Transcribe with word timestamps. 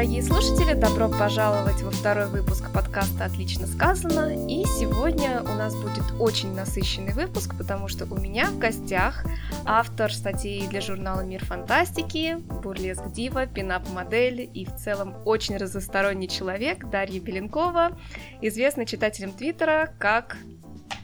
дорогие 0.00 0.22
слушатели! 0.22 0.72
Добро 0.72 1.10
пожаловать 1.10 1.82
во 1.82 1.90
второй 1.90 2.26
выпуск 2.28 2.72
подкаста 2.72 3.26
«Отлично 3.26 3.66
сказано». 3.66 4.46
И 4.48 4.64
сегодня 4.64 5.42
у 5.42 5.54
нас 5.54 5.76
будет 5.76 6.18
очень 6.18 6.54
насыщенный 6.54 7.12
выпуск, 7.12 7.54
потому 7.58 7.86
что 7.86 8.06
у 8.06 8.18
меня 8.18 8.46
в 8.46 8.58
гостях 8.58 9.26
автор 9.66 10.10
статей 10.10 10.66
для 10.68 10.80
журнала 10.80 11.20
«Мир 11.20 11.44
фантастики», 11.44 12.36
бурлеск 12.62 13.12
дива, 13.12 13.44
пинап-модель 13.44 14.50
и 14.54 14.64
в 14.64 14.74
целом 14.76 15.16
очень 15.26 15.58
разносторонний 15.58 16.28
человек 16.28 16.88
Дарья 16.88 17.20
Беленкова, 17.20 17.98
известный 18.40 18.86
читателям 18.86 19.32
Твиттера 19.32 19.92
как 19.98 20.38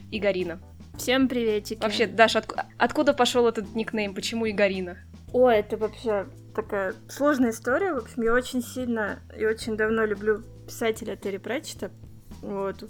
Игорина. 0.09 0.59
Всем 0.97 1.27
приветики. 1.27 1.79
Вообще, 1.83 2.07
Даша, 2.07 2.39
отк- 2.39 2.65
откуда 2.79 3.13
пошел 3.13 3.47
этот 3.47 3.75
никнейм? 3.75 4.15
Почему 4.15 4.49
Игорина? 4.49 4.97
О, 5.33 5.49
это 5.49 5.77
вообще 5.77 6.25
такая 6.57 6.95
сложная 7.07 7.51
история. 7.51 7.93
В 7.93 7.99
общем, 7.99 8.23
я 8.23 8.33
очень 8.33 8.63
сильно 8.63 9.19
и 9.37 9.45
очень 9.45 9.77
давно 9.77 10.05
люблю 10.05 10.41
писателя 10.65 11.15
Терри 11.15 11.37
Пратчета. 11.37 11.91
Вот. 12.41 12.83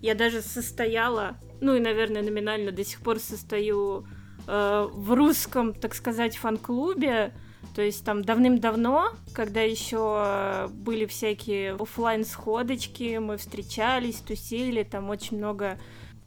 Я 0.00 0.16
даже 0.16 0.42
состояла, 0.42 1.36
ну 1.60 1.76
и, 1.76 1.80
наверное, 1.80 2.22
номинально 2.22 2.72
до 2.72 2.84
сих 2.84 3.00
пор 3.00 3.20
состою 3.20 4.08
э, 4.48 4.88
в 4.92 5.12
русском, 5.14 5.72
так 5.72 5.94
сказать, 5.94 6.36
фан-клубе. 6.36 7.32
То 7.76 7.82
есть 7.82 8.04
там 8.04 8.24
давным-давно, 8.24 9.12
когда 9.32 9.60
еще 9.60 10.68
были 10.72 11.06
всякие 11.06 11.74
офлайн 11.74 12.24
сходочки, 12.24 13.18
мы 13.18 13.36
встречались, 13.36 14.16
тусили, 14.16 14.82
там 14.82 15.08
очень 15.10 15.38
много 15.38 15.78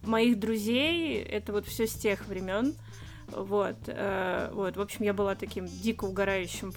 моих 0.01 0.39
друзей, 0.39 1.21
это 1.21 1.51
вот 1.51 1.67
все 1.67 1.87
с 1.87 1.93
тех 1.93 2.25
времен. 2.27 2.73
Вот, 3.27 3.77
э, 3.87 4.49
вот, 4.53 4.77
в 4.77 4.81
общем, 4.81 5.05
я 5.05 5.13
была 5.13 5.35
таким 5.35 5.65
дико 5.65 6.05
угорающим 6.05 6.73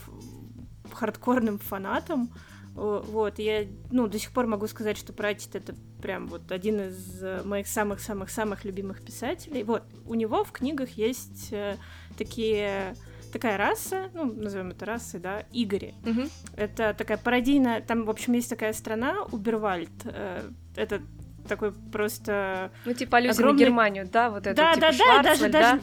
хардкорным 0.92 1.58
фанатом. 1.58 2.30
Вот, 2.74 3.40
я, 3.40 3.66
ну, 3.90 4.06
до 4.06 4.18
сих 4.20 4.30
пор 4.30 4.46
могу 4.46 4.68
сказать, 4.68 4.96
что 4.96 5.12
Пратчет 5.12 5.56
это 5.56 5.74
прям 6.00 6.28
вот 6.28 6.52
один 6.52 6.80
из 6.80 7.44
моих 7.44 7.66
самых-самых-самых 7.66 8.64
любимых 8.64 9.04
писателей. 9.04 9.64
Вот, 9.64 9.82
у 10.06 10.14
него 10.14 10.44
в 10.44 10.52
книгах 10.52 10.90
есть 10.90 11.48
э, 11.50 11.76
такие 12.16 12.94
такая 13.32 13.56
раса, 13.56 14.10
ну, 14.14 14.32
назовем 14.32 14.70
это 14.70 14.86
расой, 14.86 15.20
да, 15.20 15.44
Игори. 15.52 15.94
Угу. 16.04 16.28
Это 16.56 16.94
такая 16.96 17.18
пародийная, 17.18 17.80
там, 17.80 18.04
в 18.04 18.10
общем, 18.10 18.32
есть 18.34 18.48
такая 18.48 18.72
страна, 18.72 19.24
Убервальд. 19.32 19.90
Э, 20.04 20.48
это 20.76 21.02
такой 21.48 21.72
просто... 21.72 22.70
Ну, 22.84 22.94
типа 22.94 23.18
аллюзия 23.18 23.40
огромный... 23.40 23.60
на 23.60 23.66
Германию, 23.66 24.08
да, 24.10 24.30
вот 24.30 24.46
это, 24.46 24.54
да, 24.54 24.74
типа 24.74 24.80
да, 24.80 24.92
да, 24.92 25.22
даже, 25.22 25.48
да? 25.48 25.60
даже, 25.60 25.82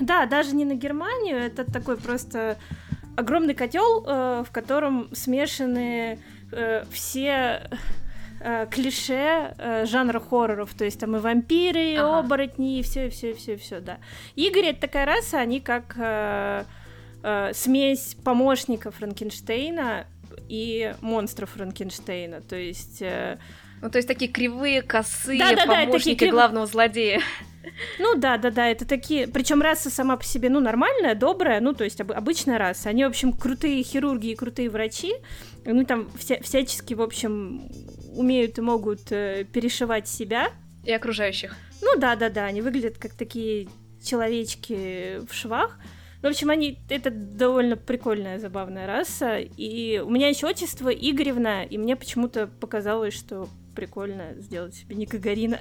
да, 0.00 0.26
даже 0.26 0.54
не 0.54 0.64
на 0.64 0.74
Германию, 0.74 1.38
это 1.38 1.70
такой 1.70 1.96
просто 1.96 2.58
огромный 3.16 3.54
котел, 3.54 4.04
э, 4.06 4.44
в 4.46 4.50
котором 4.50 5.14
смешаны 5.14 6.18
э, 6.50 6.84
все 6.90 7.68
э, 8.40 8.66
клише 8.70 9.84
жанра 9.84 10.20
хорроров, 10.20 10.74
то 10.74 10.84
есть 10.84 10.98
там 10.98 11.16
и 11.16 11.20
вампиры, 11.20 11.92
и 11.92 11.96
ага. 11.96 12.20
оборотни, 12.20 12.78
и 12.78 12.82
все, 12.82 13.06
и 13.06 13.10
все, 13.10 13.30
и 13.30 13.34
все, 13.34 13.54
и 13.54 13.56
все, 13.56 13.80
да. 13.80 13.98
Игорь 14.34 14.66
это 14.66 14.80
такая 14.82 15.06
раса, 15.06 15.38
они 15.38 15.60
как 15.60 15.94
э, 15.96 16.64
э, 17.22 17.52
смесь 17.54 18.16
помощника 18.24 18.90
Франкенштейна 18.90 20.06
и 20.48 20.94
монстров 21.00 21.50
Франкенштейна, 21.50 22.40
то 22.40 22.56
есть 22.56 23.02
э, 23.02 23.38
ну, 23.82 23.90
то 23.90 23.98
есть 23.98 24.06
такие 24.06 24.30
кривые, 24.30 24.80
косые 24.80 25.40
да, 25.40 25.56
да, 25.56 25.66
помощники 25.66 26.20
да, 26.20 26.26
крив... 26.26 26.32
главного 26.32 26.66
злодея. 26.66 27.20
Ну 27.98 28.14
да, 28.16 28.38
да, 28.38 28.50
да, 28.50 28.68
это 28.68 28.86
такие, 28.86 29.26
причем 29.26 29.60
раса 29.60 29.90
сама 29.90 30.16
по 30.16 30.24
себе, 30.24 30.50
ну 30.50 30.60
нормальная, 30.60 31.16
добрая, 31.16 31.60
ну 31.60 31.74
то 31.74 31.82
есть 31.82 32.00
об, 32.00 32.12
обычная 32.12 32.58
раса. 32.58 32.90
Они, 32.90 33.04
в 33.04 33.08
общем, 33.08 33.32
крутые 33.32 33.82
хирурги 33.82 34.28
и 34.28 34.36
крутые 34.36 34.70
врачи, 34.70 35.14
ну 35.64 35.84
там 35.84 36.08
вся, 36.16 36.36
всячески, 36.42 36.94
в 36.94 37.02
общем, 37.02 37.68
умеют 38.14 38.58
и 38.58 38.60
могут 38.60 39.10
э, 39.10 39.44
перешивать 39.52 40.06
себя. 40.06 40.50
И 40.84 40.92
окружающих. 40.92 41.56
Ну 41.80 41.98
да, 41.98 42.14
да, 42.14 42.30
да, 42.30 42.44
они 42.44 42.62
выглядят 42.62 42.98
как 42.98 43.14
такие 43.14 43.68
человечки 44.04 45.20
в 45.28 45.34
швах. 45.34 45.76
Ну, 46.22 46.28
в 46.28 46.32
общем, 46.32 46.50
они 46.50 46.78
это 46.88 47.10
довольно 47.10 47.76
прикольная, 47.76 48.38
забавная 48.38 48.86
раса. 48.86 49.38
И 49.38 49.98
у 49.98 50.08
меня 50.08 50.28
еще 50.28 50.46
отчество 50.46 50.88
Игоревна, 50.88 51.64
и 51.64 51.78
мне 51.78 51.96
почему-то 51.96 52.46
показалось, 52.46 53.14
что 53.14 53.48
прикольно 53.74 54.34
сделать 54.38 54.74
себе 54.74 54.96
ник 54.96 55.10
Гагарина. 55.10 55.58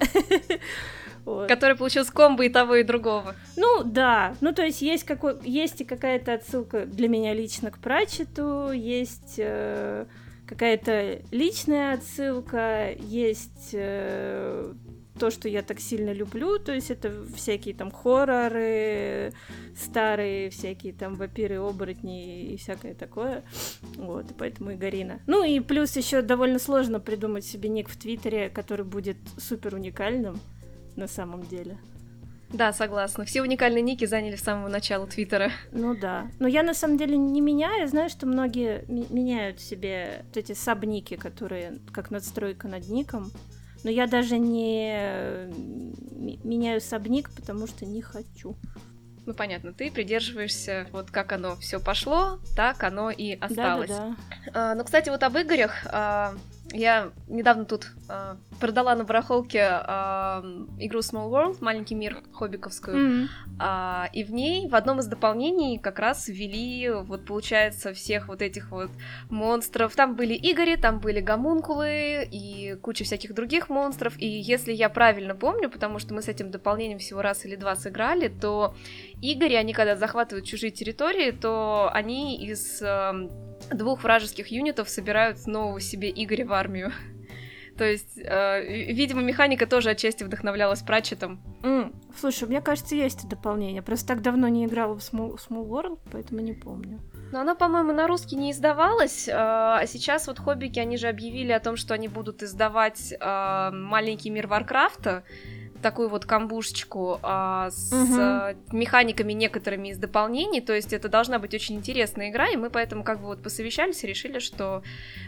вот. 1.25 1.47
Который 1.47 1.75
получил 1.75 2.05
с 2.05 2.11
комбо 2.11 2.45
и 2.45 2.49
того, 2.49 2.75
и 2.75 2.83
другого. 2.83 3.35
Ну, 3.57 3.83
да. 3.83 4.35
Ну, 4.41 4.53
то 4.53 4.63
есть 4.63 4.81
есть, 4.81 5.03
какой... 5.03 5.38
есть 5.44 5.81
и 5.81 5.85
какая-то 5.85 6.33
отсылка 6.33 6.85
для 6.85 7.07
меня 7.07 7.33
лично 7.33 7.71
к 7.71 7.79
Прачету, 7.79 8.71
есть 8.71 9.35
э, 9.38 10.05
какая-то 10.45 11.21
личная 11.31 11.94
отсылка, 11.94 12.91
есть 13.00 13.71
э, 13.73 14.73
то, 15.19 15.29
что 15.29 15.47
я 15.49 15.61
так 15.61 15.79
сильно 15.79 16.11
люблю, 16.13 16.57
то 16.57 16.73
есть 16.73 16.89
это 16.89 17.25
всякие 17.35 17.75
там 17.75 17.91
хорроры, 17.91 19.33
старые 19.75 20.49
всякие 20.49 20.94
там 20.94 21.16
вампиры, 21.16 21.59
оборотни 21.59 22.53
и 22.53 22.57
всякое 22.57 22.94
такое. 22.94 23.44
Вот, 23.97 24.31
и 24.31 24.33
поэтому 24.33 24.71
и 24.71 24.75
Гарина. 24.75 25.19
Ну 25.27 25.44
и 25.44 25.59
плюс 25.59 25.95
еще 25.97 26.21
довольно 26.21 26.59
сложно 26.59 27.00
придумать 27.00 27.45
себе 27.45 27.69
ник 27.69 27.89
в 27.89 27.97
Твиттере, 27.97 28.50
который 28.50 28.85
будет 28.85 29.17
супер 29.38 29.75
уникальным 29.75 30.39
на 30.95 31.07
самом 31.07 31.44
деле. 31.44 31.77
Да, 32.53 32.73
согласна. 32.73 33.23
Все 33.23 33.41
уникальные 33.41 33.81
ники 33.81 34.05
заняли 34.05 34.35
с 34.35 34.41
самого 34.41 34.67
начала 34.67 35.07
Твиттера. 35.07 35.51
Ну 35.71 35.95
да. 35.95 36.27
Но 36.39 36.47
я 36.47 36.63
на 36.63 36.73
самом 36.73 36.97
деле 36.97 37.17
не 37.17 37.39
меняю. 37.39 37.88
Знаю, 37.88 38.09
что 38.09 38.25
многие 38.25 38.83
меняют 38.88 39.61
себе 39.61 40.25
вот 40.27 40.38
эти 40.38 40.53
сабники, 40.53 41.16
которые 41.16 41.79
как 41.94 42.11
надстройка 42.11 42.67
над 42.67 42.88
ником. 42.89 43.31
Но 43.84 43.90
я 43.90 44.08
даже 44.08 44.38
не 44.38 45.47
меняю 46.44 46.81
сабник, 46.81 47.31
потому 47.31 47.68
что 47.68 47.86
не 47.86 48.02
хочу. 48.02 48.56
Ну 49.25 49.34
понятно, 49.34 49.72
ты 49.72 49.92
придерживаешься 49.92 50.88
вот 50.92 51.12
как 51.12 51.31
оно 51.31 51.56
все 51.58 51.80
пошло, 51.80 52.40
так 52.56 52.84
оно 52.84 53.12
и 53.12 53.34
осталось. 53.34 53.90
Да, 53.90 53.97
да, 53.97 54.16
да. 54.53 54.72
А, 54.72 54.75
ну, 54.75 54.84
кстати, 54.84 55.09
вот 55.09 55.22
об 55.24 55.38
Игорях. 55.38 55.86
А, 55.86 56.34
я 56.73 57.11
недавно 57.27 57.65
тут 57.65 57.91
э, 58.09 58.35
продала 58.59 58.95
на 58.95 59.03
барахолке 59.03 59.59
э, 59.59 60.41
игру 60.79 60.99
Small 60.99 61.29
World, 61.29 61.57
маленький 61.61 61.95
мир 61.95 62.17
хоббиковскую, 62.33 62.97
mm-hmm. 62.97 63.27
э, 63.59 64.09
и 64.13 64.23
в 64.23 64.31
ней 64.31 64.69
в 64.69 64.75
одном 64.75 64.99
из 64.99 65.07
дополнений 65.07 65.77
как 65.77 65.99
раз 65.99 66.27
ввели, 66.27 66.89
вот 66.89 67.25
получается, 67.25 67.93
всех 67.93 68.27
вот 68.27 68.41
этих 68.41 68.71
вот 68.71 68.89
монстров. 69.29 69.95
Там 69.95 70.15
были 70.15 70.33
Игори, 70.33 70.77
там 70.77 70.99
были 70.99 71.19
гомункулы 71.19 72.27
и 72.31 72.75
куча 72.81 73.03
всяких 73.03 73.33
других 73.33 73.69
монстров. 73.69 74.13
И 74.17 74.27
если 74.27 74.73
я 74.73 74.89
правильно 74.89 75.35
помню, 75.35 75.69
потому 75.69 75.99
что 75.99 76.13
мы 76.13 76.21
с 76.21 76.27
этим 76.27 76.51
дополнением 76.51 76.99
всего 76.99 77.21
раз 77.21 77.45
или 77.45 77.55
два 77.55 77.75
сыграли, 77.75 78.27
то 78.27 78.75
Игори, 79.21 79.55
они 79.55 79.73
когда 79.73 79.95
захватывают 79.95 80.45
чужие 80.45 80.71
территории, 80.71 81.31
то 81.31 81.89
они 81.93 82.38
из 82.38 82.81
э, 82.81 83.29
двух 83.69 84.03
вражеских 84.03 84.47
юнитов 84.47 84.89
собирают 84.89 85.45
нового 85.47 85.79
себе 85.79 86.09
Игоря 86.09 86.45
в 86.45 86.53
армию. 86.53 86.91
То 87.77 87.85
есть, 87.85 88.17
э, 88.17 88.91
видимо, 88.91 89.22
механика 89.22 89.66
тоже 89.66 89.91
отчасти 89.91 90.23
вдохновлялась 90.23 90.81
Пратчетом. 90.81 91.41
Mm. 91.63 91.95
Слушай, 92.19 92.47
мне 92.47 92.61
кажется, 92.61 92.95
есть 92.95 93.27
дополнение. 93.27 93.81
Просто 93.81 94.09
так 94.09 94.21
давно 94.21 94.47
не 94.50 94.66
играла 94.66 94.95
в 94.95 95.00
Small, 95.00 95.38
Small 95.38 95.67
World, 95.67 96.00
поэтому 96.11 96.41
не 96.41 96.53
помню. 96.53 97.00
Но 97.31 97.39
оно, 97.39 97.55
по-моему, 97.55 97.94
на 97.94 98.07
русский 98.07 98.35
не 98.35 98.51
издавалось. 98.51 99.27
Э, 99.27 99.33
а 99.33 99.83
сейчас 99.88 100.27
вот 100.27 100.38
хоббики, 100.38 100.79
они 100.79 100.97
же 100.97 101.07
объявили 101.07 101.53
о 101.53 101.59
том, 101.59 101.77
что 101.77 101.94
они 101.94 102.07
будут 102.07 102.44
издавать 102.44 103.13
э, 103.19 103.71
маленький 103.71 104.29
мир 104.29 104.47
Варкрафта 104.47 105.23
такую 105.81 106.09
вот 106.09 106.25
камбушечку 106.25 107.19
а, 107.22 107.69
с 107.72 107.92
угу. 107.92 108.78
механиками 108.78 109.33
некоторыми 109.33 109.89
из 109.89 109.98
дополнений, 109.98 110.62
то 110.62 110.74
есть 110.74 110.94
это 110.94 111.10
должна 111.10 111.39
быть 111.39 111.54
очень 111.54 111.75
интересная 111.75 112.30
игра, 112.30 112.48
и 112.50 112.56
мы 112.56 112.69
поэтому 112.69 113.04
как 113.04 113.19
бы 113.19 113.25
вот 113.25 113.44
посовещались 113.44 114.04
и 114.04 114.07
решили, 114.07 114.39
что 114.39 114.83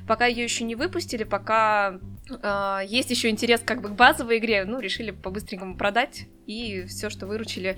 пока 0.07 0.25
ее 0.25 0.43
еще 0.43 0.63
не 0.63 0.75
выпустили, 0.75 1.23
пока 1.23 1.99
а, 2.41 2.81
есть 2.81 3.09
еще 3.09 3.29
интерес 3.29 3.61
как 3.63 3.81
бы 3.81 3.89
к 3.89 3.93
базовой 3.93 4.37
игре, 4.37 4.65
ну, 4.65 4.79
решили 4.79 5.11
по-быстренькому 5.11 5.77
продать 5.77 6.27
и 6.45 6.85
все, 6.87 7.09
что 7.09 7.25
выручили, 7.25 7.77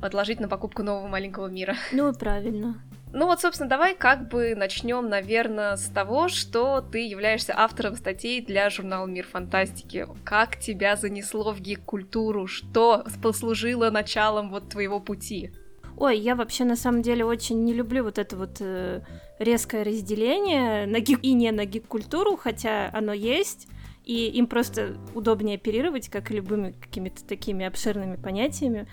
отложить 0.00 0.40
на 0.40 0.48
покупку 0.48 0.82
нового 0.82 1.08
маленького 1.08 1.48
мира. 1.48 1.76
Ну, 1.92 2.12
правильно. 2.12 2.82
Ну 3.12 3.26
вот, 3.26 3.40
собственно, 3.40 3.68
давай 3.68 3.96
как 3.96 4.28
бы 4.28 4.54
начнем, 4.54 5.08
наверное, 5.08 5.76
с 5.76 5.86
того, 5.86 6.28
что 6.28 6.80
ты 6.80 7.06
являешься 7.06 7.54
автором 7.56 7.96
статей 7.96 8.40
для 8.40 8.70
журнала 8.70 9.06
«Мир 9.06 9.26
фантастики». 9.26 10.06
Как 10.24 10.58
тебя 10.58 10.94
занесло 10.94 11.52
в 11.52 11.60
гик-культуру? 11.60 12.46
Что 12.46 13.04
послужило 13.20 13.90
началом 13.90 14.50
вот 14.50 14.68
твоего 14.68 15.00
пути? 15.00 15.50
Ой, 15.96 16.18
я 16.18 16.36
вообще 16.36 16.64
на 16.64 16.76
самом 16.76 17.02
деле 17.02 17.24
очень 17.24 17.64
не 17.64 17.74
люблю 17.74 18.04
вот 18.04 18.18
это 18.18 18.36
вот 18.36 18.58
э, 18.60 19.02
резкое 19.40 19.82
разделение 19.82 20.86
на 20.86 21.00
гик 21.00 21.18
и 21.22 21.32
не 21.32 21.50
на 21.50 21.66
гик-культуру, 21.66 22.36
хотя 22.36 22.90
оно 22.94 23.12
есть, 23.12 23.66
и 24.04 24.28
им 24.28 24.46
просто 24.46 24.96
удобнее 25.14 25.56
оперировать, 25.56 26.08
как 26.08 26.30
и 26.30 26.34
любыми 26.34 26.72
какими-то 26.80 27.24
такими 27.24 27.66
обширными 27.66 28.16
понятиями. 28.16 28.86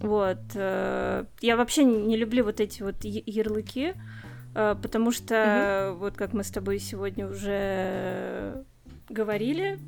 Вот. 0.00 0.38
Э, 0.54 1.24
я 1.40 1.56
вообще 1.56 1.84
не 1.84 2.16
люблю 2.16 2.44
вот 2.44 2.60
эти 2.60 2.82
вот 2.82 2.96
ярлыки. 3.02 3.94
э, 4.54 4.76
потому 4.80 5.12
что, 5.12 5.90
угу. 5.92 6.00
вот 6.00 6.16
как 6.16 6.32
мы 6.32 6.44
с 6.44 6.50
тобой 6.50 6.78
сегодня 6.78 7.26
уже 7.26 8.64
говорили, 9.08 9.78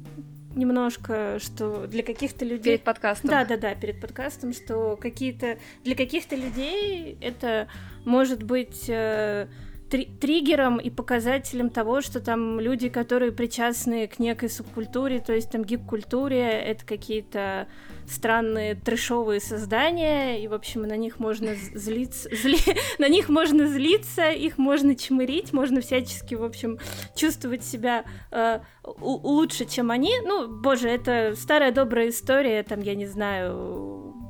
немножко, 0.54 1.38
что 1.40 1.86
для 1.86 2.02
каких-то 2.02 2.44
людей... 2.44 2.74
Перед 2.74 2.84
подкастом. 2.84 3.30
Да, 3.30 3.44
да, 3.44 3.56
да, 3.56 3.74
перед 3.74 4.00
подкастом, 4.00 4.52
что 4.52 4.96
какие-то... 4.96 5.58
Для 5.84 5.94
каких-то 5.94 6.36
людей 6.36 7.16
это 7.20 7.68
может 8.04 8.42
быть 8.42 8.84
э, 8.88 9.46
три 9.92 10.06
триггером 10.06 10.78
и 10.78 10.88
показателем 10.88 11.68
того, 11.68 12.00
что 12.00 12.20
там 12.20 12.58
люди, 12.58 12.88
которые 12.88 13.30
причастны 13.30 14.06
к 14.06 14.18
некой 14.18 14.48
субкультуре, 14.48 15.20
то 15.20 15.34
есть 15.34 15.50
там 15.50 15.64
гик-культуре, 15.64 16.40
это 16.40 16.86
какие-то 16.86 17.68
странные 18.08 18.74
трешовые 18.74 19.38
создания, 19.38 20.42
и, 20.42 20.48
в 20.48 20.54
общем, 20.54 20.82
на 20.82 20.96
них 20.96 21.20
можно 21.20 21.54
злиться, 21.54 22.30
зли... 22.34 22.56
на 22.98 23.06
них 23.10 23.28
можно 23.28 23.66
злиться, 23.66 24.30
их 24.30 24.56
можно 24.56 24.96
чмырить, 24.96 25.52
можно 25.52 25.82
всячески, 25.82 26.34
в 26.36 26.42
общем, 26.42 26.78
чувствовать 27.14 27.62
себя 27.62 28.06
э, 28.30 28.60
лучше, 28.98 29.66
чем 29.66 29.90
они. 29.90 30.14
Ну, 30.24 30.48
боже, 30.48 30.88
это 30.88 31.34
старая 31.36 31.70
добрая 31.70 32.08
история, 32.08 32.62
там, 32.62 32.80
я 32.80 32.94
не 32.94 33.06
знаю, 33.06 34.21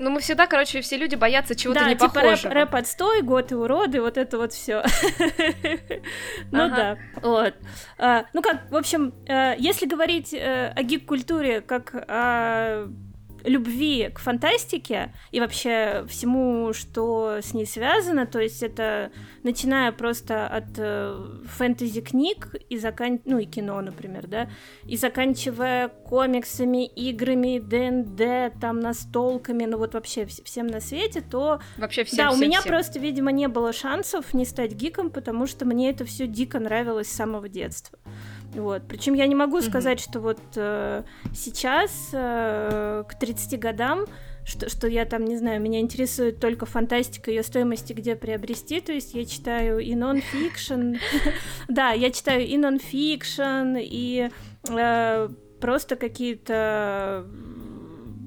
ну, 0.00 0.10
мы 0.10 0.20
всегда, 0.20 0.46
короче, 0.46 0.80
все 0.80 0.96
люди 0.96 1.14
боятся 1.14 1.54
чего-то 1.54 1.80
да, 1.80 1.88
не 1.88 1.94
типа 1.94 2.08
похожего. 2.08 2.54
Рэп, 2.54 2.72
рэп 2.72 2.74
отстой, 2.74 3.20
год 3.20 3.52
и 3.52 3.54
уроды, 3.54 4.00
вот 4.00 4.16
это 4.16 4.38
вот 4.38 4.52
все. 4.52 4.82
Ну 6.52 6.68
да, 6.68 6.98
вот. 7.22 7.54
А, 7.98 8.24
ну 8.32 8.42
как, 8.42 8.70
в 8.70 8.76
общем, 8.76 9.12
э, 9.26 9.54
если 9.58 9.86
говорить 9.86 10.32
э, 10.32 10.72
о 10.74 10.82
гик-культуре 10.82 11.60
как 11.60 11.94
о 11.94 12.88
любви 13.44 14.10
к 14.14 14.18
фантастике 14.18 15.14
и 15.30 15.40
вообще 15.40 16.04
всему, 16.08 16.72
что 16.72 17.38
с 17.42 17.54
ней 17.54 17.66
связано, 17.66 18.26
то 18.26 18.40
есть 18.40 18.62
это 18.62 19.10
начиная 19.42 19.92
просто 19.92 20.46
от 20.46 20.66
э, 20.76 21.38
фэнтези-книг 21.46 22.54
и 22.68 22.78
закан... 22.78 23.20
ну 23.24 23.38
и 23.38 23.44
кино, 23.46 23.80
например, 23.80 24.26
да, 24.26 24.48
и 24.84 24.96
заканчивая 24.96 25.88
комиксами, 25.88 26.86
играми, 26.86 27.58
ДНД, 27.58 28.60
там 28.60 28.80
настолками, 28.80 29.64
ну 29.64 29.78
вот 29.78 29.94
вообще 29.94 30.22
вс- 30.22 30.44
всем 30.44 30.66
на 30.66 30.80
свете, 30.80 31.20
то... 31.20 31.60
Вообще 31.76 32.04
всем, 32.04 32.16
Да, 32.18 32.28
всем, 32.30 32.38
у 32.40 32.42
меня 32.42 32.60
всем. 32.60 32.70
просто, 32.72 32.98
видимо, 32.98 33.30
не 33.32 33.48
было 33.48 33.72
шансов 33.72 34.34
не 34.34 34.44
стать 34.44 34.72
гиком, 34.72 35.10
потому 35.10 35.46
что 35.46 35.64
мне 35.64 35.90
это 35.90 36.04
все 36.04 36.26
дико 36.26 36.58
нравилось 36.58 37.08
с 37.08 37.12
самого 37.16 37.48
детства. 37.48 37.98
Вот. 38.54 38.82
Причем 38.88 39.14
я 39.14 39.26
не 39.26 39.34
могу 39.34 39.58
mm-hmm. 39.58 39.68
сказать, 39.68 40.00
что 40.00 40.20
вот 40.20 40.40
э, 40.56 41.02
сейчас, 41.34 42.10
э, 42.12 43.04
к 43.08 43.18
30 43.18 43.58
годам, 43.60 44.06
что, 44.44 44.68
что 44.68 44.88
я 44.88 45.04
там, 45.04 45.24
не 45.24 45.36
знаю, 45.36 45.60
меня 45.60 45.80
интересует 45.80 46.40
только 46.40 46.66
фантастика, 46.66 47.30
ее 47.30 47.42
стоимости 47.42 47.92
где 47.92 48.16
приобрести, 48.16 48.80
то 48.80 48.92
есть 48.92 49.14
я 49.14 49.24
читаю 49.24 49.78
и 49.78 49.94
нон-фикшн, 49.94 50.94
да, 51.68 51.92
я 51.92 52.10
читаю 52.10 52.46
и 52.46 52.56
нон-фикшн, 52.56 53.76
и 53.78 54.30
э, 54.68 55.28
просто 55.60 55.96
какие-то 55.96 57.26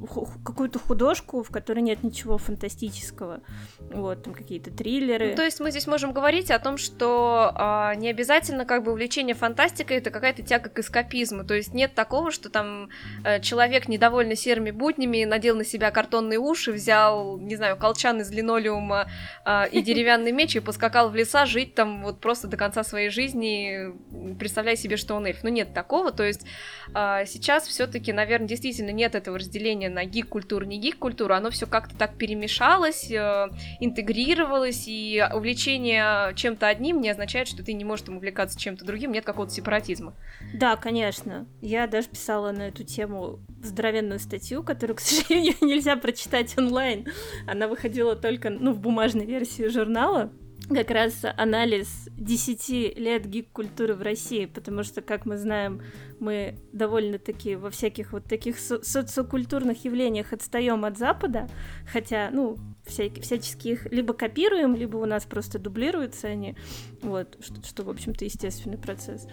какую-то 0.08 0.80
художку, 0.80 1.44
в 1.44 1.50
которой 1.50 1.80
нет 1.80 2.04
ничего 2.04 2.38
фантастического. 2.38 3.42
Вот, 3.80 4.24
там 4.24 4.34
какие-то 4.34 4.72
триллеры. 4.72 5.30
Ну, 5.30 5.36
то 5.36 5.44
есть 5.44 5.60
мы 5.60 5.72
здесь 5.72 5.88
можем 5.88 6.12
говорить 6.12 6.52
о 6.52 6.60
том, 6.60 6.78
что 6.78 7.52
а, 7.56 7.96
не 7.96 8.10
обязательно 8.10 8.66
как 8.66 8.84
бы 8.84 8.92
увлечение 8.92 9.36
фантастикой 9.36 9.98
это 9.98 10.12
какая-то 10.12 10.44
тяга 10.44 10.70
к 10.70 10.80
эскапизму. 10.80 11.44
То 11.44 11.54
есть 11.54 11.74
нет 11.74 11.94
такого, 11.94 12.32
что 12.32 12.50
там 12.50 12.90
э, 13.24 13.40
человек, 13.42 13.88
недовольный 13.88 14.36
серыми 14.36 14.72
буднями, 14.72 15.24
надел 15.24 15.56
на 15.56 15.64
себя 15.64 15.92
картонные 15.92 16.40
уши, 16.40 16.72
взял, 16.72 17.38
не 17.38 17.56
знаю, 17.56 17.78
колчан 17.78 18.22
из 18.22 18.32
линолеума 18.32 19.08
э, 19.46 19.70
и 19.72 19.82
деревянный 19.84 20.32
меч 20.32 20.56
и 20.56 20.60
поскакал 20.60 21.10
в 21.10 21.16
леса 21.16 21.46
жить 21.46 21.76
там 21.76 22.04
вот 22.04 22.20
просто 22.20 22.48
до 22.48 22.58
конца 22.58 22.84
своей 22.84 23.10
жизни, 23.10 23.94
представляя 24.38 24.76
себе, 24.76 24.98
что 24.98 25.16
он 25.16 25.26
эльф. 25.26 25.44
Ну 25.44 25.50
нет 25.50 25.74
такого. 25.74 26.12
То 26.12 26.24
есть 26.24 26.46
э, 26.94 27.24
сейчас 27.26 27.68
все-таки, 27.68 28.12
наверное, 28.12 28.48
действительно 28.48 28.92
нет 28.92 29.16
этого 29.16 29.38
разделения 29.38 29.93
на 29.94 30.06
гик-культуру, 30.06 30.66
не 30.66 30.80
гик-культуру, 30.80 31.34
оно 31.34 31.50
все 31.50 31.66
как-то 31.66 31.96
так 31.96 32.18
перемешалось, 32.18 33.10
э, 33.12 33.50
интегрировалось, 33.80 34.86
и 34.88 35.24
увлечение 35.34 36.34
чем-то 36.36 36.68
одним 36.68 37.02
не 37.02 37.10
означает, 37.10 37.48
что 37.48 37.64
ты 37.64 37.74
не 37.74 37.86
можешь 37.86 38.06
там 38.06 38.18
увлекаться 38.18 38.60
чем-то 38.60 38.86
другим, 38.86 39.12
нет 39.12 39.26
какого-то 39.26 39.54
сепаратизма. 39.54 40.14
Да, 40.54 40.76
конечно. 40.76 41.48
Я 41.62 41.88
даже 41.88 42.08
писала 42.08 42.52
на 42.52 42.64
эту 42.64 42.84
тему 42.84 43.40
здоровенную 43.62 44.20
статью, 44.20 44.64
которую, 44.64 44.98
к 44.98 45.00
сожалению, 45.02 45.56
нельзя 45.62 45.96
прочитать 45.96 46.58
онлайн. 46.58 47.08
Она 47.48 47.68
выходила 47.68 48.16
только 48.16 48.50
ну, 48.50 48.74
в 48.74 48.80
бумажной 48.80 49.26
версии 49.26 49.68
журнала 49.68 50.32
как 50.70 50.92
раз 50.92 51.24
анализ 51.38 52.08
10 52.18 52.98
лет 52.98 53.26
гик-культуры 53.28 53.96
в 53.96 54.02
России, 54.02 54.46
потому 54.46 54.84
что, 54.84 55.02
как 55.02 55.26
мы 55.26 55.38
знаем, 55.38 55.82
мы 56.20 56.56
довольно-таки 56.72 57.56
во 57.56 57.70
всяких 57.70 58.14
вот 58.14 58.24
таких 58.26 58.58
со- 58.58 58.82
социокультурных 58.82 59.84
явлениях 59.84 60.32
отстаем 60.34 60.86
от 60.86 60.98
Запада, 60.98 61.50
хотя, 61.92 62.30
ну, 62.32 62.58
вся- 62.86 63.20
всячески 63.22 63.68
их 63.70 63.92
либо 63.92 64.14
копируем, 64.14 64.76
либо 64.76 64.98
у 64.98 65.06
нас 65.06 65.26
просто 65.26 65.60
дублируются 65.60 66.28
они, 66.28 66.56
вот, 67.02 67.38
что, 67.42 67.62
что 67.66 67.84
в 67.84 67.90
общем-то, 67.90 68.24
естественный 68.26 68.78
процесс. 68.78 69.28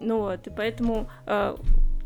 Ну 0.00 0.18
вот, 0.20 0.46
и 0.46 0.50
поэтому 0.50 1.10
э, 1.26 1.56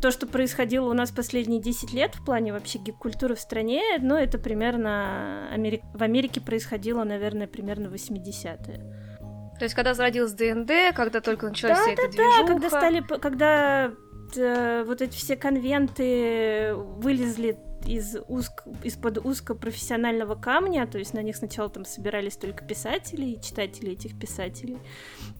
то, 0.01 0.11
что 0.11 0.25
происходило 0.25 0.89
у 0.89 0.93
нас 0.93 1.11
последние 1.11 1.61
10 1.61 1.93
лет 1.93 2.15
в 2.15 2.25
плане 2.25 2.51
вообще 2.51 2.79
гик-культуры 2.79 3.35
в 3.35 3.39
стране, 3.39 3.81
ну, 3.99 4.15
это 4.15 4.39
примерно 4.39 5.47
Америк... 5.51 5.81
в 5.93 6.01
Америке 6.01 6.41
происходило, 6.41 7.03
наверное, 7.03 7.47
примерно 7.47 7.87
80-е. 7.87 9.11
То 9.59 9.65
есть, 9.65 9.75
когда 9.75 9.93
зародилась 9.93 10.33
ДНД, 10.33 10.95
когда 10.95 11.21
только 11.21 11.49
началась 11.49 11.77
да, 11.77 11.83
вся 11.83 11.95
да, 11.95 12.03
эта 12.03 12.11
движуха... 12.11 12.41
Да, 12.41 12.47
когда 12.47 12.69
стали, 12.69 13.01
когда 13.21 13.91
э, 14.35 14.83
вот 14.87 15.01
эти 15.03 15.15
все 15.15 15.35
конвенты 15.35 16.73
вылезли 16.73 17.59
из 17.85 18.17
узк... 18.27 18.63
из-под 18.83 19.19
узкопрофессионального 19.19 20.35
камня, 20.35 20.87
то 20.87 20.97
есть 20.97 21.13
на 21.13 21.21
них 21.21 21.35
сначала 21.35 21.69
там 21.69 21.85
собирались 21.85 22.37
только 22.37 22.65
писатели 22.65 23.25
и 23.25 23.41
читатели 23.41 23.91
этих 23.91 24.17
писателей, 24.17 24.79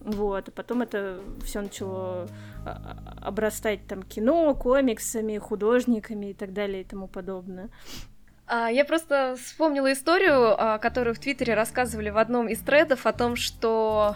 вот, 0.02 0.50
а 0.50 0.52
потом 0.52 0.84
это 0.84 1.20
все 1.44 1.62
начало 1.62 2.28
обрастать 3.22 3.88
там 3.88 4.04
кино, 4.04 4.54
комиксами, 4.56 5.38
художниками 5.38 6.32
и 6.32 6.34
так 6.34 6.54
далее 6.54 6.82
и 6.82 6.84
тому 6.86 7.08
подобное. 7.08 7.70
А, 8.48 8.70
я 8.70 8.86
просто 8.86 9.38
вспомнила 9.44 9.94
историю, 9.94 10.58
которую 10.80 11.16
в 11.16 11.20
Твиттере 11.20 11.54
рассказывали 11.54 12.10
в 12.10 12.18
одном 12.18 12.48
из 12.48 12.60
тредов 12.60 13.06
о 13.06 13.14
том, 13.14 13.36
что 13.36 14.16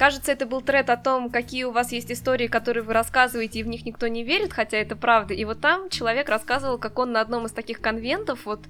Кажется, 0.00 0.32
это 0.32 0.46
был 0.46 0.62
тред 0.62 0.88
о 0.88 0.96
том, 0.96 1.28
какие 1.28 1.64
у 1.64 1.72
вас 1.72 1.92
есть 1.92 2.10
истории, 2.10 2.46
которые 2.46 2.82
вы 2.82 2.94
рассказываете, 2.94 3.58
и 3.58 3.62
в 3.62 3.68
них 3.68 3.84
никто 3.84 4.08
не 4.08 4.24
верит, 4.24 4.50
хотя 4.50 4.78
это 4.78 4.96
правда. 4.96 5.34
И 5.34 5.44
вот 5.44 5.60
там 5.60 5.90
человек 5.90 6.30
рассказывал, 6.30 6.78
как 6.78 6.98
он 6.98 7.12
на 7.12 7.20
одном 7.20 7.44
из 7.44 7.52
таких 7.52 7.82
конвентов, 7.82 8.46
вот 8.46 8.60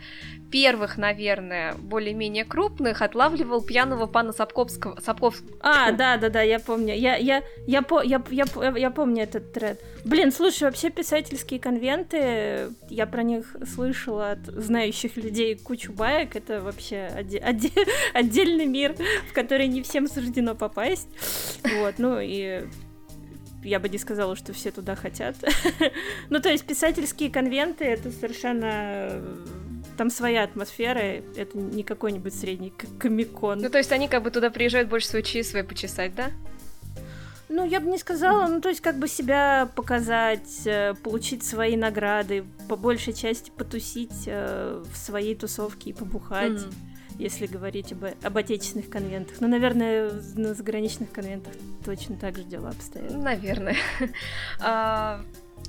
первых, 0.51 0.99
наверное, 0.99 1.75
более-менее 1.75 2.45
крупных, 2.45 3.01
отлавливал 3.01 3.63
пьяного 3.63 4.07
пана 4.07 4.33
Сапковского. 4.33 5.01
Сапковского. 5.01 5.57
А, 5.61 5.93
да, 5.93 6.17
да, 6.17 6.31
да, 6.31 6.43
я 6.43 6.59
помню. 6.59 6.97
Я, 6.97 7.15
я, 7.15 7.45
я, 7.65 7.83
по, 7.83 8.03
я, 8.03 8.21
я, 8.31 8.45
я, 8.61 8.77
я 8.77 8.91
помню 8.91 9.23
этот 9.23 9.53
тред. 9.53 9.81
Блин, 10.05 10.33
слушай, 10.33 10.65
вообще 10.65 10.91
писательские 10.91 11.61
конвенты, 11.61 12.71
я 12.89 13.07
про 13.07 13.23
них 13.23 13.55
слышала 13.73 14.33
от 14.33 14.47
знающих 14.47 15.17
людей 15.17 15.57
кучу 15.57 15.93
баек. 15.93 16.35
Это 16.35 16.61
вообще 16.61 17.09
оде- 17.17 17.39
оде- 17.39 17.87
отдельный 18.15 18.67
мир, 18.67 18.97
в 19.29 19.33
который 19.33 19.69
не 19.69 19.83
всем 19.83 20.09
суждено 20.09 20.57
попасть. 20.57 21.09
Вот, 21.63 21.95
ну 21.99 22.19
и 22.21 22.67
я 23.63 23.79
бы 23.79 23.89
не 23.89 23.99
сказала, 23.99 24.37
что 24.37 24.53
все 24.53 24.71
туда 24.71 24.95
хотят. 24.95 25.37
ну, 26.31 26.41
то 26.41 26.49
есть 26.49 26.65
писательские 26.65 27.31
конвенты 27.31 27.85
это 27.85 28.11
совершенно 28.11 29.23
там 29.97 30.09
своя 30.09 30.45
атмосфера, 30.45 30.99
это 30.99 31.59
не 31.59 31.83
какой-нибудь 31.83 32.35
средний 32.35 32.73
комикон. 32.99 33.59
Ну, 33.59 33.69
то 33.69 33.79
есть 33.79 33.93
они 33.93 34.09
как 34.09 34.23
бы 34.23 34.31
туда 34.31 34.51
приезжают 34.51 34.89
больше 34.89 35.09
свои 35.09 35.23
чаи 35.23 35.43
свои 35.43 35.63
почесать, 35.63 36.15
да? 36.15 36.31
Ну, 37.51 37.67
я 37.67 37.81
бы 37.81 37.91
не 37.91 37.99
сказала, 37.99 38.47
ну, 38.47 38.61
то 38.61 38.69
есть 38.69 38.81
как 38.81 38.97
бы 38.97 39.09
себя 39.09 39.69
показать, 39.75 40.63
э, 40.65 40.95
получить 41.03 41.43
свои 41.43 41.77
награды, 41.77 42.45
по 42.69 42.77
большей 42.77 43.13
части 43.13 43.51
потусить 43.51 44.23
э, 44.27 44.85
в 44.91 44.97
своей 44.97 45.35
тусовке 45.35 45.91
и 45.91 45.93
побухать. 45.93 46.53
Mm-hmm 46.53 46.90
если 47.21 47.47
говорить 47.47 47.93
об, 47.93 48.05
об 48.23 48.37
отечественных 48.37 48.89
конвентах. 48.89 49.37
Ну, 49.41 49.49
наверное, 49.49 50.11
на 50.35 50.55
заграничных 50.55 51.13
конвентах 51.13 51.53
точно 51.85 52.17
так 52.17 52.37
же 52.37 52.45
дела 52.45 52.71
обстоят. 52.71 53.13
Наверное. 53.13 53.77
А, 54.63 55.23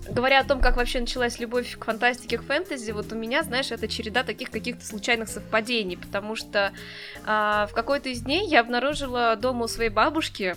говоря 0.09 0.41
о 0.41 0.43
том, 0.43 0.61
как 0.61 0.77
вообще 0.77 0.99
началась 0.99 1.39
любовь 1.39 1.77
к 1.77 1.85
фантастике, 1.85 2.37
к 2.37 2.43
фэнтези, 2.43 2.91
вот 2.91 3.11
у 3.11 3.15
меня, 3.15 3.43
знаешь, 3.43 3.71
это 3.71 3.87
череда 3.87 4.23
таких 4.23 4.49
каких-то 4.49 4.85
случайных 4.85 5.29
совпадений, 5.29 5.97
потому 5.97 6.35
что 6.35 6.73
а, 7.25 7.67
в 7.67 7.73
какой-то 7.73 8.09
из 8.09 8.21
дней 8.21 8.47
я 8.47 8.61
обнаружила 8.61 9.35
дома 9.35 9.65
у 9.65 9.67
своей 9.67 9.89
бабушки 9.89 10.55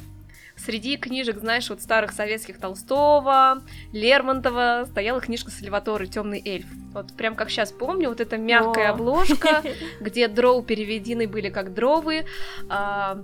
среди 0.56 0.96
книжек, 0.96 1.38
знаешь, 1.38 1.68
вот 1.70 1.80
старых 1.80 2.12
советских 2.12 2.58
Толстого, 2.58 3.62
Лермонтова 3.92 4.84
стояла 4.88 5.20
книжка 5.20 5.50
Сальваторы 5.50 6.06
«Темный 6.06 6.42
эльф». 6.44 6.66
Вот 6.92 7.12
прям 7.14 7.34
как 7.34 7.50
сейчас 7.50 7.72
помню, 7.72 8.08
вот 8.08 8.20
эта 8.20 8.36
мягкая 8.36 8.90
О. 8.90 8.94
обложка, 8.94 9.62
где 10.00 10.28
дроу 10.28 10.62
переведены 10.62 11.26
были 11.26 11.50
как 11.50 11.74
дровы, 11.74 12.24
а, 12.68 13.22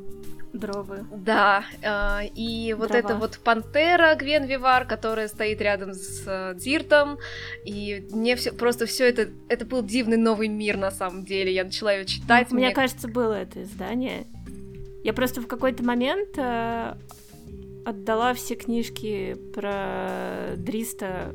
Дровы. 0.52 1.06
Да, 1.12 1.64
э, 1.80 2.26
и 2.34 2.74
вот 2.76 2.88
Дрова. 2.88 2.98
эта 2.98 3.14
вот 3.14 3.38
пантера 3.38 4.14
Гвен 4.16 4.46
Вивар, 4.46 4.84
которая 4.84 5.28
стоит 5.28 5.60
рядом 5.60 5.94
с 5.94 6.24
э, 6.26 6.54
Диртом, 6.56 7.18
и 7.64 8.04
мне 8.10 8.34
все 8.34 8.50
просто 8.50 8.86
все 8.86 9.08
это, 9.08 9.28
это 9.48 9.64
был 9.64 9.82
дивный 9.82 10.16
новый 10.16 10.48
мир 10.48 10.76
на 10.76 10.90
самом 10.90 11.24
деле. 11.24 11.54
Я 11.54 11.62
начала 11.62 11.92
ее 11.92 12.04
читать. 12.04 12.48
Ну, 12.50 12.56
мне... 12.56 12.66
мне 12.66 12.74
кажется, 12.74 13.06
было 13.06 13.34
это 13.34 13.62
издание. 13.62 14.26
Я 15.04 15.12
просто 15.12 15.40
в 15.40 15.46
какой-то 15.46 15.84
момент 15.84 16.30
э, 16.36 16.94
отдала 17.84 18.34
все 18.34 18.54
книжки 18.54 19.36
про 19.54 20.54
Дриста 20.56 21.34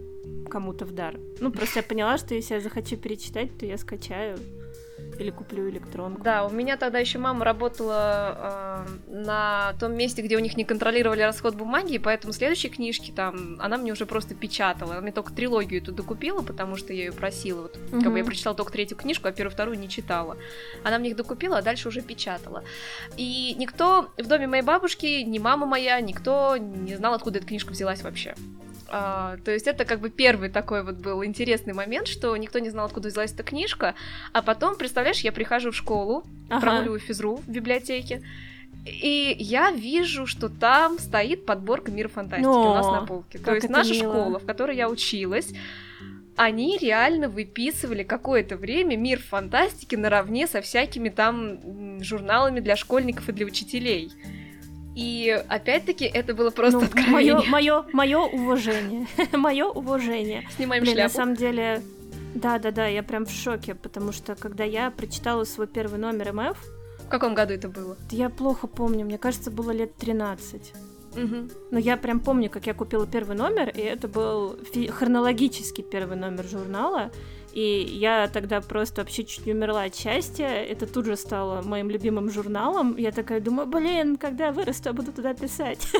кому-то 0.50 0.86
в 0.86 0.92
дар. 0.92 1.20
Ну, 1.40 1.52
просто 1.52 1.80
я 1.80 1.84
поняла, 1.84 2.18
что 2.18 2.36
если 2.36 2.56
я 2.56 2.62
захочу 2.62 2.98
перечитать, 2.98 3.50
то 3.58 3.66
я 3.66 3.78
скачаю 3.78 4.38
или 5.20 5.30
куплю 5.30 5.70
электронку. 5.70 6.24
Да, 6.24 6.46
у 6.46 6.50
меня 6.50 6.78
тогда 6.78 7.00
еще 7.00 7.20
мама 7.20 7.46
работала 7.46 8.86
э, 9.08 9.12
на 9.12 9.74
том 9.80 9.94
месте, 9.94 10.22
где 10.22 10.38
у 10.38 10.40
них 10.40 10.58
не 10.58 10.66
контролировали 10.66 11.22
расход 11.22 11.56
бумаги, 11.56 11.94
и 11.94 12.00
поэтому 12.00 12.34
следующие 12.34 12.72
книжки 12.72 13.12
там 13.12 13.58
она 13.60 13.78
мне 13.78 13.92
уже 13.92 14.06
просто 14.06 14.36
печатала. 14.36 14.94
Она 14.94 15.02
мне 15.02 15.12
только 15.12 15.34
трилогию 15.34 15.82
эту 15.82 15.92
докупила, 15.92 16.42
потому 16.42 16.76
что 16.76 16.94
я 16.94 17.06
ее 17.06 17.12
просила. 17.12 17.64
Вот, 17.64 17.78
угу. 17.92 18.02
как 18.02 18.12
бы 18.12 18.18
я 18.18 18.26
прочитала 18.26 18.56
только 18.56 18.72
третью 18.72 18.98
книжку, 18.98 19.28
а 19.28 19.32
первую, 19.32 19.52
вторую 19.52 19.80
не 19.80 19.90
читала. 19.90 20.38
Она 20.84 21.00
мне 21.00 21.10
их 21.10 21.16
докупила, 21.16 21.58
а 21.58 21.62
дальше 21.62 21.88
уже 21.88 22.02
печатала. 22.02 22.64
И 23.18 23.56
никто 23.58 24.12
в 24.18 24.28
доме 24.28 24.48
моей 24.48 24.64
бабушки, 24.64 25.24
ни 25.24 25.40
мама 25.40 25.66
моя, 25.66 26.00
никто 26.02 26.58
не 26.58 26.96
знал, 26.96 27.14
откуда 27.14 27.40
эта 27.40 27.48
книжка 27.48 27.72
взялась 27.72 28.02
вообще. 28.02 28.36
А, 28.88 29.38
то 29.44 29.52
есть 29.52 29.68
это 29.68 29.86
как 29.86 30.00
бы 30.00 30.10
первый 30.10 30.50
такой 30.50 30.84
вот 30.84 30.96
был 30.96 31.24
интересный 31.24 31.74
момент, 31.74 32.08
что 32.08 32.36
никто 32.38 32.60
не 32.60 32.70
знал, 32.70 32.86
откуда 32.86 33.10
взялась 33.10 33.34
эта 33.34 33.44
книжка. 33.44 33.96
А 34.34 34.42
потом, 34.42 34.76
представляешь, 34.76 35.22
я 35.22 35.32
прихожу 35.32 35.72
в 35.72 35.76
школу, 35.76 36.24
ага. 36.50 36.62
прогуливаю 36.62 37.00
физру 37.00 37.38
в 37.38 37.50
библиотеке, 37.50 38.22
и 38.86 39.36
я 39.40 39.72
вижу, 39.72 40.28
что 40.28 40.48
там 40.48 41.00
стоит 41.00 41.46
подборка 41.46 41.92
мира 41.92 42.08
фантастики 42.08 42.48
О, 42.48 42.72
у 42.72 42.74
нас 42.76 42.86
на 42.86 43.06
полке. 43.06 43.40
То 43.40 43.56
есть 43.56 43.70
наша 43.70 43.94
мило. 43.94 44.14
школа, 44.14 44.40
в 44.40 44.46
которой 44.46 44.78
я 44.78 44.90
училась, 44.90 45.52
они 46.36 46.78
реально 46.78 47.28
выписывали 47.28 48.04
какое-то 48.04 48.58
время 48.58 48.96
мир 48.96 49.20
фантастики 49.20 49.96
наравне 49.96 50.48
со 50.48 50.62
всякими 50.62 51.10
там 51.10 52.02
журналами 52.04 52.60
для 52.60 52.76
школьников 52.76 53.30
и 53.30 53.32
для 53.32 53.46
учителей. 53.46 54.12
И 54.96 55.44
опять-таки 55.50 56.06
это 56.06 56.34
было 56.34 56.52
просто 56.52 56.80
ну, 56.80 56.86
откровение. 56.86 57.36
Мое, 57.36 57.44
мое, 57.50 57.86
мое 57.92 58.20
уважение. 58.20 59.08
мое 59.34 59.66
уважение. 59.66 60.48
Снимаем 60.56 60.84
Блин, 60.84 60.96
шляпу. 60.96 61.10
На 61.10 61.14
самом 61.14 61.36
деле, 61.36 61.82
да, 62.34 62.60
да, 62.60 62.72
да, 62.72 62.88
я 62.88 63.04
прям 63.04 63.26
в 63.26 63.32
шоке, 63.32 63.76
потому 63.76 64.14
что 64.14 64.36
когда 64.36 64.64
я 64.64 64.90
прочитала 64.92 65.44
свой 65.44 65.68
первый 65.68 66.00
номер 66.00 66.34
МФ. 66.34 66.58
В 67.00 67.10
каком 67.10 67.36
году 67.36 67.54
это 67.54 67.68
было? 67.68 67.98
Я 68.10 68.30
плохо 68.30 68.68
помню, 68.68 69.06
мне 69.06 69.18
кажется, 69.18 69.52
было 69.52 69.72
лет 69.72 69.96
13. 69.98 70.74
Угу. 71.16 71.36
Но 71.72 71.80
я 71.80 71.98
прям 71.98 72.20
помню, 72.20 72.50
как 72.50 72.68
я 72.68 72.74
купила 72.74 73.06
первый 73.06 73.36
номер, 73.36 73.70
и 73.70 73.82
это 73.82 74.08
был 74.08 74.58
хронологический 74.90 75.84
первый 75.84 76.18
номер 76.18 76.46
журнала. 76.46 77.12
И 77.56 77.86
я 77.90 78.28
тогда 78.28 78.60
просто 78.60 79.02
вообще 79.02 79.24
чуть 79.24 79.46
не 79.46 79.54
умерла 79.54 79.84
от 79.84 79.96
счастья. 79.96 80.46
Это 80.46 80.86
тут 80.86 81.06
же 81.06 81.16
стало 81.16 81.62
моим 81.62 81.90
любимым 81.90 82.30
журналом. 82.30 82.98
Я 82.98 83.14
такая 83.14 83.40
думаю, 83.40 83.66
блин, 83.66 84.18
когда 84.18 84.52
вырасту, 84.52 84.90
я 84.90 84.94
буду 84.94 85.12
туда 85.12 85.34
писать. 85.34 85.88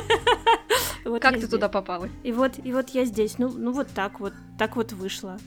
Вот 1.04 1.22
как 1.22 1.34
ты 1.34 1.38
здесь. 1.38 1.50
туда 1.50 1.68
попала? 1.68 2.08
И 2.24 2.32
вот, 2.32 2.54
и 2.64 2.72
вот 2.72 2.88
я 2.88 3.04
здесь. 3.04 3.38
Ну, 3.38 3.48
ну 3.48 3.70
вот 3.70 3.86
так 3.94 4.18
вот, 4.18 4.32
так 4.58 4.74
вот 4.74 4.92
вышло. 4.92 5.38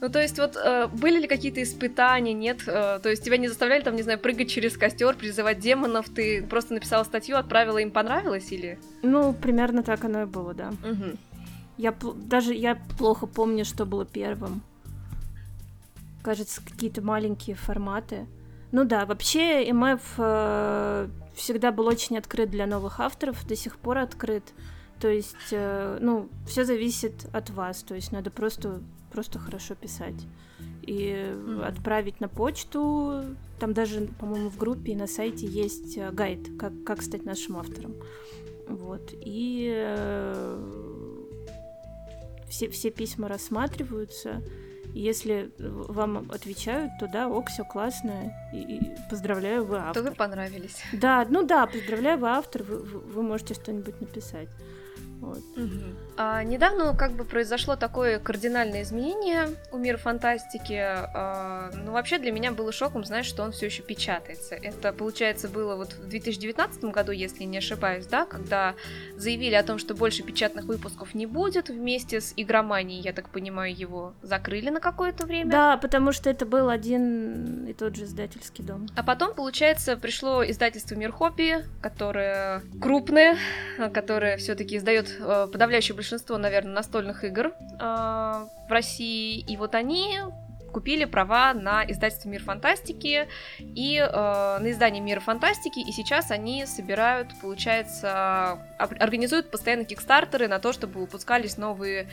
Ну, 0.00 0.08
то 0.08 0.20
есть, 0.20 0.40
вот 0.40 0.56
э, 0.56 0.88
были 0.88 1.20
ли 1.20 1.28
какие-то 1.28 1.62
испытания, 1.62 2.32
нет? 2.32 2.62
Э, 2.66 2.98
то 3.00 3.10
есть 3.10 3.22
тебя 3.22 3.36
не 3.36 3.46
заставляли 3.46 3.82
там, 3.82 3.94
не 3.94 4.02
знаю, 4.02 4.18
прыгать 4.18 4.50
через 4.50 4.76
костер, 4.76 5.14
призывать 5.14 5.60
демонов, 5.60 6.08
ты 6.08 6.42
просто 6.42 6.74
написала 6.74 7.04
статью, 7.04 7.36
отправила, 7.36 7.78
им 7.78 7.92
понравилось 7.92 8.50
или? 8.50 8.76
Ну, 9.02 9.32
примерно 9.32 9.84
так 9.84 10.04
оно 10.04 10.22
и 10.22 10.26
было, 10.26 10.52
да. 10.52 10.70
Угу. 10.82 11.16
Я 11.76 11.94
даже 12.16 12.52
я 12.52 12.76
плохо 12.98 13.28
помню, 13.28 13.64
что 13.64 13.86
было 13.86 14.04
первым 14.04 14.62
кажется, 16.24 16.60
какие-то 16.64 17.02
маленькие 17.02 17.54
форматы. 17.54 18.26
Ну 18.72 18.84
да, 18.84 19.06
вообще 19.06 19.72
МФ 19.72 20.14
э, 20.18 21.08
всегда 21.34 21.70
был 21.70 21.86
очень 21.86 22.18
открыт 22.18 22.50
для 22.50 22.66
новых 22.66 22.98
авторов, 22.98 23.46
до 23.46 23.54
сих 23.54 23.76
пор 23.76 23.98
открыт. 23.98 24.42
То 25.00 25.08
есть, 25.08 25.52
э, 25.52 25.98
ну, 26.00 26.28
все 26.46 26.64
зависит 26.64 27.26
от 27.32 27.50
вас. 27.50 27.82
То 27.82 27.94
есть 27.94 28.10
надо 28.10 28.30
просто, 28.30 28.80
просто 29.12 29.38
хорошо 29.38 29.74
писать. 29.74 30.26
И 30.82 31.10
mm-hmm. 31.10 31.64
отправить 31.64 32.20
на 32.20 32.28
почту. 32.28 33.22
Там 33.60 33.74
даже, 33.74 34.08
по-моему, 34.18 34.48
в 34.48 34.56
группе 34.56 34.92
и 34.92 34.96
на 34.96 35.06
сайте 35.06 35.46
есть 35.46 35.96
э, 35.96 36.10
гайд, 36.10 36.48
как, 36.58 36.72
как 36.84 37.02
стать 37.02 37.24
нашим 37.24 37.58
автором. 37.58 37.94
Вот. 38.66 39.12
И 39.12 39.72
э, 39.72 40.58
все, 42.48 42.68
все 42.70 42.90
письма 42.90 43.28
рассматриваются. 43.28 44.42
Если 44.94 45.50
вам 45.58 46.30
отвечают, 46.30 46.92
то 47.00 47.08
да, 47.08 47.28
ок, 47.28 47.48
все 47.48 47.64
классно, 47.64 48.32
и, 48.52 48.76
и 48.76 48.96
поздравляю, 49.10 49.64
вы 49.64 49.78
автор. 49.78 50.04
То 50.04 50.10
вы 50.10 50.14
понравились. 50.14 50.76
Да, 50.92 51.26
ну 51.28 51.44
да, 51.44 51.66
поздравляю, 51.66 52.18
вы 52.18 52.28
автор, 52.28 52.62
вы, 52.62 52.78
вы 52.78 53.22
можете 53.22 53.54
что-нибудь 53.54 54.00
написать. 54.00 54.48
Вот. 55.20 55.38
Угу. 55.56 56.04
А, 56.16 56.44
недавно 56.44 56.94
как 56.94 57.12
бы 57.12 57.24
произошло 57.24 57.76
такое 57.76 58.18
кардинальное 58.18 58.82
изменение 58.82 59.48
у 59.72 59.78
мира 59.78 59.96
фантастики. 59.96 60.78
А, 60.78 61.70
ну, 61.84 61.92
вообще 61.92 62.18
для 62.18 62.30
меня 62.30 62.52
было 62.52 62.72
шоком, 62.72 63.04
знаешь, 63.04 63.26
что 63.26 63.42
он 63.42 63.52
все 63.52 63.66
еще 63.66 63.82
печатается. 63.82 64.54
Это, 64.54 64.92
получается, 64.92 65.48
было 65.48 65.76
вот 65.76 65.94
в 65.94 66.08
2019 66.08 66.84
году, 66.84 67.12
если 67.12 67.44
не 67.44 67.58
ошибаюсь, 67.58 68.06
да, 68.06 68.26
когда 68.26 68.74
заявили 69.16 69.54
о 69.54 69.62
том, 69.62 69.78
что 69.78 69.94
больше 69.94 70.22
печатных 70.22 70.66
выпусков 70.66 71.14
не 71.14 71.26
будет 71.26 71.68
вместе 71.68 72.20
с 72.20 72.32
игроманией, 72.36 73.00
я 73.00 73.12
так 73.12 73.30
понимаю, 73.30 73.74
его 73.74 74.14
закрыли 74.22 74.70
на 74.70 74.80
какое-то 74.80 75.26
время. 75.26 75.50
Да, 75.50 75.76
потому 75.76 76.12
что 76.12 76.30
это 76.30 76.46
был 76.46 76.68
один 76.68 77.66
и 77.66 77.72
тот 77.72 77.96
же 77.96 78.04
издательский 78.04 78.64
дом. 78.64 78.86
А 78.94 79.02
потом, 79.02 79.34
получается, 79.34 79.96
пришло 79.96 80.44
издательство 80.44 80.94
Мир 80.94 81.10
Хобби, 81.10 81.64
которое 81.80 82.62
крупное, 82.80 83.36
которое 83.92 84.36
все-таки 84.36 84.76
издает 84.76 85.13
подавляющее 85.20 85.94
большинство, 85.94 86.38
наверное, 86.38 86.74
настольных 86.74 87.24
игр 87.24 87.46
э, 87.46 87.52
в 87.78 88.66
России. 88.68 89.40
И 89.40 89.56
вот 89.56 89.74
они 89.74 90.20
купили 90.74 91.04
права 91.04 91.54
на 91.54 91.84
издательство 91.84 92.28
Мир 92.28 92.42
Фантастики 92.42 93.28
и 93.60 93.96
э, 93.96 94.58
на 94.58 94.70
издание 94.70 95.00
Мира 95.00 95.20
Фантастики, 95.20 95.78
и 95.78 95.92
сейчас 95.92 96.32
они 96.32 96.66
собирают, 96.66 97.28
получается, 97.40 98.58
организуют 98.76 99.50
постоянно 99.50 99.84
кикстартеры 99.84 100.48
на 100.48 100.58
то, 100.58 100.72
чтобы 100.72 101.00
выпускались 101.00 101.56
новые 101.56 102.08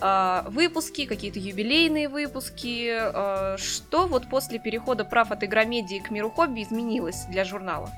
э, 0.00 0.42
выпуски, 0.46 1.06
какие-то 1.06 1.40
юбилейные 1.40 2.08
выпуски. 2.08 2.88
Э, 2.92 3.56
что 3.58 4.06
вот 4.06 4.28
после 4.30 4.60
перехода 4.60 5.04
прав 5.04 5.32
от 5.32 5.42
игромедии 5.42 5.98
к 5.98 6.10
миру 6.10 6.30
хобби 6.30 6.62
изменилось 6.62 7.24
для 7.28 7.44
журнала? 7.44 7.90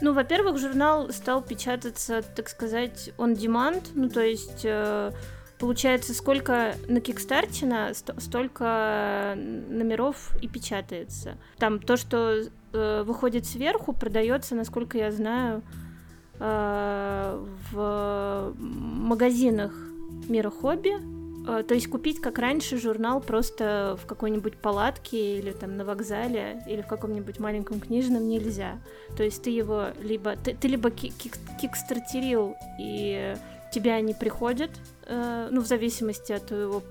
Ну, 0.00 0.12
во-первых, 0.12 0.58
журнал 0.58 1.10
стал 1.12 1.42
печататься, 1.42 2.22
так 2.22 2.48
сказать, 2.48 3.10
on 3.18 3.34
demand, 3.34 3.88
ну, 3.94 4.08
то 4.08 4.20
есть... 4.20 4.62
Э, 4.64 5.12
получается, 5.58 6.14
сколько 6.14 6.74
на 6.88 7.02
Кикстарте 7.02 7.92
столько 7.92 9.34
номеров 9.36 10.34
и 10.40 10.48
печатается. 10.48 11.36
Там 11.58 11.78
то, 11.78 11.98
что 11.98 12.44
э, 12.72 13.02
выходит 13.02 13.44
сверху, 13.44 13.92
продается, 13.92 14.54
насколько 14.54 14.96
я 14.96 15.12
знаю, 15.12 15.62
э, 16.38 17.46
в 17.70 18.54
магазинах 18.56 19.72
Мира 20.28 20.50
Хобби 20.50 20.94
Э, 20.94 21.19
то 21.66 21.74
есть 21.74 21.88
купить, 21.88 22.20
как 22.20 22.38
раньше, 22.38 22.78
журнал 22.78 23.20
просто 23.20 23.98
в 24.02 24.06
какой-нибудь 24.06 24.56
палатке 24.56 25.38
или 25.38 25.52
там 25.52 25.76
на 25.76 25.84
вокзале 25.84 26.62
или 26.66 26.82
в 26.82 26.86
каком-нибудь 26.86 27.38
маленьком 27.38 27.80
книжном 27.80 28.28
нельзя. 28.28 28.78
То 29.16 29.22
есть 29.22 29.42
ты 29.42 29.50
его 29.50 29.88
либо... 30.02 30.36
Ты, 30.36 30.54
ты 30.54 30.68
либо 30.68 30.90
кикстартерил, 30.90 32.56
и 32.78 33.34
тебе 33.72 33.92
они 33.92 34.14
приходят, 34.14 34.70
э, 35.06 35.48
ну, 35.50 35.60
в 35.60 35.66
зависимости 35.66 36.32
от 36.32 36.46
твоего 36.46 36.82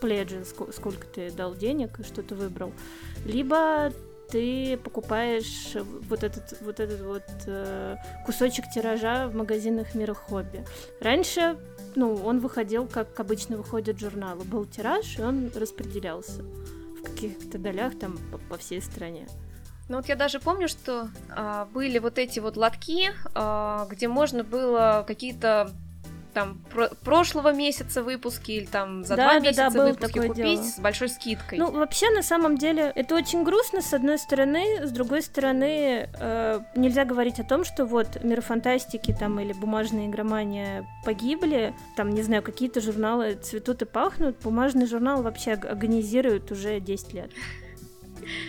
пледжа, 0.00 0.44
сколько 0.44 1.06
ты 1.06 1.30
дал 1.30 1.54
денег 1.54 1.98
что 2.04 2.22
ты 2.22 2.34
выбрал. 2.34 2.72
Либо 3.24 3.92
ты 4.30 4.76
покупаешь 4.76 5.74
вот 6.08 6.22
этот 6.22 6.60
вот 6.60 6.80
этот 6.80 7.00
вот 7.00 7.24
э, 7.46 7.96
кусочек 8.26 8.66
тиража 8.72 9.28
в 9.28 9.34
магазинах 9.34 9.94
мира 9.94 10.14
хобби. 10.14 10.64
Раньше 11.00 11.56
ну, 11.94 12.14
он 12.14 12.38
выходил, 12.38 12.86
как 12.86 13.18
обычно 13.18 13.56
выходят 13.56 13.98
журналы. 13.98 14.44
Был 14.44 14.66
тираж, 14.66 15.18
и 15.18 15.22
он 15.22 15.50
распределялся 15.54 16.42
в 16.42 17.02
каких-то 17.02 17.58
долях 17.58 17.98
там 17.98 18.18
по, 18.30 18.38
по 18.38 18.58
всей 18.58 18.80
стране. 18.80 19.26
Ну 19.88 19.96
вот 19.96 20.06
я 20.06 20.16
даже 20.16 20.38
помню, 20.38 20.68
что 20.68 21.08
а, 21.30 21.66
были 21.72 21.98
вот 21.98 22.18
эти 22.18 22.40
вот 22.40 22.56
лотки, 22.56 23.10
а, 23.34 23.86
где 23.90 24.06
можно 24.06 24.44
было 24.44 25.04
какие-то 25.06 25.72
там 26.38 26.58
про- 26.72 26.88
прошлого 27.04 27.52
месяца 27.52 28.02
выпуски 28.02 28.52
или 28.52 28.66
там 28.66 29.02
за 29.04 29.16
Да, 29.16 29.22
два 29.24 29.32
да, 29.34 29.40
месяца 29.40 29.70
да, 29.70 29.84
выпуски 29.86 30.18
купить 30.18 30.34
дело. 30.36 30.62
с 30.62 30.78
большой 30.78 31.08
скидкой. 31.08 31.58
Ну, 31.58 31.70
вообще, 31.72 32.10
на 32.10 32.22
самом 32.22 32.56
деле, 32.56 32.92
это 32.94 33.16
очень 33.16 33.42
грустно, 33.42 33.82
с 33.82 33.92
одной 33.92 34.18
стороны. 34.18 34.86
С 34.86 34.90
другой 34.92 35.22
стороны, 35.22 36.08
э, 36.20 36.60
нельзя 36.76 37.04
говорить 37.04 37.40
о 37.40 37.44
том, 37.44 37.64
что 37.64 37.86
вот 37.86 38.22
мир 38.22 38.40
фантастики 38.40 39.16
там 39.18 39.40
или 39.40 39.52
бумажная 39.52 40.06
игромания 40.06 40.86
погибли. 41.04 41.74
Там, 41.96 42.10
не 42.10 42.22
знаю, 42.22 42.42
какие-то 42.42 42.80
журналы 42.80 43.34
цветут 43.34 43.82
и 43.82 43.84
пахнут. 43.84 44.36
Бумажный 44.44 44.86
журнал 44.86 45.22
вообще 45.22 45.52
аг- 45.54 45.64
агонизирует 45.66 46.52
уже 46.52 46.78
10 46.78 47.14
лет. 47.14 47.30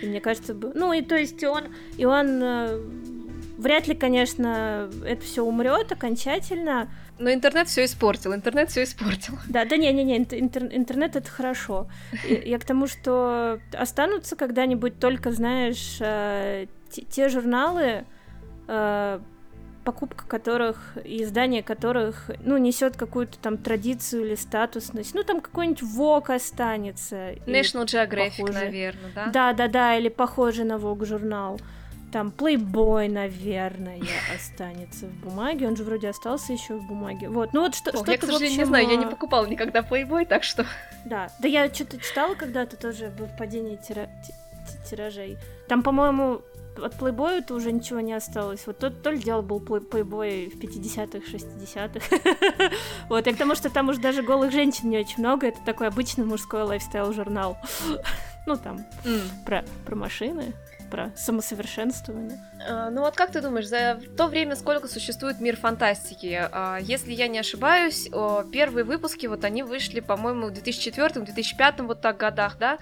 И 0.04 0.06
мне 0.06 0.20
кажется, 0.22 0.54
ну 0.54 0.94
и 0.94 1.02
то 1.02 1.16
есть 1.16 1.44
он, 1.44 1.64
и 1.98 2.06
он 2.06 2.40
э, 2.44 2.82
вряд 3.60 3.88
ли, 3.88 3.96
конечно, 3.96 4.90
это 5.06 5.22
все 5.22 5.44
умрет 5.44 5.92
окончательно. 5.92 6.90
Но 7.20 7.32
интернет 7.32 7.68
все 7.68 7.84
испортил, 7.86 8.34
интернет 8.34 8.70
все 8.70 8.84
испортил. 8.84 9.38
Да, 9.48 9.66
да 9.66 9.78
не, 9.78 9.92
не, 9.92 10.04
не, 10.04 10.18
интер- 10.20 10.74
интернет 10.76 11.16
это 11.16 11.30
хорошо. 11.30 11.88
Я 12.24 12.58
к 12.60 12.64
тому, 12.66 12.88
что 12.88 13.60
останутся 13.74 14.36
когда-нибудь 14.36 15.00
только, 15.00 15.32
знаешь, 15.32 15.98
э, 16.00 16.68
те, 16.90 17.30
журналы, 17.30 18.06
э, 18.68 19.20
покупка 19.84 20.26
которых 20.28 20.98
и 21.04 21.24
издание 21.24 21.64
которых, 21.64 22.30
ну, 22.44 22.58
несет 22.58 22.96
какую-то 22.96 23.38
там 23.40 23.58
традицию 23.58 24.26
или 24.28 24.36
статусность. 24.36 25.14
Ну, 25.16 25.24
там 25.24 25.42
какой-нибудь 25.42 25.82
ВОК 25.82 26.30
останется. 26.30 27.34
National 27.48 27.86
Geographic, 27.86 28.38
похоже. 28.40 28.54
наверное, 28.54 29.12
да? 29.16 29.26
Да, 29.28 29.54
да, 29.54 29.68
да, 29.68 29.98
или 29.98 30.10
похожий 30.10 30.66
на 30.66 30.78
ВОК 30.78 31.06
журнал. 31.06 31.60
Там 32.12 32.34
Playboy, 32.36 33.08
наверное, 33.10 34.00
останется 34.36 35.06
в 35.06 35.14
бумаге. 35.24 35.68
Он 35.68 35.76
же 35.76 35.84
вроде 35.84 36.10
остался 36.10 36.54
еще 36.54 36.76
в 36.76 36.88
бумаге. 36.88 37.30
Вот, 37.30 37.54
ну 37.54 37.62
вот 37.62 37.76
что, 37.76 37.92
что-то 37.92 38.12
я, 38.12 38.18
к 38.18 38.22
сожалению, 38.22 38.50
в 38.50 38.58
не 38.58 38.62
общем, 38.64 38.68
знаю, 38.70 38.90
я 38.90 38.96
не 38.96 39.06
а, 39.06 39.10
покупала 39.10 39.46
никогда 39.46 39.82
Playboy, 39.82 40.26
так 40.26 40.44
что... 40.44 40.66
Да, 41.06 41.30
да 41.40 41.48
я 41.48 41.72
что-то 41.74 42.00
читала 42.00 42.34
когда-то 42.36 42.78
тоже 42.78 43.08
об 43.08 43.38
падении 43.38 43.76
тира- 43.76 44.10
ти- 44.26 44.34
ти- 44.34 44.90
тиражей. 44.90 45.38
Там, 45.68 45.84
по-моему, 45.84 46.42
от 46.78 46.96
Playboy 46.96 47.44
то 47.44 47.54
уже 47.54 47.72
ничего 47.72 48.00
не 48.00 48.14
осталось. 48.14 48.66
Вот 48.66 48.80
тот 48.80 49.04
то 49.04 49.12
ли 49.12 49.20
дело 49.20 49.42
был 49.42 49.60
Play- 49.60 49.88
Playboy 49.88 50.50
в 50.50 50.60
50-х, 50.60 51.20
60-х. 51.32 52.72
Вот, 53.10 53.28
и 53.28 53.34
к 53.34 53.38
тому, 53.38 53.54
что 53.56 53.70
там 53.70 53.90
уже 53.90 54.00
даже 54.00 54.24
голых 54.24 54.52
женщин 54.52 54.90
не 54.90 54.98
очень 54.98 55.20
много, 55.20 55.48
это 55.48 55.60
такой 55.66 55.88
обычный 55.88 56.26
мужской 56.26 56.64
лайфстайл-журнал. 56.64 57.58
Ну, 58.46 58.56
там, 58.56 58.84
про, 59.46 59.64
про 59.86 59.96
машины, 59.96 60.54
про 60.90 61.12
самосовершенствование. 61.16 62.40
А, 62.68 62.90
Ну 62.90 63.02
вот 63.02 63.16
как 63.16 63.32
ты 63.32 63.42
думаешь, 63.42 63.68
за 63.68 64.00
то 64.18 64.28
время, 64.28 64.56
сколько 64.56 64.88
существует 64.88 65.40
мир 65.40 65.56
фантастики, 65.58 66.50
а, 66.52 66.78
если 66.82 67.14
я 67.14 67.28
не 67.28 67.40
ошибаюсь, 67.40 68.10
первые 68.52 68.84
выпуски, 68.84 69.28
вот 69.28 69.44
они 69.46 69.64
вышли, 69.64 70.00
по-моему, 70.00 70.48
в 70.48 70.52
2004-2005 70.52 71.84
вот 71.86 72.02
так 72.02 72.18
годах, 72.18 72.58
да? 72.60 72.78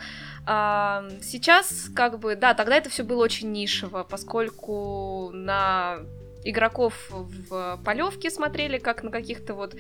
А, 0.45 1.05
Сейчас, 1.21 1.87
как 1.95 2.19
бы, 2.19 2.35
да, 2.35 2.53
тогда 2.53 2.77
это 2.77 2.89
все 2.89 3.03
было 3.03 3.23
очень 3.23 3.51
нишево, 3.51 4.03
поскольку 4.03 5.31
на 5.33 5.99
игроков 6.49 6.93
в 7.09 7.79
полевке 7.83 8.29
смотрели, 8.29 8.77
как 8.77 9.03
на 9.03 9.11
каких-то 9.11 9.53
вот 9.53 9.75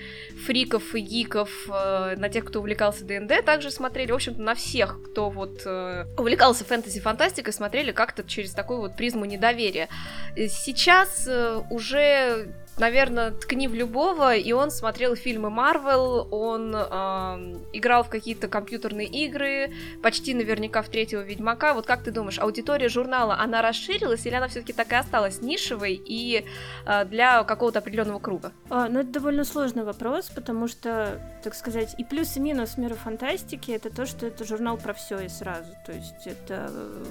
фриков 0.45 0.95
и 0.95 0.99
гиков, 0.99 1.49
э, 1.69 2.15
на 2.17 2.29
тех, 2.29 2.45
кто 2.45 2.59
увлекался 2.59 3.05
ДНД, 3.05 3.45
также 3.45 3.71
смотрели, 3.71 4.11
в 4.11 4.15
общем-то, 4.15 4.41
на 4.41 4.55
всех, 4.55 5.01
кто 5.03 5.29
вот 5.29 5.61
э, 5.65 6.05
увлекался 6.17 6.65
фэнтези-фантастикой, 6.65 7.53
смотрели 7.53 7.91
как-то 7.91 8.23
через 8.23 8.51
такую 8.51 8.79
вот 8.79 8.95
призму 8.95 9.25
недоверия. 9.25 9.87
Сейчас 10.35 11.27
э, 11.27 11.61
уже, 11.69 12.53
наверное, 12.77 13.31
ткни 13.31 13.67
в 13.67 13.73
любого, 13.73 14.35
и 14.35 14.51
он 14.51 14.71
смотрел 14.71 15.15
фильмы 15.15 15.49
Марвел, 15.49 16.27
он 16.31 16.75
эм, 16.75 17.65
играл 17.73 18.03
в 18.03 18.09
какие-то 18.09 18.47
компьютерные 18.47 19.07
игры, 19.07 19.73
почти 20.01 20.33
наверняка 20.33 20.81
в 20.81 20.89
третьего 20.89 21.21
Ведьмака. 21.21 21.73
Вот 21.73 21.85
как 21.85 22.03
ты 22.03 22.11
думаешь, 22.11 22.39
аудитория 22.39 22.89
журнала, 22.89 23.37
она 23.39 23.61
расширилась 23.61 24.25
или 24.25 24.35
она 24.35 24.47
все-таки 24.47 24.73
так 24.73 24.91
и 24.91 24.95
осталась 24.95 25.41
нишевой 25.41 25.93
и 25.93 26.45
э, 26.85 27.05
для 27.05 27.43
какого-то 27.43 27.79
определенного 27.79 28.19
круга? 28.19 28.51
А, 28.69 28.87
ну, 28.87 28.99
это 28.99 29.11
довольно 29.11 29.43
сложный 29.43 29.83
вопрос, 29.83 30.29
потому 30.29 30.67
что, 30.67 31.19
так 31.43 31.55
сказать, 31.55 31.95
и 31.97 32.03
плюс, 32.03 32.37
и 32.37 32.39
минус 32.39 32.77
мира 32.77 32.95
фантастики 32.95 33.71
это 33.71 33.89
то, 33.89 34.05
что 34.05 34.27
это 34.27 34.45
журнал 34.45 34.77
про 34.77 34.93
все 34.93 35.19
и 35.19 35.29
сразу. 35.29 35.71
То 35.85 35.91
есть 35.93 36.27
это 36.27 36.69
э, 36.69 37.03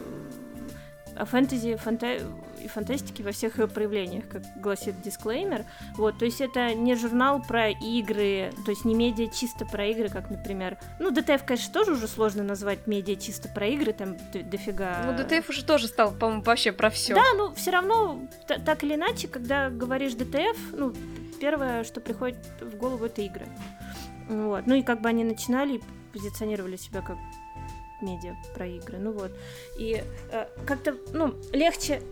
о 1.17 1.25
фэнтези 1.25 1.77
фанта... 1.77 2.19
и 2.63 2.69
фантастике 2.69 3.23
во 3.23 3.33
всех 3.33 3.59
ее 3.59 3.69
проявлениях, 3.69 4.29
как 4.29 4.43
гласит 4.57 5.01
дисклеймер. 5.03 5.65
Вот, 5.97 6.19
то 6.19 6.25
есть 6.25 6.41
это 6.41 6.75
не 6.75 6.95
журнал 6.95 7.43
про 7.43 7.71
игры, 7.71 8.53
то 8.65 8.71
есть 8.71 8.85
не 8.85 8.95
медиа 8.95 9.29
чисто 9.29 9.65
про 9.65 9.87
игры, 9.87 10.09
как, 10.09 10.31
например... 10.31 10.79
Ну, 10.99 11.11
DTF, 11.11 11.45
конечно, 11.45 11.73
тоже 11.73 11.93
уже 11.93 12.09
сложно 12.09 12.43
назвать 12.43 12.87
медиа 12.87 13.17
чисто 13.17 13.49
про 13.49 13.67
игры, 13.67 13.93
там 13.93 14.17
дофига... 14.33 15.05
Ну, 15.07 15.25
DTF 15.25 15.49
уже 15.49 15.65
тоже 15.65 15.89
стал, 15.89 16.13
по-моему, 16.13 16.43
вообще 16.43 16.73
про 16.73 16.91
все. 16.91 17.15
Да, 17.15 17.25
ну 17.37 17.55
все 17.55 17.71
равно, 17.71 18.21
та- 18.47 18.59
так 18.59 18.85
или 18.85 18.95
иначе, 18.95 19.29
когда 19.29 19.71
говоришь 19.71 20.15
DTF, 20.15 20.73
ну, 20.73 20.93
первое, 21.41 21.85
что 21.85 22.01
приходит 22.01 22.39
в 22.61 22.77
голову, 22.77 23.05
это 23.07 23.23
игры. 23.23 23.47
Вот. 24.29 24.67
Ну 24.67 24.75
и 24.75 24.83
как 24.83 25.01
бы 25.01 25.09
они 25.09 25.25
начинали 25.25 25.77
и 25.77 25.83
позиционировали 26.13 26.77
себя 26.77 27.03
как 27.03 27.17
медиа 28.01 28.37
про 28.55 28.67
игры. 28.67 28.99
Ну 28.99 29.13
вот. 29.13 29.33
И 29.79 30.03
э, 30.33 30.47
как-то, 30.67 30.97
ну, 31.13 31.35
легче, 31.53 32.03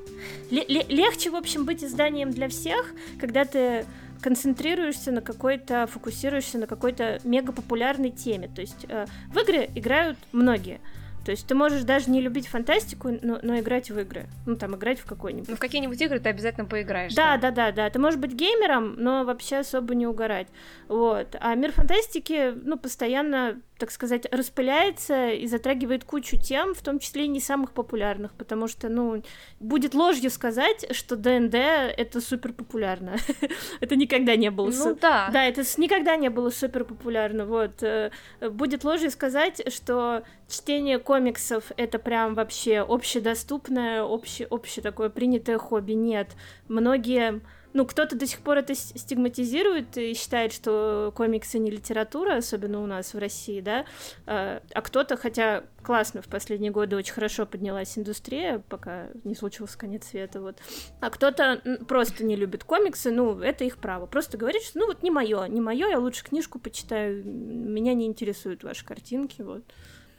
ле- 0.50 0.66
ле- 0.66 0.86
легче, 0.88 1.30
в 1.30 1.36
общем, 1.36 1.64
быть 1.64 1.84
изданием 1.84 2.30
для 2.30 2.48
всех, 2.48 2.92
когда 3.20 3.44
ты 3.44 3.86
концентрируешься 4.20 5.12
на 5.12 5.20
какой-то, 5.20 5.86
фокусируешься 5.86 6.58
на 6.58 6.66
какой-то 6.66 7.20
мегапопулярной 7.24 8.10
теме. 8.10 8.48
То 8.48 8.62
есть 8.62 8.86
э, 8.88 9.06
в 9.28 9.38
игры 9.38 9.68
играют 9.74 10.18
многие. 10.32 10.80
То 11.24 11.30
есть 11.30 11.46
ты 11.46 11.54
можешь 11.54 11.84
даже 11.84 12.10
не 12.10 12.20
любить 12.20 12.46
фантастику, 12.46 13.10
но, 13.22 13.38
но 13.42 13.58
играть 13.58 13.90
в 13.90 13.98
игры. 13.98 14.26
Ну, 14.46 14.56
там, 14.56 14.76
играть 14.76 15.00
в 15.00 15.06
какой-нибудь. 15.06 15.48
Ну, 15.48 15.56
в 15.56 15.58
какие-нибудь 15.58 16.00
игры 16.00 16.20
ты 16.20 16.28
обязательно 16.28 16.66
поиграешь. 16.66 17.14
Да, 17.14 17.38
да, 17.38 17.50
да, 17.50 17.72
да. 17.72 17.88
Ты 17.88 17.98
можешь 17.98 18.20
быть 18.20 18.32
геймером, 18.32 18.96
но 18.98 19.24
вообще 19.24 19.56
особо 19.56 19.94
не 19.94 20.06
угорать. 20.06 20.48
Вот. 20.86 21.34
А 21.40 21.54
мир 21.54 21.72
фантастики, 21.72 22.52
ну, 22.62 22.78
постоянно, 22.78 23.60
так 23.84 23.90
сказать, 23.90 24.26
распыляется 24.32 25.28
и 25.28 25.46
затрагивает 25.46 26.04
кучу 26.04 26.38
тем, 26.38 26.72
в 26.72 26.80
том 26.80 26.98
числе 26.98 27.26
и 27.26 27.28
не 27.28 27.38
самых 27.38 27.72
популярных, 27.72 28.32
потому 28.32 28.66
что, 28.66 28.88
ну, 28.88 29.22
будет 29.60 29.92
ложью 29.92 30.30
сказать, 30.30 30.86
что 30.96 31.16
ДНД 31.16 31.54
это 31.54 32.22
супер 32.22 32.54
популярно. 32.54 33.16
это 33.82 33.94
никогда 33.96 34.36
не 34.36 34.50
было. 34.50 34.70
Ну 34.70 34.94
да. 34.98 35.28
Да, 35.30 35.44
это 35.44 35.60
никогда 35.76 36.16
не 36.16 36.30
было 36.30 36.48
супер 36.48 36.84
популярно. 36.84 37.44
Вот. 37.44 37.82
э, 37.82 38.10
Будет 38.40 38.84
ложью 38.84 39.10
сказать, 39.10 39.60
что 39.70 40.22
чтение 40.48 40.98
комиксов 40.98 41.64
это 41.76 41.98
прям 41.98 42.32
вообще 42.32 42.78
общедоступное, 42.78 44.02
обще, 44.02 44.46
обще 44.46 44.80
такое 44.80 45.10
принятое 45.10 45.58
хобби. 45.58 45.92
Нет. 45.92 46.30
Многие 46.68 47.42
ну, 47.74 47.84
кто-то 47.84 48.16
до 48.16 48.26
сих 48.26 48.38
пор 48.40 48.58
это 48.58 48.74
стигматизирует 48.74 49.98
и 49.98 50.14
считает, 50.14 50.52
что 50.52 51.12
комиксы 51.14 51.58
не 51.58 51.70
литература, 51.70 52.37
особенно 52.37 52.82
у 52.82 52.87
нас 52.87 53.12
в 53.12 53.18
России, 53.18 53.60
да, 53.60 53.84
а 54.26 54.62
а 54.72 54.82
кто-то, 54.82 55.16
хотя 55.16 55.64
классно, 55.82 56.22
в 56.22 56.28
последние 56.28 56.70
годы 56.70 56.96
очень 56.96 57.12
хорошо 57.12 57.46
поднялась 57.46 57.98
индустрия, 57.98 58.62
пока 58.68 59.08
не 59.24 59.34
случился 59.34 59.76
конец 59.76 60.06
света, 60.06 60.40
вот, 60.40 60.58
а 61.00 61.10
кто-то 61.10 61.60
просто 61.88 62.24
не 62.24 62.37
любит 62.37 62.64
комиксы, 62.64 63.10
ну, 63.10 63.40
это 63.40 63.64
их 63.64 63.78
право, 63.78 64.06
просто 64.06 64.38
говорит, 64.38 64.62
что, 64.62 64.78
ну, 64.78 64.87
вот 64.87 65.02
не 65.02 65.10
мое, 65.10 65.44
не 65.46 65.60
мое, 65.60 65.88
я 65.88 65.98
лучше 65.98 66.24
книжку 66.24 66.58
почитаю, 66.58 67.24
меня 67.24 67.92
не 67.94 68.06
интересуют 68.06 68.62
ваши 68.62 68.84
картинки, 68.84 69.42
вот. 69.42 69.64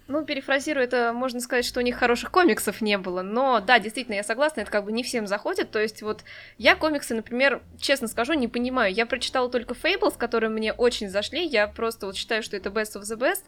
Ну, 0.08 0.24
перефразируя 0.24 0.86
это, 0.86 1.14
можно 1.14 1.40
сказать, 1.40 1.66
что 1.66 1.80
у 1.80 1.84
них 1.84 1.98
хороших 1.98 2.30
комиксов 2.30 2.82
не 2.82 2.98
было. 2.98 3.24
Но 3.24 3.60
да, 3.60 3.80
действительно, 3.80 4.16
я 4.16 4.24
согласна, 4.24 4.62
это 4.62 4.72
как 4.72 4.86
бы 4.86 4.92
не 4.92 5.04
всем 5.04 5.26
заходит. 5.26 5.72
То 5.72 5.80
есть 5.80 6.04
вот 6.04 6.24
я 6.58 6.76
комиксы, 6.76 7.16
например, 7.16 7.62
честно 7.80 8.08
скажу, 8.08 8.34
не 8.34 8.48
понимаю. 8.48 8.94
Я 8.94 9.08
прочитала 9.08 9.50
только 9.50 9.74
Fables, 9.74 10.16
которые 10.18 10.52
мне 10.52 10.74
очень 10.74 11.10
зашли. 11.10 11.46
Я 11.46 11.68
просто 11.68 12.06
вот 12.06 12.16
считаю, 12.16 12.44
что 12.44 12.56
это 12.56 12.70
best 12.70 12.96
of 12.96 13.02
the 13.02 13.18
best. 13.18 13.44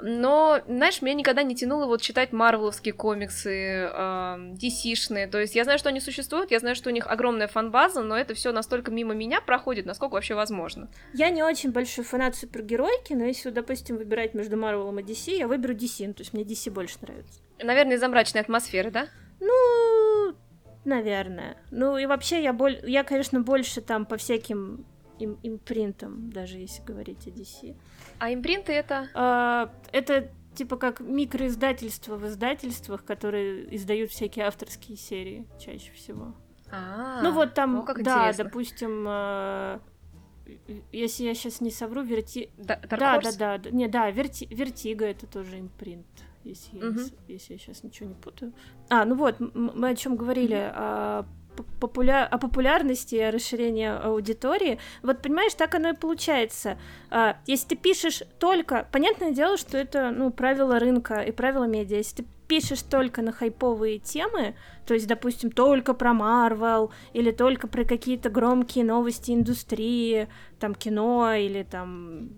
Но, 0.00 0.60
знаешь, 0.66 1.00
меня 1.00 1.14
никогда 1.14 1.42
не 1.42 1.56
тянуло 1.56 1.86
вот 1.86 2.02
читать 2.02 2.32
марвеловские 2.32 2.92
комиксы, 2.92 3.86
эм, 3.86 4.54
DC-шные. 4.54 5.28
То 5.28 5.40
есть 5.40 5.54
я 5.54 5.64
знаю, 5.64 5.78
что 5.78 5.88
они 5.88 6.00
существуют, 6.00 6.50
я 6.50 6.58
знаю, 6.58 6.76
что 6.76 6.90
у 6.90 6.92
них 6.92 7.06
огромная 7.06 7.48
фан-база, 7.48 8.02
но 8.02 8.16
это 8.16 8.34
все 8.34 8.52
настолько 8.52 8.90
мимо 8.90 9.14
меня 9.14 9.40
проходит, 9.40 9.86
насколько 9.86 10.14
вообще 10.14 10.34
возможно. 10.34 10.90
Я 11.14 11.30
не 11.30 11.42
очень 11.42 11.72
большой 11.72 12.04
фанат 12.04 12.36
супергеройки, 12.36 13.14
но 13.14 13.24
если, 13.24 13.50
допустим, 13.50 13.96
выбирать 13.96 14.34
между 14.34 14.58
Марвелом 14.58 14.98
и 14.98 15.02
DC, 15.02 15.36
я 15.36 15.46
выберу 15.46 15.74
DC, 15.74 16.01
ну, 16.08 16.14
то 16.14 16.22
есть 16.22 16.32
мне 16.32 16.42
DC 16.42 16.70
больше 16.70 16.98
нравится. 17.02 17.40
Наверное, 17.62 17.96
из-за 17.96 18.08
мрачной 18.08 18.40
атмосферы, 18.40 18.90
да? 18.90 19.08
Ну, 19.40 20.34
наверное. 20.84 21.56
Ну 21.70 21.96
и 21.96 22.06
вообще 22.06 22.42
я, 22.42 22.52
боль... 22.52 22.80
я 22.84 23.04
конечно, 23.04 23.40
больше 23.40 23.80
там 23.80 24.06
по 24.06 24.16
всяким 24.16 24.84
им- 25.18 25.38
импринтам, 25.42 26.30
даже 26.30 26.58
если 26.58 26.82
говорить 26.82 27.26
о 27.26 27.30
DC. 27.30 27.76
А 28.18 28.32
импринты 28.32 28.72
это... 28.72 29.08
А, 29.14 29.72
это 29.92 30.30
типа 30.54 30.76
как 30.76 31.00
микроиздательства 31.00 32.16
в 32.16 32.26
издательствах, 32.26 33.04
которые 33.04 33.74
издают 33.74 34.10
всякие 34.10 34.46
авторские 34.46 34.96
серии 34.96 35.46
чаще 35.58 35.92
всего. 35.92 36.34
А, 36.70 37.22
ну 37.22 37.32
вот 37.32 37.54
там, 37.54 37.80
о, 37.80 37.82
как 37.82 38.02
да, 38.02 38.20
интересно. 38.28 38.44
допустим, 38.44 39.04
э, 39.06 39.78
если 40.92 41.24
я 41.24 41.34
сейчас 41.34 41.60
не 41.60 41.70
совру, 41.70 42.02
верти... 42.02 42.50
Да, 42.56 42.80
да, 42.88 43.18
Horse? 43.18 43.36
да, 43.38 43.58
да, 43.58 43.70
не, 43.70 43.88
да, 43.88 44.10
Verti... 44.10 44.46
Vertigo 44.50 45.06
это 45.06 45.26
тоже 45.26 45.58
импринт, 45.60 46.06
если, 46.44 46.76
я, 46.78 46.84
Мгм. 46.86 46.98
с- 46.98 47.12
если 47.28 47.52
я 47.54 47.58
сейчас 47.58 47.82
ничего 47.82 48.08
не 48.08 48.14
путаю. 48.14 48.52
А, 48.88 49.04
ну 49.04 49.14
вот, 49.14 49.36
мы 49.54 49.88
о 49.90 49.94
чем 49.94 50.16
говорили, 50.16 50.54
о, 50.54 51.22
п- 51.22 51.28
популя- 51.80 52.26
о 52.26 52.38
популярности 52.38 53.16
и 53.16 53.20
о 53.20 53.30
расширении 53.30 53.86
аудитории. 53.86 54.78
Вот 55.02 55.22
понимаешь, 55.22 55.54
так 55.54 55.74
оно 55.74 55.90
и 55.90 55.96
получается. 55.96 56.78
А, 57.10 57.36
если 57.46 57.68
ты 57.68 57.76
пишешь 57.76 58.22
только, 58.38 58.86
понятное 58.92 59.32
дело, 59.32 59.56
что 59.56 59.78
это, 59.78 60.10
ну, 60.10 60.30
правила 60.30 60.78
рынка 60.78 61.20
и 61.20 61.32
правила 61.32 61.64
медиа. 61.64 61.98
Если 61.98 62.22
ты 62.22 62.24
пишешь 62.48 62.82
только 62.82 63.22
на 63.22 63.32
хайповые 63.32 63.98
темы, 63.98 64.54
то 64.86 64.94
есть, 64.94 65.06
допустим, 65.06 65.50
только 65.50 65.94
про 65.94 66.12
Марвел 66.12 66.92
или 67.12 67.30
только 67.30 67.66
про 67.66 67.84
какие-то 67.84 68.28
громкие 68.28 68.84
новости 68.84 69.30
индустрии, 69.32 70.28
там 70.60 70.74
кино 70.74 71.32
или 71.34 71.62
там 71.62 72.30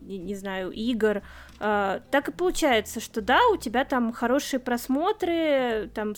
не, 0.00 0.34
знаю, 0.34 0.70
игр, 0.70 1.22
а, 1.60 2.00
так 2.10 2.28
и 2.28 2.32
получается, 2.32 3.00
что 3.00 3.20
да, 3.20 3.40
у 3.52 3.56
тебя 3.56 3.84
там 3.84 4.12
хорошие 4.12 4.60
просмотры, 4.60 5.90
там 5.94 6.14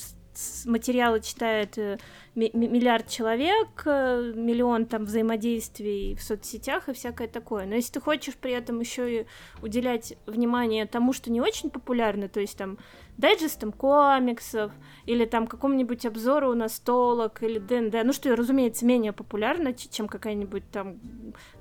материалы 0.66 1.20
читает 1.20 1.78
э, 1.78 1.98
ми- 2.34 2.50
ми- 2.52 2.68
миллиард 2.68 3.08
человек, 3.08 3.68
э, 3.84 4.32
миллион 4.34 4.86
там 4.86 5.04
взаимодействий 5.04 6.14
в 6.14 6.22
соцсетях 6.22 6.88
и 6.88 6.92
всякое 6.92 7.28
такое. 7.28 7.66
Но 7.66 7.74
если 7.74 7.92
ты 7.92 8.00
хочешь 8.00 8.34
при 8.36 8.52
этом 8.52 8.80
еще 8.80 9.20
и 9.20 9.26
уделять 9.62 10.14
внимание 10.26 10.86
тому, 10.86 11.12
что 11.12 11.30
не 11.30 11.40
очень 11.40 11.70
популярно, 11.70 12.28
то 12.28 12.40
есть 12.40 12.56
там 12.56 12.78
дайджестам 13.18 13.72
комиксов 13.72 14.72
или 15.06 15.24
там 15.24 15.46
какому-нибудь 15.46 16.06
обзору 16.06 16.54
настолок 16.54 17.42
или 17.42 17.58
ДНД, 17.58 18.04
ну 18.04 18.12
что, 18.12 18.34
разумеется, 18.34 18.86
менее 18.86 19.12
популярно, 19.12 19.74
чем 19.74 20.08
какая-нибудь 20.08 20.70
там 20.70 20.98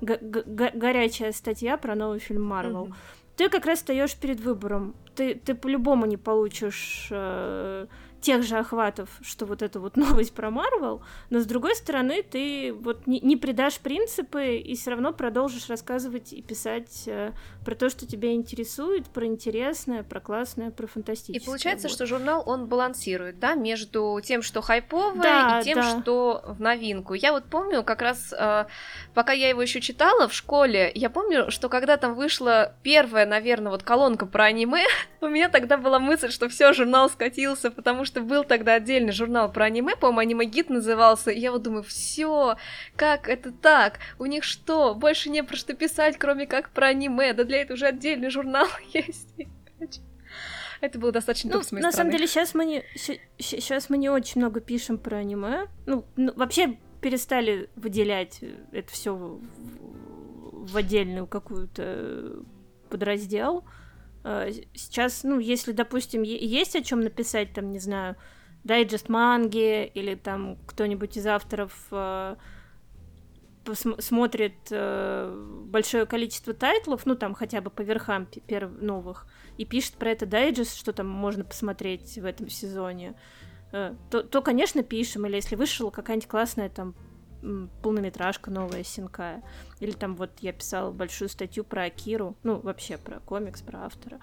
горячая 0.00 1.32
статья 1.32 1.76
про 1.76 1.94
новый 1.94 2.18
фильм 2.18 2.44
Марвел. 2.44 2.86
Мгм. 2.86 2.94
Ты 3.36 3.48
как 3.48 3.64
раз 3.64 3.80
стоишь 3.80 4.16
перед 4.16 4.40
выбором. 4.40 4.94
Ты, 5.14 5.34
ты 5.34 5.54
по-любому 5.54 6.04
не 6.04 6.18
получишь 6.18 7.08
э, 7.10 7.86
тех 8.20 8.42
же 8.42 8.58
охватов, 8.58 9.08
что 9.22 9.46
вот 9.46 9.62
эта 9.62 9.80
вот 9.80 9.96
новость 9.96 10.34
про 10.34 10.50
Марвел, 10.50 11.02
но 11.30 11.40
с 11.40 11.46
другой 11.46 11.74
стороны, 11.74 12.22
ты 12.22 12.72
вот 12.72 13.06
не, 13.06 13.20
не 13.20 13.36
предашь 13.36 13.78
принципы 13.78 14.56
и 14.56 14.74
все 14.74 14.90
равно 14.90 15.12
продолжишь 15.12 15.68
рассказывать 15.68 16.32
и 16.32 16.42
писать 16.42 17.04
э, 17.06 17.32
про 17.64 17.74
то, 17.74 17.88
что 17.88 18.06
тебя 18.06 18.32
интересует, 18.32 19.06
про 19.06 19.26
интересное, 19.26 20.02
про 20.02 20.20
классное, 20.20 20.70
про 20.70 20.86
фантастическое. 20.86 21.42
И 21.42 21.44
получается, 21.44 21.88
Вот. 21.88 21.94
что 21.94 22.06
журнал, 22.06 22.42
он 22.46 22.66
балансирует, 22.66 23.38
да, 23.38 23.54
между 23.54 24.20
тем, 24.22 24.42
что 24.42 24.60
хайповое, 24.60 25.22
Да, 25.22 25.60
и 25.60 25.64
тем, 25.64 25.76
да. 25.76 26.00
что 26.00 26.42
в 26.46 26.60
новинку. 26.60 27.14
Я 27.14 27.32
вот 27.32 27.44
помню, 27.44 27.82
как 27.82 28.02
раз, 28.02 28.34
э, 28.36 28.66
пока 29.14 29.32
я 29.32 29.48
его 29.48 29.62
еще 29.62 29.80
читала 29.80 30.28
в 30.28 30.34
школе, 30.34 30.90
я 30.94 31.10
помню, 31.10 31.50
что 31.50 31.68
когда 31.68 31.96
там 31.96 32.14
вышла 32.14 32.74
первая, 32.82 33.26
наверное, 33.26 33.70
вот 33.70 33.82
колонка 33.82 34.26
про 34.26 34.44
аниме, 34.44 34.84
у 35.20 35.28
меня 35.28 35.48
тогда 35.48 35.76
была 35.76 35.98
мысль, 35.98 36.30
что 36.30 36.48
все, 36.48 36.72
журнал 36.72 37.08
скатился, 37.08 37.70
потому 37.70 38.04
что 38.04 38.09
был 38.18 38.44
тогда 38.44 38.74
отдельный 38.74 39.12
журнал 39.12 39.52
про 39.52 39.66
аниме, 39.66 39.94
по-моему, 39.96 40.40
аниме 40.40 40.44
гид 40.46 40.70
назывался, 40.70 41.30
и 41.30 41.38
я 41.38 41.52
вот 41.52 41.62
думаю, 41.62 41.82
все, 41.82 42.56
как 42.96 43.28
это 43.28 43.52
так? 43.52 43.98
У 44.18 44.26
них 44.26 44.44
что, 44.44 44.94
больше 44.94 45.30
не 45.30 45.44
про 45.44 45.56
что 45.56 45.74
писать, 45.74 46.16
кроме 46.18 46.46
как 46.46 46.70
про 46.70 46.88
аниме? 46.88 47.32
Да 47.32 47.44
для 47.44 47.62
этого 47.62 47.74
уже 47.76 47.86
отдельный 47.86 48.30
журнал 48.30 48.66
есть. 48.92 49.34
Это 50.80 50.98
было 50.98 51.12
достаточно 51.12 51.50
Ну, 51.50 51.58
тупо 51.58 51.66
с 51.68 51.72
моей 51.72 51.82
на 51.82 51.92
самом 51.92 52.10
стороны. 52.10 52.12
деле, 52.12 52.26
сейчас 52.26 52.54
мы 52.54 52.64
не 52.64 52.84
сейчас 53.38 53.90
мы 53.90 53.98
не 53.98 54.08
очень 54.08 54.40
много 54.40 54.60
пишем 54.60 54.98
про 54.98 55.18
аниме. 55.18 55.66
Ну, 55.86 56.06
ну, 56.16 56.32
вообще 56.34 56.78
перестали 57.00 57.68
выделять 57.76 58.40
это 58.72 58.90
все 58.90 59.14
в, 59.14 59.40
в 60.66 60.76
отдельную 60.76 61.26
какую-то 61.26 62.42
подраздел. 62.88 63.64
Э, 64.24 64.50
Сейчас, 64.74 65.24
ну, 65.24 65.38
если, 65.38 65.72
допустим, 65.72 66.22
есть 66.22 66.76
о 66.76 66.82
чем 66.82 67.00
написать, 67.00 67.52
там, 67.52 67.72
не 67.72 67.78
знаю, 67.78 68.16
дайджест 68.64 69.08
манги 69.08 69.86
или 69.86 70.14
там 70.14 70.58
кто-нибудь 70.66 71.16
из 71.16 71.26
авторов 71.26 71.72
э, 71.90 72.36
смотрит 73.98 74.54
э, 74.70 75.64
большое 75.66 76.06
количество 76.06 76.52
тайтлов, 76.54 77.06
ну 77.06 77.14
там 77.14 77.34
хотя 77.34 77.60
бы 77.60 77.70
по 77.70 77.82
верхам 77.82 78.26
пе- 78.26 78.40
перв- 78.40 78.82
новых, 78.82 79.26
и 79.58 79.64
пишет 79.64 79.94
про 79.94 80.10
это 80.10 80.26
дайджест, 80.26 80.76
что 80.76 80.92
там 80.92 81.08
можно 81.08 81.44
посмотреть 81.44 82.18
в 82.18 82.24
этом 82.24 82.48
сезоне, 82.48 83.14
э, 83.72 83.94
то, 84.10 84.22
то, 84.22 84.42
конечно, 84.42 84.82
пишем. 84.82 85.26
Или 85.26 85.36
если 85.36 85.56
вышла 85.56 85.90
какая-нибудь 85.90 86.28
классная 86.28 86.68
там 86.68 86.94
полнометражка 87.82 88.50
новая 88.50 88.84
Синкая. 88.84 89.42
Или 89.80 89.92
там 89.92 90.14
вот 90.14 90.30
я 90.40 90.52
писала 90.52 90.90
большую 90.90 91.28
статью 91.28 91.64
про 91.64 91.84
Акиру, 91.84 92.36
ну, 92.42 92.60
вообще 92.60 92.98
про 92.98 93.20
комикс, 93.20 93.62
про 93.62 93.86
автора. 93.86 94.20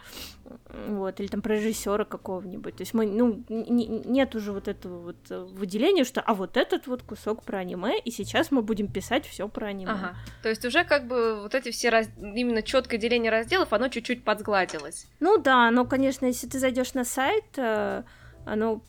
Вот, 0.88 1.19
или 1.19 1.27
там 1.27 1.41
про 1.41 1.56
режиссера 1.56 2.06
какого-нибудь. 2.06 2.75
То 2.75 2.82
есть 2.82 2.93
мы, 2.93 3.08
ну, 3.08 3.43
нет 3.49 4.36
уже 4.36 4.51
вот 4.51 4.67
этого 4.67 4.99
вот 4.99 5.17
э, 5.30 5.39
выделения, 5.39 6.03
что 6.03 6.21
а 6.21 6.34
вот 6.36 6.58
этот 6.58 6.86
вот 6.86 7.01
кусок 7.01 7.43
про 7.43 7.60
аниме, 7.60 7.99
и 7.99 8.12
сейчас 8.12 8.51
мы 8.51 8.62
будем 8.62 8.88
писать 8.88 9.25
все 9.25 9.47
про 9.47 9.67
аниме. 9.67 9.91
Ага. 9.91 10.15
То 10.43 10.49
есть 10.49 10.63
уже 10.63 10.84
как 10.84 11.08
бы 11.08 11.41
вот 11.41 11.56
эти 11.56 11.71
все 11.71 11.89
раз... 11.89 12.08
именно 12.17 12.62
четкое 12.62 12.99
деление 12.99 13.32
разделов, 13.32 13.73
оно 13.73 13.89
чуть-чуть 13.89 14.23
подсгладилось. 14.23 15.08
Ну 15.19 15.38
да, 15.38 15.71
но, 15.71 15.86
конечно, 15.86 16.25
если 16.27 16.47
ты 16.47 16.60
зайдешь 16.60 16.93
на 16.93 17.03
сайт, 17.03 17.45
э, 17.58 18.03
оно, 18.45 18.82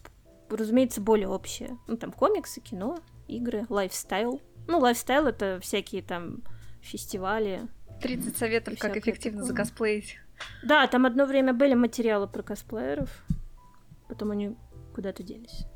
разумеется, 0.51 1.01
более 1.01 1.29
общее. 1.29 1.79
Ну, 1.87 1.97
там 1.97 2.13
комиксы, 2.13 2.61
кино, 2.61 2.99
игры, 3.29 3.67
лайфстайл. 3.69 4.41
Ну, 4.67 4.79
лайфстайл 4.79 5.27
это 5.27 5.61
всякие 5.61 6.03
там 6.03 6.43
фестивали. 6.81 7.69
30 8.03 8.37
советов, 8.37 8.79
как 8.79 8.97
эффективно 8.97 9.41
такое. 9.41 9.57
закосплеить. 9.57 10.19
Да, 10.63 10.87
там 10.87 11.07
одно 11.07 11.27
время 11.27 11.53
были 11.53 11.75
материалы 11.75 12.29
про 12.29 12.43
косплееров, 12.43 13.11
потом 14.09 14.31
они 14.31 14.57
куда-то 14.95 15.23
делись. 15.23 15.67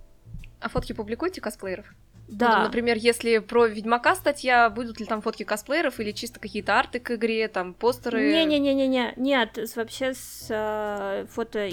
А 0.61 0.69
фотки 0.69 0.93
публикуете 0.93 1.41
косплееров? 1.41 1.87
Ну, 2.29 2.37
Да, 2.39 2.53
там, 2.53 2.63
например, 2.65 2.97
если 2.97 3.39
про 3.39 3.67
Ведьмака 3.67 4.15
статья, 4.15 4.71
будут 4.71 5.01
ли 5.01 5.07
там 5.07 5.21
фотки 5.21 5.43
косплееров 5.43 5.99
или 5.99 6.13
чисто 6.13 6.39
какие-то 6.39 6.79
арты 6.79 7.01
к 7.01 7.11
игре, 7.15 7.49
там 7.49 7.75
постеры? 7.75 8.31
Не-не-не-не-не, 8.31 9.15
нет, 9.17 9.59
вообще 9.75 10.15
с 10.15 10.47
э, 10.49 11.27
фото 11.29 11.67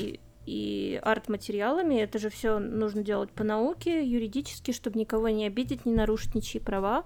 и, 0.49 0.99
арт-материалами 1.03 1.95
это 2.01 2.17
же 2.17 2.29
все 2.29 2.57
нужно 2.57 3.03
делать 3.03 3.29
по 3.29 3.43
науке, 3.43 4.03
юридически, 4.03 4.71
чтобы 4.71 4.97
никого 4.97 5.29
не 5.29 5.45
обидеть, 5.45 5.85
не 5.85 5.93
нарушить 5.93 6.33
ничьи 6.33 6.59
права. 6.59 7.05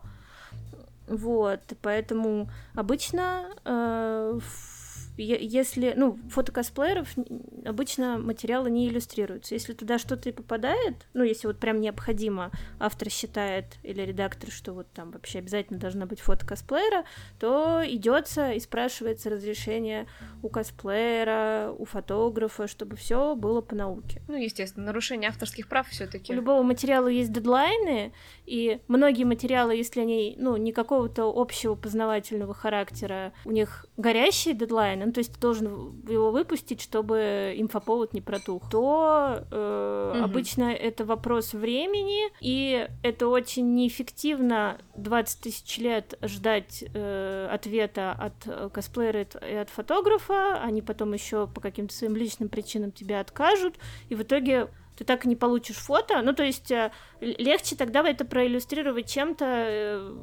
Вот, 1.08 1.60
поэтому 1.82 2.50
обычно, 2.74 3.50
э, 3.66 4.40
в- 4.42 4.73
если, 5.22 5.94
ну, 5.96 6.18
фото 6.30 6.52
косплееров 6.52 7.16
н- 7.18 7.26
обычно 7.66 8.18
материалы 8.18 8.70
не 8.72 8.88
иллюстрируются. 8.88 9.54
Если 9.54 9.74
туда 9.74 10.00
что-то 10.00 10.30
и 10.30 10.32
попадает, 10.32 11.08
ну, 11.14 11.24
если 11.24 11.48
вот 11.48 11.60
прям 11.60 11.80
необходимо, 11.82 12.52
автор 12.80 13.10
считает 13.10 13.66
или 13.84 14.02
редактор, 14.02 14.50
что 14.52 14.74
вот 14.74 14.88
там 14.94 15.12
вообще 15.12 15.40
обязательно 15.40 15.80
должна 15.80 16.06
быть 16.06 16.20
фото 16.20 16.46
косплеера, 16.46 17.06
то 17.40 17.82
идется 17.86 18.52
и 18.52 18.60
спрашивается 18.60 19.30
разрешение 19.30 20.08
у 20.42 20.50
косплеера, 20.50 21.74
у 21.78 21.86
фотографа, 21.86 22.68
чтобы 22.68 22.96
все 22.96 23.36
было 23.36 23.62
по 23.62 23.76
науке. 23.76 24.22
Ну, 24.28 24.36
естественно, 24.36 24.86
нарушение 24.88 25.30
авторских 25.30 25.68
прав 25.68 25.88
все 25.90 26.06
У 26.06 26.34
любого 26.36 26.64
материала 26.64 27.08
есть 27.08 27.32
дедлайны, 27.32 28.14
и 28.46 28.80
многие 28.88 29.24
материалы, 29.24 29.76
если 29.76 30.02
они, 30.02 30.36
ну, 30.40 30.58
не 30.58 30.72
какого-то 30.72 31.32
общего 31.34 31.76
познавательного 31.76 32.54
характера, 32.54 33.34
у 33.46 33.52
них 33.52 33.86
горящие 33.98 34.54
дедлайны, 34.54 35.06
ну, 35.06 35.12
то 35.12 35.20
есть 35.20 35.34
ты 35.34 35.40
должен 35.40 36.02
его 36.08 36.32
выпустить, 36.32 36.82
чтобы 36.82 37.54
инфоповод 37.58 38.14
не 38.14 38.22
протух, 38.22 38.70
то 38.70 39.44
э, 39.52 40.12
Мгм. 40.16 40.24
обычно 40.26 40.64
это 40.74 41.06
вопрос 41.06 41.54
времени, 41.54 42.32
и 42.42 42.88
это 43.02 43.28
очень 43.28 43.74
неэффективно 43.76 44.78
20 44.96 45.42
тысяч 45.42 45.78
лет 45.78 46.18
ждать 46.22 46.84
э, 46.94 47.48
ответа 47.52 48.12
от 48.12 48.72
косплеера 48.72 49.22
и 49.22 49.54
от- 49.56 49.70
фотографа, 49.70 50.62
они 50.62 50.82
потом 50.82 51.14
еще 51.14 51.48
по 51.48 51.62
каким-то 51.62 51.94
своим 51.94 52.16
личным 52.16 52.50
причинам 52.50 52.92
тебе 52.92 53.20
откажут, 53.20 53.76
и 54.10 54.16
в 54.16 54.22
итоге 54.22 54.68
ты 54.96 55.04
так 55.06 55.26
и 55.26 55.28
не 55.30 55.36
получишь 55.36 55.78
фото. 55.78 56.22
Ну, 56.22 56.34
то 56.34 56.44
есть 56.44 56.72
э, 56.72 56.92
легче 57.20 57.76
тогда 57.76 58.08
это 58.08 58.26
проиллюстрировать 58.26 59.10
чем-то, 59.10 59.46
э, 59.46 60.14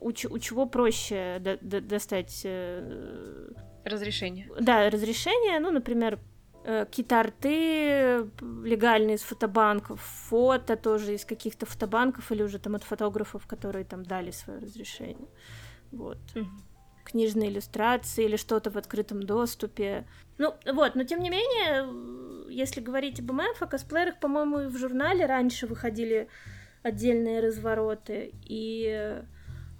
у, 0.00 0.08
у 0.08 0.38
чего 0.38 0.66
проще 0.66 1.38
до- 1.40 1.58
до- 1.60 1.80
достать 1.80 2.42
э, 2.44 3.48
разрешение. 3.84 4.48
да, 4.60 4.90
разрешение, 4.90 5.60
ну, 5.60 5.70
например, 5.70 6.18
какие-то 6.64 7.18
арты 7.18 8.30
легальные 8.40 9.16
из 9.16 9.22
фотобанков, 9.22 10.00
фото 10.28 10.76
тоже 10.76 11.14
из 11.14 11.24
каких-то 11.24 11.66
фотобанков 11.66 12.30
или 12.30 12.44
уже 12.44 12.58
там 12.60 12.76
от 12.76 12.84
фотографов, 12.84 13.46
которые 13.48 13.84
там 13.84 14.04
дали 14.04 14.30
свое 14.30 14.60
разрешение. 14.60 15.28
Вот. 15.90 16.18
Мгм. 16.36 16.62
Книжные 17.04 17.50
иллюстрации 17.50 18.24
или 18.24 18.36
что-то 18.36 18.70
в 18.70 18.78
открытом 18.78 19.22
доступе. 19.22 20.06
Ну, 20.38 20.54
вот, 20.72 20.94
но 20.94 21.04
тем 21.04 21.20
не 21.20 21.30
менее, 21.30 22.52
если 22.52 22.80
говорить 22.80 23.20
об 23.20 23.32
МФ, 23.32 23.60
о 23.60 23.66
косплеерах, 23.66 24.18
по-моему, 24.20 24.68
в 24.68 24.76
журнале 24.76 25.26
раньше 25.26 25.66
выходили 25.66 26.28
отдельные 26.82 27.40
развороты, 27.40 28.32
и 28.44 29.22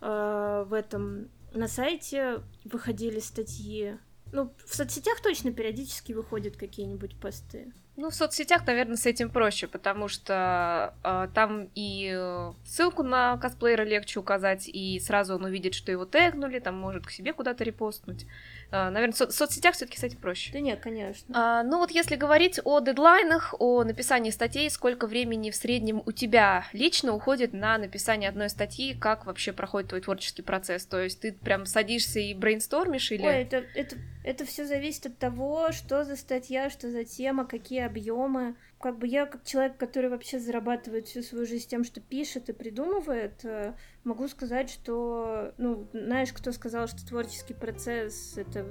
э, 0.00 0.64
в 0.68 0.72
этом 0.72 1.28
на 1.52 1.68
сайте 1.68 2.40
выходили 2.64 3.18
статьи. 3.18 3.96
Ну, 4.32 4.52
в 4.64 4.74
соцсетях 4.74 5.20
точно 5.20 5.52
периодически 5.52 6.12
выходят 6.12 6.56
какие-нибудь 6.56 7.18
посты. 7.20 7.72
Ну, 7.96 8.08
в 8.08 8.14
соцсетях, 8.14 8.66
наверное, 8.66 8.96
с 8.96 9.04
этим 9.04 9.28
проще, 9.28 9.66
потому 9.66 10.08
что 10.08 10.94
э, 11.04 11.28
там 11.34 11.68
и 11.74 12.50
ссылку 12.64 13.02
на 13.02 13.36
косплеера 13.36 13.82
легче 13.82 14.18
указать, 14.18 14.66
и 14.66 14.98
сразу 14.98 15.34
он 15.34 15.44
увидит, 15.44 15.74
что 15.74 15.92
его 15.92 16.06
тегнули, 16.06 16.58
там 16.58 16.74
может 16.74 17.06
к 17.06 17.10
себе 17.10 17.34
куда-то 17.34 17.64
репостнуть. 17.64 18.26
А, 18.72 18.90
наверное, 18.90 19.12
в 19.12 19.18
со- 19.18 19.30
соцсетях 19.30 19.74
все-таки 19.74 19.98
с 19.98 20.02
этим 20.02 20.18
проще. 20.18 20.50
Да 20.52 20.60
нет, 20.60 20.80
конечно. 20.80 21.34
А, 21.36 21.62
ну 21.62 21.78
вот 21.78 21.90
если 21.90 22.16
говорить 22.16 22.58
о 22.64 22.80
дедлайнах, 22.80 23.54
о 23.58 23.84
написании 23.84 24.30
статей, 24.30 24.70
сколько 24.70 25.06
времени 25.06 25.50
в 25.50 25.56
среднем 25.56 26.02
у 26.06 26.12
тебя 26.12 26.66
лично 26.72 27.12
уходит 27.14 27.52
на 27.52 27.76
написание 27.76 28.30
одной 28.30 28.48
статьи, 28.48 28.94
как 28.94 29.26
вообще 29.26 29.52
проходит 29.52 29.90
твой 29.90 30.00
творческий 30.00 30.40
процесс? 30.40 30.86
То 30.86 31.02
есть 31.02 31.20
ты 31.20 31.32
прям 31.32 31.66
садишься 31.66 32.18
и 32.18 32.32
брейнстормишь 32.32 33.12
или... 33.12 33.22
Ой, 33.26 33.42
это, 33.42 33.62
это, 33.74 33.96
это 34.24 34.46
все 34.46 34.64
зависит 34.64 35.04
от 35.04 35.18
того, 35.18 35.70
что 35.72 36.04
за 36.04 36.16
статья, 36.16 36.70
что 36.70 36.90
за 36.90 37.04
тема, 37.04 37.44
какие 37.44 37.84
объемы. 37.84 38.56
Как 38.82 38.98
бы 38.98 39.06
я, 39.06 39.26
как 39.26 39.44
человек, 39.44 39.76
который 39.76 40.10
вообще 40.10 40.40
зарабатывает 40.40 41.06
всю 41.06 41.22
свою 41.22 41.46
жизнь 41.46 41.68
тем, 41.68 41.84
что 41.84 42.00
пишет 42.00 42.48
и 42.48 42.52
придумывает, 42.52 43.44
э, 43.44 43.74
могу 44.02 44.26
сказать, 44.26 44.70
что, 44.70 45.54
ну, 45.56 45.88
знаешь, 45.92 46.32
кто 46.32 46.50
сказал, 46.50 46.88
что 46.88 47.06
творческий 47.06 47.54
процесс 47.54 48.36
это 48.36 48.66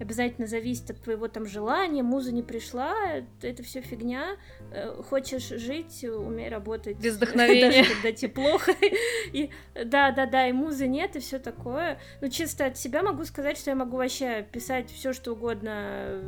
обязательно 0.00 0.46
зависит 0.46 0.90
от 0.90 1.00
твоего 1.02 1.28
там 1.28 1.46
желания, 1.46 2.02
муза 2.02 2.32
не 2.32 2.42
пришла, 2.42 2.94
это, 3.40 3.62
все 3.62 3.80
фигня. 3.80 4.36
Э, 4.72 5.02
хочешь 5.08 5.48
жить, 5.48 6.04
умей 6.04 6.48
работать. 6.48 6.98
Без 6.98 7.14
вдохновения. 7.16 7.70
Даже 7.70 7.94
когда 7.94 8.12
тебе 8.12 8.32
плохо. 8.32 8.72
И, 9.32 9.50
да, 9.74 10.10
да, 10.10 10.26
да, 10.26 10.48
и 10.48 10.52
музы 10.52 10.86
нет, 10.86 11.16
и 11.16 11.20
все 11.20 11.38
такое. 11.38 12.00
Ну, 12.20 12.28
чисто 12.28 12.66
от 12.66 12.76
себя 12.76 13.02
могу 13.02 13.24
сказать, 13.24 13.56
что 13.56 13.70
я 13.70 13.76
могу 13.76 13.96
вообще 13.96 14.46
писать 14.50 14.90
все, 14.90 15.12
что 15.12 15.32
угодно 15.32 16.20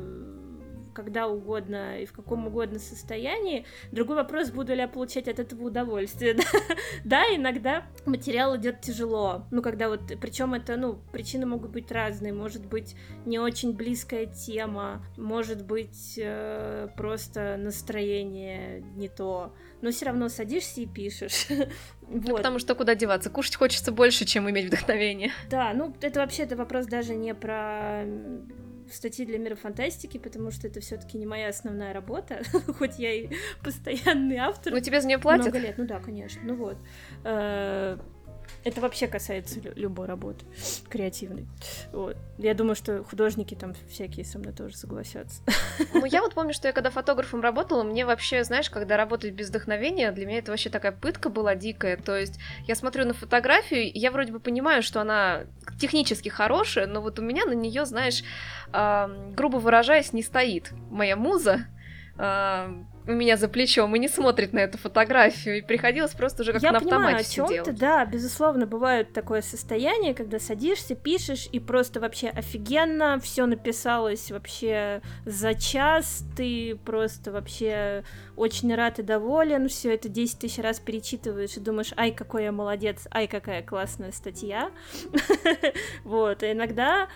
когда 0.96 1.28
угодно 1.28 2.00
и 2.00 2.06
в 2.06 2.12
каком 2.12 2.46
угодно 2.46 2.78
состоянии. 2.78 3.66
Другой 3.92 4.16
вопрос, 4.16 4.50
буду 4.50 4.72
ли 4.72 4.80
я 4.80 4.88
получать 4.88 5.28
от 5.28 5.38
этого 5.38 5.64
удовольствие. 5.64 6.38
да, 7.04 7.22
иногда 7.34 7.84
материал 8.06 8.56
идет 8.56 8.80
тяжело. 8.80 9.44
Ну, 9.50 9.60
когда 9.60 9.90
вот, 9.90 10.00
причем 10.18 10.54
это, 10.54 10.76
ну, 10.76 10.98
причины 11.12 11.44
могут 11.44 11.70
быть 11.70 11.92
разные. 11.92 12.32
Может 12.32 12.64
быть, 12.64 12.96
не 13.26 13.38
очень 13.38 13.74
близкая 13.74 14.24
тема, 14.24 15.04
может 15.18 15.66
быть, 15.66 16.14
э, 16.16 16.88
просто 16.96 17.56
настроение 17.58 18.80
не 18.96 19.08
то. 19.08 19.52
Но 19.82 19.90
все 19.90 20.06
равно 20.06 20.30
садишься 20.30 20.80
и 20.80 20.86
пишешь. 20.86 21.46
вот. 22.00 22.28
Ну, 22.28 22.36
потому 22.36 22.58
что 22.58 22.74
куда 22.74 22.94
деваться? 22.94 23.28
Кушать 23.28 23.56
хочется 23.56 23.92
больше, 23.92 24.24
чем 24.24 24.48
иметь 24.48 24.68
вдохновение. 24.68 25.30
Да, 25.50 25.74
ну, 25.74 25.94
это 26.00 26.20
вообще 26.20 26.44
это 26.44 26.56
вопрос 26.56 26.86
даже 26.86 27.14
не 27.14 27.34
про 27.34 28.04
статьи 28.92 29.26
для 29.26 29.38
мира 29.38 29.54
фантастики, 29.54 30.18
потому 30.18 30.50
что 30.50 30.66
это 30.66 30.80
все-таки 30.80 31.18
не 31.18 31.26
моя 31.26 31.48
основная 31.48 31.92
работа, 31.92 32.42
хоть 32.78 32.98
я 32.98 33.12
и 33.12 33.30
постоянный 33.62 34.36
автор. 34.36 34.72
Ну, 34.72 34.80
тебе 34.80 35.00
за 35.00 35.08
нее 35.08 35.18
платят? 35.18 35.46
Много 35.46 35.58
лет, 35.58 35.78
ну 35.78 35.86
да, 35.86 36.00
конечно. 36.00 36.40
Ну 36.44 36.54
вот. 36.54 36.76
Это 38.66 38.80
вообще 38.80 39.06
касается 39.06 39.60
любой 39.76 40.08
работы 40.08 40.44
креативной. 40.88 41.46
Вот. 41.92 42.16
Я 42.36 42.52
думаю, 42.52 42.74
что 42.74 43.04
художники 43.04 43.54
там 43.54 43.74
всякие 43.88 44.24
со 44.24 44.40
мной 44.40 44.52
тоже 44.52 44.76
согласятся. 44.76 45.40
Ну, 45.94 46.04
я 46.04 46.20
вот 46.20 46.34
помню, 46.34 46.52
что 46.52 46.66
я 46.66 46.72
когда 46.72 46.90
фотографом 46.90 47.42
работала, 47.42 47.84
мне 47.84 48.04
вообще, 48.04 48.42
знаешь, 48.42 48.68
когда 48.68 48.96
работать 48.96 49.34
без 49.34 49.50
вдохновения, 49.50 50.10
для 50.10 50.26
меня 50.26 50.38
это 50.38 50.50
вообще 50.50 50.68
такая 50.68 50.90
пытка 50.90 51.28
была 51.28 51.54
дикая. 51.54 51.96
То 51.96 52.16
есть 52.16 52.40
я 52.66 52.74
смотрю 52.74 53.04
на 53.04 53.14
фотографию, 53.14 53.84
и 53.84 53.96
я 53.96 54.10
вроде 54.10 54.32
бы 54.32 54.40
понимаю, 54.40 54.82
что 54.82 55.00
она 55.00 55.44
технически 55.80 56.28
хорошая, 56.28 56.88
но 56.88 57.00
вот 57.00 57.20
у 57.20 57.22
меня 57.22 57.44
на 57.44 57.54
нее, 57.54 57.86
знаешь, 57.86 58.24
э, 58.72 59.32
грубо 59.32 59.58
выражаясь, 59.58 60.12
не 60.12 60.24
стоит 60.24 60.72
моя 60.90 61.14
муза. 61.14 61.66
Меня 63.12 63.36
за 63.36 63.48
плечом 63.48 63.94
и 63.94 63.98
не 63.98 64.08
смотрит 64.08 64.52
на 64.52 64.60
эту 64.60 64.78
фотографию, 64.78 65.58
и 65.58 65.62
приходилось 65.62 66.12
просто 66.12 66.42
уже 66.42 66.52
как 66.52 66.62
Я 66.62 66.72
на 66.72 66.78
автомате 66.78 67.24
все 67.24 67.46
делать. 67.46 67.78
Да, 67.78 68.04
безусловно, 68.04 68.66
бывает 68.66 69.12
такое 69.12 69.42
состояние, 69.42 70.14
когда 70.14 70.38
садишься, 70.38 70.94
пишешь, 70.94 71.48
и 71.52 71.60
просто 71.60 72.00
вообще 72.00 72.28
офигенно, 72.28 73.18
все 73.20 73.46
написалось 73.46 74.30
вообще 74.30 75.02
за 75.24 75.54
час, 75.54 76.24
ты 76.36 76.78
просто 76.84 77.32
вообще 77.32 78.04
очень 78.36 78.74
рад 78.74 78.98
и 78.98 79.02
доволен, 79.02 79.68
все 79.68 79.94
это 79.94 80.08
10 80.08 80.38
тысяч 80.38 80.58
раз 80.58 80.78
перечитываешь 80.78 81.56
и 81.56 81.60
думаешь, 81.60 81.92
ай, 81.96 82.12
какой 82.12 82.44
я 82.44 82.52
молодец, 82.52 83.08
ай, 83.12 83.26
какая 83.26 83.62
классная 83.62 84.12
статья. 84.12 84.70
Вот, 86.04 86.42
и 86.42 86.52
иногда, 86.52 87.08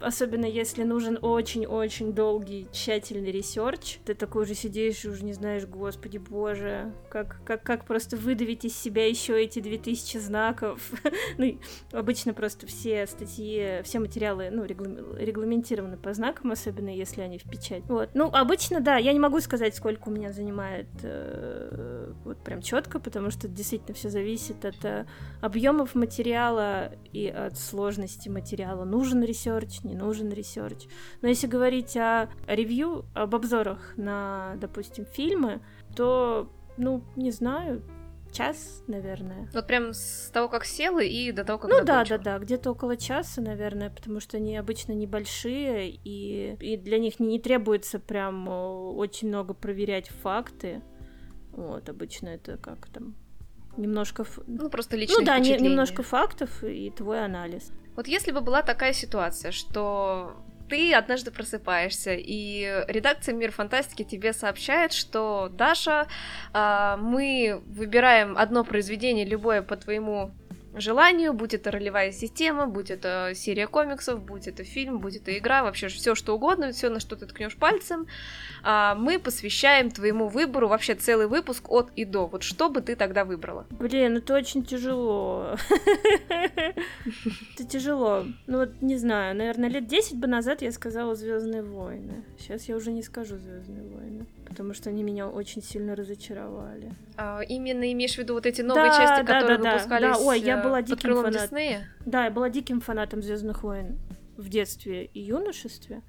особенно 0.00 0.44
если 0.44 0.82
нужен 0.82 1.18
очень-очень 1.20 2.12
долгий, 2.12 2.68
тщательный 2.72 3.32
research, 3.32 3.98
ты 4.04 4.14
такой 4.14 4.42
уже 4.42 4.54
сидишь 4.54 5.04
и 5.04 5.08
уже 5.08 5.24
не 5.24 5.32
знаешь, 5.32 5.64
господи 5.64 6.18
боже, 6.18 6.92
как, 7.10 7.40
как, 7.44 7.62
как 7.62 7.84
просто 7.86 8.16
выдавить 8.16 8.64
из 8.64 8.76
себя 8.76 9.08
еще 9.08 9.40
эти 9.42 9.60
2000 9.60 10.18
знаков. 10.18 10.90
ну, 11.38 11.58
обычно 11.92 12.34
просто 12.34 12.66
все 12.66 13.06
статьи, 13.06 13.80
все 13.82 13.98
материалы, 13.98 14.50
ну, 14.50 14.64
регламентированы 14.64 15.96
по 15.96 16.12
знакам, 16.12 16.52
особенно 16.52 16.90
если 16.90 17.22
они 17.22 17.38
в 17.38 17.44
печать. 17.44 17.84
Вот, 17.88 18.10
ну, 18.14 18.30
обычно, 18.32 18.80
да, 18.80 18.96
я 18.96 19.12
не 19.12 19.20
могу 19.20 19.40
сказать, 19.40 19.74
сколько 19.74 20.08
у 20.08 20.12
меня 20.12 20.32
занимает 20.32 20.47
э, 21.02 22.12
вот 22.24 22.38
прям 22.44 22.62
четко, 22.62 22.98
потому 22.98 23.30
что 23.30 23.48
действительно 23.48 23.94
все 23.94 24.10
зависит 24.10 24.64
от 24.64 24.84
э, 24.84 25.06
объемов 25.40 25.94
материала 25.94 26.92
и 27.12 27.28
от 27.28 27.58
сложности 27.58 28.28
материала. 28.28 28.84
Нужен 28.84 29.22
research, 29.22 29.82
не 29.82 29.94
нужен 29.94 30.30
research. 30.30 30.86
Но 31.22 31.28
если 31.28 31.46
говорить 31.46 31.96
о 31.96 32.28
ревью, 32.46 33.04
об 33.14 33.34
обзорах 33.34 33.94
на, 33.96 34.54
допустим, 34.56 35.04
фильмы, 35.04 35.60
то, 35.94 36.50
ну, 36.76 37.02
не 37.16 37.30
знаю, 37.30 37.82
час, 38.32 38.82
наверное. 38.86 39.48
Вот 39.52 39.66
прям 39.66 39.92
с 39.92 40.30
того, 40.32 40.48
как 40.48 40.64
села 40.64 41.00
и 41.00 41.32
до 41.32 41.44
того, 41.44 41.58
как 41.58 41.70
Ну 41.70 41.76
закончила. 41.78 42.18
да, 42.18 42.18
да, 42.18 42.38
да, 42.38 42.44
где-то 42.44 42.70
около 42.70 42.96
часа, 42.96 43.40
наверное, 43.40 43.90
потому 43.90 44.20
что 44.20 44.36
они 44.36 44.56
обычно 44.56 44.92
небольшие, 44.92 45.90
и, 45.90 46.56
и 46.60 46.76
для 46.76 46.98
них 46.98 47.20
не, 47.20 47.26
не 47.26 47.40
требуется 47.40 47.98
прям 47.98 48.48
очень 48.48 49.28
много 49.28 49.54
проверять 49.54 50.08
факты. 50.08 50.82
Вот, 51.52 51.88
обычно 51.88 52.28
это 52.28 52.56
как 52.56 52.86
там 52.88 53.14
немножко... 53.76 54.24
Ну, 54.46 54.68
просто 54.70 54.96
личное 54.96 55.18
Ну 55.20 55.24
да, 55.24 55.38
не, 55.38 55.56
немножко 55.56 56.02
фактов 56.02 56.62
и 56.62 56.90
твой 56.90 57.24
анализ. 57.24 57.72
Вот 57.96 58.06
если 58.06 58.32
бы 58.32 58.40
была 58.40 58.62
такая 58.62 58.92
ситуация, 58.92 59.50
что 59.50 60.36
ты 60.68 60.94
однажды 60.94 61.30
просыпаешься, 61.30 62.14
и 62.14 62.84
редакция 62.88 63.34
Мир 63.34 63.52
Фантастики 63.52 64.04
тебе 64.04 64.32
сообщает, 64.32 64.92
что 64.92 65.48
Даша, 65.50 66.06
э, 66.52 66.96
мы 66.98 67.62
выбираем 67.66 68.36
одно 68.36 68.64
произведение, 68.64 69.24
любое 69.24 69.62
по 69.62 69.76
твоему 69.76 70.32
желанию, 70.80 71.32
будь 71.32 71.54
это 71.54 71.70
ролевая 71.70 72.12
система, 72.12 72.66
будь 72.66 72.90
это 72.90 73.32
серия 73.34 73.66
комиксов, 73.66 74.22
будь 74.22 74.48
это 74.48 74.64
фильм, 74.64 74.98
будь 74.98 75.16
это 75.16 75.36
игра, 75.36 75.62
вообще 75.62 75.88
все 75.88 76.14
что 76.14 76.34
угодно, 76.34 76.72
все 76.72 76.90
на 76.90 77.00
что 77.00 77.16
ты 77.16 77.26
ткнешь 77.26 77.56
пальцем, 77.56 78.06
а, 78.62 78.94
мы 78.94 79.18
посвящаем 79.18 79.90
твоему 79.90 80.28
выбору 80.28 80.68
вообще 80.68 80.94
целый 80.94 81.26
выпуск 81.26 81.70
от 81.70 81.90
и 81.96 82.04
до. 82.04 82.26
Вот 82.26 82.42
что 82.42 82.68
бы 82.68 82.80
ты 82.80 82.96
тогда 82.96 83.24
выбрала? 83.24 83.66
Блин, 83.70 84.16
это 84.16 84.34
очень 84.34 84.64
тяжело. 84.64 85.56
Это 86.28 87.64
тяжело. 87.68 88.24
Ну 88.46 88.58
вот, 88.58 88.82
не 88.82 88.96
знаю, 88.96 89.36
наверное, 89.36 89.68
лет 89.68 89.86
10 89.86 90.16
бы 90.16 90.26
назад 90.26 90.62
я 90.62 90.72
сказала 90.72 91.14
Звездные 91.14 91.62
войны. 91.62 92.24
Сейчас 92.38 92.68
я 92.68 92.76
уже 92.76 92.92
не 92.92 93.02
скажу 93.02 93.36
Звездные 93.36 93.82
войны 93.82 94.26
потому 94.48 94.74
что 94.74 94.90
они 94.90 95.02
меня 95.02 95.28
очень 95.28 95.62
сильно 95.62 95.94
разочаровали. 95.94 96.92
А, 97.16 97.40
именно 97.42 97.92
имеешь 97.92 98.14
в 98.14 98.18
виду 98.18 98.34
вот 98.34 98.46
эти 98.46 98.62
новые 98.62 98.90
да, 98.90 98.96
части, 98.96 99.26
да, 99.26 99.34
которые 99.34 99.58
да, 99.58 99.72
выпускались 99.72 100.16
да. 100.16 100.18
Ой, 100.18 100.40
я 100.40 100.62
была 100.62 100.80
э, 100.80 100.82
диким 100.82 101.14
фанатом. 101.14 101.42
Диснея? 101.42 101.88
Да, 102.04 102.24
я 102.24 102.30
была 102.30 102.50
диким 102.50 102.80
фанатом 102.80 103.22
Звездных 103.22 103.62
войн 103.62 103.98
в 104.36 104.48
детстве 104.48 105.04
и 105.06 105.20
юношестве. 105.20 106.02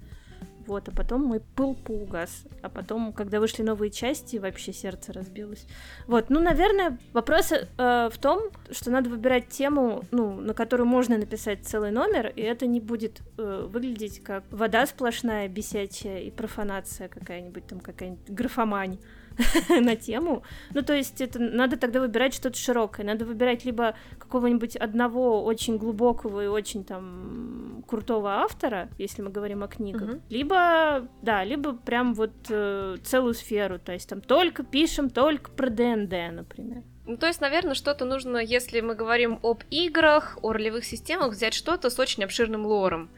Вот, 0.70 0.88
а 0.88 0.92
потом 0.92 1.24
мой 1.24 1.42
пыл 1.56 1.76
поугас. 1.76 2.46
А 2.62 2.70
потом, 2.70 3.12
когда 3.12 3.40
вышли 3.40 3.64
новые 3.64 3.90
части, 3.90 4.38
вообще 4.38 4.72
сердце 4.72 5.12
разбилось. 5.12 5.66
Вот, 6.08 6.30
ну, 6.30 6.40
наверное, 6.40 7.00
вопрос 7.12 7.52
э, 7.52 7.66
в 7.78 8.18
том, 8.20 8.52
что 8.70 8.92
надо 8.92 9.10
выбирать 9.10 9.50
тему, 9.50 10.04
ну, 10.12 10.40
на 10.40 10.54
которую 10.54 10.88
можно 10.88 11.18
написать 11.18 11.66
целый 11.66 11.92
номер, 11.92 12.28
и 12.28 12.42
это 12.42 12.68
не 12.68 12.80
будет 12.80 13.22
э, 13.38 13.68
выглядеть 13.68 14.24
как 14.24 14.44
вода 14.52 14.86
сплошная, 14.86 15.48
бесячая 15.48 16.20
и 16.20 16.30
профанация 16.30 17.10
какая-нибудь 17.10 17.66
там, 17.66 17.80
какая-нибудь 17.80 18.30
графомань. 18.30 19.00
на 19.70 19.96
тему. 19.96 20.44
Ну, 20.74 20.82
то 20.82 20.94
есть 20.94 21.22
это 21.22 21.40
надо 21.40 21.78
тогда 21.78 22.00
выбирать 22.00 22.34
что-то 22.34 22.58
широкое. 22.58 23.06
Надо 23.06 23.26
выбирать 23.26 23.66
либо 23.66 23.96
какого-нибудь 24.18 24.76
одного 24.76 25.44
очень 25.44 25.78
глубокого 25.78 26.44
и 26.44 26.48
очень 26.48 26.84
там 26.84 27.84
крутого 27.88 28.42
автора, 28.42 28.90
если 28.98 29.22
мы 29.22 29.30
говорим 29.30 29.64
о 29.64 29.68
книгах, 29.68 30.10
угу. 30.10 30.22
либо, 30.30 31.08
да, 31.22 31.44
либо 31.44 31.74
прям 31.74 32.14
вот 32.14 32.34
э, 32.50 32.98
целую 33.04 33.34
сферу. 33.34 33.80
То 33.80 33.94
есть 33.94 34.10
там 34.10 34.22
только 34.22 34.64
пишем 34.64 35.10
только 35.10 35.52
про 35.52 35.70
ДНД, 35.70 36.32
например. 36.32 36.84
Ну, 37.06 37.18
то 37.18 37.26
есть, 37.26 37.42
наверное, 37.42 37.74
что-то 37.74 38.06
нужно, 38.06 38.38
если 38.38 38.82
мы 38.82 38.94
говорим 38.94 39.40
об 39.42 39.64
играх, 39.72 40.38
о 40.44 40.54
ролевых 40.54 40.86
системах, 40.86 41.32
взять 41.32 41.56
что-то 41.56 41.90
с 41.90 41.98
очень 41.98 42.24
обширным 42.24 42.68
лором. 42.68 43.10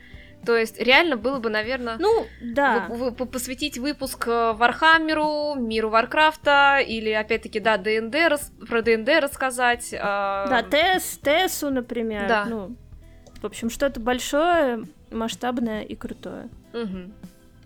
То 0.46 0.58
есть 0.58 0.80
реально 0.82 1.18
было 1.18 1.40
бы, 1.40 1.50
наверное, 1.50 1.98
ну, 2.00 2.26
да. 2.42 2.88
вы, 2.90 3.12
вы, 3.12 3.26
посвятить 3.26 3.78
выпуск 3.78 4.28
э, 4.28 4.54
Вархаммеру, 4.54 5.56
миру 5.56 5.90
Варкрафта, 5.90 6.80
или, 6.80 7.12
опять-таки, 7.12 7.60
да, 7.60 7.78
ДНД, 7.78 8.16
рас, 8.28 8.52
про 8.68 8.82
ДНД 8.82 9.10
рассказать. 9.22 9.94
Э... 9.94 10.00
Да, 10.00 10.64
ТС, 10.64 11.20
ТСу, 11.20 11.70
например. 11.70 12.28
Да. 12.28 12.46
Ну, 12.46 12.76
в 13.42 13.46
общем, 13.46 13.70
что-то 13.70 14.00
большое, 14.00 14.86
масштабное 15.12 15.84
и 15.84 15.96
крутое. 15.96 16.50
Угу. 16.74 17.12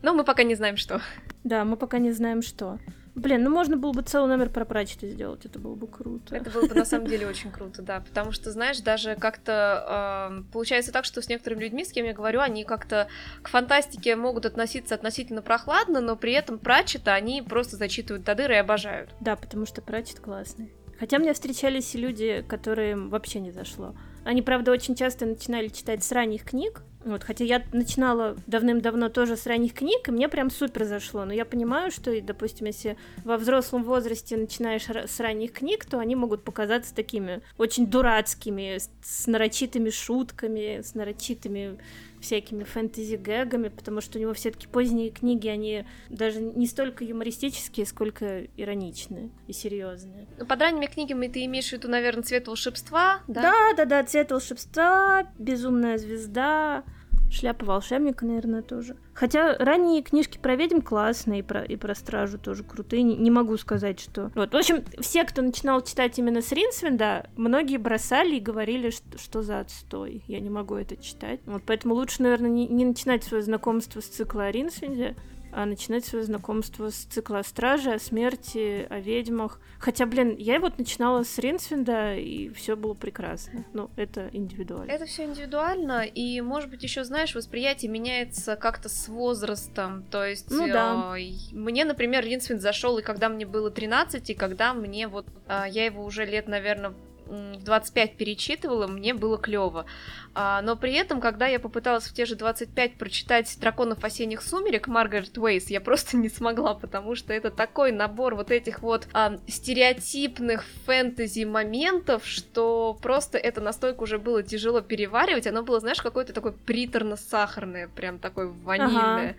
Но 0.01 0.13
мы 0.13 0.23
пока 0.23 0.43
не 0.43 0.55
знаем, 0.55 0.77
что. 0.77 1.01
Да, 1.43 1.63
мы 1.63 1.77
пока 1.77 1.97
не 1.99 2.11
знаем, 2.11 2.41
что. 2.41 2.79
Блин, 3.15 3.43
ну 3.43 3.49
можно 3.49 3.77
было 3.77 3.93
бы 3.93 4.01
целый 4.01 4.27
номер 4.27 4.49
про 4.49 4.65
прачета 4.65 5.07
сделать, 5.07 5.45
это 5.45 5.57
было 5.57 5.75
бы 5.75 5.87
круто. 5.87 6.35
Это 6.35 6.49
было 6.49 6.67
бы 6.67 6.75
на 6.75 6.83
самом 6.83 7.07
деле 7.07 7.25
очень 7.27 7.49
круто, 7.49 7.81
да, 7.81 8.01
потому 8.01 8.33
что, 8.33 8.51
знаешь, 8.51 8.79
даже 8.81 9.15
как-то 9.15 10.31
э, 10.31 10.51
получается 10.51 10.91
так, 10.91 11.05
что 11.05 11.21
с 11.21 11.29
некоторыми 11.29 11.61
людьми, 11.61 11.85
с 11.85 11.93
кем 11.93 12.05
я 12.05 12.13
говорю, 12.13 12.41
они 12.41 12.65
как-то 12.65 13.07
к 13.41 13.47
фантастике 13.47 14.17
могут 14.17 14.45
относиться 14.45 14.95
относительно 14.95 15.41
прохладно, 15.41 16.01
но 16.01 16.17
при 16.17 16.33
этом 16.33 16.59
прачета 16.59 17.13
они 17.13 17.41
просто 17.41 17.77
зачитывают 17.77 18.25
до 18.25 18.35
дыры 18.35 18.55
и 18.55 18.57
обожают. 18.57 19.09
Да, 19.21 19.37
потому 19.37 19.65
что 19.65 19.81
прачет 19.81 20.19
классный. 20.19 20.73
Хотя 20.99 21.17
мне 21.17 21.33
встречались 21.33 21.95
и 21.95 21.97
люди, 21.97 22.43
которым 22.47 23.09
вообще 23.09 23.39
не 23.39 23.51
зашло. 23.51 23.95
Они, 24.23 24.41
правда, 24.41 24.71
очень 24.71 24.95
часто 24.95 25.25
начинали 25.25 25.67
читать 25.67 26.03
с 26.03 26.11
ранних 26.11 26.43
книг, 26.43 26.83
вот, 27.05 27.23
хотя 27.23 27.43
я 27.43 27.63
начинала 27.71 28.35
давным-давно 28.47 29.09
тоже 29.09 29.37
с 29.37 29.45
ранних 29.45 29.73
книг, 29.73 30.07
и 30.07 30.11
мне 30.11 30.27
прям 30.27 30.49
супер 30.49 30.85
зашло. 30.85 31.23
Но 31.23 31.33
я 31.33 31.45
понимаю, 31.45 31.91
что, 31.91 32.19
допустим, 32.21 32.65
если 32.65 32.97
во 33.23 33.37
взрослом 33.37 33.83
возрасте 33.83 34.35
начинаешь 34.35 34.87
с 34.89 35.19
ранних 35.19 35.53
книг, 35.53 35.85
то 35.85 35.99
они 35.99 36.15
могут 36.15 36.43
показаться 36.43 36.93
такими 36.95 37.41
очень 37.57 37.87
дурацкими, 37.87 38.79
с 39.01 39.27
нарочитыми 39.27 39.91
шутками, 39.91 40.81
с 40.81 40.95
нарочитыми 40.95 41.77
всякими 42.25 42.63
фэнтези-гэгами, 42.63 43.69
потому 43.69 44.01
что 44.01 44.17
у 44.17 44.21
него 44.21 44.33
все-таки 44.33 44.67
поздние 44.67 45.11
книги, 45.11 45.47
они 45.47 45.85
даже 46.09 46.41
не 46.41 46.65
столько 46.65 47.03
юмористические, 47.03 47.85
сколько 47.85 48.45
ироничные 48.57 49.29
и 49.47 49.53
серьезные. 49.53 50.27
Ну, 50.39 50.45
под 50.45 50.59
ранними 50.59 50.87
книгами 50.87 51.27
ты 51.27 51.45
имеешь 51.45 51.69
в 51.69 51.73
виду, 51.73 51.87
наверное, 51.87 52.23
цвет 52.23 52.47
волшебства, 52.47 53.19
да? 53.27 53.41
Да, 53.41 53.73
да, 53.77 53.85
да, 53.85 54.03
цвет 54.03 54.31
волшебства, 54.31 55.27
безумная 55.37 55.99
звезда, 55.99 56.83
Шляпа 57.31 57.65
волшебника, 57.65 58.25
наверное, 58.25 58.61
тоже. 58.61 58.95
Хотя 59.13 59.57
ранние 59.57 60.01
книжки 60.01 60.37
про 60.37 60.55
ведьм 60.55 60.81
классные, 60.81 61.39
и 61.39 61.43
про, 61.43 61.63
и 61.63 61.75
про 61.75 61.95
стражу 61.95 62.37
тоже 62.37 62.63
крутые. 62.63 63.03
Не, 63.03 63.15
не 63.15 63.31
могу 63.31 63.57
сказать, 63.57 63.99
что... 63.99 64.31
Вот. 64.35 64.53
В 64.53 64.55
общем, 64.55 64.83
все, 64.99 65.23
кто 65.23 65.41
начинал 65.41 65.81
читать 65.81 66.17
именно 66.19 66.41
с 66.41 66.51
Ринсвинда, 66.51 67.29
многие 67.35 67.77
бросали 67.77 68.35
и 68.35 68.39
говорили, 68.39 68.89
что, 68.89 69.17
что 69.17 69.41
за 69.41 69.59
отстой. 69.59 70.23
Я 70.27 70.39
не 70.39 70.49
могу 70.49 70.75
это 70.75 70.95
читать. 70.97 71.39
Вот 71.45 71.63
поэтому 71.65 71.95
лучше, 71.95 72.21
наверное, 72.21 72.49
не, 72.49 72.67
не 72.67 72.85
начинать 72.85 73.23
свое 73.23 73.43
знакомство 73.43 74.01
с 74.01 74.05
цикла 74.05 74.45
о 74.45 74.51
Ринсвинде, 74.51 75.15
начинать 75.63 76.03
свое 76.03 76.25
знакомство 76.25 76.89
с 76.89 77.05
цикла 77.05 77.39
о 77.39 77.43
страже, 77.43 77.93
о 77.93 77.99
смерти, 77.99 78.85
о 78.89 78.99
ведьмах. 78.99 79.61
Хотя, 79.79 80.05
блин, 80.05 80.35
я 80.37 80.59
вот 80.59 80.77
начинала 80.77 81.23
с 81.23 81.39
Ринсвинда, 81.39 82.15
и 82.15 82.49
все 82.49 82.75
было 82.75 82.93
прекрасно. 82.93 83.63
Ну, 83.71 83.89
это 83.95 84.29
индивидуально. 84.33 84.91
Это 84.91 85.05
все 85.05 85.23
индивидуально, 85.23 86.03
и, 86.03 86.41
может 86.41 86.69
быть, 86.69 86.83
еще 86.83 87.05
знаешь, 87.05 87.33
восприятие 87.35 87.89
меняется 87.89 88.57
как-то 88.57 88.89
с 88.89 89.07
возрастом. 89.07 90.03
То 90.11 90.25
есть, 90.25 90.51
ну, 90.51 90.67
да. 90.67 91.17
э, 91.17 91.31
мне, 91.53 91.85
например, 91.85 92.25
Ринсвинд 92.25 92.61
зашел, 92.61 92.97
и 92.97 93.01
когда 93.01 93.29
мне 93.29 93.45
было 93.45 93.71
13, 93.71 94.29
и 94.29 94.33
когда 94.33 94.73
мне 94.73 95.07
вот 95.07 95.27
э, 95.47 95.65
я 95.69 95.85
его 95.85 96.03
уже 96.03 96.25
лет, 96.25 96.49
наверное, 96.49 96.93
в 97.25 97.63
25 97.63 98.17
перечитывала, 98.17 98.87
мне 98.87 99.13
было 99.13 99.37
клево. 99.37 99.85
А, 100.33 100.61
но 100.61 100.75
при 100.75 100.93
этом, 100.93 101.21
когда 101.21 101.47
я 101.47 101.59
попыталась 101.59 102.05
в 102.05 102.13
те 102.13 102.25
же 102.25 102.35
25 102.35 102.97
прочитать 102.97 103.57
«Драконов 103.59 104.03
осенних 104.03 104.41
сумерек» 104.41 104.87
Маргарет 104.87 105.37
Уэйс, 105.37 105.69
я 105.69 105.81
просто 105.81 106.17
не 106.17 106.29
смогла, 106.29 106.73
потому 106.73 107.15
что 107.15 107.33
это 107.33 107.51
такой 107.51 107.91
набор 107.91 108.35
вот 108.35 108.51
этих 108.51 108.81
вот 108.81 109.07
а, 109.13 109.37
стереотипных 109.47 110.65
фэнтези-моментов, 110.85 112.25
что 112.25 112.97
просто 113.01 113.37
это 113.37 113.61
настолько 113.61 114.03
уже 114.03 114.19
было 114.19 114.43
тяжело 114.43 114.81
переваривать, 114.81 115.47
оно 115.47 115.63
было, 115.63 115.79
знаешь, 115.79 116.01
какое-то 116.01 116.33
такое 116.33 116.51
приторно-сахарное, 116.53 117.87
прям 117.87 118.19
такое 118.19 118.47
ванильное. 118.47 119.29
Ага. 119.29 119.35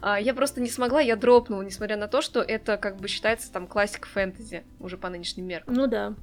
А, 0.00 0.20
я 0.20 0.34
просто 0.34 0.60
не 0.60 0.70
смогла, 0.70 1.00
я 1.00 1.16
дропнула, 1.16 1.62
несмотря 1.62 1.96
на 1.96 2.08
то, 2.08 2.22
что 2.22 2.40
это 2.40 2.76
как 2.76 2.98
бы 2.98 3.08
считается 3.08 3.52
там 3.52 3.66
классика 3.66 4.06
фэнтези, 4.06 4.64
уже 4.78 4.96
по 4.96 5.08
нынешним 5.08 5.46
меркам. 5.46 5.74
Ну 5.74 5.86
да. 5.86 6.14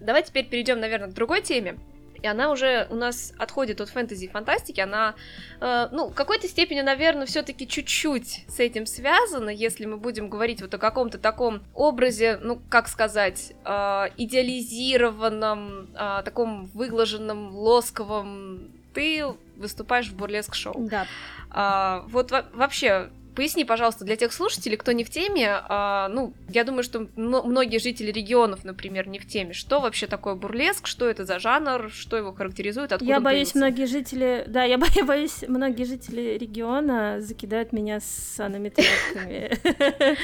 Давай 0.00 0.22
теперь 0.22 0.46
перейдем, 0.46 0.80
наверное, 0.80 1.08
к 1.08 1.14
другой 1.14 1.42
теме. 1.42 1.78
И 2.22 2.26
она 2.26 2.50
уже 2.50 2.86
у 2.90 2.94
нас 2.94 3.32
отходит 3.38 3.80
от 3.80 3.88
фэнтези 3.88 4.24
и 4.24 4.28
фантастики, 4.28 4.80
она, 4.80 5.14
э, 5.60 5.88
ну, 5.92 6.08
в 6.08 6.14
какой-то 6.14 6.48
степени, 6.48 6.80
наверное, 6.80 7.26
все-таки 7.26 7.68
чуть-чуть 7.68 8.44
с 8.48 8.58
этим 8.58 8.86
связана, 8.86 9.50
если 9.50 9.86
мы 9.86 9.96
будем 9.96 10.28
говорить 10.28 10.62
вот 10.62 10.72
о 10.74 10.78
каком-то 10.78 11.18
таком 11.18 11.62
образе, 11.74 12.38
ну, 12.42 12.60
как 12.68 12.88
сказать, 12.88 13.52
э, 13.64 14.04
идеализированном, 14.16 15.90
э, 15.94 16.22
таком 16.24 16.66
выглаженном, 16.66 17.54
лосковом. 17.54 18.70
Ты 18.94 19.24
выступаешь 19.56 20.08
в 20.08 20.16
бурлеск-шоу. 20.16 20.88
Да. 20.88 21.06
Э, 21.54 22.08
вот 22.08 22.32
вообще, 22.54 23.10
Поясни, 23.36 23.64
пожалуйста, 23.64 24.06
для 24.06 24.16
тех 24.16 24.32
слушателей, 24.32 24.78
кто 24.78 24.92
не 24.92 25.04
в 25.04 25.10
теме, 25.10 25.60
а, 25.68 26.08
ну, 26.08 26.32
я 26.48 26.64
думаю, 26.64 26.82
что 26.82 27.06
многие 27.16 27.78
жители 27.78 28.10
регионов, 28.10 28.64
например, 28.64 29.06
не 29.08 29.18
в 29.18 29.28
теме, 29.28 29.52
что 29.52 29.80
вообще 29.80 30.06
такое 30.06 30.34
бурлеск, 30.36 30.86
что 30.86 31.06
это 31.06 31.26
за 31.26 31.38
жанр, 31.38 31.90
что 31.90 32.16
его 32.16 32.32
характеризует, 32.32 32.92
откуда 32.92 33.10
Я 33.10 33.20
боюсь, 33.20 33.52
появился? 33.52 33.58
многие 33.58 33.86
жители, 33.86 34.44
да, 34.46 34.64
я 34.64 34.78
боюсь, 34.78 35.44
многие 35.46 35.84
жители 35.84 36.38
региона 36.38 37.20
закидают 37.20 37.74
меня 37.74 38.00
санометриками 38.00 39.50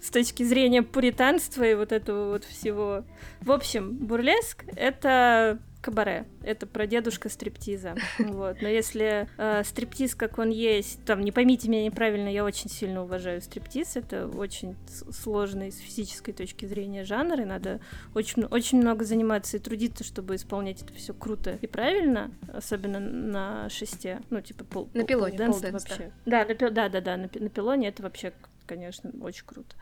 с 0.00 0.10
точки 0.10 0.42
зрения 0.42 0.82
пуританства 0.82 1.62
и 1.62 1.74
вот 1.74 1.92
этого 1.92 2.30
вот 2.30 2.44
всего. 2.44 3.04
В 3.42 3.52
общем, 3.52 3.92
бурлеск— 3.96 4.64
это 4.76 5.58
кабаре. 5.80 6.26
Это 6.42 6.66
про 6.66 6.86
дедушка 6.86 7.28
стриптиза. 7.28 7.94
Вот. 8.30 8.62
Но 8.62 8.68
если 8.68 9.28
э, 9.38 9.64
стриптиз, 9.64 10.14
как 10.14 10.38
он 10.38 10.50
есть, 10.50 11.04
там, 11.04 11.20
не 11.20 11.32
поймите 11.32 11.68
меня 11.68 11.84
неправильно, 11.84 12.28
я 12.28 12.44
очень 12.44 12.70
сильно 12.70 13.02
уважаю 13.02 13.40
стриптиз. 13.42 13.96
Это 13.96 14.28
очень 14.28 14.76
сложный 15.12 15.72
с 15.72 15.78
физической 15.78 16.32
точки 16.32 16.66
зрения 16.66 17.04
жанр, 17.04 17.40
и 17.40 17.44
надо 17.44 17.80
очень, 18.14 18.44
очень 18.44 18.78
много 18.78 19.04
заниматься 19.04 19.56
и 19.56 19.60
трудиться, 19.60 20.04
чтобы 20.04 20.36
исполнять 20.36 20.82
это 20.82 20.94
все 20.94 21.12
круто 21.12 21.58
и 21.60 21.66
правильно, 21.66 22.30
особенно 22.52 23.00
на 23.00 23.68
шесте. 23.68 24.20
Ну, 24.30 24.40
типа 24.40 24.64
пол, 24.64 24.88
на 24.94 25.04
пилоне, 25.04 25.38
пол 25.38 25.60
вообще. 25.72 26.12
Да, 26.26 26.44
на, 26.44 26.70
да, 26.70 26.88
да, 26.88 27.00
да, 27.00 27.16
на, 27.16 27.30
на 27.32 27.48
пилоне 27.48 27.88
это 27.88 28.02
вообще 28.02 28.32
конечно, 28.70 29.10
очень 29.20 29.44
круто. 29.46 29.74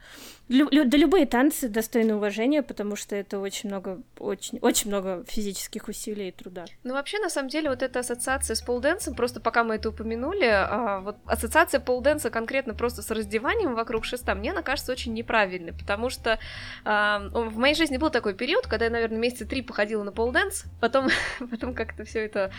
Лю- 0.49 0.69
лю- 0.71 0.87
да 0.87 0.97
любые 0.97 1.27
танцы 1.27 1.69
достойны 1.69 2.15
уважения, 2.15 2.63
потому 2.63 2.97
что 2.97 3.15
это 3.17 3.39
очень 3.39 3.69
много, 3.69 4.01
очень, 4.19 4.59
очень 4.63 4.89
много 4.89 5.25
физических 5.29 5.89
усилий 5.89 6.29
и 6.29 6.33
труда. 6.33 6.65
Ну, 6.85 6.95
вообще, 6.95 7.19
на 7.19 7.29
самом 7.29 7.51
деле, 7.51 7.69
вот 7.69 7.83
эта 7.83 7.99
ассоциация 7.99 8.55
с 8.55 8.63
полденсом, 8.63 9.15
просто 9.15 9.41
пока 9.41 9.63
мы 9.63 9.75
это 9.75 9.91
упомянули, 9.91 10.47
а, 10.47 11.01
вот 11.01 11.17
ассоциация 11.27 11.81
полденса 11.81 12.31
конкретно 12.31 12.73
просто 12.73 13.03
с 13.03 13.11
раздеванием 13.11 13.75
вокруг 13.75 14.07
шеста, 14.07 14.35
мне 14.35 14.53
она 14.53 14.63
кажется 14.63 14.91
очень 14.91 15.13
неправильной, 15.13 15.75
потому 15.75 16.09
что 16.09 16.39
а, 16.87 17.19
в 17.29 17.59
моей 17.59 17.75
жизни 17.75 17.99
был 17.99 18.09
такой 18.09 18.33
период, 18.33 18.67
когда 18.67 18.87
я, 18.87 18.91
наверное, 18.91 19.19
месяца 19.19 19.45
три 19.45 19.61
походила 19.61 20.03
на 20.03 20.13
полденс, 20.13 20.65
потом, 20.81 21.09
потом 21.51 21.75
как-то 21.75 22.05
все 22.05 22.25
это 22.25 22.51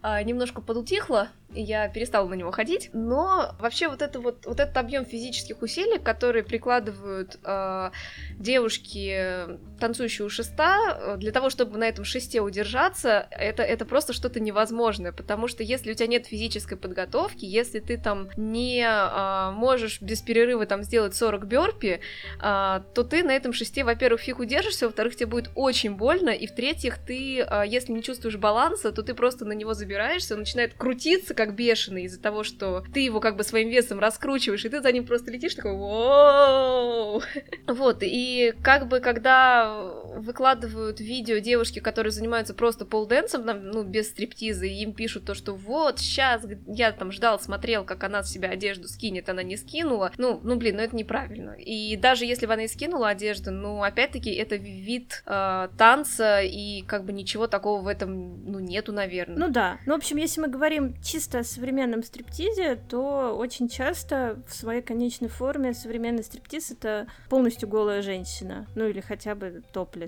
а, 0.00 0.22
немножко 0.22 0.60
подутихло, 0.60 1.28
и 1.52 1.60
я 1.60 1.88
перестала 1.88 2.28
на 2.28 2.34
него 2.34 2.52
ходить, 2.52 2.90
но 2.92 3.54
вообще 3.58 3.88
вот, 3.88 4.00
это 4.00 4.20
вот, 4.20 4.46
вот 4.46 4.60
этот 4.60 4.76
объем 4.76 5.04
физических 5.04 5.60
усилий 5.60 5.71
усилий, 5.72 5.98
которые 5.98 6.42
прикладывают 6.42 7.38
э, 7.44 7.90
девушки, 8.38 9.58
танцующие 9.80 10.26
у 10.26 10.28
шеста, 10.28 11.16
для 11.16 11.32
того, 11.32 11.50
чтобы 11.50 11.78
на 11.78 11.84
этом 11.84 12.04
шесте 12.04 12.40
удержаться, 12.40 13.26
это, 13.30 13.62
это 13.62 13.84
просто 13.84 14.12
что-то 14.12 14.40
невозможное, 14.40 15.12
потому 15.12 15.48
что 15.48 15.62
если 15.62 15.92
у 15.92 15.94
тебя 15.94 16.06
нет 16.06 16.26
физической 16.26 16.76
подготовки, 16.76 17.44
если 17.44 17.80
ты 17.80 17.96
там 17.96 18.28
не 18.36 18.84
э, 18.84 19.50
можешь 19.52 20.00
без 20.00 20.20
перерыва 20.20 20.66
там 20.66 20.82
сделать 20.82 21.14
40 21.14 21.46
бёрпи, 21.46 22.00
э, 22.00 22.00
то 22.40 23.02
ты 23.02 23.22
на 23.22 23.34
этом 23.34 23.52
шесте, 23.52 23.84
во-первых, 23.84 24.20
фиг 24.20 24.38
удержишься, 24.38 24.86
во-вторых, 24.86 25.16
тебе 25.16 25.26
будет 25.26 25.50
очень 25.54 25.94
больно, 25.96 26.30
и 26.30 26.46
в-третьих, 26.46 26.98
ты, 26.98 27.40
э, 27.40 27.64
если 27.66 27.92
не 27.92 28.02
чувствуешь 28.02 28.36
баланса, 28.36 28.92
то 28.92 29.02
ты 29.02 29.14
просто 29.14 29.44
на 29.44 29.52
него 29.52 29.74
забираешься, 29.74 30.34
он 30.34 30.40
начинает 30.40 30.74
крутиться 30.74 31.34
как 31.34 31.54
бешеный 31.54 32.04
из-за 32.04 32.20
того, 32.20 32.44
что 32.44 32.84
ты 32.92 33.00
его 33.00 33.20
как 33.20 33.36
бы 33.36 33.44
своим 33.44 33.70
весом 33.70 33.98
раскручиваешь, 33.98 34.64
и 34.64 34.68
ты 34.68 34.80
за 34.80 34.92
ним 34.92 35.06
просто 35.06 35.30
летишь 35.30 35.54
такой 35.62 35.76
воу 35.76 37.22
Вот, 37.68 37.98
и 38.02 38.52
как 38.62 38.88
бы 38.88 39.00
когда 39.00 40.01
выкладывают 40.16 41.00
видео 41.00 41.38
девушки, 41.38 41.78
которые 41.78 42.12
занимаются 42.12 42.54
просто 42.54 42.84
полденсом, 42.84 43.44
ну, 43.44 43.82
без 43.82 44.10
стриптиза, 44.10 44.66
и 44.66 44.82
им 44.82 44.92
пишут 44.92 45.24
то, 45.24 45.34
что 45.34 45.54
вот, 45.54 45.98
сейчас 45.98 46.44
я 46.66 46.92
там 46.92 47.12
ждал, 47.12 47.40
смотрел, 47.40 47.84
как 47.84 48.04
она 48.04 48.22
с 48.22 48.30
себя 48.30 48.50
одежду 48.50 48.88
скинет, 48.88 49.28
она 49.28 49.42
не 49.42 49.56
скинула, 49.56 50.12
ну, 50.18 50.40
ну, 50.42 50.56
блин, 50.56 50.76
ну 50.76 50.82
это 50.82 50.96
неправильно. 50.96 51.52
И 51.52 51.96
даже 51.96 52.24
если 52.24 52.46
бы 52.46 52.52
она 52.52 52.64
и 52.64 52.68
скинула 52.68 53.08
одежду, 53.08 53.50
ну, 53.50 53.82
опять-таки, 53.82 54.32
это 54.32 54.56
вид 54.56 55.22
э, 55.26 55.68
танца, 55.78 56.40
и 56.42 56.82
как 56.82 57.04
бы 57.04 57.12
ничего 57.12 57.46
такого 57.46 57.82
в 57.82 57.88
этом, 57.88 58.44
ну, 58.44 58.58
нету, 58.58 58.92
наверное. 58.92 59.38
Ну 59.38 59.48
да, 59.48 59.78
ну, 59.86 59.94
в 59.94 59.96
общем, 59.96 60.16
если 60.16 60.40
мы 60.40 60.48
говорим 60.48 61.00
чисто 61.02 61.40
о 61.40 61.44
современном 61.44 62.02
стриптизе, 62.02 62.76
то 62.76 63.34
очень 63.36 63.68
часто 63.68 64.42
в 64.46 64.54
своей 64.54 64.82
конечной 64.82 65.28
форме 65.28 65.74
современный 65.74 66.24
стриптиз— 66.24 66.70
это 66.72 67.06
полностью 67.28 67.68
голая 67.68 68.02
женщина, 68.02 68.66
ну, 68.74 68.86
или 68.86 69.00
хотя 69.00 69.34
бы 69.34 69.62
топлес. 69.72 70.01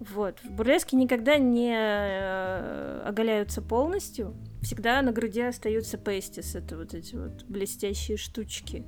Вот. 0.00 0.40
В 0.40 0.50
бурлеске 0.50 0.96
никогда 0.96 1.38
не 1.38 1.74
э, 1.74 3.02
оголяются 3.06 3.62
полностью. 3.62 4.34
Всегда 4.62 5.00
на 5.00 5.12
груди 5.12 5.40
остаются 5.40 5.96
пестис. 5.96 6.54
Это 6.54 6.76
вот 6.76 6.92
эти 6.92 7.16
вот 7.16 7.44
блестящие 7.44 8.18
штучки, 8.18 8.84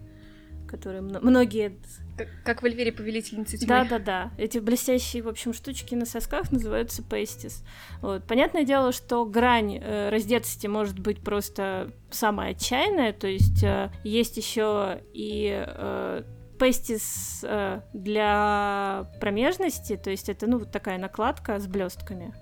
которые 0.67 1.01
многие... 1.01 1.79
Как, 2.19 2.29
как 2.45 2.63
в 2.63 2.67
Эльвире 2.67 2.93
Повелительницы 2.93 3.57
тьмы. 3.57 3.69
Да-да-да. 3.69 4.33
Эти 4.37 4.59
блестящие, 4.59 5.23
в 5.23 5.29
общем, 5.29 5.55
штучки 5.55 5.95
на 5.95 6.05
сосках 6.05 6.53
называются 6.53 7.03
пестис. 7.03 7.65
Вот. 8.03 8.27
Понятное 8.27 8.65
дело, 8.65 8.93
что 8.93 9.25
грань 9.25 9.79
э, 9.81 10.11
раздетости 10.11 10.67
может 10.67 10.99
быть 10.99 11.21
просто 11.21 11.93
самая 12.11 12.51
отчаянная. 12.51 13.13
То 13.15 13.29
есть 13.29 13.63
э, 13.63 13.91
есть 14.05 14.37
еще 14.37 15.01
и... 15.15 15.65
Э, 15.67 16.23
пестис 16.59 17.45
э, 17.47 17.81
для 17.93 19.11
промежности, 19.21 19.97
то 19.97 20.11
есть 20.11 20.29
это, 20.29 20.47
ну, 20.47 20.59
вот 20.59 20.71
такая 20.71 20.99
накладка 20.99 21.59
с 21.59 21.67
блестками, 21.67 22.35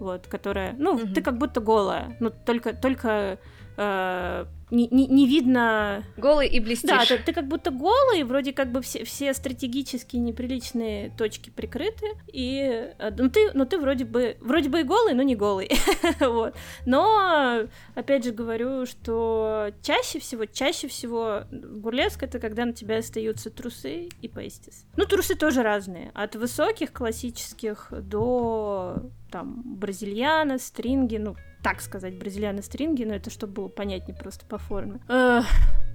вот, 0.00 0.26
которая, 0.26 0.74
ну, 0.78 0.94
угу. 0.94 1.08
ты 1.14 1.22
как 1.22 1.38
будто 1.38 1.60
голая, 1.60 2.16
но 2.20 2.30
только, 2.30 2.74
только 2.74 3.38
э, 3.76 4.46
не, 4.72 4.88
не, 4.90 5.06
не 5.06 5.26
видно... 5.26 6.02
Голый 6.16 6.48
и 6.48 6.58
блестишь. 6.58 6.88
Да, 6.88 7.04
ты, 7.04 7.18
ты 7.18 7.32
как 7.32 7.46
будто 7.46 7.70
голый, 7.70 8.24
вроде 8.24 8.52
как 8.52 8.72
бы 8.72 8.80
все, 8.80 9.04
все 9.04 9.34
стратегически 9.34 10.16
неприличные 10.16 11.10
точки 11.10 11.50
прикрыты, 11.50 12.06
и 12.32 12.90
э, 12.98 13.10
ну 13.18 13.28
ты, 13.28 13.50
ну 13.52 13.66
ты 13.66 13.78
вроде 13.78 14.06
бы, 14.06 14.38
вроде 14.40 14.70
бы 14.70 14.80
и 14.80 14.82
голый, 14.82 15.12
но 15.12 15.22
не 15.22 15.36
голый, 15.36 15.70
вот. 16.20 16.54
Но, 16.86 17.68
опять 17.94 18.24
же 18.24 18.32
говорю, 18.32 18.86
что 18.86 19.72
чаще 19.82 20.18
всего, 20.18 20.46
чаще 20.46 20.88
всего 20.88 21.42
бурлеск 21.50 22.22
это 22.22 22.38
когда 22.38 22.64
на 22.64 22.72
тебя 22.72 22.98
остаются 22.98 23.50
трусы 23.50 24.08
и 24.22 24.28
пейстис. 24.28 24.86
Ну, 24.96 25.04
трусы 25.04 25.34
тоже 25.34 25.62
разные, 25.62 26.10
от 26.14 26.34
высоких 26.34 26.92
классических 26.92 27.88
до 27.90 29.02
там 29.30 29.62
бразильяна, 29.64 30.58
стринги, 30.58 31.16
ну, 31.16 31.36
так 31.62 31.80
сказать, 31.80 32.18
бразильяны 32.18 32.62
стринги, 32.62 33.04
но 33.04 33.14
это 33.14 33.30
чтобы 33.30 33.52
было 33.52 33.68
понятнее 33.68 34.16
просто 34.16 34.44
по 34.46 34.58
форме. 34.58 35.00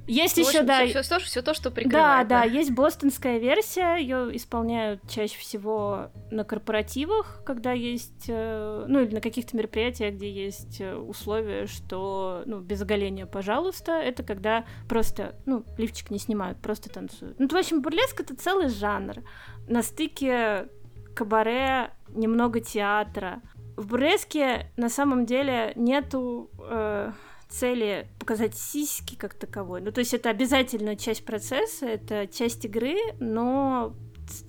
Есть 0.07 0.37
еще, 0.37 0.63
да. 0.63 0.85
Все, 0.85 1.01
все, 1.01 1.19
все 1.19 1.41
то, 1.41 1.53
что 1.53 1.69
прикрывает. 1.69 2.29
Да, 2.29 2.39
да, 2.39 2.43
есть 2.45 2.71
бостонская 2.71 3.39
версия, 3.39 3.97
ее 3.97 4.35
исполняют 4.37 5.01
чаще 5.09 5.37
всего 5.37 6.11
на 6.31 6.45
корпоративах, 6.45 7.41
когда 7.45 7.73
есть, 7.73 8.25
э, 8.29 8.85
ну 8.87 9.01
или 9.01 9.13
на 9.13 9.19
каких-то 9.19 9.57
мероприятиях, 9.57 10.15
где 10.15 10.31
есть 10.31 10.79
э, 10.79 10.95
условия, 10.95 11.67
что, 11.67 12.43
ну, 12.45 12.61
без 12.61 12.81
оголения, 12.81 13.25
пожалуйста, 13.25 13.91
это 13.99 14.23
когда 14.23 14.65
просто, 14.87 15.35
ну, 15.45 15.65
лифчик 15.77 16.09
не 16.09 16.19
снимают, 16.19 16.57
просто 16.59 16.89
танцуют. 16.89 17.37
Ну, 17.37 17.49
в 17.49 17.53
общем, 17.53 17.81
бурлеск 17.81 18.21
это 18.21 18.33
целый 18.33 18.69
жанр. 18.69 19.23
На 19.67 19.83
стыке 19.83 20.69
кабаре, 21.15 21.91
немного 22.09 22.61
театра, 22.61 23.41
в 23.77 23.87
Буреске 23.87 24.71
на 24.75 24.89
самом 24.89 25.25
деле 25.25 25.71
нету 25.75 26.49
э, 26.59 27.11
цели 27.47 28.07
показать 28.19 28.55
сиськи 28.55 29.15
как 29.15 29.35
таковой. 29.35 29.81
Ну, 29.81 29.91
то 29.91 29.99
есть 29.99 30.13
это 30.13 30.29
обязательная 30.29 30.95
часть 30.95 31.23
процесса, 31.23 31.85
это 31.85 32.27
часть 32.27 32.65
игры, 32.65 32.97
но 33.19 33.95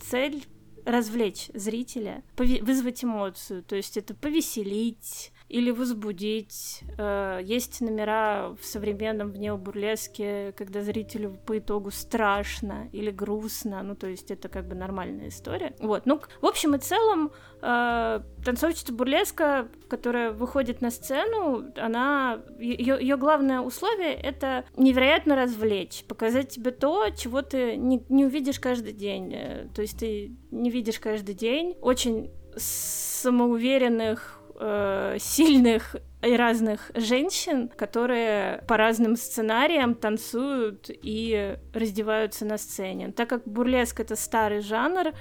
цель 0.00 0.44
развлечь 0.84 1.50
зрителя, 1.52 2.22
вызвать 2.36 3.04
эмоцию, 3.04 3.62
то 3.62 3.76
есть 3.76 3.98
это 3.98 4.14
повеселить, 4.14 5.32
или 5.48 5.70
возбудить. 5.70 6.82
Э, 6.98 7.40
есть 7.42 7.80
номера 7.80 8.54
в 8.60 8.64
современном 8.64 9.30
в 9.30 9.38
необурлеске, 9.38 10.52
когда 10.56 10.82
зрителю 10.82 11.38
по 11.46 11.58
итогу 11.58 11.90
страшно 11.90 12.88
или 12.92 13.10
грустно, 13.10 13.82
ну, 13.82 13.94
то 13.94 14.06
есть 14.06 14.30
это 14.30 14.48
как 14.48 14.68
бы 14.68 14.74
нормальная 14.74 15.28
история. 15.28 15.74
Вот, 15.80 16.06
ну, 16.06 16.20
в 16.40 16.46
общем 16.46 16.74
и 16.74 16.78
целом, 16.78 17.32
э, 17.62 18.20
танцовщица 18.44 18.92
бурлеска, 18.92 19.68
которая 19.88 20.32
выходит 20.32 20.82
на 20.82 20.90
сцену, 20.90 21.72
она, 21.76 22.42
ее, 22.58 22.98
ее 23.00 23.16
главное 23.16 23.60
условие— 23.60 24.14
это 24.22 24.64
невероятно 24.76 25.34
развлечь, 25.34 26.04
показать 26.06 26.50
тебе 26.50 26.72
то, 26.72 27.08
чего 27.10 27.42
ты 27.42 27.76
не, 27.76 28.04
не 28.08 28.26
увидишь 28.26 28.60
каждый 28.60 28.92
день, 28.92 29.32
э, 29.34 29.68
то 29.74 29.80
есть 29.82 29.98
ты 29.98 30.36
не 30.50 30.70
видишь 30.70 31.00
каждый 31.00 31.34
день, 31.34 31.76
очень 31.80 32.30
самоуверенных 32.56 34.37
э, 34.58 35.16
сильных 35.20 35.96
и 36.22 36.36
разных 36.36 36.90
женщин, 36.94 37.68
которые 37.68 38.64
по 38.66 38.76
разным 38.76 39.16
сценариям 39.16 39.94
танцуют 39.94 40.90
и 40.90 41.56
раздеваются 41.72 42.44
на 42.44 42.58
сцене. 42.58 43.12
Так 43.12 43.28
как 43.28 43.46
бурлеск 43.46 44.00
это 44.00 44.16
старый 44.16 44.60
жанр, 44.60 45.12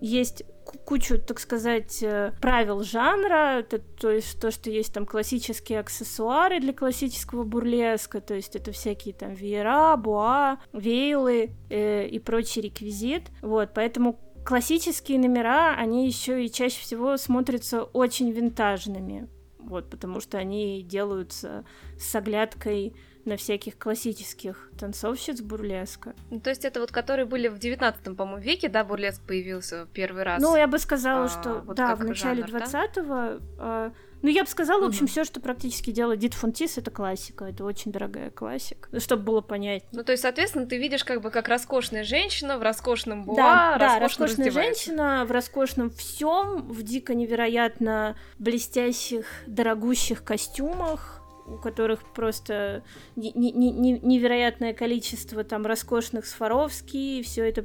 есть 0.00 0.44
кучу, 0.84 1.18
так 1.18 1.40
сказать, 1.40 2.02
э, 2.02 2.32
правил 2.40 2.82
жанра, 2.82 3.60
это, 3.60 3.78
то 3.78 4.10
есть 4.10 4.40
то, 4.40 4.50
что 4.50 4.70
есть 4.70 4.92
там 4.92 5.06
классические 5.06 5.80
аксессуары 5.80 6.60
для 6.60 6.72
классического 6.72 7.44
бурлеска, 7.44 8.20
то 8.20 8.34
есть 8.34 8.54
это 8.54 8.72
всякие 8.72 9.14
там 9.14 9.34
веера, 9.34 9.96
буа, 9.96 10.58
вейлы 10.72 11.52
э, 11.70 12.06
и 12.06 12.18
прочий 12.18 12.60
реквизит. 12.60 13.24
Вот, 13.40 13.70
поэтому 13.74 14.18
классические 14.48 15.18
номера, 15.18 15.74
они 15.76 16.06
еще 16.06 16.42
и 16.42 16.50
чаще 16.50 16.80
всего 16.80 17.18
смотрятся 17.18 17.82
очень 17.82 18.30
винтажными. 18.32 19.28
Вот, 19.58 19.90
потому 19.90 20.20
что 20.20 20.38
они 20.38 20.82
делаются 20.82 21.66
с 21.98 22.14
оглядкой 22.14 22.96
на 23.26 23.36
всяких 23.36 23.76
классических 23.76 24.70
танцовщиц 24.78 25.42
бурлеска. 25.42 26.14
Ну, 26.30 26.40
то 26.40 26.48
есть 26.48 26.64
это 26.64 26.80
вот 26.80 26.90
которые 26.90 27.26
были 27.26 27.48
в 27.48 27.58
19 27.58 28.16
по-моему, 28.16 28.40
веке, 28.40 28.70
да, 28.70 28.84
бурлеск 28.84 29.20
появился 29.20 29.86
первый 29.92 30.22
раз? 30.22 30.40
Ну, 30.40 30.56
я 30.56 30.66
бы 30.66 30.78
сказала, 30.78 31.26
а, 31.26 31.28
что 31.28 31.60
вот 31.66 31.76
да, 31.76 31.94
в 31.94 32.02
начале 32.02 32.46
жанр, 32.46 32.62
20-го 32.62 33.40
да? 33.58 33.92
Ну, 34.22 34.28
я 34.28 34.42
бы 34.42 34.50
сказала, 34.50 34.82
в 34.82 34.86
общем, 34.86 35.06
все, 35.06 35.24
что 35.24 35.40
практически 35.40 35.90
делает 35.90 36.18
Дит 36.18 36.34
Фунтис, 36.34 36.78
это 36.78 36.90
классика. 36.90 37.44
Это 37.44 37.64
очень 37.64 37.92
дорогая 37.92 38.30
классика. 38.30 38.88
Ну, 38.90 39.00
чтобы 39.00 39.22
было 39.22 39.40
понятнее. 39.40 39.88
Ну, 39.92 40.02
то 40.02 40.12
есть, 40.12 40.22
соответственно, 40.22 40.66
ты 40.66 40.78
видишь 40.78 41.04
как 41.04 41.20
бы 41.20 41.30
как 41.30 41.48
роскошная 41.48 42.04
женщина 42.04 42.58
в 42.58 42.62
роскошном 42.62 43.24
буа, 43.24 43.36
да, 43.36 43.76
да, 43.78 43.98
роскошная 44.00 44.50
женщина 44.50 45.24
в 45.26 45.30
роскошном 45.30 45.90
всем, 45.90 46.68
в 46.68 46.82
дико 46.82 47.14
невероятно 47.14 48.16
блестящих, 48.38 49.26
дорогущих 49.46 50.24
костюмах, 50.24 51.22
у 51.46 51.56
которых 51.56 52.02
просто 52.12 52.82
не, 53.16 53.32
не, 53.32 53.52
не, 53.52 53.98
невероятное 53.98 54.74
количество 54.74 55.44
там 55.44 55.64
роскошных 55.64 56.26
Сваровски, 56.26 57.18
и 57.18 57.22
все 57.22 57.48
это 57.48 57.64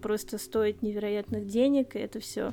просто 0.00 0.38
стоит 0.38 0.82
невероятных 0.82 1.46
денег, 1.46 1.96
и 1.96 1.98
это 1.98 2.20
все 2.20 2.52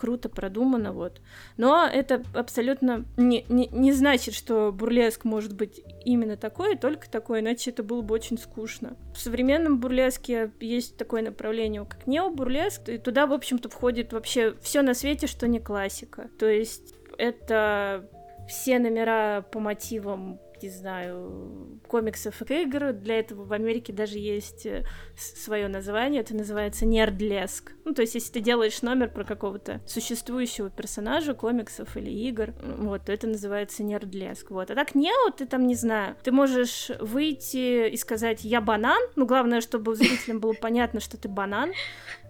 круто 0.00 0.30
продумано, 0.30 0.92
вот. 0.92 1.20
Но 1.58 1.86
это 1.86 2.22
абсолютно 2.32 3.04
не, 3.18 3.44
не, 3.50 3.66
не 3.66 3.92
значит, 3.92 4.32
что 4.32 4.72
бурлеск 4.72 5.24
может 5.24 5.54
быть 5.54 5.82
именно 6.06 6.38
такой, 6.38 6.76
только 6.76 7.10
такой, 7.10 7.40
иначе 7.40 7.70
это 7.70 7.82
было 7.82 8.00
бы 8.00 8.14
очень 8.14 8.38
скучно. 8.38 8.96
В 9.14 9.18
современном 9.18 9.78
бурлеске 9.78 10.52
есть 10.58 10.96
такое 10.96 11.20
направление, 11.20 11.84
как 11.84 12.06
необурлеск, 12.06 12.88
и 12.88 12.96
туда, 12.96 13.26
в 13.26 13.34
общем-то, 13.34 13.68
входит 13.68 14.14
вообще 14.14 14.54
все 14.62 14.80
на 14.80 14.94
свете, 14.94 15.26
что 15.26 15.46
не 15.46 15.60
классика. 15.60 16.30
То 16.38 16.48
есть 16.48 16.94
это 17.18 18.08
все 18.48 18.78
номера 18.78 19.44
по 19.52 19.60
мотивам 19.60 20.40
не 20.62 20.70
знаю, 20.70 21.80
комиксов 21.88 22.42
и 22.50 22.62
игр. 22.62 22.92
Для 22.92 23.18
этого 23.18 23.44
в 23.44 23.52
Америке 23.52 23.92
даже 23.92 24.18
есть 24.18 24.66
э, 24.66 24.84
свое 25.16 25.68
название, 25.68 26.20
это 26.20 26.34
называется 26.34 26.86
нердлеск. 26.86 27.72
Ну, 27.84 27.94
то 27.94 28.02
есть, 28.02 28.14
если 28.14 28.32
ты 28.32 28.40
делаешь 28.40 28.82
номер 28.82 29.08
про 29.08 29.24
какого-то 29.24 29.80
существующего 29.86 30.70
персонажа 30.70 31.34
комиксов 31.34 31.96
или 31.96 32.10
игр, 32.10 32.54
вот, 32.78 33.04
то 33.04 33.12
это 33.12 33.26
называется 33.26 33.82
нердлеск. 33.82 34.50
Вот. 34.50 34.70
А 34.70 34.74
так 34.74 34.94
нео, 34.94 35.30
ты 35.30 35.46
там, 35.46 35.66
не 35.66 35.74
знаю, 35.74 36.16
ты 36.22 36.32
можешь 36.32 36.90
выйти 37.00 37.88
и 37.88 37.96
сказать 37.96 38.44
«я 38.44 38.60
банан», 38.60 39.00
ну, 39.16 39.26
главное, 39.26 39.60
чтобы 39.60 39.94
зрителям 39.94 40.40
было 40.40 40.52
понятно, 40.52 41.00
что 41.00 41.16
ты 41.16 41.28
банан, 41.28 41.72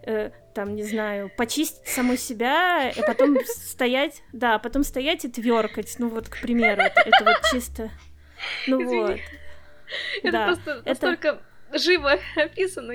э, 0.04 0.30
там, 0.54 0.74
не 0.74 0.82
знаю, 0.82 1.30
почистить 1.36 1.86
саму 1.86 2.16
себя, 2.16 2.90
и 2.90 3.00
потом 3.06 3.36
стоять, 3.44 4.22
да, 4.32 4.58
потом 4.58 4.82
стоять 4.82 5.24
и 5.24 5.28
тверкать, 5.28 5.94
ну 5.98 6.08
вот, 6.08 6.28
к 6.28 6.40
примеру, 6.40 6.82
это, 6.82 7.00
это 7.00 7.24
вот 7.24 7.36
чисто, 7.52 7.90
ну 8.66 8.84
вот. 9.02 9.18
Это 10.22 10.32
Да, 10.32 10.46
просто 10.46 10.70
это- 10.70 10.88
настолько 10.88 11.42
живо 11.74 12.18
описано. 12.36 12.94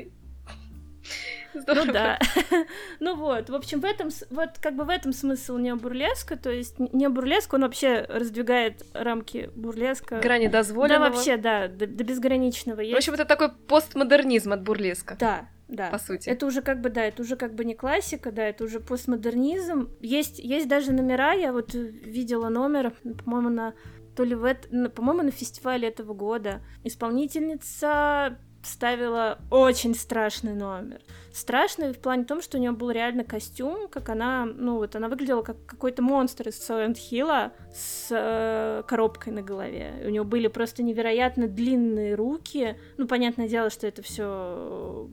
Здорово. 1.53 1.85
Ну 1.85 1.93
да. 1.93 2.19
ну 2.99 3.15
вот, 3.15 3.49
в 3.49 3.55
общем, 3.55 3.79
в 3.79 3.85
этом, 3.85 4.09
вот 4.29 4.49
как 4.61 4.75
бы 4.75 4.83
в 4.83 4.89
этом 4.89 5.13
смысл 5.13 5.57
необурлеска, 5.57 6.35
то 6.35 6.49
есть 6.51 6.77
необурлеск, 6.79 7.53
он 7.53 7.61
вообще 7.61 8.05
раздвигает 8.09 8.83
рамки 8.93 9.49
бурлеска. 9.55 10.19
Грани 10.19 10.47
Да, 10.47 10.59
дозволенного. 10.59 11.11
вообще, 11.11 11.37
да, 11.37 11.67
до, 11.69 11.87
до 11.87 12.03
безграничного. 12.03 12.77
В 12.77 12.81
Есть... 12.83 12.97
общем, 12.97 13.13
это 13.13 13.23
такой 13.25 13.53
постмодернизм 13.53 14.51
от 14.51 14.63
бурлеска, 14.63 15.15
Да, 15.17 15.47
да. 15.69 15.89
по 15.91 15.97
сути. 15.97 16.27
Это 16.27 16.45
уже 16.45 16.61
как 16.61 16.81
бы, 16.81 16.89
да, 16.89 17.03
это 17.05 17.21
уже 17.21 17.37
как 17.37 17.53
бы 17.53 17.63
не 17.63 17.73
классика, 17.75 18.33
да, 18.33 18.43
это 18.47 18.65
уже 18.65 18.81
постмодернизм. 18.81 19.89
Есть, 20.01 20.39
есть 20.39 20.67
даже 20.67 20.91
номера, 20.91 21.33
я 21.33 21.53
вот 21.53 21.73
видела 21.73 22.49
номер, 22.49 22.91
по-моему, 23.23 23.49
на 23.49 23.73
то 24.15 24.23
ли 24.23 24.35
в 24.35 24.45
эт- 24.45 24.67
на- 24.71 24.89
по-моему, 24.89 25.23
на 25.23 25.31
фестивале 25.31 25.87
этого 25.87 26.13
года. 26.13 26.61
Исполнительница 26.83 28.37
ставила 28.63 29.37
очень 29.51 29.93
страшный 29.93 30.53
номер. 30.55 30.99
Страшный 31.31 31.93
в 31.93 31.99
плане 31.99 32.23
том, 32.23 32.41
что 32.41 32.57
у 32.57 32.59
нее 32.59 32.71
был 32.71 32.89
реально 32.89 33.23
костюм, 33.23 33.87
как 33.89 34.09
она, 34.09 34.45
ну 34.45 34.77
вот, 34.77 34.95
она 34.95 35.07
выглядела 35.07 35.43
как 35.43 35.63
какой-то 35.67 36.01
монстр 36.01 36.47
из 36.47 36.67
Silent 36.67 36.95
Hill 36.95 37.51
с 37.73 38.07
э, 38.09 38.81
коробкой 38.87 39.33
на 39.33 39.43
голове. 39.43 39.93
У 40.05 40.09
нее 40.09 40.23
были 40.23 40.47
просто 40.47 40.81
невероятно 40.81 41.47
длинные 41.47 42.15
руки. 42.15 42.75
Ну, 42.97 43.07
понятное 43.07 43.47
дело, 43.47 43.69
что 43.69 43.85
это 43.85 44.01
все 44.01 45.07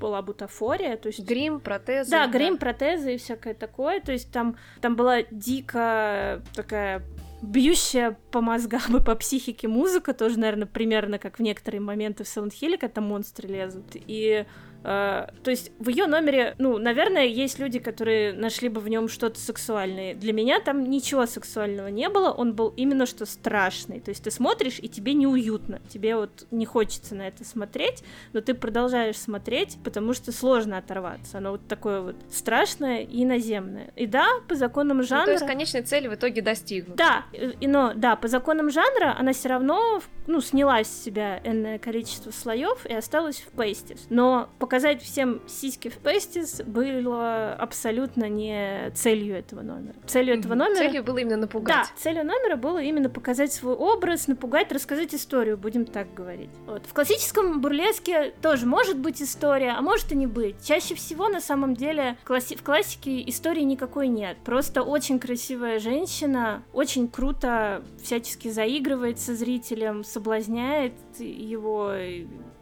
была 0.00 0.20
бутафория, 0.20 0.96
то 0.96 1.06
есть 1.06 1.20
Грим, 1.20 1.58
протезы. 1.60 2.10
да, 2.10 2.26
грим, 2.26 2.58
протезы 2.58 3.14
и 3.14 3.18
всякое 3.18 3.54
такое. 3.54 4.00
То 4.00 4.12
есть 4.12 4.30
там, 4.32 4.56
там 4.82 4.94
была 4.96 5.22
дико 5.30 6.42
такая 6.54 7.02
бьющая 7.46 8.18
по 8.30 8.40
мозгам 8.40 8.96
и 8.96 9.02
по 9.02 9.14
психике 9.14 9.68
музыка, 9.68 10.12
тоже, 10.12 10.38
наверное, 10.38 10.66
примерно 10.66 11.18
как 11.18 11.38
в 11.38 11.42
некоторые 11.42 11.80
моменты 11.80 12.24
в 12.24 12.26
Silent 12.26 12.52
Hill, 12.60 12.76
когда 12.78 13.00
монстры 13.00 13.48
лезут. 13.48 13.92
И 13.94 14.44
э, 14.86 15.26
то 15.42 15.50
есть 15.50 15.72
в 15.78 15.88
ее 15.88 16.06
номере, 16.06 16.54
ну, 16.58 16.78
наверное, 16.78 17.26
есть 17.26 17.58
люди, 17.58 17.78
которые 17.78 18.32
нашли 18.32 18.68
бы 18.68 18.80
в 18.80 18.88
нем 18.88 19.08
что-то 19.08 19.38
сексуальное. 19.40 20.14
Для 20.14 20.32
меня 20.32 20.60
там 20.60 20.84
ничего 20.84 21.26
сексуального 21.26 21.88
не 21.88 22.08
было, 22.08 22.30
он 22.30 22.54
был 22.54 22.72
именно 22.76 23.04
что 23.06 23.26
страшный. 23.26 24.00
То 24.00 24.10
есть 24.10 24.22
ты 24.24 24.30
смотришь, 24.30 24.78
и 24.80 24.88
тебе 24.88 25.14
неуютно, 25.14 25.80
тебе 25.88 26.16
вот 26.16 26.46
не 26.50 26.66
хочется 26.66 27.14
на 27.14 27.26
это 27.28 27.44
смотреть, 27.44 28.02
но 28.32 28.40
ты 28.40 28.54
продолжаешь 28.54 29.18
смотреть, 29.18 29.76
потому 29.82 30.14
что 30.14 30.30
сложно 30.32 30.78
оторваться. 30.78 31.38
Оно 31.38 31.52
вот 31.52 31.66
такое 31.66 32.00
вот 32.00 32.16
страшное 32.30 33.00
и 33.02 33.24
иноземное. 33.24 33.90
И 33.96 34.06
да, 34.06 34.26
по 34.48 34.54
законам 34.54 34.98
Ну, 34.98 35.02
жанра... 35.02 35.24
то 35.26 35.32
есть 35.32 35.46
конечной 35.46 35.82
цели 35.82 36.06
в 36.08 36.14
итоге 36.14 36.42
достигнут. 36.42 36.96
Да, 36.96 37.24
э, 37.32 37.52
и- 37.60 37.66
но 37.66 37.92
да, 37.94 38.14
по 38.16 38.28
законам 38.28 38.70
жанра 38.70 39.16
она 39.18 39.32
все 39.32 39.48
равно 39.48 40.00
ну, 40.26 40.40
сняла 40.40 40.82
с 40.84 41.04
себя 41.04 41.40
энное 41.44 41.78
количество 41.78 42.30
слоев 42.30 42.86
и 42.86 42.92
осталась 42.94 43.36
в 43.40 43.50
пейстис. 43.56 44.06
Но 44.10 44.48
показать 44.76 45.02
всем 45.02 45.40
сиськи 45.46 45.88
в 45.88 45.96
пейстис 45.96 46.60
было 46.60 47.54
абсолютно 47.54 48.28
не 48.28 48.90
целью 48.94 49.34
этого 49.34 49.62
номера. 49.62 49.94
Целью 50.06 50.38
этого 50.38 50.54
номера... 50.54 50.76
Целью 50.76 51.02
было 51.02 51.16
именно 51.16 51.38
напугать. 51.38 51.74
Да, 51.74 51.86
целью 51.96 52.26
номера 52.26 52.56
было 52.56 52.82
именно 52.82 53.08
показать 53.08 53.54
свой 53.54 53.72
образ, 53.72 54.28
напугать, 54.28 54.70
рассказать 54.70 55.14
историю, 55.14 55.56
будем 55.56 55.86
так 55.86 56.12
говорить. 56.12 56.50
Вот. 56.66 56.84
В 56.84 56.92
классическом 56.92 57.62
бурлеске 57.62 58.34
тоже 58.42 58.66
может 58.66 58.98
быть 58.98 59.22
история, 59.22 59.70
а 59.70 59.80
может 59.80 60.12
и 60.12 60.14
не 60.14 60.26
быть. 60.26 60.56
Чаще 60.62 60.94
всего, 60.94 61.30
на 61.30 61.40
самом 61.40 61.72
деле, 61.72 62.18
класси- 62.26 62.58
в 62.58 62.62
классике 62.62 63.26
истории 63.30 63.62
никакой 63.62 64.08
нет. 64.08 64.36
Просто 64.44 64.82
очень 64.82 65.18
красивая 65.18 65.78
женщина, 65.78 66.64
очень 66.74 67.08
круто 67.08 67.82
всячески 68.02 68.48
заигрывает 68.48 69.18
со 69.18 69.34
зрителем, 69.34 70.04
соблазняет 70.04 70.92
его 71.18 71.92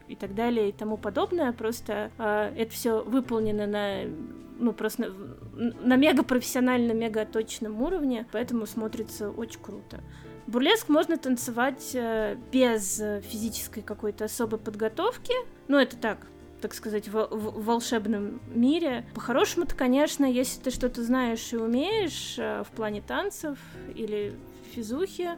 и, 0.08 0.16
так 0.16 0.34
далее 0.34 0.68
и 0.68 0.72
тому 0.72 0.96
подобное. 0.96 1.52
Просто 1.52 2.10
э, 2.18 2.52
это 2.56 2.72
все 2.72 3.02
выполнено 3.02 3.66
на 3.66 4.04
ну, 4.58 4.72
просто 4.72 5.12
на, 5.52 5.72
на 5.80 5.96
мега 5.96 6.22
профессиональном, 6.22 6.98
мега 6.98 7.24
точном 7.24 7.82
уровне, 7.82 8.26
поэтому 8.32 8.66
смотрится 8.66 9.30
очень 9.30 9.60
круто. 9.60 10.00
Бурлеск 10.46 10.88
можно 10.88 11.16
танцевать 11.16 11.90
э, 11.94 12.36
без 12.52 13.02
физической 13.22 13.82
какой-то 13.82 14.26
особой 14.26 14.58
подготовки. 14.58 15.32
Ну, 15.68 15.78
это 15.78 15.96
так, 15.96 16.26
так 16.60 16.74
сказать, 16.74 17.08
в, 17.08 17.28
в- 17.30 17.64
волшебном 17.64 18.40
мире. 18.54 19.06
По-хорошему-то, 19.14 19.74
конечно, 19.74 20.24
если 20.24 20.60
ты 20.60 20.70
что-то 20.70 21.02
знаешь 21.02 21.52
и 21.52 21.56
умеешь 21.56 22.36
э, 22.38 22.62
в 22.62 22.70
плане 22.76 23.00
танцев 23.00 23.58
или 23.94 24.34
физухи, 24.74 25.30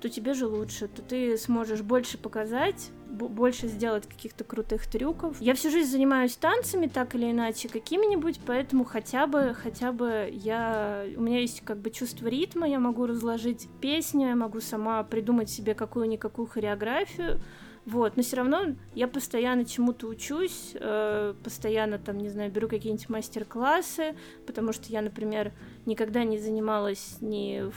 то 0.00 0.08
тебе 0.08 0.34
же 0.34 0.46
лучше, 0.46 0.88
то 0.88 1.02
ты 1.02 1.36
сможешь 1.38 1.82
больше 1.82 2.18
показать, 2.18 2.90
больше 3.12 3.68
сделать 3.68 4.08
каких-то 4.08 4.44
крутых 4.44 4.86
трюков. 4.86 5.36
Я 5.40 5.54
всю 5.54 5.70
жизнь 5.70 5.90
занимаюсь 5.90 6.36
танцами, 6.36 6.86
так 6.86 7.14
или 7.14 7.30
иначе, 7.30 7.68
какими-нибудь, 7.68 8.40
поэтому 8.46 8.84
хотя 8.84 9.26
бы, 9.26 9.54
хотя 9.54 9.92
бы 9.92 10.28
я... 10.32 11.04
У 11.16 11.20
меня 11.20 11.40
есть 11.40 11.60
как 11.60 11.78
бы 11.78 11.90
чувство 11.90 12.26
ритма, 12.28 12.66
я 12.68 12.80
могу 12.80 13.06
разложить 13.06 13.68
песню, 13.80 14.28
я 14.28 14.36
могу 14.36 14.60
сама 14.60 15.02
придумать 15.04 15.50
себе 15.50 15.74
какую-никакую 15.74 16.46
хореографию, 16.46 17.40
вот, 17.84 18.16
но 18.16 18.22
все 18.22 18.36
равно 18.36 18.76
я 18.94 19.08
постоянно 19.08 19.64
чему-то 19.64 20.06
учусь, 20.06 20.70
э, 20.74 21.34
постоянно 21.42 21.98
там, 21.98 22.18
не 22.18 22.28
знаю, 22.28 22.50
беру 22.52 22.68
какие-нибудь 22.68 23.08
мастер-классы, 23.08 24.14
потому 24.46 24.72
что 24.72 24.86
я, 24.92 25.02
например, 25.02 25.52
никогда 25.84 26.22
не 26.22 26.38
занималась 26.38 27.16
ни 27.20 27.70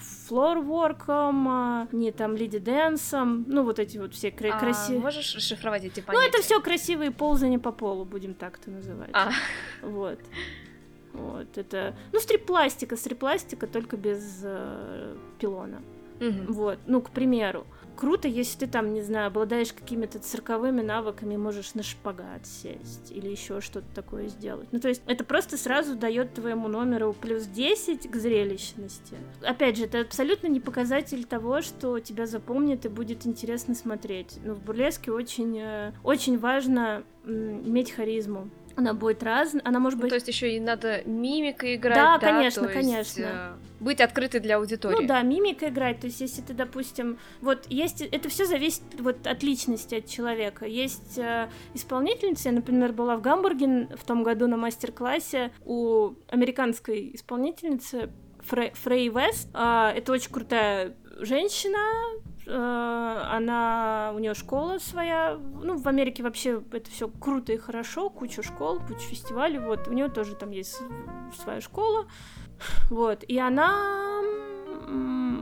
флорворком, 0.45 1.47
а, 1.47 1.87
ни 1.91 2.11
там 2.11 2.35
лиди-дэнсом, 2.35 3.45
ну 3.47 3.63
вот 3.63 3.79
эти 3.79 3.97
вот 3.97 4.13
все 4.13 4.29
кра- 4.31 4.53
А 4.55 4.59
красивые... 4.59 5.01
можешь 5.01 5.35
расшифровать 5.35 5.85
эти 5.85 6.01
Ну, 6.01 6.05
понятия? 6.05 6.27
это 6.29 6.41
все 6.41 6.61
красивые 6.61 7.11
ползания 7.11 7.57
по 7.59 7.71
полу, 7.71 8.05
будем 8.05 8.33
так 8.35 8.59
это 8.59 8.69
называть. 8.71 9.09
А, 9.13 9.31
Вот. 9.81 10.19
Вот, 11.13 11.57
это... 11.57 11.95
Ну, 12.11 12.19
стрип-пластика, 12.19 12.97
стрип-пластика, 12.97 13.67
только 13.67 13.95
без 13.95 14.41
э, 14.43 15.15
пилона. 15.39 15.81
мгм. 16.19 16.51
Вот, 16.51 16.77
ну, 16.87 17.01
к 17.01 17.09
примеру. 17.09 17.65
Круто, 17.95 18.27
если 18.27 18.59
ты 18.59 18.67
там, 18.67 18.93
не 18.93 19.01
знаю, 19.01 19.27
обладаешь 19.27 19.73
какими-то 19.73 20.19
цирковыми 20.19 20.81
навыками, 20.81 21.37
можешь 21.37 21.73
на 21.73 21.83
шпагат 21.83 22.45
сесть 22.45 23.11
или 23.11 23.29
еще 23.29 23.61
что-то 23.61 23.87
такое 23.93 24.27
сделать. 24.27 24.67
Ну, 24.71 24.79
то 24.79 24.89
есть 24.89 25.01
это 25.05 25.23
просто 25.23 25.57
сразу 25.57 25.95
дает 25.95 26.33
твоему 26.33 26.67
номеру 26.67 27.13
плюс 27.13 27.45
10 27.45 28.09
к 28.09 28.15
зрелищности. 28.15 29.15
Опять 29.41 29.77
же, 29.77 29.85
это 29.85 30.01
абсолютно 30.01 30.47
не 30.47 30.59
показатель 30.59 31.25
того, 31.25 31.61
что 31.61 31.99
тебя 31.99 32.27
запомнит 32.27 32.85
и 32.85 32.89
будет 32.89 33.25
интересно 33.25 33.75
смотреть. 33.75 34.39
Но 34.43 34.53
в 34.53 34.61
бурлеске 34.61 35.11
очень, 35.11 35.57
э, 35.59 35.93
очень 36.03 36.37
важно 36.37 37.03
иметь 37.25 37.91
харизму. 37.91 38.49
Она 38.77 38.93
будет 38.93 39.23
разная, 39.23 39.61
она 39.63 39.79
может 39.79 39.97
Ну, 39.97 40.03
быть... 40.03 40.09
то 40.09 40.15
есть 40.15 40.27
еще 40.27 40.55
и 40.55 40.59
надо 40.59 41.01
мимикой 41.05 41.75
играть, 41.75 41.95
Да, 41.95 42.17
да, 42.17 42.27
конечно, 42.27 42.63
то 42.63 42.69
есть, 42.73 42.89
конечно. 42.89 43.57
э, 43.59 43.83
быть 43.83 44.01
открытой 44.01 44.41
для 44.41 44.57
аудитории. 44.57 45.01
Ну 45.01 45.07
да, 45.07 45.21
мимика 45.21 45.69
играть. 45.69 46.01
То 46.01 46.07
есть, 46.07 46.19
если 46.19 46.41
ты, 46.41 46.53
допустим, 46.53 47.17
вот 47.41 47.65
есть, 47.69 48.01
это 48.01 48.27
все 48.27 48.45
зависит 48.45 48.83
вот 48.99 49.25
от 49.27 49.43
личности, 49.43 49.95
от 49.95 50.07
человека. 50.07 50.65
Есть 50.65 51.17
э, 51.17 51.49
исполнительница, 51.73 52.49
я, 52.49 52.55
например, 52.55 52.91
была 52.91 53.15
в 53.15 53.21
Гамбурге 53.21 53.87
в 53.97 54.03
том 54.03 54.23
году 54.23 54.47
на 54.47 54.57
мастер-классе 54.57 55.51
у 55.63 56.13
американской 56.29 57.11
исполнительницы 57.15 58.09
Фре- 58.49 58.73
Фрей 58.75 59.09
Вест. 59.09 59.47
А, 59.53 59.93
это 59.95 60.11
очень 60.11 60.31
крутая 60.31 60.95
женщина. 61.19 61.77
Э, 62.47 63.25
Она 63.31 64.11
у 64.15 64.19
нее 64.19 64.33
школа 64.33 64.77
своя. 64.79 65.37
Ну, 65.61 65.77
в 65.77 65.87
Америке 65.87 66.23
вообще 66.23 66.61
это 66.71 66.89
все 66.89 67.07
круто 67.07 67.53
и 67.53 67.57
хорошо, 67.57 68.09
куча 68.09 68.43
школ, 68.43 68.79
куча 68.79 69.01
фестивалей. 69.01 69.59
Вот 69.59 69.87
у 69.87 69.93
нее 69.93 70.09
тоже 70.09 70.35
там 70.35 70.51
есть 70.51 70.79
своя 71.43 71.61
школа. 71.61 72.05
Вот, 72.89 73.23
и 73.27 73.37
она 73.37 74.21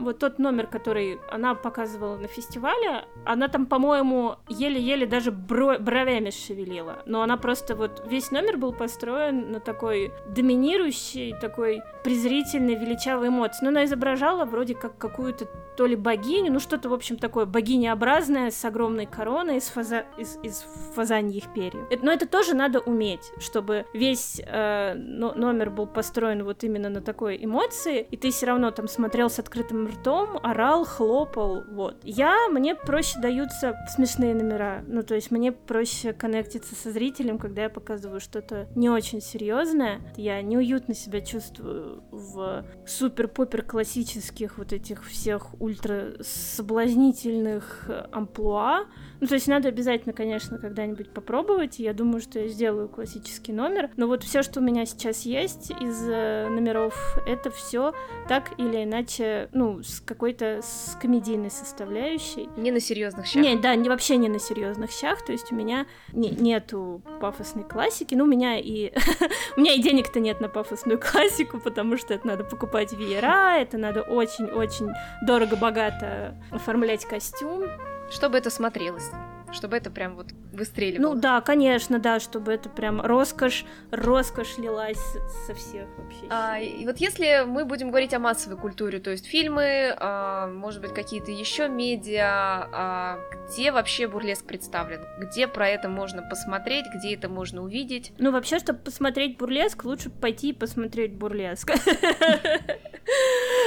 вот 0.04 0.18
тот 0.18 0.38
номер, 0.38 0.66
который 0.66 1.18
она 1.30 1.54
показывала 1.54 2.16
на 2.16 2.28
фестивале, 2.28 3.04
она 3.24 3.48
там, 3.48 3.66
по-моему, 3.66 4.36
еле-еле 4.48 5.06
даже 5.06 5.30
бро- 5.32 5.78
бровями 5.78 6.30
шевелила. 6.30 7.02
Но 7.06 7.22
она 7.22 7.36
просто 7.36 7.74
вот 7.74 8.02
весь 8.06 8.30
номер 8.30 8.56
был 8.56 8.72
построен 8.72 9.50
на 9.52 9.60
такой 9.60 10.12
доминирующей, 10.28 11.34
такой 11.40 11.82
презрительной, 12.04 12.76
величавой 12.76 13.28
эмоции. 13.28 13.64
Но 13.64 13.70
она 13.70 13.84
изображала 13.84 14.44
вроде 14.44 14.74
как 14.74 14.98
какую-то 14.98 15.46
то 15.76 15.86
ли 15.86 15.96
богиню, 15.96 16.52
ну 16.52 16.60
что-то, 16.60 16.88
в 16.88 16.92
общем, 16.92 17.16
такое 17.16 17.46
богинеобразное 17.46 18.50
с 18.50 18.64
огромной 18.64 19.06
короной 19.06 19.56
из, 19.56 19.68
фаза... 19.68 20.04
из, 20.16 20.38
из 20.42 20.64
фазаньих 20.94 21.52
перьев. 21.52 21.88
Но 22.02 22.12
это 22.12 22.28
тоже 22.28 22.54
надо 22.54 22.80
уметь, 22.80 23.32
чтобы 23.38 23.86
весь 23.92 24.40
э, 24.44 24.94
номер 24.94 25.70
был 25.70 25.86
построен 25.86 26.44
вот 26.44 26.62
именно 26.64 26.88
на 26.88 27.00
такой 27.00 27.42
эмоции, 27.42 28.06
и 28.10 28.16
ты 28.16 28.30
все 28.30 28.46
равно 28.46 28.70
там 28.70 28.88
смотрел 28.88 29.30
с 29.30 29.38
открытым 29.38 29.86
ртом, 29.94 30.38
орал, 30.42 30.84
хлопал, 30.84 31.64
вот. 31.70 31.96
Я, 32.02 32.48
мне 32.48 32.74
проще 32.74 33.18
даются 33.20 33.76
смешные 33.94 34.34
номера, 34.34 34.84
ну 34.86 35.02
то 35.02 35.14
есть 35.14 35.30
мне 35.30 35.52
проще 35.52 36.12
коннектиться 36.12 36.74
со 36.74 36.90
зрителем, 36.90 37.38
когда 37.38 37.62
я 37.62 37.70
показываю 37.70 38.20
что-то 38.20 38.68
не 38.74 38.90
очень 38.90 39.20
серьезное. 39.20 40.00
Я 40.16 40.42
неуютно 40.42 40.94
себя 40.94 41.20
чувствую 41.20 42.02
в 42.10 42.64
супер-пупер 42.86 43.62
классических 43.62 44.58
вот 44.58 44.72
этих 44.72 45.04
всех 45.06 45.60
ультра 45.60 46.14
соблазнительных 46.20 47.88
амплуа. 48.12 48.86
Ну, 49.24 49.28
то 49.28 49.36
есть 49.36 49.48
надо 49.48 49.70
обязательно, 49.70 50.12
конечно, 50.12 50.58
когда-нибудь 50.58 51.08
попробовать. 51.08 51.78
Я 51.78 51.94
думаю, 51.94 52.20
что 52.20 52.40
я 52.40 52.48
сделаю 52.48 52.90
классический 52.90 53.54
номер. 53.54 53.88
Но 53.96 54.06
вот 54.06 54.22
все, 54.22 54.42
что 54.42 54.60
у 54.60 54.62
меня 54.62 54.84
сейчас 54.84 55.22
есть 55.22 55.70
из 55.70 56.06
э, 56.06 56.46
номеров, 56.50 56.94
это 57.26 57.50
все 57.50 57.94
так 58.28 58.52
или 58.58 58.84
иначе, 58.84 59.48
ну, 59.54 59.82
с 59.82 60.00
какой-то 60.00 60.60
с 60.62 60.98
комедийной 61.00 61.50
составляющей. 61.50 62.50
Не 62.58 62.70
на 62.70 62.80
серьезных 62.80 63.24
щах. 63.24 63.42
Нет, 63.42 63.62
да, 63.62 63.74
не, 63.76 63.88
вообще 63.88 64.18
не 64.18 64.28
на 64.28 64.38
серьезных 64.38 64.90
щах. 64.90 65.24
То 65.24 65.32
есть 65.32 65.50
у 65.52 65.54
меня 65.54 65.86
не, 66.12 66.28
нету 66.28 67.00
пафосной 67.22 67.64
классики. 67.64 68.14
Ну, 68.14 68.24
у 68.24 68.28
меня 68.28 68.58
и 68.58 68.92
у 69.56 69.60
меня 69.60 69.72
и 69.72 69.80
денег-то 69.80 70.20
нет 70.20 70.42
на 70.42 70.50
пафосную 70.50 71.00
классику, 71.00 71.60
потому 71.60 71.96
что 71.96 72.12
это 72.12 72.26
надо 72.26 72.44
покупать 72.44 72.92
веера, 72.92 73.56
это 73.56 73.78
надо 73.78 74.02
очень-очень 74.02 74.90
дорого-богато 75.22 76.36
оформлять 76.50 77.06
костюм. 77.06 77.62
Чтобы 78.10 78.38
это 78.38 78.50
смотрелось 78.50 79.10
чтобы 79.54 79.76
это 79.76 79.90
прям 79.90 80.16
вот 80.16 80.26
выстреливало. 80.52 81.14
Ну 81.14 81.20
да, 81.20 81.40
конечно, 81.40 81.98
да, 81.98 82.20
чтобы 82.20 82.52
это 82.52 82.68
прям 82.68 83.00
роскошь, 83.00 83.64
роскошь 83.90 84.58
лилась 84.58 85.02
со 85.46 85.54
всех 85.54 85.86
вообще. 85.96 86.26
А, 86.28 86.58
и 86.58 86.84
вот 86.84 86.98
если 86.98 87.44
мы 87.46 87.64
будем 87.64 87.88
говорить 87.90 88.12
о 88.14 88.18
массовой 88.18 88.56
культуре, 88.56 88.98
то 88.98 89.10
есть 89.10 89.26
фильмы, 89.26 89.94
а, 89.98 90.48
может 90.48 90.82
быть, 90.82 90.92
какие-то 90.92 91.30
еще 91.30 91.68
медиа, 91.68 92.68
а, 92.72 93.18
где 93.48 93.72
вообще 93.72 94.06
бурлеск 94.06 94.44
представлен? 94.44 95.06
Где 95.18 95.46
про 95.46 95.68
это 95.68 95.88
можно 95.88 96.22
посмотреть, 96.22 96.86
где 96.94 97.14
это 97.14 97.28
можно 97.28 97.62
увидеть? 97.62 98.12
Ну, 98.18 98.32
вообще, 98.32 98.58
чтобы 98.58 98.80
посмотреть 98.80 99.38
бурлеск, 99.38 99.84
лучше 99.84 100.10
пойти 100.10 100.50
и 100.50 100.52
посмотреть 100.52 101.14
бурлеск. 101.14 101.72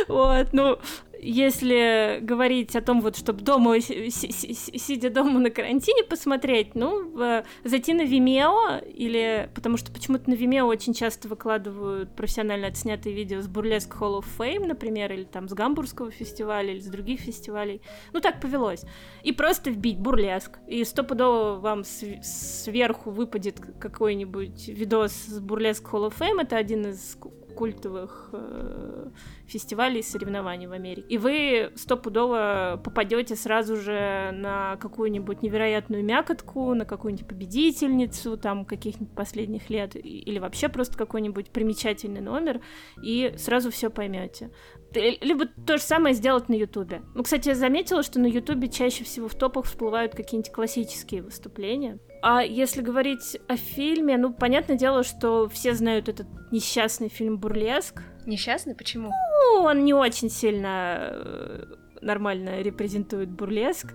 Вот, 0.08 0.54
ну, 0.54 0.80
если 1.20 2.20
говорить 2.22 2.76
о 2.76 2.82
том, 2.82 3.02
вот, 3.02 3.16
чтобы 3.16 3.42
дома, 3.42 3.80
сидя 3.80 5.10
дома 5.10 5.40
на 5.40 5.50
карантине 5.50 6.04
посмотреть, 6.04 6.76
ну, 6.76 7.44
зайти 7.64 7.94
на 7.94 8.04
Vimeo, 8.04 8.86
или, 8.88 9.50
потому 9.54 9.78
что 9.78 9.92
почему-то 9.92 10.30
на 10.30 10.36
Vimeo 10.36 10.64
очень 10.64 10.94
часто 10.94 11.28
выкладывают 11.28 12.16
профессионально 12.16 12.68
отснятые 12.68 13.16
видео 13.16 13.42
с 13.42 13.48
Бурлеск 13.48 13.96
Hall 13.96 14.20
of 14.20 14.26
Fame, 14.38 14.66
например, 14.66 15.12
или 15.12 15.24
там 15.24 15.48
с 15.48 15.54
Гамбургского 15.54 16.12
фестиваля, 16.12 16.74
или 16.74 16.80
с 16.80 16.88
других 16.88 17.22
фестивалей. 17.22 17.82
Ну, 18.14 18.20
так 18.20 18.42
повелось. 18.42 18.84
И 19.24 19.32
просто 19.32 19.70
вбить 19.70 20.00
Бурлеск, 20.00 20.60
и 20.68 20.84
стопудово 20.84 21.60
вам 21.60 21.84
сверху 21.84 23.12
выпадет 23.12 23.60
какой-нибудь 23.80 24.68
видос 24.68 25.14
с 25.14 25.40
Бурлеск 25.40 25.84
Hall 25.92 26.10
of 26.10 26.18
Fame, 26.18 26.42
это 26.42 26.58
один 26.58 26.88
из 26.88 27.18
культовых 27.58 28.30
э, 28.34 29.10
фестивалей 29.48 30.00
и 30.00 30.04
соревнований 30.04 30.68
в 30.68 30.72
Америке. 30.72 31.08
И 31.10 31.18
вы 31.18 31.72
стопудово 31.76 32.82
попадете 32.84 33.36
сразу 33.36 33.76
же 33.76 34.32
на 34.34 34.78
какую-нибудь 34.78 35.42
невероятную 35.42 36.04
мякотку, 36.04 36.74
на 36.74 36.86
какую-нибудь 36.86 37.28
победительницу 37.28 38.38
там 38.38 38.66
каких-нибудь 38.66 39.16
последних 39.16 39.70
лет, 39.70 39.96
или 39.96 40.40
вообще 40.40 40.70
просто 40.70 40.98
какой-нибудь 40.98 41.50
примечательный 41.52 42.22
номер, 42.22 42.62
и 43.02 43.34
сразу 43.38 43.72
все 43.72 43.90
поймете. 43.90 44.52
Либо 44.94 45.46
то 45.46 45.78
же 45.78 45.84
самое 45.84 46.16
сделать 46.16 46.50
на 46.50 46.54
Ютубе. 46.54 47.02
Ну, 47.14 47.24
кстати, 47.24 47.50
я 47.50 47.56
заметила, 47.56 48.04
что 48.04 48.20
на 48.20 48.28
Ютубе 48.28 48.70
чаще 48.70 49.04
всего 49.04 49.28
в 49.28 49.36
топах 49.36 49.66
всплывают 49.66 50.16
какие-нибудь 50.16 50.52
классические 50.52 51.22
выступления. 51.24 52.00
А 52.22 52.44
если 52.44 52.82
говорить 52.82 53.38
о 53.48 53.56
фильме, 53.56 54.18
ну, 54.18 54.34
понятное 54.34 54.78
дело, 54.78 55.04
что 55.04 55.48
все 55.50 55.74
знают 55.74 56.10
этот 56.10 56.28
несчастный 56.52 57.10
фильм 57.10 57.38
«Бурлеск». 57.38 58.02
Несчастный? 58.26 58.76
Почему? 58.76 59.10
Ну, 59.10 59.62
он 59.62 59.86
не 59.86 59.94
очень 59.94 60.30
сильно 60.30 61.10
э, 61.12 61.64
нормально 62.02 62.62
репрезентует 62.62 63.30
бурлеск. 63.30 63.94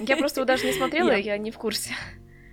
Я 0.00 0.16
просто 0.16 0.40
его 0.40 0.46
даже 0.46 0.66
не 0.66 0.72
смотрела, 0.72 1.10
я 1.16 1.36
не 1.38 1.50
в 1.50 1.58
курсе. 1.58 1.90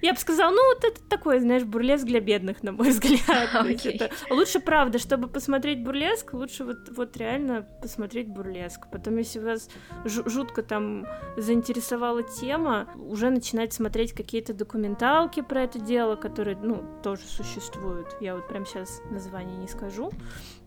Я 0.01 0.13
бы 0.13 0.19
сказала, 0.19 0.51
ну, 0.51 0.73
вот 0.73 0.83
это 0.83 1.01
такой, 1.09 1.39
знаешь, 1.39 1.63
бурлеск 1.63 2.05
для 2.05 2.19
бедных, 2.19 2.63
на 2.63 2.71
мой 2.71 2.89
взгляд. 2.91 3.49
Okay. 3.53 3.95
Это... 3.95 4.09
Лучше, 4.29 4.59
правда, 4.59 4.99
чтобы 4.99 5.27
посмотреть 5.27 5.83
бурлеск, 5.83 6.33
лучше 6.33 6.63
вот, 6.63 6.89
вот 6.95 7.17
реально 7.17 7.67
посмотреть 7.81 8.27
бурлеск. 8.27 8.89
Потом, 8.91 9.17
если 9.17 9.39
вас 9.39 9.69
жутко 10.05 10.63
там 10.63 11.05
заинтересовала 11.37 12.23
тема, 12.23 12.87
уже 12.95 13.29
начинать 13.29 13.73
смотреть 13.73 14.13
какие-то 14.13 14.53
документалки 14.53 15.41
про 15.41 15.63
это 15.63 15.79
дело, 15.79 16.15
которые, 16.15 16.57
ну, 16.57 16.83
тоже 17.03 17.23
существуют. 17.23 18.15
Я 18.21 18.35
вот 18.35 18.47
прям 18.47 18.65
сейчас 18.65 19.01
название 19.11 19.57
не 19.57 19.67
скажу. 19.67 20.11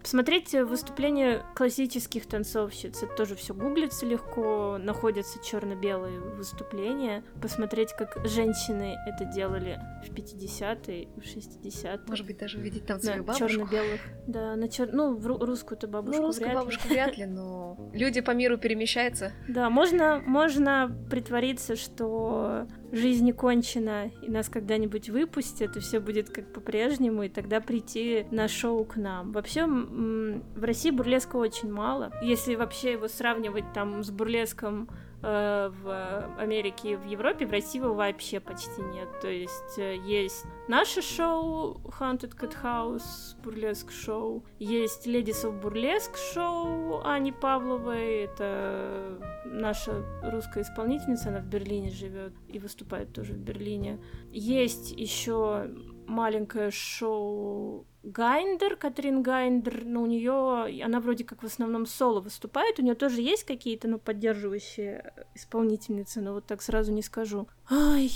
Посмотреть 0.03 0.53
выступления 0.53 1.45
классических 1.55 2.27
танцовщиц. 2.27 3.03
Это 3.03 3.15
тоже 3.15 3.37
все 3.37 3.55
гуглится 3.55 4.05
легко, 4.05 4.79
находятся 4.79 5.43
черно-белые 5.43 6.21
выступления. 6.21 7.23
Посмотреть, 7.41 7.93
как 7.93 8.19
женщины 8.27 8.97
это 9.07 9.25
делали 9.25 9.81
в 10.05 10.13
50-е, 10.13 11.09
в 11.17 11.21
60-е. 11.21 12.01
Может 12.09 12.27
быть, 12.27 12.39
даже 12.39 12.59
увидеть 12.59 12.87
там 12.87 13.01
свою 13.01 13.23
да, 13.23 13.33
бабушку. 13.33 13.49
черно-белых. 13.49 14.01
Да, 14.27 14.57
на 14.57 14.69
чер... 14.69 14.93
ну, 14.93 15.15
в 15.15 15.27
русскую-то 15.27 15.87
бабушку 15.87 16.21
ну, 16.21 16.27
русскую 16.27 16.49
вряд 16.49 16.59
бабушку 16.61 16.89
ли. 16.89 16.95
вряд 16.95 17.17
ли, 17.17 17.27
но 17.27 17.91
люди 17.93 18.21
по 18.21 18.33
миру 18.33 18.59
перемещаются. 18.59 19.33
Да, 19.49 19.71
можно, 19.71 20.21
можно 20.27 20.95
притвориться, 21.11 21.77
что 21.77 22.67
жизнь 22.93 23.25
не 23.25 23.33
кончена, 23.33 24.11
и 24.23 24.31
нас 24.31 24.49
когда-нибудь 24.49 25.09
выпустят, 25.09 25.77
и 25.77 25.81
все 25.81 25.99
будет 25.99 26.31
как 26.31 26.53
по-прежнему, 26.53 27.25
и 27.25 27.29
тогда 27.29 27.61
прийти 27.61 28.27
на 28.31 28.47
шоу 28.47 28.85
к 28.85 28.97
нам. 28.97 29.33
Вообще, 29.33 29.67
в 29.67 30.63
России 30.63 30.91
бурлеска 30.91 31.37
очень 31.37 31.73
мало. 31.73 32.13
Если 32.23 32.55
вообще 32.55 32.93
его 32.93 33.09
сравнивать 33.09 33.73
там 33.73 34.05
с 34.05 34.11
бурлеском 34.11 34.89
в 35.23 36.35
Америке 36.39 36.93
и 36.93 36.97
в 36.97 37.05
Европе, 37.05 37.47
в 37.47 37.53
России 37.53 37.79
его 37.79 37.95
вообще 37.95 38.41
почти 38.41 38.83
нет. 38.83 39.09
То 39.21 39.29
есть 39.29 39.79
э, 39.79 39.97
есть 40.05 40.45
наше 40.69 41.01
шоу 41.01 41.81
Haunted 41.99 42.37
Cat 42.37 42.57
House, 42.63 43.41
бурлеск 43.43 43.93
шоу, 43.93 44.45
есть 44.59 45.07
Ladies 45.07 45.45
of 45.45 45.63
Burlesque 45.63 46.17
шоу 46.35 47.03
Ани 47.05 47.31
Павловой, 47.31 48.25
это 48.25 49.21
наша 49.45 50.05
русская 50.23 50.63
исполнительница, 50.63 51.29
она 51.29 51.39
в 51.39 51.47
Берлине 51.47 51.91
живет 51.91 52.33
и 52.49 52.59
выступает 52.59 53.13
тоже 53.13 53.35
в 53.35 53.39
Берлине. 53.39 54.01
Есть 54.33 54.91
еще 54.91 55.71
маленькое 56.07 56.71
шоу 56.71 57.87
Гайндер, 58.03 58.77
Катрин 58.77 59.23
Гайндер, 59.23 59.85
но 59.85 60.03
у 60.03 60.07
нее, 60.07 60.85
она 60.85 61.01
вроде 61.01 61.25
как 61.25 61.43
в 61.43 61.47
основном 61.47 61.87
соло 61.87 62.21
выступает, 62.21 62.79
у 62.79 62.83
нее 62.83 62.95
тоже 62.95 63.21
есть 63.21 63.45
какие-то, 63.45 63.89
ну, 63.89 63.99
поддерживающие 63.99 65.13
исполнительницы, 65.35 66.21
но 66.21 66.33
вот 66.35 66.47
так 66.47 66.63
сразу 66.63 66.93
не 66.93 67.03
скажу. 67.03 67.49
Ай, 67.71 68.11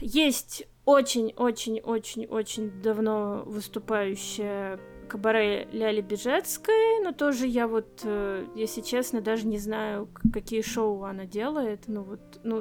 есть 0.00 0.66
очень-очень-очень-очень 0.84 2.82
давно 2.82 3.42
выступающая 3.44 4.80
кабаре 5.08 5.66
Ляли 5.72 6.00
Бежецкой, 6.02 7.00
но 7.02 7.12
тоже 7.12 7.46
я 7.46 7.66
вот, 7.66 8.02
э, 8.04 8.46
если 8.54 8.82
честно, 8.82 9.20
даже 9.20 9.46
не 9.46 9.58
знаю, 9.58 10.08
какие 10.32 10.62
шоу 10.62 11.02
она 11.04 11.24
делает. 11.24 11.84
Ну 11.88 12.02
вот, 12.02 12.20
ну, 12.44 12.58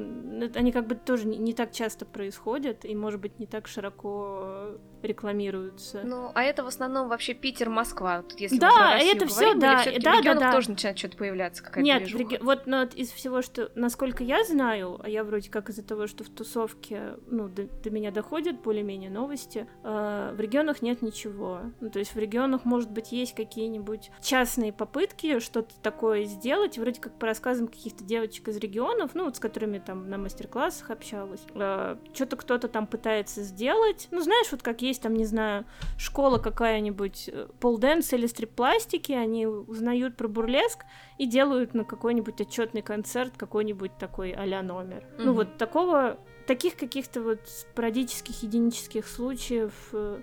они 0.56 0.72
как 0.72 0.88
бы 0.88 0.96
тоже 0.96 1.28
не 1.28 1.54
так 1.54 1.72
часто 1.72 2.06
происходят 2.06 2.86
и, 2.86 2.96
может 2.96 3.20
быть, 3.20 3.38
не 3.38 3.46
так 3.46 3.68
широко 3.68 4.78
рекламируются. 5.02 6.02
Ну, 6.04 6.32
а 6.34 6.44
это 6.44 6.64
в 6.64 6.68
основном 6.68 7.10
вообще 7.10 7.34
Питер, 7.34 7.70
Москва. 7.70 8.24
Тут, 8.24 8.40
если 8.40 8.58
да, 8.58 8.98
это 9.00 9.28
все, 9.28 9.54
да, 9.54 9.84
да, 10.02 10.22
да, 10.22 10.34
да. 10.34 10.52
тоже 10.52 10.72
начинает 10.72 10.98
что-то 10.98 11.18
появляться, 11.18 11.64
какая-то 11.64 11.82
Нет, 11.82 12.08
реги... 12.08 12.40
вот 12.42 12.66
но 12.66 12.82
вот 12.82 12.94
из 12.94 13.12
всего, 13.12 13.42
что, 13.42 13.72
насколько 13.76 14.24
я 14.24 14.44
знаю, 14.44 15.00
а 15.04 15.10
я 15.10 15.24
вроде 15.24 15.50
как 15.50 15.70
из-за 15.70 15.84
того, 15.84 16.08
что 16.08 16.24
в 16.24 16.30
тусовке, 16.30 17.16
ну, 17.28 17.48
до, 17.48 17.64
до 17.64 17.90
меня 17.90 18.12
доходят 18.12 18.62
более-менее 18.62 19.10
новости, 19.10 19.68
э, 19.84 20.34
в 20.36 20.40
регионах 20.40 20.82
нет 20.82 21.02
ничего. 21.02 21.62
Ну, 21.80 21.90
то 21.90 22.00
есть 22.00 22.14
в 22.14 22.18
регионах 22.18 22.38
регионах, 22.38 22.66
может 22.66 22.92
быть, 22.92 23.12
есть 23.12 23.36
какие-нибудь 23.36 24.12
частные 24.22 24.72
попытки 24.72 25.40
что-то 25.40 25.74
такое 25.82 26.26
сделать, 26.26 26.78
вроде 26.78 27.02
как 27.02 27.18
по 27.18 27.26
рассказам 27.26 27.68
каких-то 27.68 28.04
девочек 28.04 28.48
из 28.50 28.58
регионов, 28.58 29.12
ну, 29.14 29.26
вот 29.26 29.36
с 29.36 29.40
которыми 29.40 29.80
там 29.80 30.10
на 30.10 30.18
мастер-классах 30.18 30.92
общалась, 30.92 31.42
э, 31.54 31.98
что-то 32.14 32.36
кто-то 32.36 32.68
там 32.68 32.88
пытается 32.88 33.42
сделать, 33.44 34.08
ну, 34.12 34.22
знаешь, 34.22 34.48
вот 34.52 34.62
как 34.62 34.82
есть 34.82 34.97
там, 34.98 35.14
не 35.14 35.26
знаю, 35.26 35.66
школа 35.98 36.38
какая-нибудь, 36.38 37.30
э, 37.32 37.48
полденс 37.60 38.14
или 38.14 38.28
стрип-пластики, 38.28 39.12
они 39.12 39.48
узнают 39.48 40.18
про 40.18 40.28
бурлеск 40.28 40.86
и 41.18 41.26
делают 41.26 41.74
на 41.74 41.84
какой-нибудь 41.84 42.40
отчетный 42.42 42.82
концерт 42.82 43.34
какой-нибудь 43.38 43.98
такой 43.98 44.32
а-ля 44.32 44.62
номер. 44.62 45.04
Mm-hmm. 45.04 45.24
Ну, 45.26 45.34
вот 45.34 45.58
такого 45.58 46.18
таких 46.48 46.78
каких-то 46.78 47.22
вот 47.22 47.40
спорадических, 47.48 48.42
единических 48.44 49.08
случаев 49.08 49.74
э, 49.92 50.22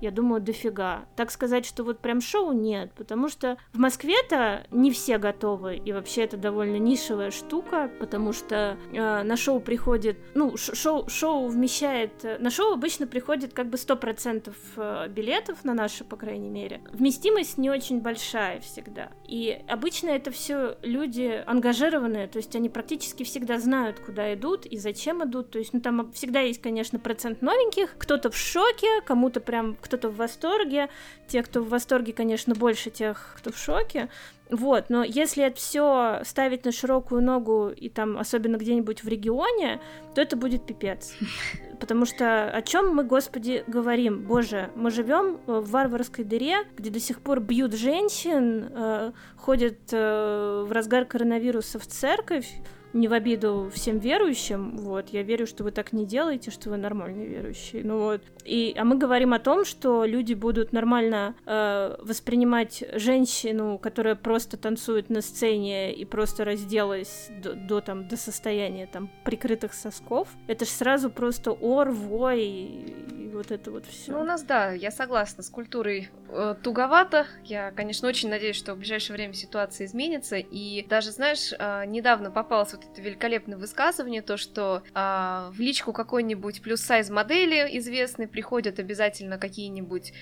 я 0.00 0.10
думаю, 0.10 0.40
дофига. 0.40 1.06
Так 1.16 1.30
сказать, 1.30 1.66
что 1.66 1.84
вот 1.84 2.00
прям 2.00 2.20
шоу 2.20 2.52
нет, 2.52 2.92
потому 2.94 3.28
что 3.28 3.58
в 3.72 3.78
Москве-то 3.78 4.66
не 4.70 4.90
все 4.90 5.18
готовы, 5.18 5.76
и 5.76 5.92
вообще 5.92 6.24
это 6.24 6.36
довольно 6.36 6.76
нишевая 6.76 7.30
штука, 7.30 7.90
потому 7.98 8.32
что 8.32 8.76
э, 8.92 9.22
на 9.22 9.36
шоу 9.36 9.60
приходит, 9.60 10.18
ну, 10.34 10.56
шоу, 10.56 11.08
шоу 11.08 11.48
вмещает, 11.48 12.24
э, 12.24 12.38
на 12.38 12.50
шоу 12.50 12.74
обычно 12.74 13.06
приходит 13.06 13.52
как 13.52 13.68
бы 13.68 13.76
100% 13.76 14.52
э, 14.76 15.08
билетов, 15.08 15.64
на 15.64 15.74
наши, 15.74 16.04
по 16.04 16.16
крайней 16.16 16.50
мере. 16.50 16.80
Вместимость 16.92 17.58
не 17.58 17.70
очень 17.70 18.00
большая 18.00 18.60
всегда, 18.60 19.10
и 19.28 19.62
обычно 19.68 20.08
это 20.08 20.30
все 20.30 20.78
люди 20.80 21.44
ангажированные, 21.46 22.28
то 22.28 22.38
есть 22.38 22.56
они 22.56 22.70
практически 22.70 23.24
всегда 23.24 23.58
знают, 23.58 24.00
куда 24.00 24.32
идут 24.32 24.64
и 24.64 24.78
зачем 24.78 25.22
идут, 25.22 25.50
то 25.50 25.58
есть, 25.58 25.74
ну, 25.74 25.82
там 25.82 26.10
всегда 26.12 26.40
есть, 26.40 26.62
конечно, 26.62 26.98
процент 26.98 27.42
новеньких, 27.42 27.94
кто-то 27.98 28.30
в 28.30 28.36
шоке, 28.36 29.02
кому-то 29.04 29.40
прям 29.40 29.76
кто-то 29.82 30.08
в 30.08 30.16
восторге. 30.16 30.88
Те, 31.26 31.42
кто 31.42 31.60
в 31.60 31.68
восторге, 31.68 32.14
конечно, 32.14 32.54
больше 32.54 32.88
тех, 32.88 33.34
кто 33.36 33.52
в 33.52 33.58
шоке. 33.58 34.08
Вот, 34.50 34.86
но 34.88 35.04
если 35.04 35.44
это 35.44 35.56
все 35.56 36.20
ставить 36.24 36.64
на 36.64 36.72
широкую 36.72 37.22
ногу 37.22 37.68
и 37.68 37.88
там, 37.88 38.16
особенно 38.16 38.56
где-нибудь 38.56 39.04
в 39.04 39.08
регионе, 39.08 39.80
то 40.14 40.22
это 40.22 40.36
будет 40.36 40.64
пипец. 40.64 41.14
Потому 41.80 42.06
что 42.06 42.50
о 42.50 42.62
чем 42.62 42.94
мы, 42.94 43.04
Господи, 43.04 43.62
говорим? 43.66 44.24
Боже, 44.24 44.70
мы 44.74 44.90
живем 44.90 45.38
в 45.46 45.70
варварской 45.70 46.24
дыре, 46.24 46.64
где 46.76 46.90
до 46.90 46.98
сих 46.98 47.20
пор 47.20 47.40
бьют 47.40 47.74
женщин, 47.74 48.70
э, 48.70 49.12
ходят 49.36 49.78
э, 49.92 50.64
в 50.66 50.72
разгар 50.72 51.04
коронавируса 51.04 51.78
в 51.78 51.86
церковь, 51.86 52.48
не 52.92 53.06
в 53.06 53.12
обиду 53.12 53.70
всем 53.72 53.98
верующим, 53.98 54.76
вот, 54.78 55.10
я 55.10 55.22
верю, 55.22 55.46
что 55.46 55.62
вы 55.62 55.70
так 55.72 55.92
не 55.92 56.06
делаете, 56.06 56.50
что 56.50 56.70
вы 56.70 56.78
нормальные 56.78 57.26
верующие, 57.26 57.84
ну 57.84 57.98
вот. 57.98 58.22
И, 58.48 58.74
а 58.76 58.84
мы 58.84 58.96
говорим 58.96 59.34
о 59.34 59.38
том, 59.38 59.64
что 59.64 60.04
люди 60.04 60.32
будут 60.34 60.72
нормально 60.72 61.34
э, 61.44 61.96
воспринимать 62.00 62.82
женщину, 62.94 63.78
которая 63.78 64.14
просто 64.14 64.56
танцует 64.56 65.10
на 65.10 65.20
сцене 65.20 65.92
и 65.92 66.04
просто 66.04 66.44
разделась 66.44 67.28
до, 67.42 67.54
до 67.54 67.80
там, 67.80 68.08
до 68.08 68.16
состояния 68.16 68.86
там 68.86 69.10
прикрытых 69.24 69.74
сосков. 69.74 70.28
Это 70.46 70.64
ж 70.64 70.68
сразу 70.68 71.10
просто 71.10 71.52
ор, 71.52 71.90
вой 71.90 72.42
и, 72.42 73.28
и 73.28 73.28
вот 73.28 73.50
это 73.50 73.70
вот 73.70 73.84
все. 73.84 74.12
Ну, 74.12 74.20
у 74.20 74.24
нас, 74.24 74.42
да, 74.42 74.72
я 74.72 74.90
согласна, 74.90 75.42
с 75.42 75.50
культурой 75.50 76.08
э, 76.30 76.54
туговато. 76.62 77.26
Я, 77.44 77.70
конечно, 77.72 78.08
очень 78.08 78.30
надеюсь, 78.30 78.56
что 78.56 78.74
в 78.74 78.78
ближайшее 78.78 79.16
время 79.16 79.34
ситуация 79.34 79.86
изменится. 79.86 80.36
И 80.36 80.86
даже, 80.88 81.10
знаешь, 81.10 81.52
э, 81.58 81.84
недавно 81.86 82.30
попалась 82.30 82.72
вот 82.72 82.84
это 82.84 83.00
великолепное 83.02 83.58
высказывание, 83.58 84.22
то, 84.22 84.36
что 84.36 84.82
а, 84.94 85.50
в 85.52 85.60
личку 85.60 85.92
какой-нибудь 85.92 86.62
плюс-сайз 86.62 87.10
модели 87.10 87.78
известной 87.78 88.26
приходят 88.38 88.78
обязательно 88.78 89.36
какие-нибудь 89.36 90.12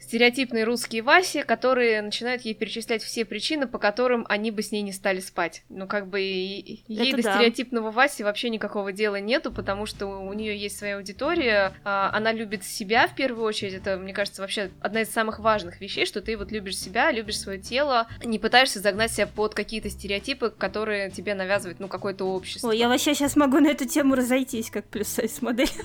стереотипные 0.00 0.64
русские 0.64 1.02
Васи, 1.02 1.42
которые 1.42 2.02
начинают 2.02 2.42
ей 2.42 2.54
перечислять 2.54 3.02
все 3.02 3.24
причины, 3.24 3.66
по 3.66 3.78
которым 3.78 4.24
они 4.28 4.50
бы 4.50 4.62
с 4.62 4.72
ней 4.72 4.82
не 4.82 4.92
стали 4.92 5.20
спать. 5.20 5.62
Ну, 5.68 5.86
как 5.86 6.08
бы 6.08 6.20
ей 6.20 6.84
Это 6.88 7.16
до 7.16 7.22
да. 7.22 7.34
стереотипного 7.34 7.90
Васи 7.90 8.22
вообще 8.22 8.50
никакого 8.50 8.92
дела 8.92 9.20
нету, 9.20 9.52
потому 9.52 9.86
что 9.86 10.06
у 10.06 10.32
нее 10.32 10.56
есть 10.56 10.78
своя 10.78 10.96
аудитория, 10.96 11.72
а, 11.84 12.10
она 12.12 12.32
любит 12.32 12.64
себя 12.64 13.06
в 13.08 13.14
первую 13.14 13.44
очередь. 13.44 13.74
Это, 13.74 13.96
мне 13.96 14.12
кажется, 14.12 14.42
вообще 14.42 14.70
одна 14.80 15.02
из 15.02 15.10
самых 15.10 15.38
важных 15.38 15.80
вещей, 15.80 16.06
что 16.06 16.20
ты 16.20 16.36
вот 16.36 16.52
любишь 16.52 16.78
себя, 16.78 17.10
любишь 17.10 17.38
свое 17.38 17.58
тело, 17.58 18.08
не 18.24 18.38
пытаешься 18.38 18.80
загнать 18.80 19.12
себя 19.12 19.26
под 19.26 19.54
какие-то 19.54 19.90
стереотипы, 19.90 20.50
которые 20.50 21.10
тебе 21.10 21.34
навязывает, 21.34 21.80
ну, 21.80 21.88
какое-то 21.88 22.24
общество. 22.24 22.68
Ой, 22.68 22.78
я 22.78 22.88
вообще 22.88 23.14
сейчас 23.14 23.36
могу 23.36 23.58
на 23.58 23.68
эту 23.68 23.86
тему 23.86 24.14
разойтись, 24.14 24.70
как 24.70 24.84
плюс-сайз 24.86 25.42
модель. 25.42 25.70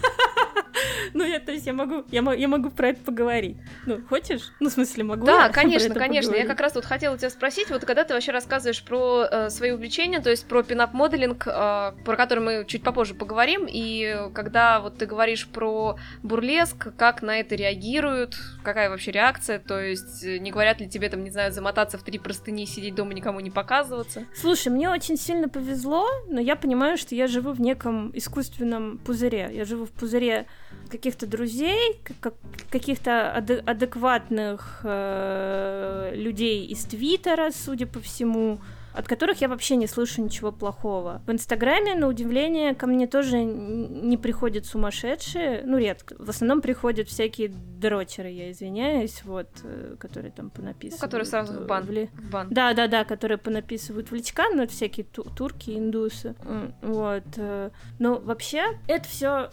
Ну, 1.14 1.26
я, 1.26 1.39
то 1.39 1.51
есть 1.51 1.66
я 1.66 1.74
могу, 1.74 2.03
я, 2.12 2.22
я 2.34 2.47
могу 2.47 2.70
про 2.70 2.89
это 2.89 3.03
поговорить. 3.03 3.57
Ну, 3.86 4.00
хочешь? 4.01 4.51
Ну, 4.59 4.69
в 4.69 4.73
смысле, 4.73 5.03
могу 5.03 5.25
Да, 5.25 5.49
конечно, 5.49 5.93
конечно. 5.95 6.31
Поговорить? 6.31 6.49
Я 6.49 6.55
как 6.55 6.61
раз 6.61 6.75
вот 6.75 6.85
хотела 6.85 7.17
тебя 7.17 7.29
спросить, 7.29 7.69
вот 7.69 7.85
когда 7.85 8.03
ты 8.03 8.13
вообще 8.13 8.31
рассказываешь 8.31 8.83
про 8.83 9.25
э, 9.29 9.49
свои 9.49 9.71
увлечения, 9.71 10.19
то 10.19 10.29
есть 10.29 10.45
про 10.47 10.63
пинап-моделинг, 10.63 11.47
э, 11.47 11.93
про 12.03 12.15
который 12.15 12.39
мы 12.39 12.65
чуть 12.67 12.83
попозже 12.83 13.13
поговорим, 13.13 13.65
и 13.69 14.29
когда 14.33 14.79
вот 14.79 14.97
ты 14.97 15.05
говоришь 15.05 15.47
про 15.47 15.97
бурлеск, 16.23 16.95
как 16.95 17.21
на 17.21 17.39
это 17.39 17.55
реагируют, 17.55 18.35
какая 18.63 18.89
вообще 18.89 19.11
реакция, 19.11 19.59
то 19.59 19.79
есть 19.79 20.23
э, 20.23 20.37
не 20.37 20.51
говорят 20.51 20.79
ли 20.79 20.89
тебе 20.89 21.09
там, 21.09 21.23
не 21.23 21.29
знаю, 21.31 21.51
замотаться 21.51 21.97
в 21.97 22.03
три 22.03 22.19
простыни, 22.19 22.65
сидеть 22.65 22.95
дома, 22.95 23.13
никому 23.13 23.39
не 23.39 23.51
показываться? 23.51 24.25
Слушай, 24.35 24.69
мне 24.69 24.89
очень 24.89 25.17
сильно 25.17 25.49
повезло, 25.49 26.07
но 26.27 26.39
я 26.39 26.55
понимаю, 26.55 26.97
что 26.97 27.15
я 27.15 27.27
живу 27.27 27.51
в 27.51 27.61
неком 27.61 28.11
искусственном 28.13 28.97
пузыре. 28.99 29.49
Я 29.51 29.65
живу 29.65 29.85
в 29.85 29.91
пузыре 29.91 30.45
каких-то 30.89 31.25
друзей, 31.27 31.99
как, 32.19 32.33
каких-то 32.69 33.33
ад- 33.35 33.63
адекватных 33.91 34.79
э, 34.83 36.11
людей 36.15 36.65
из 36.65 36.85
Твиттера, 36.85 37.51
судя 37.51 37.87
по 37.87 37.99
всему, 37.99 38.59
от 38.93 39.07
которых 39.07 39.41
я 39.41 39.47
вообще 39.47 39.75
не 39.75 39.87
слышу 39.87 40.21
ничего 40.21 40.51
плохого. 40.51 41.21
В 41.27 41.31
Инстаграме, 41.31 41.95
на 41.95 42.07
удивление, 42.07 42.73
ко 42.73 42.87
мне 42.87 43.07
тоже 43.07 43.43
не 43.43 44.17
приходят 44.17 44.65
сумасшедшие, 44.65 45.63
ну, 45.65 45.77
редко. 45.77 46.15
В 46.19 46.29
основном 46.29 46.61
приходят 46.61 47.07
всякие 47.07 47.49
дрочеры, 47.49 48.29
я 48.29 48.51
извиняюсь, 48.51 49.23
вот, 49.23 49.49
э, 49.63 49.95
которые 49.99 50.31
там 50.31 50.49
понаписывают. 50.49 51.01
Ну, 51.01 51.05
которые 51.07 51.25
сразу 51.25 51.53
в 51.53 51.65
бан. 51.65 51.83
В 51.83 52.29
бан. 52.31 52.47
Да, 52.49 52.73
да, 52.73 52.87
да, 52.87 53.03
которые 53.03 53.37
понаписывают 53.37 54.09
в 54.09 54.15
личка, 54.15 54.43
ну, 54.53 54.67
всякие 54.67 55.05
ту- 55.05 55.23
турки, 55.23 55.71
индусы. 55.71 56.35
Вот. 56.81 57.23
Э. 57.37 57.71
Но 57.99 58.19
вообще, 58.19 58.77
это 58.87 59.07
все 59.07 59.49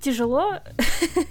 тяжело 0.00 0.54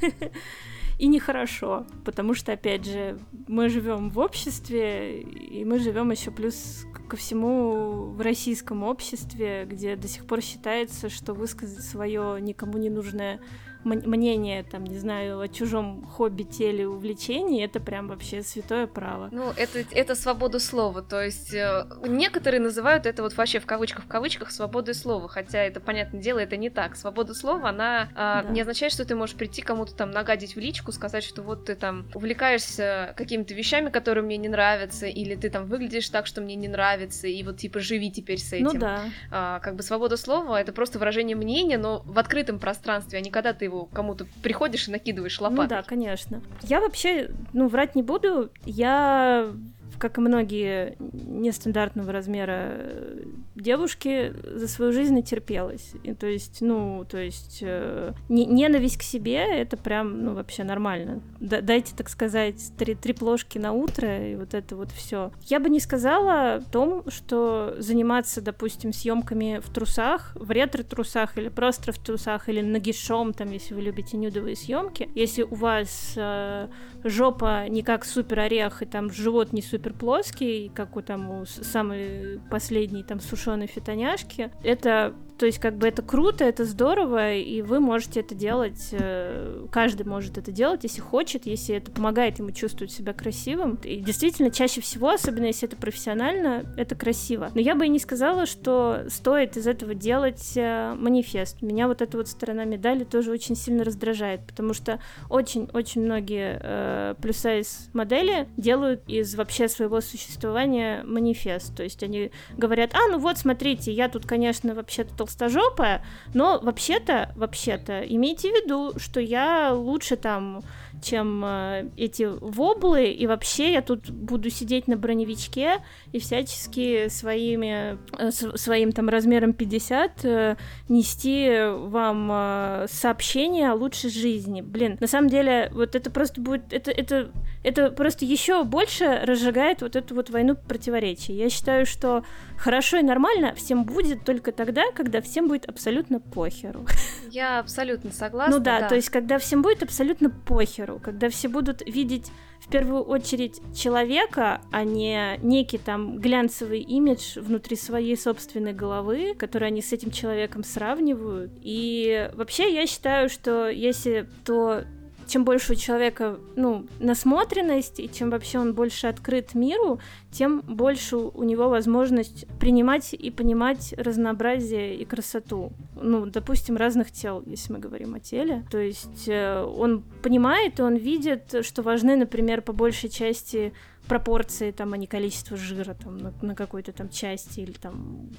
и 1.03 1.07
нехорошо, 1.07 1.85
потому 2.05 2.33
что, 2.33 2.53
опять 2.53 2.85
же, 2.85 3.19
мы 3.49 3.67
живем 3.67 4.09
в 4.09 4.19
обществе, 4.19 5.21
и 5.21 5.65
мы 5.65 5.79
живем 5.79 6.11
еще 6.11 6.31
плюс 6.31 6.85
ко 7.09 7.17
всему 7.17 8.05
в 8.05 8.21
российском 8.21 8.83
обществе, 8.83 9.65
где 9.69 9.97
до 9.97 10.07
сих 10.07 10.25
пор 10.25 10.41
считается, 10.41 11.09
что 11.09 11.33
высказать 11.33 11.83
свое 11.83 12.39
никому 12.39 12.77
не 12.77 12.89
нужное 12.89 13.41
мнение, 13.83 14.63
там, 14.63 14.83
не 14.83 14.97
знаю, 14.97 15.39
о 15.39 15.47
чужом 15.47 16.05
хобби, 16.05 16.43
теле, 16.43 16.87
увлечении, 16.87 17.63
это 17.63 17.79
прям 17.79 18.07
вообще 18.07 18.41
святое 18.43 18.87
право. 18.87 19.29
Ну, 19.31 19.51
это, 19.55 19.83
это 19.91 20.15
свобода 20.15 20.59
слова, 20.59 21.01
то 21.01 21.21
есть 21.23 21.53
э, 21.53 21.85
некоторые 22.07 22.61
называют 22.61 23.05
это 23.05 23.23
вот 23.23 23.35
вообще 23.35 23.59
в 23.59 23.65
кавычках, 23.65 24.05
в 24.05 24.07
кавычках 24.07 24.51
свободой 24.51 24.95
слова, 24.95 25.27
хотя 25.27 25.59
это, 25.59 25.79
понятное 25.79 26.21
дело, 26.21 26.39
это 26.39 26.57
не 26.57 26.69
так. 26.69 26.95
Свобода 26.95 27.33
слова, 27.33 27.69
она 27.69 28.09
э, 28.11 28.15
да. 28.15 28.43
не 28.49 28.61
означает, 28.61 28.93
что 28.93 29.05
ты 29.05 29.15
можешь 29.15 29.35
прийти 29.35 29.61
кому-то 29.61 29.93
там 29.95 30.11
нагадить 30.11 30.55
в 30.55 30.59
личку, 30.59 30.91
сказать, 30.91 31.23
что 31.23 31.41
вот 31.41 31.65
ты 31.65 31.75
там 31.75 32.05
увлекаешься 32.13 33.13
какими-то 33.17 33.53
вещами, 33.53 33.89
которые 33.89 34.23
мне 34.23 34.37
не 34.37 34.49
нравятся, 34.49 35.07
или 35.07 35.35
ты 35.35 35.49
там 35.49 35.65
выглядишь 35.65 36.09
так, 36.09 36.25
что 36.25 36.41
мне 36.41 36.55
не 36.55 36.67
нравится, 36.67 37.27
и 37.27 37.43
вот 37.43 37.57
типа 37.57 37.79
живи 37.79 38.11
теперь 38.11 38.39
с 38.39 38.51
ну 38.51 38.57
этим. 38.57 38.79
Ну 38.79 38.79
да. 38.79 39.01
А, 39.31 39.59
как 39.59 39.75
бы 39.75 39.83
свобода 39.83 40.17
слова 40.17 40.59
это 40.59 40.71
просто 40.71 40.99
выражение 40.99 41.35
мнения, 41.35 41.77
но 41.77 42.01
в 42.05 42.17
открытом 42.19 42.59
пространстве, 42.59 43.19
а 43.19 43.21
не 43.21 43.31
когда 43.31 43.53
ты 43.53 43.69
его 43.73 43.85
кому-то 43.85 44.25
приходишь 44.41 44.87
и 44.87 44.91
накидываешь 44.91 45.39
лопатой. 45.39 45.63
Ну 45.63 45.69
да, 45.69 45.83
конечно. 45.83 46.41
Я 46.61 46.79
вообще, 46.79 47.31
ну, 47.53 47.67
врать 47.67 47.95
не 47.95 48.03
буду. 48.03 48.51
Я 48.65 49.51
как 49.97 50.17
и 50.17 50.21
многие 50.21 50.95
нестандартного 50.99 52.11
размера 52.11 52.71
э, 52.75 53.23
девушки, 53.55 54.33
за 54.43 54.67
свою 54.67 54.91
жизнь 54.91 55.13
натерпелась. 55.13 55.93
И, 56.03 56.13
то 56.13 56.27
есть, 56.27 56.61
ну, 56.61 57.05
то 57.09 57.17
есть, 57.17 57.59
э, 57.61 58.13
не, 58.29 58.45
ненависть 58.45 58.97
к 58.97 59.03
себе— 59.03 59.37
это 59.61 59.77
прям, 59.77 60.23
ну, 60.23 60.33
вообще 60.33 60.63
нормально. 60.63 61.21
Д 61.39 61.61
дайте, 61.61 61.93
так 61.95 62.09
сказать, 62.09 62.71
три, 62.77 62.95
три 62.95 63.13
плошки 63.13 63.57
на 63.57 63.73
утро, 63.73 64.31
и 64.31 64.35
вот 64.35 64.53
это 64.53 64.75
вот 64.75 64.91
все. 64.91 65.31
Я 65.43 65.59
бы 65.59 65.69
не 65.69 65.79
сказала 65.79 66.55
о 66.55 66.61
том, 66.61 67.03
что 67.09 67.75
заниматься, 67.79 68.41
допустим, 68.41 68.93
съемками 68.93 69.59
в 69.63 69.71
трусах, 69.73 70.31
в 70.35 70.49
ретро-трусах 70.49 71.37
или 71.37 71.49
просто 71.49 71.91
в 71.91 71.99
трусах, 71.99 72.49
или 72.49 72.61
нагишом, 72.61 73.33
там, 73.33 73.51
если 73.51 73.73
вы 73.73 73.81
любите 73.81 74.17
нюдовые 74.17 74.55
съемки, 74.55 75.09
если 75.15 75.43
у 75.43 75.55
вас 75.55 76.13
э, 76.15 76.67
жопа 77.03 77.67
не 77.69 77.83
как 77.83 78.05
супер 78.05 78.39
орех, 78.39 78.81
и 78.81 78.85
там 78.85 79.11
живот 79.11 79.53
не 79.53 79.61
супер 79.61 79.82
плоский, 79.91 80.71
как 80.73 80.95
у 80.95 81.01
там 81.01 81.29
у 81.41 81.45
самой 81.45 82.39
последней 82.49 83.03
там 83.03 83.19
сушеной 83.19 83.67
фитоняшки, 83.67 84.51
это 84.63 85.13
То 85.37 85.45
есть, 85.45 85.59
как 85.59 85.77
бы 85.77 85.87
это 85.87 86.01
круто, 86.01 86.43
это 86.43 86.65
здорово, 86.65 87.33
и 87.33 87.61
вы 87.61 87.79
можете 87.79 88.19
это 88.19 88.35
делать, 88.35 88.89
э, 88.91 89.65
каждый 89.71 90.05
может 90.05 90.37
это 90.37 90.51
делать, 90.51 90.83
если 90.83 91.01
хочет, 91.01 91.45
если 91.45 91.75
это 91.75 91.91
помогает 91.91 92.39
ему 92.39 92.51
чувствовать 92.51 92.91
себя 92.91 93.13
красивым. 93.13 93.79
И 93.83 93.97
действительно, 93.97 94.51
чаще 94.51 94.81
всего, 94.81 95.09
особенно 95.09 95.45
если 95.45 95.67
это 95.67 95.75
профессионально, 95.75 96.63
это 96.77 96.95
красиво. 96.95 97.51
Но 97.53 97.61
я 97.61 97.75
бы 97.75 97.85
и 97.85 97.89
не 97.89 97.99
сказала, 97.99 98.45
что 98.45 99.05
стоит 99.09 99.57
из 99.57 99.67
этого 99.67 99.95
делать 99.95 100.53
э, 100.55 100.93
манифест. 100.97 101.61
Меня 101.61 101.87
вот 101.87 102.01
эта 102.01 102.17
вот 102.17 102.27
сторона 102.27 102.63
медали 102.63 103.03
тоже 103.03 103.31
очень 103.31 103.55
сильно 103.55 103.83
раздражает, 103.83 104.45
потому 104.45 104.73
что 104.73 104.99
очень-очень 105.29 106.03
многие 106.03 106.59
э, 106.61 107.15
плюс-сайз 107.21 107.89
модели 107.93 108.47
делают 108.57 109.01
из 109.07 109.35
вообще 109.35 109.67
своего 109.67 110.01
существования 110.01 111.03
манифест. 111.03 111.75
То 111.75 111.83
есть 111.83 112.03
они 112.03 112.31
говорят, 112.57 112.93
а, 112.93 113.07
ну 113.11 113.19
вот, 113.19 113.37
смотрите, 113.37 113.91
я 113.91 114.09
тут, 114.09 114.25
конечно, 114.25 114.75
вообще-то 114.75 115.22
толстожопая, 115.23 116.03
но 116.33 116.59
вообще-то, 116.59 117.31
вообще-то, 117.35 118.01
имейте 118.01 118.51
в 118.51 118.53
виду, 118.53 118.93
что 118.99 119.19
я 119.19 119.71
лучше 119.73 120.17
там 120.17 120.63
чем 121.03 121.43
э, 121.45 121.89
эти 121.97 122.23
воблы, 122.23 123.11
и 123.11 123.27
вообще 123.27 123.73
я 123.73 123.81
тут 123.81 124.09
буду 124.09 124.49
сидеть 124.49 124.87
на 124.87 124.97
броневичке 124.97 125.83
и 126.11 126.19
всячески 126.19 127.09
своими, 127.09 127.97
э, 128.17 128.31
своим 128.31 128.91
там 128.91 129.09
размером 129.09 129.53
50 129.53 130.25
э, 130.25 130.55
нести 130.89 131.49
вам 131.67 132.87
сообщение 132.87 133.71
о 133.71 133.75
лучшей 133.75 134.09
жизни. 134.09 134.61
Блин, 134.61 134.97
на 134.99 135.07
самом 135.07 135.29
деле, 135.29 135.69
вот 135.73 135.95
это 135.95 136.09
просто 136.09 136.41
будет, 136.41 136.71
это, 136.71 136.91
это, 136.91 137.31
это 137.63 137.91
просто 137.91 138.25
еще 138.25 138.63
больше 138.63 139.21
разжигает 139.23 139.81
вот 139.81 139.95
эту 139.95 140.15
вот 140.15 140.29
войну 140.29 140.55
противоречий. 140.55 141.33
Я 141.33 141.49
считаю, 141.49 141.85
что 141.85 142.23
хорошо 142.57 142.97
и 142.97 143.03
нормально 143.03 143.53
всем 143.55 143.83
будет 143.83 144.23
только 144.23 144.51
тогда, 144.51 144.83
когда 144.95 145.21
всем 145.21 145.47
будет 145.47 145.65
абсолютно 145.65 146.19
похеру. 146.19 146.85
Я 147.29 147.59
абсолютно 147.59 148.11
согласна. 148.11 148.57
Ну 148.57 148.63
да, 148.63 148.81
да. 148.81 148.89
то 148.89 148.95
есть 148.95 149.09
когда 149.09 149.37
всем 149.37 149.61
будет 149.61 149.83
абсолютно 149.83 150.29
похеру, 150.29 150.92
когда 150.99 151.29
все 151.29 151.47
будут 151.47 151.81
видеть 151.85 152.31
в 152.59 152.69
первую 152.69 153.03
очередь 153.03 153.61
человека, 153.75 154.61
а 154.71 154.83
не 154.83 155.37
некий 155.41 155.77
там 155.77 156.19
глянцевый 156.19 156.79
имидж 156.79 157.39
внутри 157.39 157.75
своей 157.75 158.15
собственной 158.15 158.73
головы, 158.73 159.35
который 159.37 159.67
они 159.67 159.81
с 159.81 159.91
этим 159.91 160.11
человеком 160.11 160.63
сравнивают. 160.63 161.51
И 161.61 162.29
вообще 162.33 162.73
я 162.73 162.87
считаю, 162.87 163.29
что 163.29 163.69
если 163.69 164.27
то 164.45 164.85
чем 165.27 165.45
больше 165.45 165.73
у 165.73 165.75
человека, 165.75 166.39
ну, 166.55 166.85
насмотренность, 166.99 167.99
и 167.99 168.11
чем 168.11 168.29
вообще 168.29 168.59
он 168.59 168.73
больше 168.73 169.07
открыт 169.07 169.53
миру, 169.53 169.99
тем 170.31 170.61
больше 170.61 171.17
у 171.17 171.43
него 171.43 171.69
возможность 171.69 172.45
принимать 172.59 173.13
и 173.13 173.29
понимать 173.31 173.93
разнообразие 173.97 174.95
и 174.95 175.05
красоту. 175.05 175.73
Ну, 175.95 176.25
допустим, 176.25 176.77
разных 176.77 177.11
тел, 177.11 177.43
если 177.45 177.73
мы 177.73 177.79
говорим 177.79 178.15
о 178.15 178.19
теле. 178.19 178.65
То 178.71 178.79
есть 178.79 179.27
э, 179.27 179.63
он 179.63 180.03
понимает 180.21 180.79
и 180.79 180.83
он 180.83 180.95
видит, 180.95 181.55
что 181.61 181.81
важны, 181.81 182.15
например, 182.15 182.61
по 182.61 182.73
большей 182.73 183.09
части 183.09 183.73
пропорции, 184.07 184.71
там, 184.71 184.93
а 184.93 184.97
не 184.97 185.07
количество 185.07 185.55
жира 185.57 185.93
там, 185.93 186.17
на, 186.17 186.33
на 186.41 186.55
какой-то 186.55 186.91
там 186.91 187.09
части 187.09 187.61
или 187.61 187.71
там 187.71 188.29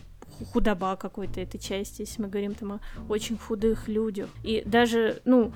худоба 0.52 0.96
какой-то 0.96 1.40
этой 1.40 1.58
части, 1.58 2.02
если 2.02 2.22
мы 2.22 2.28
говорим 2.28 2.54
там 2.54 2.72
о 2.72 2.80
очень 3.08 3.38
худых 3.38 3.88
людях. 3.88 4.28
И 4.42 4.62
даже, 4.66 5.20
ну, 5.24 5.52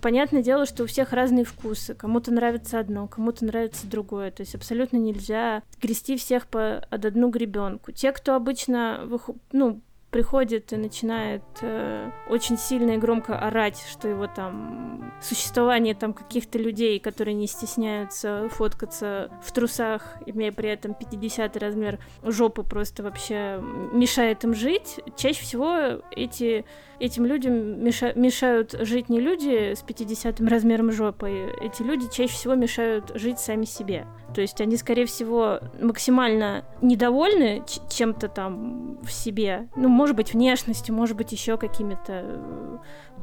понятное 0.00 0.42
дело, 0.42 0.66
что 0.66 0.84
у 0.84 0.86
всех 0.86 1.12
разные 1.12 1.44
вкусы. 1.44 1.94
Кому-то 1.94 2.32
нравится 2.32 2.78
одно, 2.78 3.08
кому-то 3.08 3.44
нравится 3.44 3.86
другое. 3.86 4.30
То 4.30 4.42
есть 4.42 4.54
абсолютно 4.54 4.96
нельзя 4.96 5.62
грести 5.80 6.16
всех 6.16 6.46
по 6.46 6.80
под 7.00 7.06
одну 7.06 7.30
гребенку. 7.30 7.92
Те, 7.92 8.12
кто 8.12 8.34
обычно, 8.34 9.08
ну, 9.52 9.80
приходит 10.10 10.72
и 10.72 10.76
начинает 10.76 11.42
э, 11.62 12.10
очень 12.28 12.58
сильно 12.58 12.92
и 12.92 12.98
громко 12.98 13.38
орать, 13.38 13.82
что 13.90 14.08
его 14.08 14.26
там 14.26 15.12
существование 15.22 15.94
там 15.94 16.12
каких-то 16.12 16.58
людей, 16.58 16.98
которые 16.98 17.34
не 17.34 17.46
стесняются 17.46 18.48
фоткаться 18.50 19.30
в 19.42 19.52
трусах, 19.52 20.16
имея 20.26 20.52
при 20.52 20.68
этом 20.68 20.94
50 20.94 21.56
размер 21.56 21.98
жопы, 22.22 22.62
просто 22.62 23.02
вообще 23.02 23.62
мешает 23.92 24.42
им 24.44 24.54
жить. 24.54 25.00
Чаще 25.16 25.42
всего 25.42 26.02
эти 26.10 26.64
этим 26.98 27.24
людям 27.24 27.82
меша 27.82 28.12
мешают 28.14 28.72
жить 28.80 29.08
не 29.08 29.20
люди 29.20 29.74
с 29.74 29.80
50 29.80 30.40
размером 30.42 30.92
жопы, 30.92 31.52
эти 31.60 31.82
люди 31.82 32.06
чаще 32.12 32.32
всего 32.32 32.54
мешают 32.54 33.12
жить 33.14 33.38
сами 33.38 33.64
себе. 33.64 34.06
То 34.34 34.40
есть 34.40 34.60
они, 34.60 34.76
скорее 34.76 35.06
всего, 35.06 35.60
максимально 35.80 36.64
недовольны 36.82 37.64
чем-то 37.88 38.28
там 38.28 38.98
в 39.02 39.10
себе. 39.10 39.68
Ну, 39.76 39.88
может 40.00 40.16
быть, 40.16 40.32
внешностью, 40.32 40.94
может 40.94 41.14
быть, 41.14 41.30
еще 41.30 41.58
какими-то 41.58 42.22
э, 42.24 42.78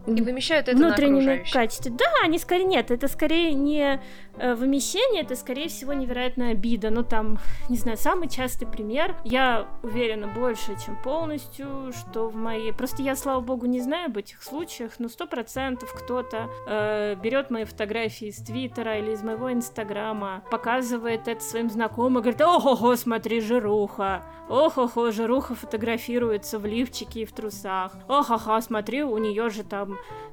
и 0.05 0.21
вымещают 0.21 0.67
это 0.67 0.77
внутренними 0.77 1.43
качествами. 1.51 1.97
Да, 1.97 2.05
они 2.23 2.37
скорее 2.39 2.65
нет, 2.65 2.91
это 2.91 3.07
скорее 3.07 3.53
не 3.53 4.01
э, 4.37 4.53
вымещение, 4.55 5.23
это 5.23 5.35
скорее 5.35 5.67
всего 5.67 5.93
невероятная 5.93 6.51
обида. 6.51 6.89
Ну 6.89 7.03
там, 7.03 7.39
не 7.69 7.77
знаю, 7.77 7.97
самый 7.97 8.29
частый 8.29 8.67
пример. 8.67 9.15
Я 9.25 9.67
уверена 9.83 10.27
больше, 10.27 10.77
чем 10.83 10.95
полностью, 11.01 11.91
что 11.93 12.29
в 12.29 12.35
моей. 12.35 12.71
Просто 12.73 13.01
я, 13.01 13.15
слава 13.15 13.41
богу, 13.41 13.65
не 13.65 13.81
знаю 13.81 14.07
об 14.07 14.17
этих 14.17 14.43
случаях, 14.43 14.93
но 14.99 15.09
сто 15.09 15.27
процентов 15.27 15.93
кто-то 15.93 16.49
э, 16.67 17.15
берет 17.15 17.49
мои 17.49 17.65
фотографии 17.65 18.27
из 18.27 18.37
Твиттера 18.37 18.99
или 18.99 19.11
из 19.11 19.23
моего 19.23 19.51
Инстаграма, 19.51 20.43
показывает 20.51 21.27
это 21.27 21.43
своим 21.43 21.69
знакомым, 21.69 22.21
говорит: 22.21 22.41
ого-го, 22.41 22.95
смотри, 22.95 23.41
жируха, 23.41 24.23
ого-го, 24.49 25.11
жируха 25.11 25.55
фотографируется 25.55 26.59
в 26.59 26.65
лифчике 26.65 27.21
и 27.21 27.25
в 27.25 27.33
трусах, 27.33 27.93
ого-го, 28.07 28.59
смотри, 28.61 29.03
у 29.03 29.17
нее 29.17 29.49
же 29.49 29.63
там 29.63 29.86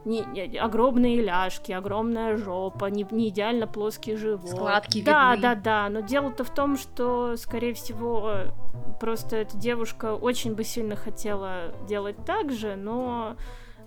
не, 0.04 0.24
не, 0.24 0.58
огромные 0.58 1.20
ляжки, 1.22 1.72
огромная 1.72 2.36
жопа, 2.36 2.86
не, 2.86 3.06
не 3.10 3.28
идеально 3.28 3.66
плоский 3.66 4.16
живот. 4.16 4.48
Складки 4.50 5.02
Да, 5.02 5.32
видны. 5.34 5.42
да, 5.42 5.54
да, 5.54 5.88
но 5.88 6.00
дело-то 6.00 6.44
в 6.44 6.52
том, 6.52 6.76
что, 6.76 7.36
скорее 7.36 7.74
всего, 7.74 8.30
просто 9.00 9.36
эта 9.36 9.56
девушка 9.56 10.14
очень 10.14 10.54
бы 10.54 10.64
сильно 10.64 10.96
хотела 10.96 11.74
делать 11.86 12.16
так 12.24 12.52
же, 12.52 12.76
но 12.76 13.36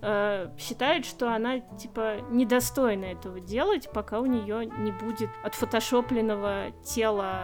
э, 0.02 0.50
считает, 0.58 1.04
что 1.04 1.32
она 1.32 1.60
типа 1.60 2.18
недостойна 2.30 3.06
этого 3.06 3.40
делать, 3.40 3.88
пока 3.92 4.20
у 4.20 4.26
нее 4.26 4.66
не 4.66 4.92
будет 4.92 5.30
отфотошопленного 5.42 6.70
тела 6.84 7.42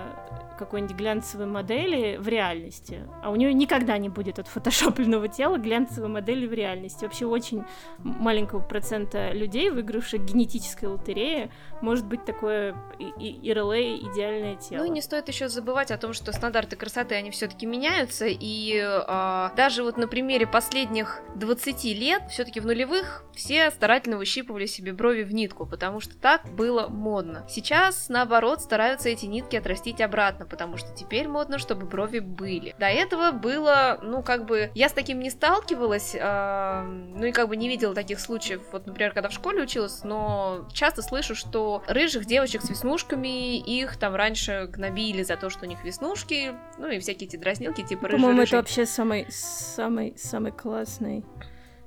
какой-нибудь 0.59 0.97
глянцевой 0.97 1.47
модели 1.47 2.17
в 2.17 2.29
реальности. 2.29 3.09
А 3.23 3.31
у 3.31 3.37
нее 3.37 3.53
никогда 3.53 3.99
не 3.99 4.09
будет 4.09 4.39
отфотошопленного 4.39 5.29
тела 5.29 5.59
глянцевой 5.59 6.09
модели 6.09 6.47
в 6.47 6.53
реальности. 6.53 7.05
Вообще 7.05 7.27
очень 7.27 7.65
маленького 7.99 8.61
процента 8.61 9.33
людей, 9.33 9.71
выигравших 9.71 10.25
генетической 10.25 10.87
лотереи, 10.87 11.51
может 11.81 12.07
быть 12.07 12.25
такое 12.25 12.77
ИРЛА 12.99 13.97
идеальное 13.97 14.57
тело. 14.57 14.83
Ну 14.83 14.87
и 14.87 14.91
не 14.91 15.03
стоит 15.03 15.29
еще 15.29 15.49
забывать 15.49 15.91
о 15.91 15.99
том, 15.99 16.13
что 16.13 16.33
стандарты 16.33 16.77
красоты, 16.77 17.15
они 17.15 17.31
все-таки 17.31 17.67
меняются, 17.67 18.27
и 18.27 18.77
э, 18.77 19.51
даже 19.57 19.83
вот 19.83 19.97
на 19.97 20.09
примере 20.09 20.47
последних 20.47 21.21
20 21.35 21.85
лет, 21.85 22.23
все-таки 22.45 22.61
в 22.61 22.67
нулевых, 22.67 23.25
все 23.35 23.71
старательно 23.71 24.19
выщипывали 24.19 24.67
себе 24.67 24.93
брови 24.93 25.23
в 25.23 25.33
нитку, 25.33 25.65
потому 25.65 26.01
что 26.01 26.15
так 26.15 26.47
было 26.55 26.89
модно. 26.89 27.47
Сейчас, 27.49 28.11
наоборот, 28.11 28.61
стараются 28.61 29.09
эти 29.09 29.25
нитки 29.25 29.57
отрастить 29.57 30.03
обратно, 30.03 30.45
потому 30.45 30.77
что 30.77 30.95
теперь 30.95 31.27
модно, 31.27 31.59
чтобы 31.59 31.87
брови 31.87 32.19
были. 32.19 32.75
До 32.79 32.85
этого 32.85 33.33
было, 33.33 33.99
ну, 34.03 34.23
как 34.23 34.45
бы, 34.45 34.71
я 34.75 34.91
с 34.91 34.93
таким 34.93 35.21
не 35.21 35.31
сталкивалась, 35.31 36.15
э, 36.15 36.83
ну 36.83 37.25
и 37.25 37.33
как 37.33 37.49
бы 37.49 37.57
не 37.57 37.67
видела 37.67 37.95
таких 37.95 38.21
случаев, 38.21 38.61
вот, 38.73 38.87
например, 38.87 39.15
когда 39.15 39.31
в 39.31 39.33
школе 39.33 39.63
училась, 39.63 40.05
но 40.05 40.69
часто 40.71 41.01
слышу, 41.01 41.35
что 41.35 41.83
рыжих 41.87 42.27
девочек 42.27 42.61
с 42.61 42.69
веснушками, 42.69 43.57
их 43.57 43.97
там 43.97 44.15
раньше 44.15 44.69
гнобили 44.69 45.23
за 45.23 45.39
то, 45.39 45.49
что 45.49 45.65
у 45.65 45.69
них 45.69 45.83
веснушки, 45.83 46.53
ну 46.77 46.91
и 46.91 46.99
всякие 46.99 47.27
эти 47.27 47.37
дразнилки, 47.37 47.83
типа 47.83 48.09
рыжий 48.09 48.19
По-моему, 48.21 48.43
это 48.43 48.57
вообще 48.57 48.85
самый, 48.85 49.27
самый, 49.31 50.15
самый 50.19 50.53
классный 50.53 51.25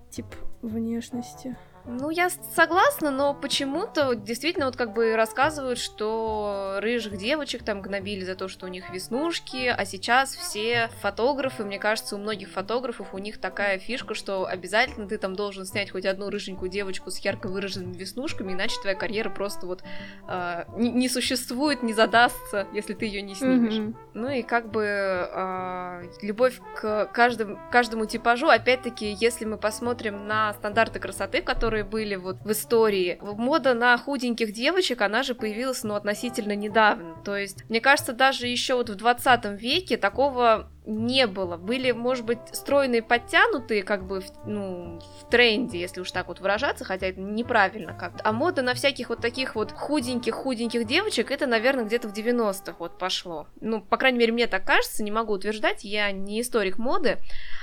тип 0.10 0.26
внешности. 0.62 1.58
Ну, 1.88 2.10
я 2.10 2.30
согласна, 2.30 3.12
но 3.12 3.34
почему-то 3.34 4.14
действительно 4.14 4.66
вот 4.66 4.76
как 4.76 4.94
бы 4.94 5.16
рассказывают, 5.16 5.80
что 5.80 6.78
рыжих 6.80 7.18
девочек 7.18 7.64
там 7.64 7.82
гнобили 7.82 8.26
за 8.26 8.36
то, 8.36 8.50
что 8.50 8.66
у 8.66 8.70
них 8.70 8.90
веснушки, 8.90 9.68
а 9.68 9.86
сейчас 9.86 10.36
все 10.36 10.90
фотографы, 11.02 11.64
мне 11.64 11.80
кажется, 11.80 12.16
у 12.16 12.20
многих 12.20 12.50
фотографов 12.50 13.14
у 13.14 13.18
них 13.20 13.38
такая 13.38 13.80
фишка, 13.80 14.16
что 14.16 14.46
обязательно 14.46 15.08
ты 15.08 15.18
там 15.18 15.36
должен 15.36 15.66
снять 15.66 15.92
хоть 15.92 16.06
одну 16.06 16.30
рыженькую 16.30 16.70
девочку 16.70 17.10
с 17.10 17.20
ярко 17.20 17.48
выраженными 17.48 17.94
веснушками, 17.94 18.52
иначе 18.52 18.76
твоя 18.82 18.96
карьера 18.96 19.30
просто 19.30 19.66
вот 19.66 19.82
э, 20.28 20.66
не, 20.76 20.92
не 20.92 21.08
существует, 21.08 21.84
не 21.84 21.94
задастся, 21.94 22.68
если 22.74 22.94
ты 22.94 23.06
ее 23.06 23.22
не 23.22 23.34
снимешь. 23.36 23.74
Mm-hmm. 23.74 23.96
Ну 24.14 24.30
и 24.30 24.42
как 24.42 24.72
бы 24.72 24.84
э, 24.84 26.04
любовь 26.22 26.60
к 26.76 27.06
каждому, 27.14 27.58
каждому 27.72 28.06
типажу, 28.06 28.50
опять-таки, 28.50 29.16
если 29.20 29.46
мы 29.46 29.58
посмотрим 29.58 30.28
на 30.28 30.54
стандарты 30.54 31.00
красоты, 31.00 31.42
которые 31.42 31.77
которые 31.78 31.84
были 31.84 32.16
вот 32.16 32.38
в 32.44 32.52
истории. 32.52 33.20
Мода 33.22 33.74
на 33.74 33.98
худеньких 33.98 34.52
девочек, 34.54 35.02
она 35.02 35.24
же 35.24 35.36
появилась, 35.36 35.84
ну, 35.84 35.96
относительно 35.96 36.56
недавно. 36.56 37.16
То 37.24 37.36
есть, 37.36 37.70
мне 37.70 37.82
кажется, 37.82 38.14
даже 38.14 38.48
еще 38.48 38.76
вот 38.76 38.90
в 38.90 38.96
20 38.96 39.60
веке 39.62 39.98
такого 39.98 40.70
не 40.88 41.28
было. 41.28 41.58
Были, 41.58 41.92
может 41.92 42.26
быть, 42.26 42.40
стройные, 42.54 43.02
подтянутые, 43.02 43.84
как 43.84 44.08
бы, 44.08 44.24
ну, 44.46 45.00
в 45.22 45.30
тренде, 45.30 45.80
если 45.80 46.00
уж 46.00 46.12
так 46.12 46.30
вот 46.30 46.40
выражаться, 46.40 46.86
хотя 46.86 47.08
это 47.08 47.20
неправильно 47.20 47.94
как-то. 47.94 48.22
А 48.24 48.32
мода 48.32 48.62
на 48.62 48.74
всяких 48.74 49.10
вот 49.10 49.20
таких 49.20 49.56
вот 49.56 49.74
худеньких-худеньких 49.74 50.88
девочек, 50.88 51.30
это, 51.30 51.46
наверное, 51.46 51.84
где-то 51.84 52.08
в 52.08 52.14
90-х 52.14 52.76
вот 52.80 52.98
пошло. 52.98 53.48
Ну, 53.60 53.82
по 53.82 53.98
крайней 53.98 54.20
мере, 54.20 54.32
мне 54.32 54.48
так 54.48 54.66
кажется, 54.66 55.04
не 55.04 55.12
могу 55.12 55.34
утверждать, 55.34 55.84
я 55.84 56.12
не 56.12 56.42
историк 56.42 56.78
моды. 56.78 57.18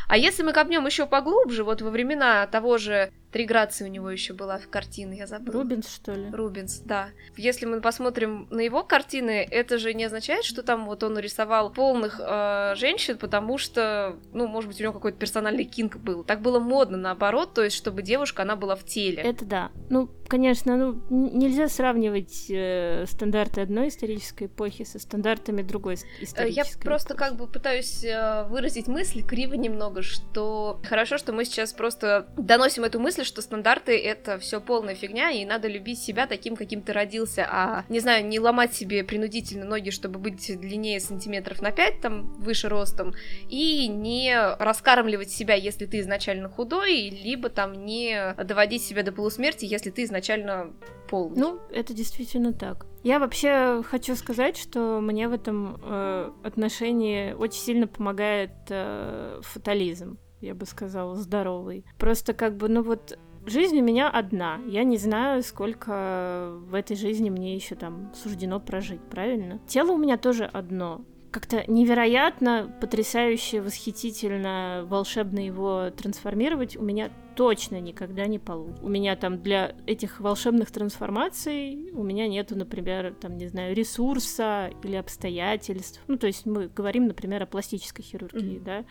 А 0.06 0.18
если 0.18 0.42
мы 0.42 0.52
копнем 0.52 0.86
еще 0.86 1.06
поглубже, 1.06 1.64
вот 1.64 1.80
во 1.80 1.90
времена 1.90 2.46
того 2.46 2.76
же 2.76 3.10
Три 3.34 3.46
грации 3.46 3.84
у 3.84 3.88
него 3.88 4.10
еще 4.10 4.32
была 4.32 4.58
в 4.58 4.68
картине, 4.68 5.18
я 5.18 5.26
забыла. 5.26 5.60
Рубинс, 5.60 5.92
что 5.92 6.12
ли? 6.12 6.30
Рубинс, 6.30 6.78
да. 6.78 7.08
Если 7.36 7.66
мы 7.66 7.80
посмотрим 7.80 8.46
на 8.50 8.60
его 8.60 8.84
картины, 8.84 9.44
это 9.50 9.76
же 9.78 9.92
не 9.92 10.04
означает, 10.04 10.44
что 10.44 10.62
там 10.62 10.86
вот 10.86 11.02
он 11.02 11.18
рисовал 11.18 11.72
полных 11.72 12.20
э, 12.20 12.74
женщин, 12.76 13.13
потому 13.14 13.58
что, 13.58 14.16
ну, 14.32 14.46
может 14.46 14.68
быть, 14.68 14.80
у 14.80 14.82
него 14.82 14.92
какой-то 14.92 15.18
персональный 15.18 15.64
кинг 15.64 15.96
был. 15.96 16.24
Так 16.24 16.42
было 16.42 16.58
модно, 16.58 16.96
наоборот, 16.96 17.54
то 17.54 17.62
есть, 17.62 17.76
чтобы 17.76 18.02
девушка, 18.02 18.42
она 18.42 18.56
была 18.56 18.76
в 18.76 18.84
теле. 18.84 19.22
Это 19.22 19.44
да. 19.44 19.70
Ну, 19.90 20.08
конечно, 20.28 20.76
ну, 20.76 21.00
нельзя 21.10 21.68
сравнивать 21.68 22.46
э, 22.50 23.04
стандарты 23.06 23.60
одной 23.60 23.88
исторической 23.88 24.46
эпохи 24.46 24.84
со 24.84 24.98
стандартами 24.98 25.62
другой 25.62 25.94
исторической 26.20 26.52
Я 26.52 26.84
просто 26.84 27.14
эпохи. 27.14 27.28
как 27.28 27.36
бы 27.38 27.46
пытаюсь 27.46 28.04
э, 28.04 28.46
выразить 28.48 28.86
мысль 28.86 29.22
криво 29.22 29.54
немного, 29.54 30.02
что 30.02 30.80
хорошо, 30.84 31.18
что 31.18 31.32
мы 31.32 31.44
сейчас 31.44 31.72
просто 31.72 32.28
доносим 32.36 32.84
эту 32.84 33.00
мысль, 33.00 33.24
что 33.24 33.42
стандарты 33.42 33.96
это 33.98 34.38
все 34.38 34.60
полная 34.60 34.94
фигня, 34.94 35.30
и 35.30 35.44
надо 35.44 35.68
любить 35.68 35.98
себя 35.98 36.26
таким, 36.26 36.56
каким 36.56 36.82
ты 36.82 36.92
родился, 36.92 37.46
а, 37.50 37.84
не 37.88 38.00
знаю, 38.00 38.26
не 38.26 38.38
ломать 38.38 38.74
себе 38.74 39.04
принудительно 39.04 39.64
ноги, 39.64 39.90
чтобы 39.90 40.18
быть 40.18 40.58
длиннее 40.60 41.00
сантиметров 41.00 41.60
на 41.60 41.70
5, 41.70 42.00
там, 42.00 42.34
выше 42.34 42.68
ростом, 43.04 43.14
и 43.48 43.88
не 43.88 44.34
раскармливать 44.58 45.30
себя, 45.30 45.54
если 45.54 45.86
ты 45.86 46.00
изначально 46.00 46.48
худой, 46.48 47.10
либо 47.10 47.48
там 47.48 47.84
не 47.84 48.34
доводить 48.42 48.82
себя 48.82 49.02
до 49.02 49.12
полусмерти, 49.12 49.64
если 49.64 49.90
ты 49.90 50.04
изначально 50.04 50.72
полный. 51.08 51.38
Ну, 51.38 51.60
это 51.70 51.94
действительно 51.94 52.52
так. 52.52 52.86
Я 53.02 53.18
вообще 53.18 53.82
хочу 53.82 54.16
сказать, 54.16 54.56
что 54.56 55.00
мне 55.00 55.28
в 55.28 55.32
этом 55.32 55.78
э, 55.82 56.30
отношении 56.42 57.32
очень 57.32 57.60
сильно 57.60 57.86
помогает 57.86 58.52
э, 58.68 59.40
фатализм 59.42 60.18
я 60.40 60.54
бы 60.54 60.66
сказала, 60.66 61.14
здоровый. 61.14 61.86
Просто 61.98 62.34
как 62.34 62.58
бы, 62.58 62.68
ну 62.68 62.82
вот 62.82 63.18
Жизнь 63.46 63.78
у 63.78 63.82
меня 63.82 64.08
одна. 64.08 64.58
Я 64.66 64.84
не 64.84 64.96
знаю, 64.96 65.42
сколько 65.42 66.54
в 66.66 66.74
этой 66.74 66.96
жизни 66.96 67.28
мне 67.28 67.54
еще 67.54 67.74
там 67.74 68.10
суждено 68.14 68.58
прожить, 68.58 69.02
правильно? 69.02 69.60
Тело 69.66 69.92
у 69.92 69.98
меня 69.98 70.16
тоже 70.16 70.44
одно. 70.46 71.04
Как-то 71.34 71.64
невероятно, 71.66 72.72
потрясающе, 72.80 73.60
восхитительно, 73.60 74.86
волшебно 74.88 75.44
его 75.44 75.90
трансформировать 75.90 76.76
у 76.76 76.82
меня 76.82 77.10
точно 77.34 77.80
никогда 77.80 78.26
не 78.26 78.38
получится. 78.38 78.84
У 78.84 78.88
меня 78.88 79.16
там 79.16 79.42
для 79.42 79.74
этих 79.84 80.20
волшебных 80.20 80.70
трансформаций 80.70 81.90
у 81.92 82.04
меня 82.04 82.28
нету, 82.28 82.56
например, 82.56 83.16
там, 83.20 83.36
не 83.36 83.48
знаю, 83.48 83.74
ресурса 83.74 84.70
или 84.84 84.94
обстоятельств. 84.94 86.00
Ну, 86.06 86.18
то 86.18 86.28
есть 86.28 86.46
мы 86.46 86.68
говорим, 86.68 87.08
например, 87.08 87.42
о 87.42 87.46
пластической 87.46 88.04
хирургии, 88.04 88.60
mm-hmm. 88.60 88.64
да, 88.64 88.84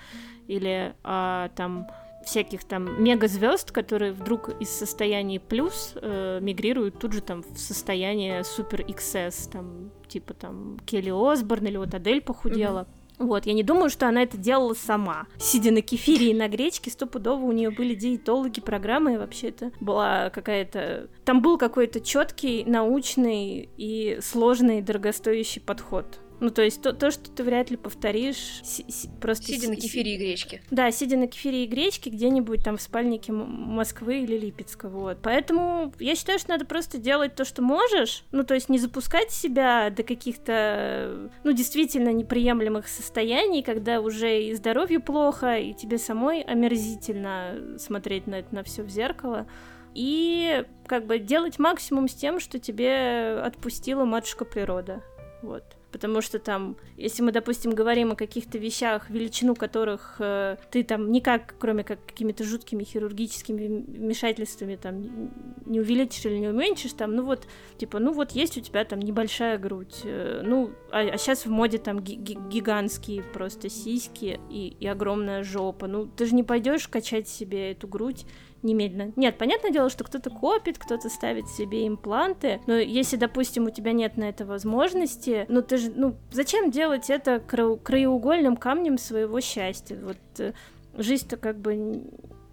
или 0.50 0.96
о 1.02 1.48
там 1.56 1.88
всяких 2.26 2.64
там 2.64 3.04
мегазвезд, 3.04 3.72
которые 3.72 4.14
вдруг 4.14 4.50
из 4.60 4.70
состояния 4.70 5.40
плюс 5.40 5.94
э, 5.96 6.40
мигрируют 6.42 7.00
тут 7.00 7.14
же 7.14 7.22
там 7.22 7.44
в 7.44 7.58
состояние 7.58 8.44
супер 8.44 8.82
XS, 8.82 9.52
там 9.52 9.92
типа 10.08 10.34
там 10.34 10.80
Келли 10.86 11.12
Осборн 11.12 11.68
или 11.68 11.78
вот 11.78 11.94
Адель 11.94 12.22
похудела. 12.22 12.80
Mm-hmm. 12.80 13.04
Вот, 13.20 13.46
я 13.46 13.54
не 13.54 13.64
думаю, 13.64 13.90
что 13.90 14.08
она 14.08 14.24
это 14.24 14.38
делала 14.38 14.74
сама. 14.74 15.28
Сидя 15.38 15.72
на 15.72 15.82
кефире 15.82 16.32
и 16.32 16.34
на 16.34 16.48
гречке, 16.48 16.90
стопудово 16.90 17.46
у 17.46 17.52
нее 17.52 17.70
были 17.70 17.96
диетологи, 17.96 18.60
программы, 18.60 19.14
и 19.14 19.18
вообще 19.18 19.50
это 19.50 19.72
была 19.80 20.30
какая-то... 20.30 21.10
Там 21.24 21.42
был 21.42 21.58
какой-то 21.58 22.02
четкий, 22.02 22.64
научный 22.66 23.70
и 23.78 24.20
сложный, 24.22 24.82
дорогостоящий 24.82 25.62
подход. 25.62 26.20
Ну, 26.44 26.50
то 26.50 26.62
есть 26.62 26.82
то, 26.82 26.92
то 26.92 27.10
что 27.10 27.32
ты 27.32 27.42
вряд 27.42 27.72
ли 27.72 27.78
повторишь 27.78 28.60
си- 28.64 28.84
си- 28.90 29.10
просто... 29.22 29.46
Сидя 29.46 29.70
на 29.70 29.78
кефире 29.78 30.16
и 30.16 30.18
гречке. 30.18 30.62
Да, 30.72 30.92
сидя 30.92 31.16
на 31.16 31.28
кефире 31.28 31.64
и 31.64 31.68
гречке 31.68 32.10
где-нибудь 32.10 32.66
там 32.66 32.76
в 32.76 32.82
спальнике 32.82 33.32
Москвы 33.32 34.24
или 34.24 34.38
Липецка, 34.38 34.90
вот. 34.90 35.20
Поэтому 35.24 35.94
я 36.00 36.16
считаю, 36.16 36.40
что 36.40 36.50
надо 36.50 36.66
просто 36.66 36.98
делать 36.98 37.34
то, 37.36 37.46
что 37.46 37.62
можешь, 37.62 38.26
ну, 38.34 38.44
то 38.44 38.56
есть 38.56 38.68
не 38.68 38.78
запускать 38.78 39.32
себя 39.32 39.90
до 39.90 40.04
каких-то, 40.04 41.32
ну, 41.46 41.54
действительно 41.54 42.12
неприемлемых 42.12 42.90
состояний, 42.90 43.64
когда 43.64 44.02
уже 44.02 44.44
и 44.44 44.54
здоровью 44.54 45.02
плохо, 45.02 45.56
и 45.56 45.74
тебе 45.74 45.98
самой 45.98 46.42
омерзительно 46.42 47.78
смотреть 47.80 48.28
на 48.28 48.36
это 48.36 48.54
на 48.54 48.64
все 48.64 48.84
в 48.84 48.90
зеркало 48.90 49.48
и 49.96 50.66
как 50.88 51.06
бы 51.06 51.20
делать 51.20 51.58
максимум 51.58 52.10
с 52.10 52.14
тем, 52.14 52.42
что 52.42 52.60
тебе 52.60 53.40
отпустила 53.42 54.04
матушка 54.04 54.44
природа. 54.44 55.02
Вот 55.42 55.64
потому 55.94 56.22
что 56.22 56.40
там, 56.40 56.76
если 56.98 57.22
мы, 57.22 57.32
допустим, 57.32 57.72
говорим 57.72 58.12
о 58.12 58.16
каких-то 58.16 58.58
вещах, 58.58 59.10
величину 59.10 59.56
которых 59.56 60.16
э, 60.20 60.58
ты 60.72 60.84
там 60.84 61.12
никак, 61.12 61.56
кроме 61.60 61.84
как 61.84 62.04
какими-то 62.06 62.44
жуткими 62.44 62.84
хирургическими 62.84 63.86
вмешательствами 63.88 64.76
там 64.76 65.30
не 65.66 65.80
увеличишь 65.80 66.26
или 66.26 66.40
не 66.40 66.50
уменьшишь, 66.50 66.94
там, 66.94 67.16
ну 67.16 67.24
вот, 67.24 67.48
типа, 67.78 68.00
ну 68.00 68.12
вот 68.12 68.32
есть 68.32 68.58
у 68.58 68.62
тебя 68.62 68.84
там 68.84 69.00
небольшая 69.00 69.58
грудь, 69.60 70.02
э, 70.04 70.42
ну, 70.44 70.72
а, 70.92 71.02
а 71.02 71.18
сейчас 71.18 71.46
в 71.46 71.50
моде 71.50 71.78
там 71.78 72.00
ги- 72.00 72.16
гигантские 72.16 73.22
просто 73.22 73.70
сиськи 73.70 74.40
и, 74.50 74.76
и 74.80 74.88
огромная 74.88 75.44
жопа, 75.44 75.88
ну, 75.88 76.08
ты 76.08 76.26
же 76.26 76.34
не 76.34 76.44
пойдешь 76.44 76.88
качать 76.88 77.28
себе 77.28 77.72
эту 77.72 77.88
грудь 77.88 78.26
немедленно. 78.64 79.12
Нет, 79.16 79.38
понятное 79.38 79.72
дело, 79.72 79.90
что 79.90 80.04
кто-то 80.04 80.30
копит, 80.30 80.78
кто-то 80.78 81.10
ставит 81.10 81.48
себе 81.48 81.88
импланты, 81.88 82.62
но 82.68 82.76
если, 82.76 83.18
допустим, 83.18 83.66
у 83.66 83.70
тебя 83.70 83.92
нет 83.92 84.18
на 84.18 84.26
это 84.26 84.46
возможности, 84.46 85.46
ну 85.50 85.62
ты 85.62 85.78
же, 85.78 85.92
ну 85.96 86.16
зачем 86.32 86.72
делать 86.72 87.10
это 87.10 87.40
кра- 87.40 87.76
краеугольным 87.76 88.58
камнем 88.58 88.98
своего 88.98 89.42
счастья? 89.42 89.98
Вот 90.02 90.18
э, 90.40 90.54
жизнь-то 90.98 91.38
как 91.38 91.58
бы 91.58 92.04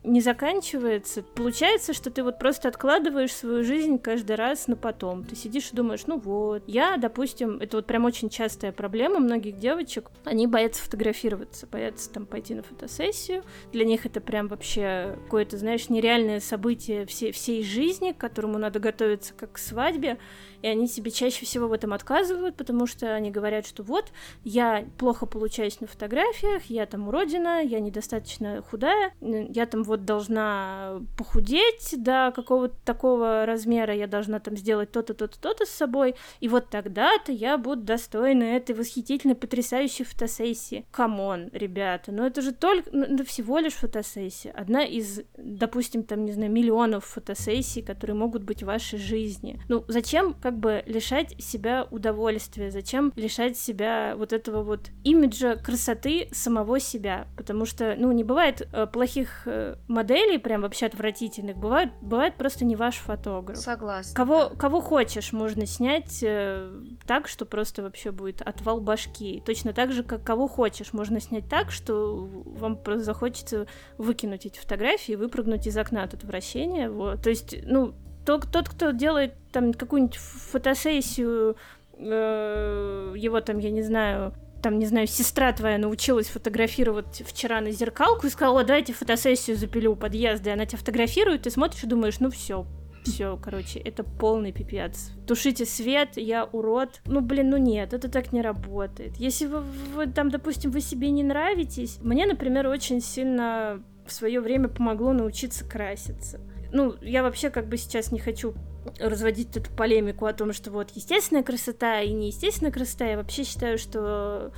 не 0.02 0.20
заканчивается. 0.20 1.22
Получается, 1.22 1.92
что 1.92 2.10
ты 2.10 2.22
вот 2.22 2.38
просто 2.38 2.68
откладываешь 2.68 3.34
свою 3.34 3.62
жизнь 3.64 3.98
каждый 3.98 4.36
раз 4.36 4.66
на 4.66 4.76
потом. 4.76 5.24
Ты 5.24 5.36
сидишь 5.36 5.70
и 5.72 5.76
думаешь, 5.76 6.06
ну 6.06 6.18
вот. 6.18 6.62
Я, 6.66 6.96
допустим, 6.96 7.58
это 7.60 7.76
вот 7.76 7.86
прям 7.86 8.04
очень 8.04 8.30
частая 8.30 8.72
проблема 8.72 9.18
многих 9.18 9.58
девочек. 9.58 10.10
Они 10.24 10.46
боятся 10.46 10.82
фотографироваться, 10.82 11.66
боятся 11.66 12.10
там 12.10 12.24
пойти 12.24 12.54
на 12.54 12.62
фотосессию. 12.62 13.42
Для 13.72 13.84
них 13.84 14.06
это 14.06 14.20
прям 14.20 14.48
вообще 14.48 15.18
какое-то, 15.24 15.58
знаешь, 15.58 15.90
нереальное 15.90 16.40
событие 16.40 17.04
всей, 17.04 17.32
всей 17.32 17.62
жизни, 17.62 18.12
к 18.12 18.18
которому 18.18 18.58
надо 18.58 18.80
готовиться 18.80 19.34
как 19.34 19.52
к 19.52 19.58
свадьбе 19.58 20.18
и 20.62 20.66
они 20.66 20.86
себе 20.86 21.10
чаще 21.10 21.44
всего 21.44 21.68
в 21.68 21.72
этом 21.72 21.92
отказывают, 21.92 22.56
потому 22.56 22.86
что 22.86 23.14
они 23.14 23.30
говорят, 23.30 23.66
что 23.66 23.82
вот, 23.82 24.12
я 24.44 24.84
плохо 24.98 25.26
получаюсь 25.26 25.80
на 25.80 25.86
фотографиях, 25.86 26.64
я 26.64 26.86
там 26.86 27.08
уродина, 27.08 27.62
я 27.62 27.80
недостаточно 27.80 28.62
худая, 28.62 29.12
я 29.20 29.66
там 29.66 29.82
вот 29.82 30.04
должна 30.04 31.00
похудеть 31.16 31.94
до 31.96 32.32
какого-то 32.34 32.74
такого 32.84 33.46
размера, 33.46 33.94
я 33.94 34.06
должна 34.06 34.40
там 34.40 34.56
сделать 34.56 34.90
то-то, 34.90 35.14
то-то, 35.14 35.38
то-то 35.38 35.66
с 35.66 35.70
собой, 35.70 36.14
и 36.40 36.48
вот 36.48 36.70
тогда-то 36.70 37.32
я 37.32 37.58
буду 37.58 37.82
достойна 37.82 38.44
этой 38.44 38.74
восхитительной, 38.74 39.34
потрясающей 39.34 40.04
фотосессии. 40.04 40.86
Come 40.90 41.25
on, 41.25 41.50
ребята, 41.52 42.12
ну 42.12 42.24
это 42.24 42.42
же 42.42 42.52
только, 42.52 42.90
ну, 42.92 43.06
ну, 43.08 43.24
всего 43.24 43.58
лишь 43.58 43.74
фотосессия. 43.74 44.52
Одна 44.52 44.84
из, 44.84 45.22
допустим, 45.36 46.02
там, 46.02 46.24
не 46.24 46.32
знаю, 46.32 46.50
миллионов 46.50 47.04
фотосессий, 47.04 47.82
которые 47.82 48.16
могут 48.16 48.42
быть 48.42 48.62
в 48.62 48.66
вашей 48.66 48.98
жизни. 48.98 49.60
Ну, 49.68 49.84
зачем, 49.88 50.34
как 50.34 50.49
бы 50.58 50.82
лишать 50.86 51.34
себя 51.42 51.86
удовольствия, 51.90 52.70
зачем 52.70 53.12
лишать 53.16 53.56
себя 53.58 54.14
вот 54.16 54.32
этого 54.32 54.62
вот 54.62 54.90
имиджа 55.04 55.56
красоты 55.56 56.28
самого 56.32 56.80
себя, 56.80 57.26
потому 57.36 57.64
что, 57.66 57.94
ну, 57.98 58.12
не 58.12 58.24
бывает 58.24 58.68
э, 58.72 58.86
плохих 58.86 59.42
э, 59.46 59.76
моделей, 59.88 60.38
прям 60.38 60.62
вообще 60.62 60.86
отвратительных, 60.86 61.56
бывает, 61.56 61.90
бывает 62.00 62.36
просто 62.36 62.64
не 62.64 62.76
ваш 62.76 62.96
фотограф. 62.96 63.58
Согласна. 63.58 64.14
Кого, 64.14 64.48
да. 64.48 64.56
кого 64.56 64.80
хочешь 64.80 65.32
можно 65.32 65.66
снять 65.66 66.20
э, 66.22 66.72
так, 67.06 67.28
что 67.28 67.46
просто 67.46 67.82
вообще 67.82 68.10
будет 68.10 68.42
отвал 68.42 68.80
башки. 68.80 69.42
Точно 69.44 69.72
так 69.72 69.92
же, 69.92 70.02
как 70.02 70.22
кого 70.24 70.48
хочешь 70.48 70.92
можно 70.92 71.20
снять 71.20 71.48
так, 71.48 71.70
что 71.70 72.28
вам 72.44 72.76
просто 72.76 73.04
захочется 73.04 73.66
выкинуть 73.98 74.46
эти 74.46 74.58
фотографии 74.58 75.12
и 75.12 75.16
выпрыгнуть 75.16 75.66
из 75.66 75.76
окна 75.76 76.02
от 76.02 76.14
отвращения. 76.14 76.90
Вот. 76.90 77.22
То 77.22 77.30
есть, 77.30 77.56
ну, 77.64 77.94
тот, 78.38 78.68
кто 78.68 78.90
делает 78.90 79.34
там 79.52 79.72
какую-нибудь 79.72 80.16
фотосессию, 80.16 81.56
э, 81.98 83.14
его 83.16 83.40
там, 83.40 83.58
я 83.58 83.70
не 83.70 83.82
знаю, 83.82 84.34
там, 84.62 84.78
не 84.78 84.86
знаю, 84.86 85.06
сестра 85.06 85.52
твоя 85.52 85.78
научилась 85.78 86.28
фотографировать 86.28 87.22
вчера 87.26 87.60
на 87.60 87.70
зеркалку 87.70 88.26
и 88.26 88.30
сказала, 88.30 88.64
давайте 88.64 88.92
фотосессию 88.92 89.56
запилю 89.56 89.92
у 89.92 89.96
подъезда, 89.96 90.50
и 90.50 90.52
она 90.52 90.66
тебя 90.66 90.78
фотографирует, 90.78 91.42
ты 91.42 91.50
смотришь 91.50 91.82
и 91.84 91.86
думаешь, 91.86 92.20
ну 92.20 92.30
все, 92.30 92.66
Все, 93.04 93.38
короче, 93.42 93.78
это 93.78 94.04
полный 94.04 94.52
пипец. 94.52 95.12
Тушите 95.26 95.64
свет, 95.64 96.10
я 96.16 96.44
урод. 96.44 97.00
Ну, 97.06 97.22
блин, 97.22 97.48
ну 97.50 97.56
нет, 97.56 97.94
это 97.94 98.10
так 98.10 98.32
не 98.32 98.42
работает. 98.42 99.16
Если 99.16 99.46
вы, 99.46 99.60
вы 99.60 100.06
там, 100.06 100.28
допустим, 100.30 100.70
вы 100.70 100.82
себе 100.82 101.10
не 101.10 101.22
нравитесь, 101.22 101.98
мне, 102.02 102.26
например, 102.26 102.66
очень 102.66 103.00
сильно 103.00 103.82
в 104.06 104.12
свое 104.12 104.40
время 104.40 104.68
помогло 104.68 105.12
научиться 105.12 105.64
краситься. 105.64 106.40
Ну, 106.72 106.94
я 107.00 107.22
вообще 107.22 107.50
как 107.50 107.68
бы 107.68 107.76
сейчас 107.76 108.12
не 108.12 108.18
хочу 108.18 108.54
разводить 108.98 109.56
эту 109.56 109.70
полемику 109.72 110.26
о 110.26 110.32
том, 110.32 110.52
что 110.52 110.70
вот 110.70 110.90
естественная 110.94 111.42
красота 111.42 112.00
и 112.00 112.12
неестественная 112.12 112.72
красота. 112.72 113.06
Я 113.06 113.16
вообще 113.16 113.44
считаю, 113.44 113.78
что 113.78 114.52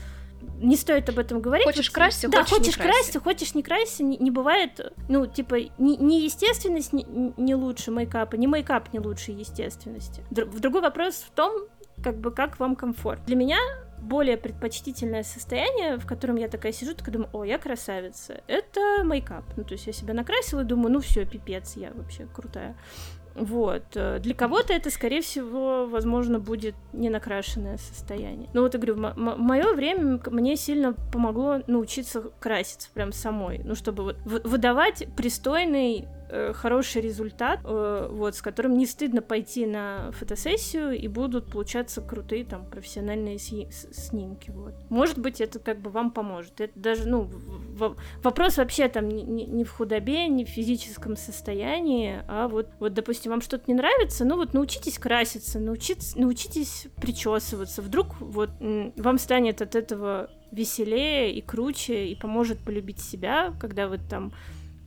не 0.60 0.76
стоит 0.76 1.08
об 1.08 1.18
этом 1.18 1.40
говорить. 1.40 1.66
Хочешь 1.66 1.88
вот, 1.88 1.94
красься, 1.94 2.28
да, 2.28 2.42
хочешь, 2.44 2.56
хочешь 2.56 2.76
не 2.76 2.82
красься, 2.82 3.20
хочешь 3.20 3.54
не 3.54 3.62
красься, 3.62 4.02
не, 4.04 4.16
не 4.16 4.30
бывает, 4.30 4.92
ну, 5.08 5.26
типа, 5.26 5.56
не, 5.78 5.96
не 5.96 6.24
естественность 6.24 6.92
не, 6.92 7.04
не 7.36 7.54
лучше 7.54 7.90
мейкапа, 7.90 8.36
не 8.36 8.46
мейкап 8.46 8.92
не 8.92 8.98
лучше 8.98 9.32
естественности. 9.32 10.22
Др- 10.30 10.46
другой 10.46 10.82
вопрос 10.82 11.14
в 11.26 11.30
том, 11.30 11.66
как 12.02 12.18
бы, 12.18 12.32
как 12.32 12.58
вам 12.58 12.76
комфорт. 12.76 13.24
Для 13.26 13.36
меня 13.36 13.58
более 14.02 14.36
предпочтительное 14.36 15.22
состояние, 15.22 15.98
в 15.98 16.06
котором 16.06 16.36
я 16.36 16.48
такая 16.48 16.72
сижу, 16.72 16.94
такая 16.94 17.14
думаю, 17.14 17.30
о, 17.32 17.44
я 17.44 17.58
красавица, 17.58 18.42
это 18.46 19.02
мейкап. 19.04 19.44
Ну, 19.56 19.64
то 19.64 19.72
есть 19.72 19.86
я 19.86 19.92
себя 19.92 20.14
накрасила 20.14 20.60
и 20.60 20.64
думаю, 20.64 20.92
ну 20.92 21.00
все, 21.00 21.24
пипец, 21.24 21.76
я 21.76 21.92
вообще 21.94 22.26
крутая. 22.26 22.76
Вот. 23.34 23.84
Э, 23.94 24.18
для 24.18 24.34
кого-то 24.34 24.72
это, 24.72 24.90
скорее 24.90 25.22
всего, 25.22 25.86
возможно, 25.86 26.38
будет 26.38 26.74
ненакрашенное 26.92 27.78
состояние. 27.78 28.50
Но 28.52 28.62
вот 28.62 28.74
я 28.74 28.80
говорю, 28.80 28.96
в 28.96 29.14
мое 29.16 29.72
время 29.72 30.20
мне 30.26 30.56
сильно 30.56 30.92
помогло 31.12 31.60
научиться 31.66 32.22
краситься 32.40 32.90
прям 32.92 33.12
самой. 33.12 33.60
Ну, 33.64 33.74
чтобы 33.74 34.04
вот 34.04 34.16
выдавать 34.24 35.06
пристойный 35.16 36.08
Э, 36.34 36.54
хороший 36.54 37.02
результат, 37.02 37.60
э, 37.62 38.08
вот, 38.10 38.34
с 38.34 38.40
которым 38.40 38.78
не 38.78 38.86
стыдно 38.86 39.20
пойти 39.20 39.66
на 39.66 40.12
фотосессию, 40.12 40.98
и 40.98 41.06
будут 41.06 41.50
получаться 41.50 42.00
крутые 42.00 42.46
там 42.46 42.64
профессиональные 42.64 43.38
снимки, 43.38 44.50
вот. 44.50 44.72
Может 44.88 45.18
быть, 45.18 45.42
это 45.42 45.58
как 45.58 45.82
бы 45.82 45.90
вам 45.90 46.10
поможет. 46.10 46.58
Это 46.62 46.72
даже, 46.74 47.06
ну, 47.06 47.28
вопрос 48.22 48.56
вообще 48.56 48.88
там 48.88 49.10
не, 49.10 49.44
не 49.44 49.64
в 49.64 49.72
худобе, 49.72 50.26
не 50.28 50.46
в 50.46 50.48
физическом 50.48 51.18
состоянии, 51.18 52.22
а 52.28 52.48
вот, 52.48 52.68
вот, 52.80 52.94
допустим, 52.94 53.32
вам 53.32 53.42
что-то 53.42 53.64
не 53.66 53.74
нравится, 53.74 54.24
ну 54.24 54.36
вот 54.36 54.54
научитесь 54.54 54.98
краситься, 54.98 55.60
научитесь, 55.60 56.16
научитесь 56.16 56.86
причесываться. 56.98 57.82
Вдруг 57.82 58.18
вот 58.20 58.48
вам 58.58 59.18
станет 59.18 59.60
от 59.60 59.74
этого 59.74 60.30
веселее 60.50 61.34
и 61.34 61.42
круче, 61.42 62.06
и 62.06 62.14
поможет 62.14 62.58
полюбить 62.60 63.00
себя, 63.00 63.52
когда 63.60 63.86
вы 63.86 63.98
там 63.98 64.32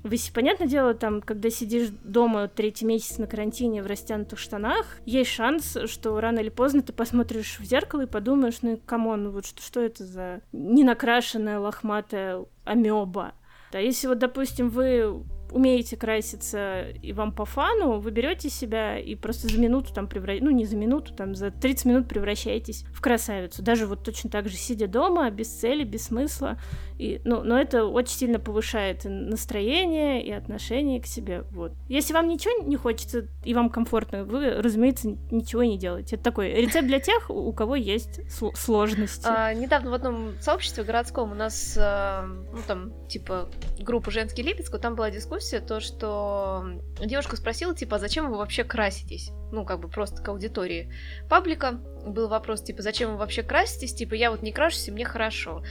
вы, 0.06 0.18
понятное 0.34 0.68
дело, 0.68 0.94
там, 0.94 1.20
когда 1.20 1.50
сидишь 1.50 1.90
дома 1.90 2.48
третий 2.48 2.86
месяц 2.86 3.18
на 3.18 3.26
карантине 3.26 3.82
в 3.82 3.88
растянутых 3.88 4.38
штанах, 4.38 4.86
есть 5.06 5.32
шанс, 5.32 5.78
что 5.86 6.20
рано 6.20 6.40
или 6.40 6.50
поздно 6.50 6.84
ты 6.84 6.94
посмотришь 6.94 7.58
в 7.60 7.64
зеркало 7.64 8.02
и 8.02 8.08
подумаешь, 8.08 8.62
ну, 8.62 8.80
come 8.86 9.12
on, 9.12 9.32
вот 9.32 9.48
что, 9.48 9.64
что 9.64 9.82
это 9.82 10.06
за 10.06 10.42
ненакрашенная 10.52 11.60
лохматая 11.60 12.46
амеба? 12.66 13.34
А 13.72 13.82
если 13.82 14.06
вот, 14.06 14.20
допустим, 14.20 14.70
вы 14.70 15.24
умеете 15.56 15.96
краситься 15.96 16.90
и 17.02 17.14
вам 17.14 17.32
по 17.32 17.46
фану, 17.46 18.00
вы 18.00 18.12
берете 18.12 18.50
себя 18.50 19.00
и 19.00 19.16
просто 19.16 19.48
за 19.48 19.58
минуту 19.58 19.94
там 19.94 20.08
превращаетесь, 20.08 20.44
ну 20.44 20.52
не 20.52 20.66
за 20.66 20.76
минуту, 20.76 21.14
там 21.14 21.34
за 21.34 21.50
30 21.50 21.86
минут 21.86 22.08
превращаетесь 22.10 22.84
в 22.94 23.00
красавицу. 23.00 23.64
Даже 23.64 23.88
вот 23.88 24.04
точно 24.04 24.30
так 24.30 24.50
же 24.50 24.58
сидя 24.58 24.88
дома, 24.88 25.30
без 25.30 25.48
цели, 25.48 25.86
без 25.86 26.08
смысла. 26.08 26.60
И, 26.98 27.22
ну, 27.24 27.42
но 27.44 27.60
это 27.60 27.86
очень 27.86 28.16
сильно 28.16 28.38
повышает 28.40 29.06
настроение 29.06 30.26
и 30.26 30.32
отношение 30.32 31.02
к 31.02 31.06
себе. 31.06 31.44
Вот. 31.52 31.72
Если 31.88 32.14
вам 32.14 32.28
ничего 32.28 32.66
не 32.66 32.76
хочется 32.76 33.28
и 33.46 33.54
вам 33.54 33.70
комфортно, 33.70 34.26
вы, 34.26 34.62
разумеется, 34.62 35.16
ничего 35.32 35.64
не 35.64 35.78
делаете. 35.78 36.16
Это 36.16 36.26
такой 36.26 36.54
рецепт 36.54 36.88
для 36.88 37.00
тех, 37.00 37.30
у 37.30 37.54
кого 37.54 37.76
есть 37.76 38.20
сложности. 38.30 39.26
А, 39.26 39.54
недавно 39.54 39.92
в 39.92 39.94
одном 39.94 40.34
сообществе 40.42 40.84
городском 40.84 41.32
у 41.32 41.36
нас, 41.36 41.78
а, 41.80 42.26
ну 42.26 42.60
там, 42.68 42.92
типа, 43.08 43.50
группа 43.80 44.12
«Женский 44.12 44.44
Липецк», 44.44 44.78
там 44.80 44.96
была 44.96 45.12
дискуссия 45.12 45.45
дискуссия, 45.46 45.60
то, 45.60 45.80
что 45.80 46.66
девушка 47.00 47.36
спросила, 47.36 47.76
типа, 47.76 47.98
а 47.98 48.00
зачем 48.00 48.30
вы 48.30 48.38
вообще 48.38 48.64
краситесь? 48.64 49.32
Ну, 49.52 49.66
как 49.66 49.80
бы 49.80 49.88
просто 49.88 50.22
к 50.22 50.28
аудитории 50.30 50.92
паблика. 51.30 51.80
Был 52.06 52.28
вопрос, 52.28 52.64
типа, 52.64 52.82
зачем 52.82 53.12
вы 53.12 53.18
вообще 53.18 53.44
краситесь? 53.44 53.94
Типа, 53.94 54.16
я 54.16 54.32
вот 54.32 54.42
не 54.42 54.52
крашусь, 54.52 54.88
и 54.88 54.92
мне 54.92 55.06
хорошо. 55.06 55.64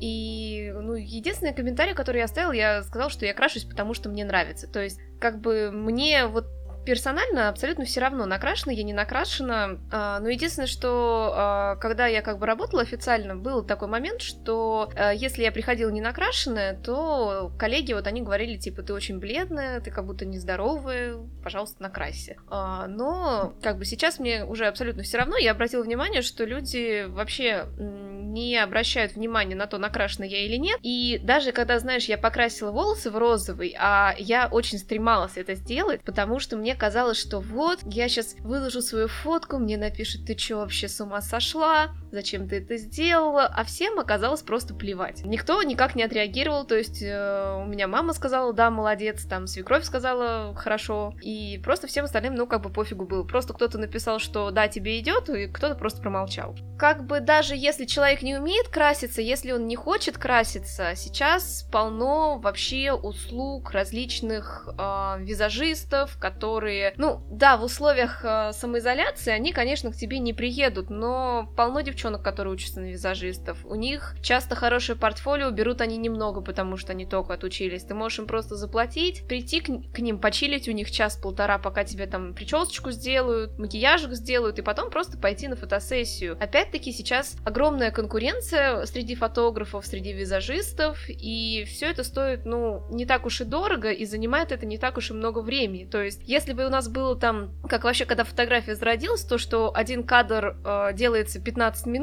И, 0.00 0.72
ну, 0.74 0.94
единственный 0.94 1.54
комментарий, 1.54 1.94
который 1.94 2.18
я 2.18 2.24
оставила, 2.24 2.52
я 2.52 2.82
сказала, 2.82 3.10
что 3.10 3.26
я 3.26 3.34
крашусь, 3.34 3.64
потому 3.64 3.94
что 3.94 4.08
мне 4.08 4.24
нравится. 4.24 4.66
То 4.66 4.82
есть, 4.82 5.00
как 5.20 5.40
бы 5.40 5.70
мне 5.72 6.26
вот 6.26 6.46
персонально 6.84 7.48
абсолютно 7.48 7.84
все 7.84 8.00
равно, 8.00 8.26
накрашена 8.26 8.72
я, 8.72 8.82
не 8.82 8.92
накрашена. 8.92 9.78
А, 9.90 10.20
но 10.20 10.28
единственное, 10.28 10.66
что 10.66 11.32
а, 11.34 11.76
когда 11.76 12.06
я 12.06 12.22
как 12.22 12.38
бы 12.38 12.46
работала 12.46 12.82
официально, 12.82 13.36
был 13.36 13.64
такой 13.64 13.88
момент, 13.88 14.22
что 14.22 14.90
а, 14.96 15.12
если 15.12 15.42
я 15.42 15.52
приходила 15.52 15.90
не 15.90 16.00
накрашенная, 16.00 16.74
то 16.74 17.52
коллеги 17.58 17.92
вот 17.92 18.06
они 18.06 18.22
говорили, 18.22 18.56
типа, 18.56 18.82
ты 18.82 18.92
очень 18.92 19.18
бледная, 19.18 19.80
ты 19.80 19.90
как 19.90 20.06
будто 20.06 20.24
нездоровая, 20.24 21.16
пожалуйста, 21.42 21.82
накрасься. 21.82 22.36
Но 22.50 23.54
как 23.62 23.78
бы 23.78 23.84
сейчас 23.84 24.18
мне 24.18 24.44
уже 24.44 24.66
абсолютно 24.66 25.02
все 25.02 25.18
равно, 25.18 25.36
я 25.36 25.52
обратила 25.52 25.82
внимание, 25.82 26.22
что 26.22 26.44
люди 26.44 27.04
вообще 27.06 27.66
не 27.78 28.56
обращают 28.56 29.14
внимания 29.14 29.54
на 29.54 29.66
то, 29.66 29.78
накрашена 29.78 30.26
я 30.26 30.44
или 30.44 30.56
нет. 30.56 30.78
И 30.82 31.20
даже 31.22 31.52
когда, 31.52 31.78
знаешь, 31.78 32.06
я 32.06 32.18
покрасила 32.18 32.72
волосы 32.72 33.10
в 33.10 33.16
розовый, 33.16 33.74
а 33.78 34.14
я 34.18 34.48
очень 34.50 34.78
стремалась 34.78 35.36
это 35.36 35.54
сделать, 35.54 36.02
потому 36.02 36.40
что 36.40 36.56
мне 36.56 36.73
казалось, 36.74 37.18
что 37.18 37.40
вот, 37.40 37.80
я 37.84 38.08
сейчас 38.08 38.34
выложу 38.40 38.82
свою 38.82 39.08
фотку, 39.08 39.58
мне 39.58 39.76
напишут, 39.76 40.26
ты 40.26 40.36
что 40.38 40.56
вообще 40.56 40.88
с 40.88 41.00
ума 41.00 41.22
сошла, 41.22 41.94
зачем 42.14 42.48
ты 42.48 42.56
это 42.56 42.76
сделала, 42.76 43.44
а 43.44 43.64
всем 43.64 43.98
оказалось 43.98 44.42
просто 44.42 44.74
плевать. 44.74 45.24
Никто 45.24 45.62
никак 45.62 45.94
не 45.94 46.02
отреагировал, 46.02 46.64
то 46.64 46.76
есть 46.76 47.02
э, 47.02 47.62
у 47.62 47.66
меня 47.66 47.88
мама 47.88 48.12
сказала, 48.12 48.52
да, 48.52 48.70
молодец, 48.70 49.24
там 49.24 49.46
свекровь 49.46 49.84
сказала, 49.84 50.54
хорошо, 50.54 51.14
и 51.20 51.60
просто 51.62 51.86
всем 51.86 52.04
остальным, 52.04 52.34
ну, 52.34 52.46
как 52.46 52.62
бы 52.62 52.70
пофигу 52.70 53.04
было. 53.04 53.24
Просто 53.24 53.52
кто-то 53.52 53.78
написал, 53.78 54.18
что 54.18 54.50
да, 54.50 54.68
тебе 54.68 54.98
идет, 55.00 55.28
и 55.28 55.46
кто-то 55.48 55.74
просто 55.74 56.00
промолчал. 56.00 56.56
Как 56.78 57.04
бы 57.06 57.20
даже 57.20 57.54
если 57.56 57.84
человек 57.84 58.22
не 58.22 58.36
умеет 58.36 58.68
краситься, 58.68 59.20
если 59.20 59.52
он 59.52 59.66
не 59.66 59.76
хочет 59.76 60.18
краситься, 60.18 60.92
сейчас 60.96 61.68
полно 61.70 62.38
вообще 62.38 62.92
услуг 62.92 63.72
различных 63.72 64.68
э, 64.78 65.16
визажистов, 65.20 66.16
которые, 66.18 66.94
ну, 66.96 67.22
да, 67.30 67.56
в 67.56 67.64
условиях 67.64 68.24
э, 68.24 68.52
самоизоляции 68.52 69.32
они, 69.32 69.52
конечно, 69.52 69.90
к 69.92 69.96
тебе 69.96 70.18
не 70.18 70.32
приедут, 70.32 70.90
но 70.90 71.52
полно 71.56 71.80
девчонок, 71.80 72.03
которые 72.22 72.54
учатся 72.54 72.80
на 72.80 72.86
визажистов. 72.86 73.58
У 73.64 73.74
них 73.74 74.16
часто 74.22 74.54
хорошее 74.54 74.98
портфолио, 74.98 75.50
берут 75.50 75.80
они 75.80 75.96
немного, 75.96 76.40
потому 76.40 76.76
что 76.76 76.92
они 76.92 77.06
только 77.06 77.34
отучились. 77.34 77.84
Ты 77.84 77.94
можешь 77.94 78.18
им 78.18 78.26
просто 78.26 78.56
заплатить, 78.56 79.26
прийти 79.26 79.60
к, 79.60 79.66
к 79.92 79.98
ним, 79.98 80.18
почилить 80.18 80.68
у 80.68 80.72
них 80.72 80.90
час-полтора, 80.90 81.58
пока 81.58 81.84
тебе 81.84 82.06
там 82.06 82.34
причесочку 82.34 82.90
сделают, 82.90 83.58
макияжик 83.58 84.12
сделают, 84.12 84.58
и 84.58 84.62
потом 84.62 84.90
просто 84.90 85.18
пойти 85.18 85.48
на 85.48 85.56
фотосессию. 85.56 86.36
Опять-таки 86.40 86.92
сейчас 86.92 87.36
огромная 87.44 87.90
конкуренция 87.90 88.86
среди 88.86 89.14
фотографов, 89.14 89.86
среди 89.86 90.12
визажистов, 90.12 90.98
и 91.08 91.64
все 91.64 91.86
это 91.90 92.04
стоит, 92.04 92.44
ну, 92.44 92.86
не 92.90 93.06
так 93.06 93.26
уж 93.26 93.40
и 93.40 93.44
дорого, 93.44 93.90
и 93.90 94.04
занимает 94.04 94.52
это 94.52 94.66
не 94.66 94.78
так 94.78 94.96
уж 94.96 95.10
и 95.10 95.14
много 95.14 95.40
времени. 95.40 95.84
То 95.84 96.02
есть, 96.02 96.22
если 96.24 96.52
бы 96.52 96.66
у 96.66 96.70
нас 96.70 96.88
было 96.88 97.16
там, 97.16 97.52
как 97.68 97.84
вообще, 97.84 98.04
когда 98.04 98.24
фотография 98.24 98.74
зародилась, 98.74 99.24
то, 99.24 99.38
что 99.38 99.72
один 99.74 100.04
кадр 100.04 100.56
э, 100.64 100.90
делается 100.94 101.40
15 101.40 101.86
минут, 101.86 101.93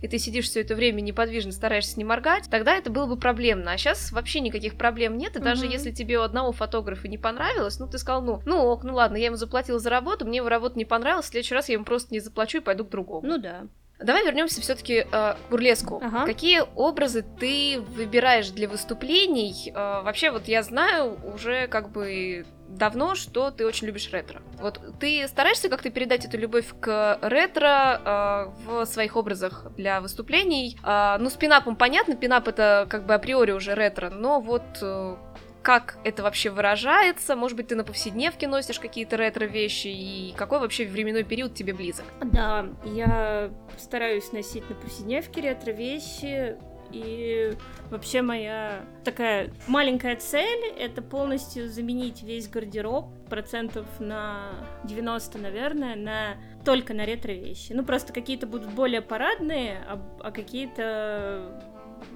и 0.00 0.08
ты 0.08 0.18
сидишь 0.18 0.46
все 0.46 0.60
это 0.60 0.74
время 0.74 1.00
неподвижно, 1.00 1.52
стараешься 1.52 1.98
не 1.98 2.04
моргать, 2.04 2.48
тогда 2.50 2.76
это 2.76 2.90
было 2.90 3.06
бы 3.06 3.16
проблемно. 3.16 3.72
А 3.72 3.78
сейчас 3.78 4.12
вообще 4.12 4.40
никаких 4.40 4.76
проблем 4.76 5.18
нет, 5.18 5.36
и 5.36 5.40
даже 5.40 5.66
mm-hmm. 5.66 5.72
если 5.72 5.90
тебе 5.90 6.18
у 6.18 6.22
одного 6.22 6.52
фотографа 6.52 7.08
не 7.08 7.18
понравилось, 7.18 7.78
ну, 7.78 7.86
ты 7.86 7.98
сказал, 7.98 8.22
ну, 8.22 8.42
ну 8.44 8.64
ок, 8.66 8.84
ну 8.84 8.94
ладно, 8.94 9.16
я 9.16 9.26
ему 9.26 9.36
заплатила 9.36 9.78
за 9.78 9.90
работу, 9.90 10.26
мне 10.26 10.38
его 10.38 10.48
работа 10.48 10.78
не 10.78 10.84
понравилась, 10.84 11.26
в 11.26 11.28
следующий 11.30 11.54
раз 11.54 11.68
я 11.68 11.74
ему 11.74 11.84
просто 11.84 12.12
не 12.12 12.20
заплачу 12.20 12.58
и 12.58 12.62
пойду 12.62 12.84
к 12.84 12.90
другому. 12.90 13.26
Ну 13.26 13.38
да. 13.38 13.66
Давай 14.00 14.24
вернемся 14.24 14.60
все-таки 14.60 14.94
э, 14.94 15.04
к 15.10 15.36
бурлеску. 15.50 16.00
Ага. 16.02 16.24
Какие 16.24 16.62
образы 16.76 17.22
ты 17.22 17.80
выбираешь 17.80 18.50
для 18.50 18.68
выступлений? 18.68 19.72
Э, 19.74 20.02
вообще, 20.02 20.30
вот 20.30 20.46
я 20.46 20.62
знаю 20.62 21.18
уже 21.34 21.66
как 21.66 21.90
бы 21.90 22.46
давно, 22.68 23.14
что 23.14 23.50
ты 23.50 23.66
очень 23.66 23.86
любишь 23.86 24.10
ретро. 24.12 24.40
Вот 24.60 24.80
ты 25.00 25.26
стараешься 25.26 25.68
как-то 25.68 25.90
передать 25.90 26.24
эту 26.24 26.38
любовь 26.38 26.66
к 26.80 27.18
ретро 27.22 28.00
э, 28.04 28.64
в 28.64 28.84
своих 28.86 29.16
образах 29.16 29.66
для 29.76 30.00
выступлений? 30.00 30.78
Э, 30.84 31.16
ну, 31.18 31.28
с 31.28 31.34
пинапом 31.34 31.74
понятно, 31.74 32.14
пинап 32.14 32.46
это 32.46 32.86
как 32.88 33.04
бы 33.04 33.14
априори 33.14 33.52
уже 33.52 33.74
ретро, 33.74 34.10
но 34.10 34.40
вот 34.40 34.62
э, 34.80 35.16
как 35.62 35.98
это 36.04 36.22
вообще 36.22 36.50
выражается? 36.50 37.36
Может 37.36 37.56
быть, 37.56 37.68
ты 37.68 37.76
на 37.76 37.84
повседневке 37.84 38.46
носишь 38.48 38.80
какие-то 38.80 39.16
ретро-вещи? 39.16 39.88
И 39.88 40.34
какой 40.36 40.60
вообще 40.60 40.86
временной 40.86 41.24
период 41.24 41.54
тебе 41.54 41.74
близок? 41.74 42.04
Да, 42.22 42.66
я 42.84 43.50
стараюсь 43.76 44.32
носить 44.32 44.68
на 44.68 44.76
повседневке 44.76 45.40
ретро-вещи. 45.40 46.56
И 46.90 47.52
вообще 47.90 48.22
моя 48.22 48.80
такая 49.04 49.50
маленькая 49.66 50.16
цель— 50.16 50.72
это 50.78 51.02
полностью 51.02 51.68
заменить 51.68 52.22
весь 52.22 52.48
гардероб 52.48 53.10
процентов 53.28 53.86
на 53.98 54.52
90, 54.84 55.38
наверное, 55.38 55.96
на 55.96 56.36
только 56.64 56.94
на 56.94 57.04
ретро-вещи. 57.04 57.72
Ну, 57.72 57.84
просто 57.84 58.12
какие-то 58.12 58.46
будут 58.46 58.70
более 58.70 59.02
парадные, 59.02 59.84
а, 59.86 60.00
а 60.20 60.30
какие-то 60.30 61.62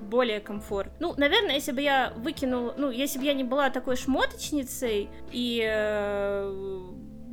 более 0.03 0.41
комфорт. 0.41 0.93
Ну, 1.01 1.15
наверное, 1.17 1.55
если 1.55 1.73
бы 1.73 1.81
я 1.81 2.13
выкинула, 2.17 2.75
ну, 2.77 2.91
если 2.91 3.19
бы 3.19 3.25
я 3.25 3.35
не 3.35 3.45
была 3.45 3.71
такой 3.71 3.97
шмоточницей 3.97 5.09
и 5.31 5.63
э, 5.65 6.93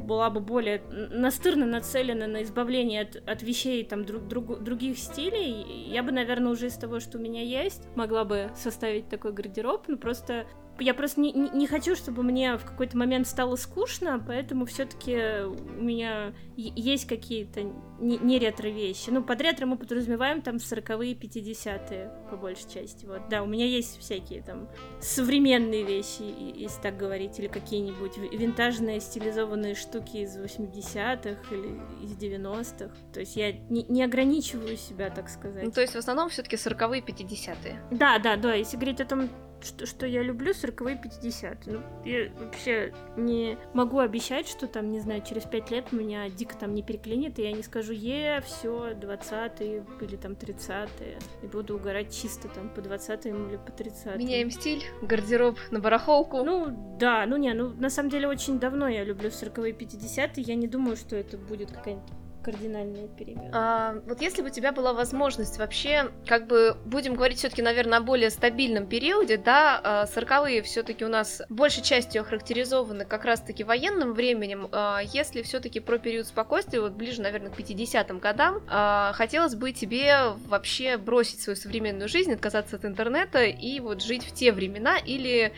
была 0.10 0.30
бы 0.30 0.40
более 0.40 0.82
настырно 0.90 1.66
нацелена 1.66 2.28
на 2.28 2.44
избавление 2.44 3.02
от, 3.02 3.30
от 3.30 3.44
вещей 3.44 3.84
там 3.84 4.06
друг, 4.06 4.28
друг, 4.28 4.64
других 4.64 4.98
стилей, 4.98 5.66
я 5.90 6.04
бы, 6.04 6.12
наверное, 6.12 6.52
уже 6.52 6.68
из 6.68 6.76
того, 6.76 7.00
что 7.00 7.18
у 7.18 7.22
меня 7.22 7.44
есть, 7.44 7.84
могла 7.96 8.26
бы 8.26 8.50
составить 8.56 9.10
такой 9.10 9.34
гардероб, 9.34 9.88
ну 9.88 9.98
просто 9.98 10.48
я 10.80 10.94
просто 10.94 11.22
не, 11.22 11.32
не, 11.32 11.68
хочу, 11.68 11.96
чтобы 11.96 12.24
мне 12.24 12.58
в 12.58 12.66
какой-то 12.66 12.98
момент 12.98 13.28
стало 13.28 13.56
скучно, 13.56 14.24
поэтому 14.26 14.66
все-таки 14.66 15.44
у 15.46 15.82
меня 15.82 16.34
есть 16.56 17.08
какие-то 17.08 17.64
не, 18.00 18.18
не 18.18 18.40
ретро-вещи. 18.40 19.10
Ну, 19.10 19.24
под 19.24 19.42
ретро 19.42 19.66
мы 19.66 19.78
подразумеваем 19.78 20.42
там 20.42 20.58
40-е, 20.58 21.14
50-е, 21.14 22.12
по 22.30 22.38
большей 22.38 22.70
части. 22.70 23.06
Вот, 23.06 23.30
да, 23.30 23.44
у 23.44 23.46
меня 23.46 23.66
есть 23.66 24.00
всякие 24.00 24.42
там 24.42 24.70
современные 25.02 25.84
вещи, 25.84 26.24
если 26.56 26.82
так 26.82 26.98
говорить, 26.98 27.40
или 27.40 27.48
какие-нибудь 27.48 28.18
винтажные 28.18 29.00
стилизованные 29.00 29.76
штуки 29.76 30.18
из 30.18 30.38
80-х 30.38 31.56
или 31.56 31.80
из 32.04 32.18
90-х. 32.18 32.94
То 33.14 33.20
есть 33.20 33.36
я 33.36 33.52
не, 33.52 33.84
не 33.84 34.04
ограничиваю 34.04 34.78
себя, 34.78 35.10
так 35.10 35.30
сказать. 35.30 35.64
Ну, 35.64 35.72
то 35.72 35.82
есть 35.82 35.94
в 35.94 35.98
основном 35.98 36.30
все-таки 36.30 36.56
40-е, 36.56 37.02
50-е. 37.02 37.84
Да, 37.92 38.20
да, 38.20 38.36
да. 38.36 38.54
Если 38.54 38.78
говорить 38.78 39.02
о 39.02 39.06
том, 39.06 39.30
что, 39.62 39.86
что 39.86 40.06
я 40.06 40.24
люблю 40.24 40.52
40-е 40.52 41.00
50 41.02 41.68
Ну, 41.68 41.82
я 42.06 42.30
вообще 42.40 42.94
не 43.18 43.58
могу 43.74 44.00
обещать, 44.00 44.48
что 44.48 44.68
там, 44.68 44.92
не 44.92 45.00
знаю, 45.00 45.24
через 45.28 45.44
5 45.44 45.72
лет 45.72 45.92
меня 45.92 46.30
дико 46.30 46.56
там 46.56 46.74
не 46.74 46.84
переклинит, 46.84 47.40
и 47.40 47.44
я 47.44 47.52
не 47.52 47.64
скажу, 47.64 47.94
е, 47.94 48.42
все, 48.42 48.94
20-е 48.94 49.86
или 50.02 50.16
там 50.16 50.34
30-е, 50.34 51.20
и 51.44 51.48
буду 51.48 51.76
угорать 51.76 52.14
чисто 52.14 52.48
там 52.48 52.70
по 52.70 52.80
20-м 52.80 53.50
или 53.50 53.58
по 53.58 53.70
30-м. 53.72 54.18
Меняем 54.18 54.52
стиль, 54.52 54.84
гардероб 55.02 55.58
на 55.72 55.80
барахолку. 55.80 56.44
Ну, 56.44 56.98
да, 57.00 57.26
ну 57.26 57.38
не, 57.38 57.54
ну 57.54 57.70
на 57.70 57.90
самом 57.90 58.10
деле 58.10 58.28
очень 58.28 58.60
давно 58.60 58.88
я 58.88 59.04
люблю 59.04 59.30
40-е 59.30 59.74
50 59.74 60.38
я 60.38 60.56
не 60.56 60.68
думаю, 60.68 60.96
что 60.96 61.16
это 61.16 61.38
будет 61.38 61.72
какая-нибудь 61.72 62.19
кардинальные 62.50 63.08
перемены. 63.10 63.52
А, 63.54 63.96
вот 64.08 64.22
если 64.22 64.42
бы 64.42 64.48
у 64.48 64.52
тебя 64.52 64.72
была 64.72 64.94
возможность 64.94 65.58
вообще, 65.58 66.10
как 66.26 66.48
бы, 66.48 66.76
будем 66.86 67.16
говорить 67.16 67.38
все-таки, 67.38 67.62
наверное, 67.62 68.00
о 68.00 68.02
более 68.02 68.30
стабильном 68.30 68.88
периоде, 68.88 69.38
да, 69.38 69.80
а, 69.84 70.08
сороковые 70.08 70.62
все-таки 70.64 71.06
у 71.06 71.10
нас 71.10 71.42
большей 71.50 71.84
частью 71.84 72.22
охарактеризованы 72.22 73.06
как 73.06 73.26
раз-таки 73.26 73.64
военным 73.64 74.14
временем, 74.14 74.68
а, 74.72 75.02
если 75.02 75.42
все-таки 75.44 75.80
про 75.80 76.00
период 76.00 76.26
спокойствия, 76.28 76.82
вот 76.82 76.94
ближе, 76.94 77.22
наверное, 77.22 77.52
к 77.52 77.56
50-м 77.56 78.20
годам, 78.20 78.64
а, 78.68 79.14
хотелось 79.14 79.56
бы 79.56 79.72
тебе 79.72 80.34
вообще 80.48 80.98
бросить 80.98 81.42
свою 81.42 81.56
современную 81.56 82.10
жизнь, 82.10 82.34
отказаться 82.34 82.78
от 82.78 82.86
интернета 82.86 83.44
и 83.44 83.80
вот 83.80 84.02
жить 84.02 84.24
в 84.26 84.34
те 84.34 84.52
времена, 84.52 84.98
или 84.98 85.54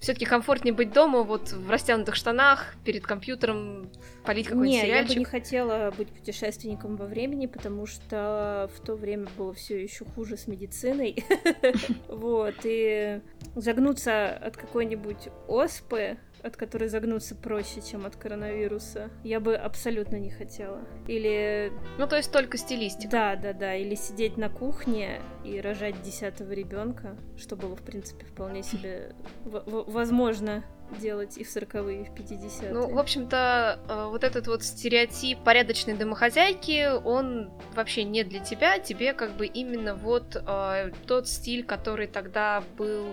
все-таки 0.00 0.26
комфортнее 0.26 0.72
быть 0.72 0.92
дома, 0.92 1.22
вот 1.22 1.52
в 1.52 1.70
растянутых 1.70 2.14
штанах, 2.14 2.74
перед 2.84 3.04
компьютером, 3.04 3.90
полить 4.24 4.46
какой-нибудь 4.46 4.70
не, 4.70 4.80
сериальчик? 4.82 5.10
я 5.10 5.14
бы 5.14 5.18
не 5.20 5.24
хотела 5.24 5.94
быть 5.96 6.08
путешественником 6.08 6.96
во 6.96 7.06
времени, 7.06 7.46
потому 7.46 7.86
что 7.86 8.70
в 8.74 8.80
то 8.80 8.94
время 8.94 9.26
было 9.36 9.52
все 9.54 9.82
еще 9.82 10.04
хуже 10.04 10.36
с 10.36 10.46
медициной. 10.46 11.24
Вот, 12.08 12.54
и 12.64 13.20
загнуться 13.54 14.28
от 14.30 14.56
какой-нибудь 14.56 15.28
оспы 15.46 16.18
от 16.42 16.56
которой 16.56 16.88
загнуться 16.88 17.34
проще, 17.34 17.80
чем 17.80 18.06
от 18.06 18.16
коронавируса, 18.16 19.10
я 19.24 19.40
бы 19.40 19.56
абсолютно 19.56 20.16
не 20.16 20.30
хотела. 20.30 20.80
Или... 21.06 21.72
Ну, 21.98 22.06
то 22.06 22.16
есть 22.16 22.32
только 22.32 22.58
стилистика. 22.58 23.10
Да, 23.10 23.36
да, 23.36 23.52
да. 23.52 23.74
Или 23.74 23.94
сидеть 23.94 24.36
на 24.36 24.48
кухне 24.48 25.20
и 25.44 25.60
рожать 25.60 26.02
десятого 26.02 26.52
ребенка, 26.52 27.16
что 27.36 27.56
было, 27.56 27.76
в 27.76 27.82
принципе, 27.82 28.24
вполне 28.26 28.62
себе 28.62 29.14
возможно 29.44 30.64
делать 31.00 31.36
и 31.36 31.44
в 31.44 31.54
40-е, 31.54 32.02
и 32.02 32.04
в 32.04 32.12
50-е. 32.12 32.72
Ну, 32.72 32.88
в 32.88 32.98
общем-то, 32.98 33.78
э, 33.88 34.06
вот 34.10 34.24
этот 34.24 34.46
вот 34.46 34.62
стереотип 34.62 35.38
порядочной 35.44 35.94
домохозяйки, 35.94 36.88
он 37.04 37.50
вообще 37.74 38.04
не 38.04 38.24
для 38.24 38.40
тебя, 38.40 38.78
тебе 38.78 39.12
как 39.12 39.32
бы 39.32 39.46
именно 39.46 39.94
вот 39.94 40.36
э, 40.36 40.90
тот 41.06 41.28
стиль, 41.28 41.64
который 41.64 42.06
тогда 42.06 42.62
был 42.76 43.08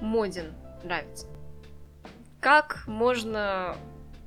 моден, 0.00 0.52
нравится 0.84 1.26
как 2.40 2.84
можно 2.86 3.76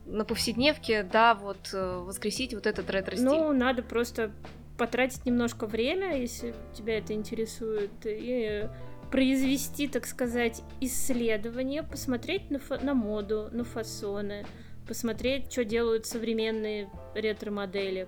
на 0.06 0.26
повседневке, 0.26 1.04
да, 1.04 1.34
вот 1.34 1.70
э, 1.74 1.98
воскресить 2.00 2.54
вот 2.54 2.68
этот 2.68 2.90
ретро-стиль? 2.90 3.26
Ну, 3.26 3.54
надо 3.54 3.84
просто 3.84 4.32
потратить 4.78 5.26
немножко 5.26 5.66
время, 5.66 6.18
если 6.18 6.54
тебя 6.74 6.98
это 6.98 7.14
интересует, 7.14 7.92
и 8.06 8.70
произвести, 9.12 9.88
так 9.88 10.06
сказать, 10.06 10.64
исследование, 10.82 11.84
посмотреть 11.84 12.50
на, 12.50 12.60
фа- 12.60 12.80
на 12.80 12.94
моду, 12.94 13.48
на 13.52 13.64
фасоны, 13.64 14.46
посмотреть, 14.88 15.52
что 15.52 15.64
делают 15.64 16.06
современные 16.06 16.90
ретро-модели. 17.14 18.08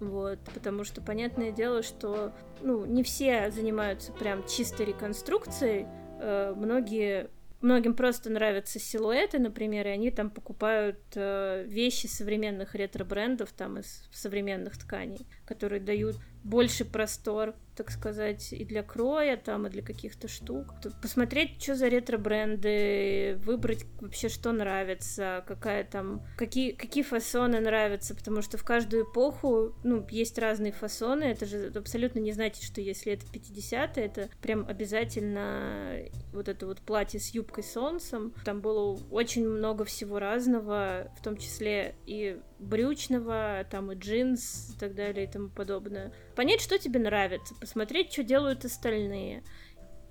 Вот, 0.00 0.38
потому 0.52 0.84
что 0.84 1.00
понятное 1.00 1.50
дело, 1.50 1.82
что 1.82 2.32
ну, 2.62 2.84
не 2.84 3.02
все 3.02 3.50
занимаются 3.50 4.12
прям 4.12 4.46
чистой 4.46 4.86
реконструкцией, 4.86 5.86
э, 6.20 6.54
многие 6.56 7.28
Многим 7.60 7.94
просто 7.94 8.30
нравятся 8.30 8.78
силуэты, 8.78 9.38
например, 9.38 9.86
и 9.86 9.90
они 9.90 10.10
там 10.10 10.30
покупают 10.30 10.98
э, 11.14 11.64
вещи 11.66 12.06
современных 12.06 12.74
ретро-брендов 12.74 13.50
там 13.52 13.78
из 13.78 14.08
современных 14.12 14.76
тканей, 14.76 15.26
которые 15.46 15.80
дают 15.80 16.16
больше 16.44 16.84
простор 16.84 17.54
так 17.76 17.90
сказать, 17.90 18.52
и 18.52 18.64
для 18.64 18.82
кроя, 18.82 19.36
там, 19.36 19.66
и 19.66 19.70
для 19.70 19.82
каких-то 19.82 20.28
штук. 20.28 20.74
Посмотреть, 21.02 21.62
что 21.62 21.74
за 21.74 21.88
ретро-бренды, 21.88 23.38
выбрать 23.44 23.84
вообще, 24.00 24.28
что 24.28 24.52
нравится, 24.52 25.44
какая 25.46 25.84
там, 25.84 26.22
какие, 26.36 26.72
какие 26.72 27.02
фасоны 27.02 27.60
нравятся, 27.60 28.14
потому 28.14 28.42
что 28.42 28.56
в 28.56 28.64
каждую 28.64 29.04
эпоху, 29.04 29.74
ну, 29.84 30.06
есть 30.10 30.38
разные 30.38 30.72
фасоны, 30.72 31.24
это 31.24 31.46
же 31.46 31.72
абсолютно 31.74 32.18
не 32.18 32.32
значит, 32.32 32.62
что 32.62 32.80
если 32.80 33.12
это 33.12 33.26
50-е, 33.26 34.04
это 34.04 34.28
прям 34.40 34.66
обязательно 34.66 35.98
вот 36.32 36.48
это 36.48 36.66
вот 36.66 36.80
платье 36.80 37.20
с 37.20 37.30
юбкой 37.30 37.64
солнцем. 37.64 38.32
Там 38.44 38.60
было 38.60 38.98
очень 39.10 39.46
много 39.46 39.84
всего 39.84 40.18
разного, 40.18 41.10
в 41.18 41.22
том 41.22 41.36
числе 41.36 41.94
и 42.06 42.40
брючного, 42.58 43.66
там 43.70 43.92
и 43.92 43.96
джинс 43.96 44.74
и 44.74 44.78
так 44.78 44.94
далее 44.94 45.26
и 45.26 45.30
тому 45.30 45.48
подобное. 45.48 46.12
Понять, 46.34 46.60
что 46.60 46.78
тебе 46.78 47.00
нравится, 47.00 47.54
посмотреть, 47.66 48.12
что 48.12 48.22
делают 48.22 48.64
остальные. 48.64 49.42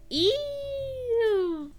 И 0.10 0.30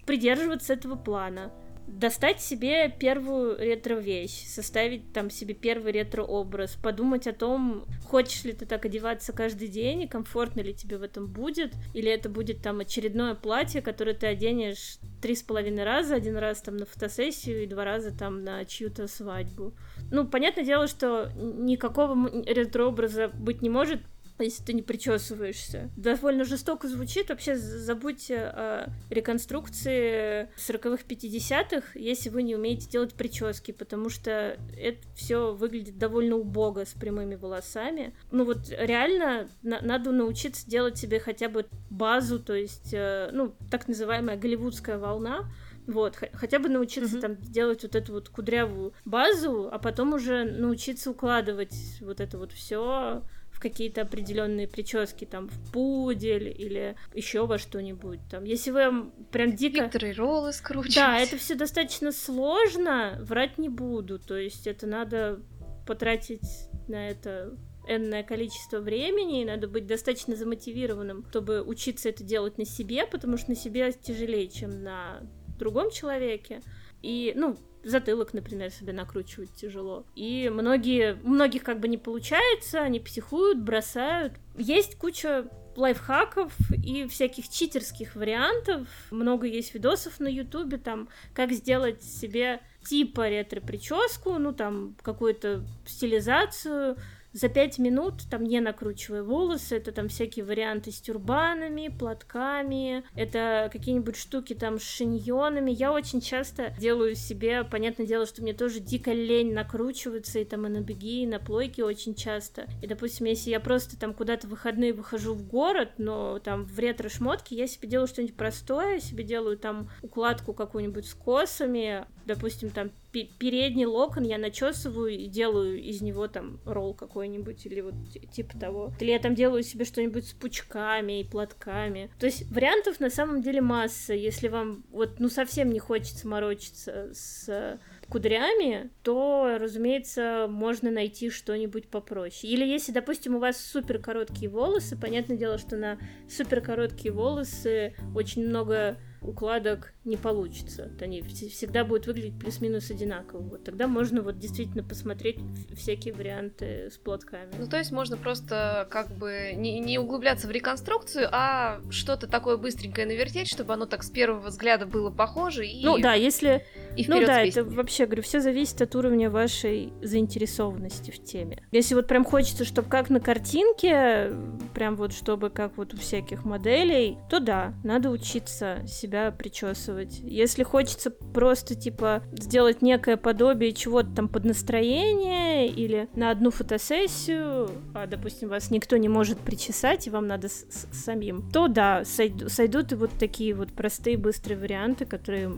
придерживаться 0.05 0.73
этого 0.73 0.95
плана. 0.95 1.51
Достать 1.87 2.41
себе 2.41 2.89
первую 2.89 3.57
ретро-вещь, 3.57 4.45
составить 4.47 5.13
там 5.13 5.29
себе 5.29 5.53
первый 5.53 5.93
ретро-образ, 5.93 6.75
подумать 6.75 7.27
о 7.27 7.33
том, 7.33 7.85
хочешь 8.09 8.43
ли 8.43 8.51
ты 8.51 8.65
так 8.65 8.85
одеваться 8.85 9.31
каждый 9.31 9.69
день, 9.69 10.01
и 10.01 10.07
комфортно 10.07 10.59
ли 10.61 10.73
тебе 10.73 10.97
в 10.97 11.03
этом 11.03 11.27
будет, 11.27 11.73
или 11.93 12.11
это 12.11 12.27
будет 12.27 12.61
там 12.61 12.81
очередное 12.81 13.35
платье, 13.35 13.81
которое 13.81 14.13
ты 14.15 14.27
оденешь 14.27 14.97
три 15.21 15.33
с 15.33 15.43
половиной 15.43 15.85
раза, 15.85 16.15
один 16.15 16.35
раз 16.35 16.61
там 16.61 16.75
на 16.75 16.85
фотосессию 16.85 17.63
и 17.63 17.67
два 17.67 17.85
раза 17.85 18.11
там 18.11 18.43
на 18.43 18.65
чью-то 18.65 19.07
свадьбу. 19.07 19.73
Ну, 20.11 20.27
понятное 20.27 20.65
дело, 20.65 20.87
что 20.87 21.31
никакого 21.37 22.29
ретро-образа 22.45 23.29
быть 23.29 23.61
не 23.61 23.69
может, 23.69 24.01
если 24.43 24.63
ты 24.63 24.73
не 24.73 24.81
причесываешься. 24.81 25.89
Довольно 25.97 26.45
жестоко 26.45 26.87
звучит. 26.87 27.29
Вообще 27.29 27.55
забудьте 27.55 28.37
о 28.37 28.89
реконструкции 29.09 30.49
40-х, 30.57 31.03
50-х, 31.07 31.87
если 31.95 32.29
вы 32.29 32.43
не 32.43 32.55
умеете 32.55 32.89
делать 32.89 33.13
прически, 33.13 33.71
потому 33.71 34.09
что 34.09 34.57
это 34.77 34.99
все 35.15 35.53
выглядит 35.53 35.97
довольно 35.97 36.35
убого 36.35 36.85
с 36.85 36.93
прямыми 36.93 37.35
волосами. 37.35 38.13
Ну 38.31 38.45
вот 38.45 38.69
реально 38.69 39.49
на- 39.61 39.81
надо 39.81 40.11
научиться 40.11 40.69
делать 40.69 40.97
себе 40.97 41.19
хотя 41.19 41.49
бы 41.49 41.65
базу, 41.89 42.39
то 42.39 42.53
есть, 42.53 42.93
э, 42.93 43.29
ну, 43.31 43.55
так 43.71 43.87
называемая 43.87 44.37
голливудская 44.37 44.97
волна, 44.97 45.49
вот, 45.87 46.17
хотя 46.33 46.59
бы 46.59 46.67
научиться 46.67 47.17
mm-hmm. 47.17 47.21
там 47.21 47.35
делать 47.37 47.83
вот 47.83 47.95
эту 47.95 48.13
вот 48.13 48.27
кудрявую 48.27 48.93
базу, 49.05 49.69
а 49.71 49.79
потом 49.79 50.13
уже 50.13 50.43
научиться 50.43 51.11
укладывать 51.11 51.75
вот 52.01 52.19
это 52.19 52.37
вот 52.37 52.51
все 52.51 53.23
в 53.57 53.59
какие-то 53.59 54.01
определенные 54.01 54.67
прически, 54.67 55.25
там, 55.25 55.49
в 55.49 55.71
пудель 55.71 56.47
или 56.47 56.95
еще 57.15 57.47
во 57.47 57.57
что-нибудь. 57.57 58.19
Там, 58.29 58.43
если 58.43 58.69
вы 58.69 59.09
прям 59.31 59.55
дико... 59.55 59.85
Викторы 59.85 60.13
роллы 60.13 60.53
скручивать. 60.53 60.95
Да, 60.95 61.17
это 61.17 61.37
все 61.37 61.55
достаточно 61.55 62.11
сложно, 62.11 63.17
врать 63.21 63.57
не 63.57 63.67
буду. 63.67 64.19
То 64.19 64.37
есть 64.37 64.67
это 64.67 64.85
надо 64.85 65.41
потратить 65.87 66.69
на 66.87 67.09
это 67.09 67.57
энное 67.87 68.21
количество 68.21 68.79
времени, 68.79 69.41
и 69.41 69.45
надо 69.45 69.67
быть 69.67 69.87
достаточно 69.87 70.35
замотивированным, 70.35 71.25
чтобы 71.31 71.63
учиться 71.63 72.09
это 72.09 72.23
делать 72.23 72.59
на 72.59 72.65
себе, 72.65 73.07
потому 73.07 73.37
что 73.37 73.49
на 73.49 73.55
себе 73.55 73.91
тяжелее, 73.91 74.49
чем 74.49 74.83
на 74.83 75.21
другом 75.57 75.89
человеке. 75.89 76.61
И, 77.01 77.33
ну, 77.35 77.57
затылок, 77.87 78.33
например, 78.33 78.71
себе 78.71 78.93
накручивать 78.93 79.53
тяжело. 79.53 80.05
И 80.15 80.49
многие, 80.53 81.15
многих 81.23 81.63
как 81.63 81.79
бы 81.79 81.87
не 81.87 81.97
получается, 81.97 82.81
они 82.81 82.99
психуют, 82.99 83.59
бросают. 83.59 84.33
Есть 84.57 84.97
куча 84.97 85.47
лайфхаков 85.75 86.53
и 86.83 87.07
всяких 87.07 87.49
читерских 87.49 88.15
вариантов. 88.15 88.87
Много 89.11 89.47
есть 89.47 89.73
видосов 89.73 90.19
на 90.19 90.27
ютубе, 90.27 90.77
там, 90.77 91.07
как 91.33 91.51
сделать 91.51 92.03
себе 92.03 92.61
типа 92.87 93.27
ретро-прическу, 93.27 94.37
ну, 94.39 94.53
там, 94.53 94.95
какую-то 95.01 95.63
стилизацию, 95.85 96.97
за 97.33 97.49
пять 97.49 97.77
минут, 97.77 98.23
там 98.29 98.43
не 98.43 98.59
накручивая 98.59 99.23
волосы, 99.23 99.77
это 99.77 99.91
там 99.91 100.09
всякие 100.09 100.45
варианты 100.45 100.91
с 100.91 100.99
тюрбанами, 100.99 101.89
платками, 101.89 103.03
это 103.15 103.69
какие-нибудь 103.71 104.15
штуки 104.15 104.53
там 104.53 104.79
с 104.79 104.83
шиньонами. 104.83 105.71
Я 105.71 105.91
очень 105.91 106.21
часто 106.21 106.73
делаю 106.79 107.15
себе, 107.15 107.63
понятное 107.63 108.07
дело, 108.07 108.25
что 108.25 108.41
мне 108.41 108.53
тоже 108.53 108.79
дико 108.79 109.11
лень 109.11 109.53
накручиваться, 109.53 110.39
и 110.39 110.45
там 110.45 110.65
и 110.65 110.69
на 110.69 110.81
беги, 110.81 111.23
и 111.23 111.27
на 111.27 111.39
плойке 111.39 111.83
очень 111.83 112.15
часто. 112.15 112.67
И, 112.81 112.87
допустим, 112.87 113.27
если 113.27 113.49
я 113.49 113.59
просто 113.59 113.99
там 113.99 114.13
куда-то 114.13 114.47
в 114.47 114.51
выходные 114.51 114.93
выхожу 114.93 115.33
в 115.33 115.47
город, 115.47 115.91
но 115.97 116.39
там 116.39 116.65
в 116.65 116.79
ретро-шмотке, 116.79 117.55
я 117.55 117.67
себе 117.67 117.87
делаю 117.87 118.07
что-нибудь 118.07 118.35
простое, 118.35 118.99
себе 118.99 119.23
делаю 119.23 119.57
там 119.57 119.89
укладку 120.01 120.53
какую-нибудь 120.53 121.05
с 121.05 121.13
косами, 121.13 122.05
допустим, 122.25 122.69
там 122.69 122.91
передний 123.25 123.85
локон 123.85 124.23
я 124.23 124.37
начесываю 124.37 125.09
и 125.09 125.27
делаю 125.27 125.81
из 125.81 126.01
него 126.01 126.27
там 126.27 126.59
ролл 126.65 126.93
какой-нибудь 126.93 127.65
или 127.65 127.81
вот 127.81 127.95
типа 128.31 128.57
того. 128.57 128.93
Или 128.99 129.11
я 129.11 129.19
там 129.19 129.35
делаю 129.35 129.63
себе 129.63 129.85
что-нибудь 129.85 130.27
с 130.27 130.33
пучками 130.33 131.21
и 131.21 131.23
платками. 131.23 132.11
То 132.19 132.25
есть 132.25 132.49
вариантов 132.51 132.99
на 132.99 133.09
самом 133.09 133.41
деле 133.41 133.61
масса. 133.61 134.13
Если 134.13 134.47
вам 134.47 134.83
вот 134.91 135.19
ну 135.19 135.29
совсем 135.29 135.69
не 135.69 135.79
хочется 135.79 136.27
морочиться 136.27 137.09
с 137.13 137.79
кудрями, 138.09 138.89
то, 139.03 139.57
разумеется, 139.59 140.47
можно 140.49 140.91
найти 140.91 141.29
что-нибудь 141.29 141.89
попроще. 141.89 142.51
Или 142.51 142.65
если, 142.65 142.91
допустим, 142.91 143.35
у 143.35 143.39
вас 143.39 143.57
супер 143.57 143.99
короткие 143.99 144.49
волосы, 144.49 144.97
понятное 144.97 145.37
дело, 145.37 145.57
что 145.57 145.75
на 145.75 145.97
супер 146.29 146.61
короткие 146.61 147.13
волосы 147.13 147.95
очень 148.15 148.47
много 148.47 148.97
укладок 149.21 149.93
не 150.07 150.17
получится. 150.17 150.91
Они 151.01 151.21
всегда 151.21 151.83
будут 151.83 152.07
выглядеть 152.07 152.39
плюс-минус 152.39 152.89
одинаково. 152.89 153.41
Вот 153.41 153.63
тогда 153.63 153.87
можно 153.87 154.21
вот 154.21 154.39
действительно 154.39 154.83
посмотреть 154.83 155.37
всякие 155.75 156.13
варианты 156.13 156.89
с 156.89 156.97
платками. 156.97 157.51
Ну, 157.59 157.67
то 157.67 157.77
есть 157.77 157.91
можно 157.91 158.17
просто 158.17 158.87
как 158.89 159.09
бы 159.11 159.53
не, 159.55 159.79
не 159.79 159.99
углубляться 159.99 160.47
в 160.47 160.51
реконструкцию, 160.51 161.27
а 161.31 161.81
что-то 161.89 162.27
такое 162.27 162.57
быстренькое 162.57 163.05
навертеть, 163.05 163.49
чтобы 163.49 163.73
оно 163.73 163.85
так 163.85 164.03
с 164.03 164.09
первого 164.09 164.47
взгляда 164.47 164.85
было 164.85 165.11
похоже. 165.11 165.67
И... 165.67 165.83
Ну 165.83 165.97
да, 165.99 166.13
если... 166.13 166.65
И 166.95 167.05
ну 167.07 167.23
да, 167.25 167.43
это 167.43 167.63
вообще, 167.63 168.05
говорю, 168.05 168.23
все 168.23 168.39
зависит 168.39 168.81
от 168.81 168.95
уровня 168.95 169.29
вашей 169.29 169.93
заинтересованности 170.01 171.11
в 171.11 171.23
теме. 171.23 171.63
Если 171.71 171.93
вот 171.93 172.07
прям 172.07 172.23
хочется, 172.25 172.65
чтобы 172.65 172.89
как 172.89 173.09
на 173.09 173.19
картинке, 173.19 174.33
прям 174.73 174.95
вот 174.95 175.13
чтобы 175.13 175.49
как 175.49 175.77
вот 175.77 175.93
у 175.93 175.97
всяких 175.97 176.45
моделей, 176.45 177.17
то 177.29 177.39
да, 177.39 177.73
надо 177.83 178.09
учиться 178.09 178.83
себя 178.87 179.31
причесывать. 179.31 179.96
Если 180.23 180.63
хочется 180.63 181.11
просто, 181.11 181.75
типа, 181.75 182.23
сделать 182.33 182.81
некое 182.81 183.17
подобие 183.17 183.73
чего-то 183.73 184.09
там 184.15 184.27
под 184.27 184.45
настроение 184.45 185.67
или 185.67 186.09
на 186.15 186.31
одну 186.31 186.51
фотосессию, 186.51 187.69
а, 187.93 188.07
допустим, 188.07 188.49
вас 188.49 188.71
никто 188.71 188.97
не 188.97 189.09
может 189.09 189.39
причесать, 189.39 190.07
и 190.07 190.09
вам 190.09 190.27
надо 190.27 190.49
с 190.49 190.63
-с 190.63 190.93
самим, 190.93 191.49
то 191.51 191.67
да, 191.67 192.03
сойд 192.05 192.51
сойдут 192.51 192.91
и 192.91 192.95
вот 192.95 193.11
такие 193.19 193.53
вот 193.53 193.73
простые, 193.73 194.17
быстрые 194.17 194.57
варианты, 194.57 195.05
которые 195.05 195.57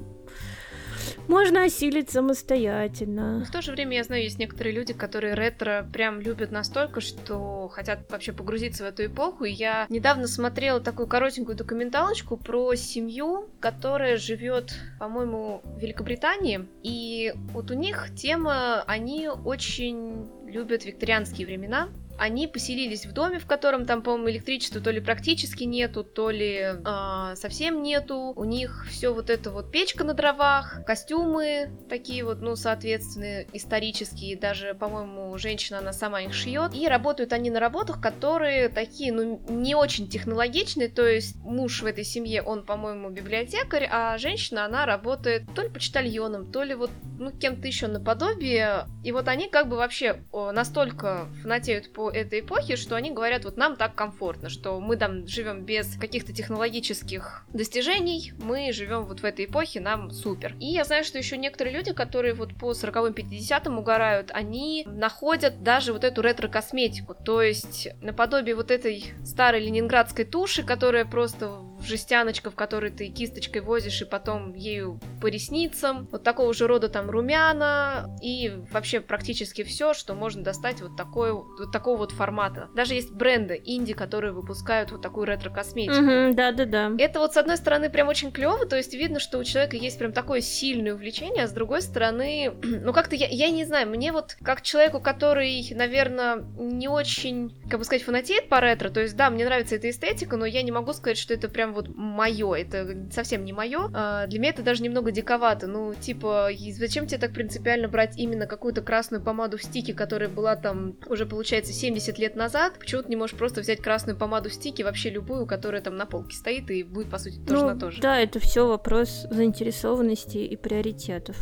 можно 1.28 1.64
осилить 1.64 2.10
самостоятельно. 2.10 3.40
Но 3.40 3.46
в 3.46 3.52
то 3.52 3.62
же 3.62 3.72
время 3.72 3.98
я 3.98 4.04
знаю, 4.04 4.24
есть 4.24 4.40
некоторые 4.40 4.76
люди, 4.76 4.94
которые 4.94 5.34
ретро 5.36 5.88
прям 5.92 6.22
любят 6.22 6.52
настолько, 6.52 7.02
что 7.02 7.68
хотят 7.70 8.10
вообще 8.10 8.32
погрузиться 8.32 8.84
в 8.84 8.88
эту 8.88 9.06
эпоху. 9.06 9.46
Я 9.46 9.86
недавно 9.90 10.28
смотрела 10.28 10.80
такую 10.80 11.08
коротенькую 11.08 11.56
документалочку 11.56 12.38
про 12.38 12.76
семью, 12.76 13.50
которая 13.60 14.18
живет, 14.18 14.76
по-моему, 15.00 15.62
в 15.64 15.80
Великобритании. 15.80 16.68
И 16.84 17.34
вот 17.52 17.72
у 17.72 17.74
них 17.74 18.10
тема, 18.16 18.84
они 18.84 19.30
очень 19.30 20.30
любят 20.46 20.86
викторианские 20.86 21.46
времена, 21.48 21.90
они 22.20 22.48
поселились 22.48 23.06
в 23.06 23.14
доме, 23.14 23.40
в 23.40 23.46
котором 23.46 23.86
там, 23.86 24.02
по-моему, 24.02 24.30
электричества 24.30 24.82
то 24.82 24.91
ли 24.91 25.00
практически 25.00 25.64
нету, 25.64 26.04
то 26.04 26.30
ли 26.30 26.58
э, 26.58 27.36
совсем 27.36 27.82
нету. 27.82 28.34
У 28.36 28.44
них 28.44 28.86
все 28.90 29.14
вот 29.14 29.30
это 29.30 29.52
вот 29.52 29.72
печка 29.72 30.04
на 30.04 30.14
дровах, 30.14 30.84
костюмы 30.86 31.72
такие 31.90 32.26
вот, 32.26 32.41
ну, 32.41 32.56
соответственно, 32.56 33.46
исторические. 33.54 34.38
Даже, 34.38 34.74
по-моему, 34.74 35.38
женщина, 35.38 35.80
она 35.80 35.94
сама 35.94 36.22
их 36.22 36.34
шьет. 36.34 36.76
И 36.76 36.88
работают 36.88 37.32
они 37.32 37.50
на 37.50 37.60
работах, 37.60 38.02
которые 38.02 38.70
такие, 38.70 39.14
ну, 39.14 39.41
не 39.48 39.76
очень 39.76 40.10
технологичные. 40.10 40.90
То 40.90 41.08
есть 41.08 41.38
муж 41.38 41.82
в 41.82 41.86
этой 41.86 42.04
семье, 42.04 42.41
он, 42.41 42.66
по-моему, 42.66 43.10
библиотекарь, 43.10 43.88
а 43.90 44.18
женщина, 44.18 44.66
она 44.66 44.86
работает 44.86 45.44
то 45.56 45.62
ли 45.62 45.70
почтальоном, 45.70 46.52
то 46.52 46.64
ли 46.64 46.76
вот, 46.76 46.91
ну, 47.18 47.32
кем-то 47.32 47.66
еще 47.66 47.88
наподобие. 47.88 48.88
И 49.04 49.12
вот 49.14 49.28
они 49.30 49.48
как 49.48 49.70
бы 49.70 49.78
вообще 49.78 50.22
настолько 50.34 51.28
фанатеют 51.41 51.94
по 51.94 52.09
этой 52.10 52.41
эпохи, 52.41 52.76
что 52.76 52.95
они 52.95 53.11
говорят, 53.11 53.45
вот 53.45 53.57
нам 53.57 53.76
так 53.76 53.95
комфортно, 53.95 54.49
что 54.49 54.80
мы 54.80 54.98
там 54.98 55.27
живем 55.27 55.64
без 55.64 55.95
каких-то 55.98 56.34
технологических 56.34 57.44
достижений, 57.53 58.34
мы 58.41 58.72
живем 58.73 59.06
вот 59.06 59.22
в 59.22 59.26
этой 59.26 59.45
эпохе, 59.45 59.80
нам 59.80 60.11
супер. 60.11 60.56
И 60.60 60.65
я 60.65 60.84
знаю, 60.84 61.03
что 61.03 61.18
еще 61.18 61.38
некоторые 61.38 61.76
люди, 61.76 61.94
которые 61.94 62.34
вот 62.34 62.56
по 62.56 62.72
40-м, 62.72 63.14
50-м 63.14 63.77
угорают, 63.77 64.31
они 64.34 64.86
находят 64.88 65.64
даже 65.64 65.94
вот 65.94 66.03
эту 66.03 66.22
ретро-косметику, 66.22 67.15
то 67.15 67.41
есть 67.41 67.90
наподобие 68.02 68.56
вот 68.56 68.72
этой 68.72 69.14
старой 69.26 69.61
ленинградской 69.61 70.26
туши, 70.26 70.64
которая 70.64 71.06
просто 71.06 71.60
жестяночка, 71.84 72.52
в 72.52 72.56
которой 72.56 72.92
ты 72.92 73.08
кисточкой 73.08 73.62
возишь 73.62 74.02
и 74.02 74.06
потом 74.06 74.54
ею 74.54 75.00
по 75.22 75.28
ресницам. 75.28 76.08
Вот 76.12 76.24
такого 76.24 76.54
же 76.54 76.68
рода 76.68 76.90
там 76.90 77.10
румяна 77.10 78.16
и 78.22 78.54
вообще 78.72 79.00
практически 79.00 79.64
все, 79.64 79.94
что 79.94 80.14
можно 80.14 80.44
достать 80.44 80.82
вот, 80.82 80.96
такой, 80.96 81.34
вот 81.34 81.72
такого 81.72 81.98
вот 81.98 82.12
формата. 82.12 82.70
Даже 82.76 82.96
есть 82.96 83.12
бренды 83.12 83.62
инди, 83.64 83.94
которые 83.94 84.34
выпускают 84.34 84.92
вот 84.92 85.02
такую 85.02 85.26
ретро-косметику. 85.26 86.36
Да-да-да. 86.36 86.92
Это 86.98 87.20
вот 87.20 87.34
с 87.34 87.38
одной 87.38 87.58
стороны 87.58 87.90
прям 87.90 88.08
очень 88.08 88.32
клево, 88.32 88.66
то 88.66 88.76
есть 88.76 88.94
видно, 88.94 89.20
что 89.20 89.38
у 89.38 89.44
человека 89.44 89.78
есть 89.78 89.98
прям 89.98 90.12
такое 90.12 90.42
сильное 90.42 90.94
увлечение, 90.94 91.44
а 91.44 91.48
с 91.48 91.52
другой 91.52 91.82
стороны, 91.82 92.54
ну 92.64 92.94
как-то 92.94 93.16
я, 93.16 93.28
я 93.28 93.50
не 93.50 93.66
знаю, 93.66 93.90
мне 93.90 94.12
вот 94.12 94.38
как 94.42 94.62
человеку, 94.62 95.00
который, 95.00 95.68
наверное, 95.72 96.44
не 96.58 96.88
очень, 96.88 97.56
как 97.70 97.80
бы 97.80 97.86
сказать, 97.86 98.04
фанатеет 98.04 98.50
по 98.50 98.60
ретро, 98.60 98.90
то 98.90 99.02
есть 99.02 99.16
да, 99.16 99.30
мне 99.30 99.46
нравится 99.46 99.76
эта 99.76 99.90
эстетика, 99.90 100.38
но 100.38 100.46
я 100.46 100.62
не 100.62 100.72
могу 100.72 100.94
сказать, 100.94 101.18
что 101.18 101.34
это 101.34 101.50
прям 101.50 101.69
вот 101.74 101.90
мое, 101.96 102.54
это 102.54 103.08
совсем 103.12 103.46
не 103.46 103.54
мое. 103.54 103.90
А, 103.94 104.28
для 104.28 104.40
меня 104.40 104.50
это 104.50 104.64
даже 104.64 104.84
немного 104.84 105.12
диковато. 105.12 105.68
Ну, 105.68 105.94
типа, 105.94 106.50
зачем 106.78 107.08
тебе 107.08 107.20
так 107.20 107.34
принципиально 107.34 107.88
брать 107.88 108.18
именно 108.18 108.48
какую-то 108.48 108.82
красную 108.82 109.24
помаду 109.24 109.58
в 109.58 109.64
стике, 109.64 109.94
которая 109.94 110.30
была 110.30 110.56
там 110.56 110.96
уже, 111.08 111.26
получается, 111.26 111.74
70 111.74 112.18
лет 112.20 112.36
назад? 112.36 112.74
Почему 112.80 113.04
ты 113.04 113.10
не 113.10 113.16
можешь 113.16 113.36
просто 113.36 113.62
взять 113.62 113.82
красную 113.82 114.18
помаду 114.18 114.50
в 114.50 114.54
стике, 114.54 114.84
вообще 114.84 115.10
любую, 115.10 115.46
которая 115.46 115.82
там 115.82 115.96
на 115.96 116.06
полке 116.06 116.36
стоит 116.36 116.70
и 116.72 116.84
будет, 116.84 117.10
по 117.10 117.18
сути, 117.18 117.40
тоже 117.40 117.62
ну, 117.62 117.68
на 117.68 117.80
то 117.80 117.91
же? 117.91 118.02
Да, 118.02 118.20
это 118.20 118.40
все 118.40 118.68
вопрос 118.68 119.28
заинтересованности 119.30 120.38
и 120.38 120.56
приоритетов. 120.56 121.38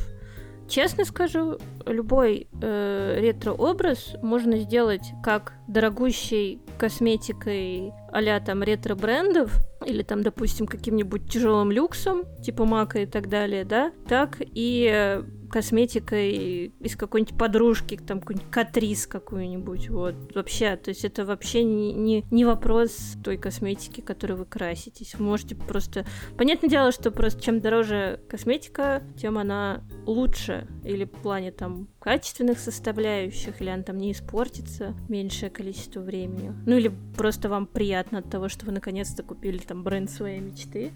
Честно 0.67 1.05
скажу, 1.05 1.59
любой 1.85 2.47
э, 2.61 3.19
ретро-образ 3.21 4.15
можно 4.21 4.57
сделать 4.57 5.13
как 5.23 5.53
дорогущей 5.67 6.61
косметикой 6.77 7.93
а 8.11 8.39
там 8.39 8.63
ретро-брендов, 8.63 9.51
или 9.85 10.03
там, 10.03 10.23
допустим, 10.23 10.65
каким-нибудь 10.65 11.29
тяжелым 11.29 11.71
люксом, 11.71 12.23
типа 12.41 12.65
мака 12.65 12.99
и 12.99 13.05
так 13.05 13.29
далее, 13.29 13.65
да, 13.65 13.91
так 14.07 14.37
и 14.39 15.21
косметикой 15.49 16.73
из 16.79 16.95
какой-нибудь 16.95 17.37
подружки, 17.37 17.97
там 17.97 18.19
какой-нибудь 18.19 18.49
катрис 18.51 19.07
какую-нибудь, 19.07 19.89
вот, 19.89 20.15
вообще, 20.35 20.75
то 20.75 20.89
есть 20.89 21.05
это 21.05 21.25
вообще 21.25 21.63
не, 21.63 21.93
не, 21.93 22.25
не 22.31 22.45
вопрос 22.45 23.15
той 23.23 23.37
косметики, 23.37 24.01
которой 24.01 24.33
вы 24.33 24.45
краситесь, 24.45 25.17
можете 25.19 25.55
просто... 25.55 26.05
Понятное 26.37 26.69
дело, 26.69 26.91
что 26.91 27.11
просто 27.11 27.41
чем 27.41 27.59
дороже 27.59 28.19
косметика, 28.29 29.03
тем 29.17 29.37
она 29.37 29.83
лучше, 30.05 30.67
или 30.83 31.05
в 31.05 31.11
плане 31.11 31.51
там 31.51 31.87
качественных 31.99 32.59
составляющих, 32.59 33.61
или 33.61 33.69
она 33.69 33.83
там 33.83 33.97
не 33.97 34.11
испортится 34.11 34.95
меньшее 35.09 35.49
количество 35.49 35.99
времени, 35.99 36.53
ну 36.65 36.77
или 36.77 36.91
просто 37.15 37.49
вам 37.49 37.67
приятно 37.67 38.19
от 38.19 38.29
того, 38.29 38.49
что 38.49 38.65
вы 38.65 38.71
наконец-то 38.71 39.23
купили 39.23 39.57
там 39.57 39.83
бренд 39.83 40.09
своей 40.09 40.39
мечты, 40.39 40.91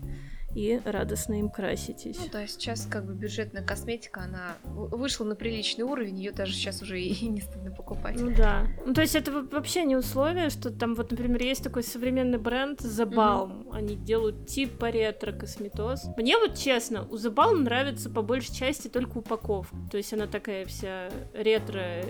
и 0.56 0.80
радостно 0.84 1.40
им 1.40 1.50
краситесь. 1.50 2.18
Ну 2.20 2.26
да, 2.32 2.48
сейчас 2.48 2.86
как 2.86 3.06
бы 3.06 3.14
бюджетная 3.14 3.64
косметика, 3.64 4.22
она 4.22 4.56
вышла 4.64 5.26
на 5.26 5.36
приличный 5.36 5.84
уровень, 5.84 6.18
ее 6.20 6.32
даже 6.32 6.54
сейчас 6.54 6.82
уже 6.82 7.02
и 7.02 7.28
не 7.28 7.42
стыдно 7.42 7.72
покупать. 7.72 8.20
Ну 8.20 8.34
да. 8.36 8.68
Ну 8.86 8.94
то 8.94 9.02
есть 9.02 9.16
это 9.16 9.32
вообще 9.32 9.84
не 9.84 9.96
условие, 9.96 10.50
что 10.50 10.72
там 10.72 10.96
вот, 10.96 11.12
например, 11.12 11.42
есть 11.42 11.64
такой 11.64 11.84
современный 11.84 12.38
бренд 12.38 12.82
The 12.82 13.10
Balm. 13.10 13.66
Mm-hmm. 13.66 13.76
Они 13.76 13.96
делают 13.96 14.48
типа 14.48 14.90
ретро-косметоз. 14.90 16.06
Мне 16.18 16.38
вот 16.38 16.56
честно, 16.56 17.08
у 17.10 17.16
The 17.16 17.34
Balm 17.34 17.60
нравится 17.60 18.10
по 18.10 18.22
большей 18.22 18.54
части 18.54 18.88
только 18.88 19.18
упаковка. 19.18 19.76
То 19.90 19.98
есть 19.98 20.14
она 20.14 20.28
такая 20.28 20.66
вся 20.66 21.10
ретро 21.34 22.04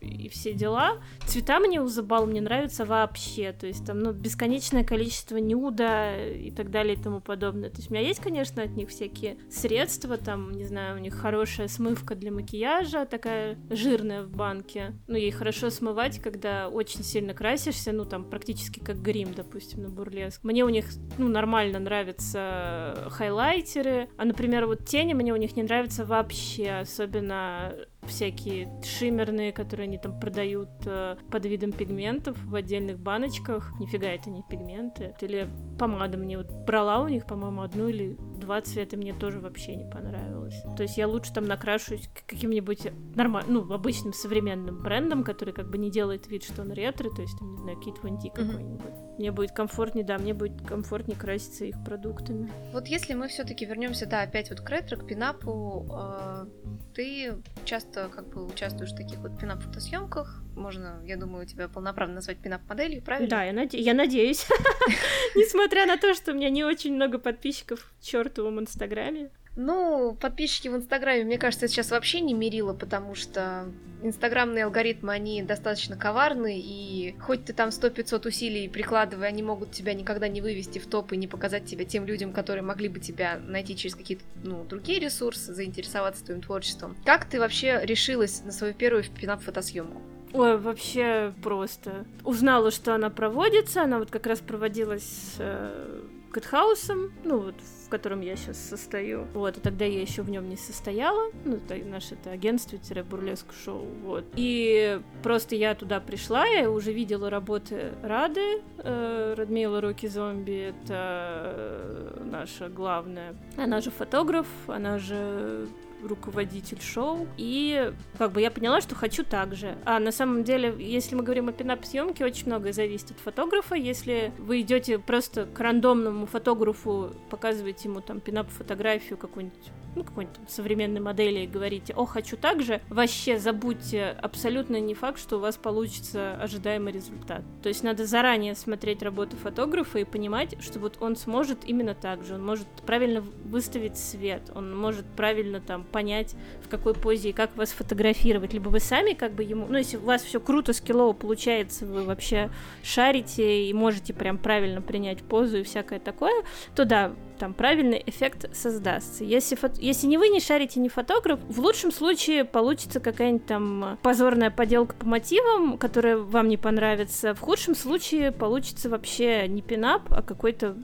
и 0.00 0.28
все 0.28 0.52
дела. 0.52 0.98
Цвета 1.26 1.60
мне 1.60 1.80
у 1.80 1.86
Забал 1.86 2.26
мне 2.26 2.40
нравятся 2.40 2.84
вообще, 2.84 3.52
то 3.52 3.66
есть 3.66 3.84
там, 3.84 3.98
ну, 3.98 4.12
бесконечное 4.12 4.84
количество 4.84 5.36
нюда 5.36 6.26
и 6.26 6.50
так 6.50 6.70
далее 6.70 6.94
и 6.94 6.98
тому 6.98 7.20
подобное. 7.20 7.70
То 7.70 7.78
есть 7.78 7.90
у 7.90 7.94
меня 7.94 8.06
есть, 8.06 8.20
конечно, 8.20 8.62
от 8.62 8.70
них 8.70 8.88
всякие 8.88 9.38
средства, 9.50 10.16
там, 10.16 10.52
не 10.52 10.64
знаю, 10.64 10.96
у 10.96 11.00
них 11.00 11.14
хорошая 11.14 11.68
смывка 11.68 12.14
для 12.14 12.30
макияжа, 12.30 13.04
такая 13.06 13.58
жирная 13.70 14.22
в 14.22 14.30
банке. 14.30 14.94
Ну, 15.06 15.16
ей 15.16 15.30
хорошо 15.30 15.70
смывать, 15.70 16.20
когда 16.20 16.68
очень 16.68 17.02
сильно 17.02 17.34
красишься, 17.34 17.92
ну, 17.92 18.04
там, 18.04 18.24
практически 18.24 18.80
как 18.80 19.02
грим, 19.02 19.34
допустим, 19.34 19.82
на 19.82 19.88
бурлеск. 19.88 20.42
Мне 20.44 20.64
у 20.64 20.68
них, 20.68 20.86
ну, 21.18 21.28
нормально 21.28 21.78
нравятся 21.78 23.08
хайлайтеры, 23.10 24.08
а, 24.16 24.24
например, 24.24 24.66
вот 24.66 24.86
тени 24.86 25.14
мне 25.14 25.32
у 25.32 25.36
них 25.36 25.56
не 25.56 25.62
нравятся 25.62 26.04
вообще, 26.04 26.80
особенно 26.80 27.74
всякие 28.02 28.70
шиммерные, 28.82 29.52
которые 29.52 29.84
они 29.84 29.98
там 29.98 30.18
продают 30.18 30.70
э, 30.86 31.16
под 31.30 31.46
видом 31.46 31.72
пигментов 31.72 32.36
в 32.44 32.54
отдельных 32.54 32.98
баночках. 32.98 33.72
Нифига 33.78 34.08
это 34.08 34.30
не 34.30 34.42
пигменты. 34.48 35.14
Или 35.20 35.48
помада 35.78 36.18
мне 36.18 36.38
вот 36.38 36.50
брала 36.66 37.02
у 37.02 37.08
них, 37.08 37.26
по-моему, 37.26 37.62
одну 37.62 37.88
или 37.88 38.16
два 38.40 38.60
цвета 38.62 38.96
мне 38.96 39.12
тоже 39.12 39.40
вообще 39.40 39.76
не 39.76 39.84
понравилось. 39.84 40.62
То 40.76 40.82
есть 40.82 40.96
я 40.96 41.06
лучше 41.06 41.32
там 41.32 41.44
накрашусь 41.44 42.08
каким-нибудь 42.26 42.88
нормальным, 43.14 43.54
ну, 43.54 43.72
обычным 43.72 44.12
современным 44.12 44.82
брендом, 44.82 45.24
который 45.24 45.52
как 45.54 45.70
бы 45.70 45.78
не 45.78 45.90
делает 45.90 46.26
вид, 46.28 46.44
что 46.44 46.62
он 46.62 46.72
ретро, 46.72 47.10
то 47.10 47.22
есть 47.22 47.38
там, 47.38 47.52
не 47.52 47.58
знаю, 47.58 47.78
Von 47.80 48.20
D 48.20 48.30
какой-нибудь. 48.30 49.09
Мне 49.20 49.32
будет 49.32 49.52
комфортнее, 49.52 50.02
да, 50.02 50.16
мне 50.16 50.32
будет 50.32 50.66
комфортнее 50.66 51.14
краситься 51.14 51.66
их 51.66 51.76
продуктами. 51.84 52.50
Вот 52.72 52.86
если 52.86 53.12
мы 53.12 53.28
все-таки 53.28 53.66
вернемся, 53.66 54.06
да, 54.06 54.22
опять 54.22 54.48
вот 54.48 54.62
к 54.62 54.70
ретро, 54.70 54.96
к 54.96 55.06
пинапу, 55.06 55.86
э, 55.92 56.46
ты 56.94 57.34
часто 57.66 58.08
как 58.08 58.28
бы 58.30 58.46
участвуешь 58.46 58.92
в 58.92 58.96
таких 58.96 59.18
вот 59.18 59.38
пинап-фотосъемках. 59.38 60.42
Можно, 60.56 61.02
я 61.04 61.18
думаю, 61.18 61.44
тебя 61.44 61.68
полноправно 61.68 62.14
назвать 62.14 62.38
пинап-моделью, 62.38 63.02
правильно? 63.02 63.28
Да, 63.28 63.44
я, 63.44 63.52
наде- 63.52 63.78
я 63.78 63.92
надеюсь. 63.92 64.46
Несмотря 65.36 65.84
на 65.84 65.98
то, 65.98 66.14
что 66.14 66.32
у 66.32 66.34
меня 66.34 66.48
не 66.48 66.64
очень 66.64 66.94
много 66.94 67.18
подписчиков 67.18 67.92
в 68.00 68.02
чертовом 68.02 68.60
инстаграме. 68.60 69.30
Ну, 69.56 70.16
подписчики 70.20 70.68
в 70.68 70.76
Инстаграме, 70.76 71.24
мне 71.24 71.38
кажется, 71.38 71.68
сейчас 71.68 71.90
вообще 71.90 72.20
не 72.20 72.34
мерило, 72.34 72.72
потому 72.72 73.14
что 73.14 73.66
инстаграмные 74.02 74.64
алгоритмы, 74.64 75.12
они 75.12 75.42
достаточно 75.42 75.96
коварны, 75.96 76.58
и 76.58 77.16
хоть 77.20 77.44
ты 77.44 77.52
там 77.52 77.70
100-500 77.70 78.28
усилий 78.28 78.68
прикладывай, 78.68 79.28
они 79.28 79.42
могут 79.42 79.72
тебя 79.72 79.92
никогда 79.92 80.28
не 80.28 80.40
вывести 80.40 80.78
в 80.78 80.86
топ 80.86 81.12
и 81.12 81.16
не 81.16 81.26
показать 81.26 81.66
тебя 81.66 81.84
тем 81.84 82.06
людям, 82.06 82.32
которые 82.32 82.62
могли 82.62 82.88
бы 82.88 83.00
тебя 83.00 83.38
найти 83.38 83.76
через 83.76 83.94
какие-то, 83.96 84.24
ну, 84.44 84.64
другие 84.64 85.00
ресурсы, 85.00 85.52
заинтересоваться 85.52 86.24
твоим 86.24 86.42
творчеством. 86.42 86.96
Как 87.04 87.24
ты 87.24 87.38
вообще 87.38 87.80
решилась 87.82 88.42
на 88.44 88.52
свою 88.52 88.72
первую 88.72 89.04
пинап-фотосъемку? 89.04 90.00
Ой, 90.32 90.58
вообще 90.58 91.34
просто. 91.42 92.06
Узнала, 92.24 92.70
что 92.70 92.94
она 92.94 93.10
проводится, 93.10 93.82
она 93.82 93.98
вот 93.98 94.10
как 94.10 94.26
раз 94.26 94.38
проводилась 94.38 95.02
с 95.02 95.36
э, 95.40 96.02
Кэтхаусом, 96.32 97.12
ну 97.24 97.38
вот 97.38 97.56
в 97.60 97.79
котором 97.90 98.20
я 98.20 98.36
сейчас 98.36 98.58
состою. 98.58 99.26
Вот, 99.34 99.58
и 99.58 99.60
тогда 99.60 99.84
я 99.84 100.00
еще 100.00 100.22
в 100.22 100.30
нем 100.30 100.48
не 100.48 100.56
состояла. 100.56 101.30
Ну, 101.44 101.56
это 101.56 101.76
наше 101.84 102.14
это 102.14 102.30
агентство-бурлеск 102.30 103.46
шоу. 103.64 103.86
Вот. 104.02 104.24
И 104.36 105.00
просто 105.22 105.56
я 105.56 105.74
туда 105.74 106.00
пришла, 106.00 106.46
я 106.46 106.70
уже 106.70 106.92
видела 106.92 107.28
работы 107.28 107.92
Рады, 108.02 108.62
э, 108.78 109.34
Радмила 109.36 109.80
Роки 109.80 110.06
Зомби, 110.06 110.72
это 110.72 112.18
наша 112.24 112.68
главная. 112.68 113.34
Она 113.56 113.80
же 113.80 113.90
фотограф, 113.90 114.46
она 114.66 114.98
же 114.98 115.68
руководитель 116.02 116.80
шоу, 116.80 117.26
и 117.36 117.92
как 118.18 118.32
бы 118.32 118.40
я 118.40 118.50
поняла, 118.50 118.80
что 118.80 118.94
хочу 118.94 119.24
так 119.24 119.54
же. 119.54 119.76
А 119.84 119.98
на 119.98 120.12
самом 120.12 120.44
деле, 120.44 120.74
если 120.78 121.14
мы 121.14 121.22
говорим 121.22 121.48
о 121.48 121.52
пинап-съемке, 121.52 122.24
очень 122.24 122.46
многое 122.46 122.72
зависит 122.72 123.10
от 123.12 123.18
фотографа. 123.18 123.74
Если 123.74 124.32
вы 124.38 124.60
идете 124.60 124.98
просто 124.98 125.46
к 125.46 125.58
рандомному 125.60 126.26
фотографу, 126.26 127.14
показываете 127.30 127.88
ему 127.88 128.00
там 128.00 128.20
пинап-фотографию 128.20 129.18
какую-нибудь 129.18 129.70
ну, 129.94 130.04
какой-нибудь 130.04 130.36
там 130.36 130.48
современной 130.48 131.00
модели 131.00 131.40
и 131.40 131.46
говорите, 131.46 131.92
о, 131.94 132.04
хочу 132.06 132.36
так 132.36 132.62
же, 132.62 132.80
вообще 132.88 133.38
забудьте, 133.38 134.16
абсолютно 134.22 134.80
не 134.80 134.94
факт, 134.94 135.18
что 135.18 135.36
у 135.36 135.40
вас 135.40 135.56
получится 135.56 136.34
ожидаемый 136.34 136.92
результат. 136.92 137.42
То 137.62 137.68
есть 137.68 137.82
надо 137.82 138.06
заранее 138.06 138.54
смотреть 138.54 139.02
работу 139.02 139.36
фотографа 139.36 139.98
и 139.98 140.04
понимать, 140.04 140.56
что 140.62 140.78
вот 140.78 140.98
он 141.00 141.16
сможет 141.16 141.64
именно 141.64 141.94
так 141.94 142.24
же, 142.24 142.34
он 142.34 142.44
может 142.44 142.66
правильно 142.86 143.20
выставить 143.20 143.98
свет, 143.98 144.50
он 144.54 144.76
может 144.76 145.06
правильно 145.16 145.60
там 145.60 145.84
понять, 145.90 146.34
в 146.62 146.68
какой 146.68 146.94
позе 146.94 147.30
и 147.30 147.32
как 147.32 147.56
вас 147.56 147.70
фотографировать, 147.70 148.52
либо 148.52 148.68
вы 148.68 148.80
сами 148.80 149.12
как 149.12 149.32
бы 149.32 149.42
ему, 149.42 149.66
ну, 149.68 149.78
если 149.78 149.96
у 149.96 150.02
вас 150.02 150.22
все 150.22 150.40
круто, 150.40 150.72
скиллово 150.72 151.12
получается, 151.12 151.86
вы 151.86 152.04
вообще 152.04 152.50
шарите 152.82 153.64
и 153.66 153.72
можете 153.72 154.14
прям 154.14 154.38
правильно 154.38 154.80
принять 154.80 155.22
позу 155.22 155.58
и 155.58 155.62
всякое 155.62 155.98
такое, 155.98 156.44
то 156.74 156.84
да, 156.84 157.12
там 157.40 157.54
правильный 157.54 158.02
эффект 158.04 158.54
создастся. 158.54 159.24
Если, 159.24 159.56
фото... 159.56 159.80
Если 159.80 160.06
не 160.06 160.18
вы 160.18 160.28
не 160.28 160.40
шарите, 160.40 160.78
не 160.78 160.90
фотограф, 160.90 161.40
в 161.48 161.58
лучшем 161.60 161.90
случае 161.90 162.44
получится 162.44 163.00
какая-нибудь 163.00 163.46
там 163.46 163.98
позорная 164.02 164.50
поделка 164.50 164.94
по 164.94 165.06
мотивам, 165.06 165.78
которая 165.78 166.18
вам 166.18 166.48
не 166.48 166.58
понравится. 166.58 167.34
В 167.34 167.40
худшем 167.40 167.74
случае 167.74 168.30
получится 168.30 168.90
вообще 168.90 169.48
не 169.48 169.62
пинап, 169.62 170.12
а 170.12 170.22
какой-то 170.22 170.76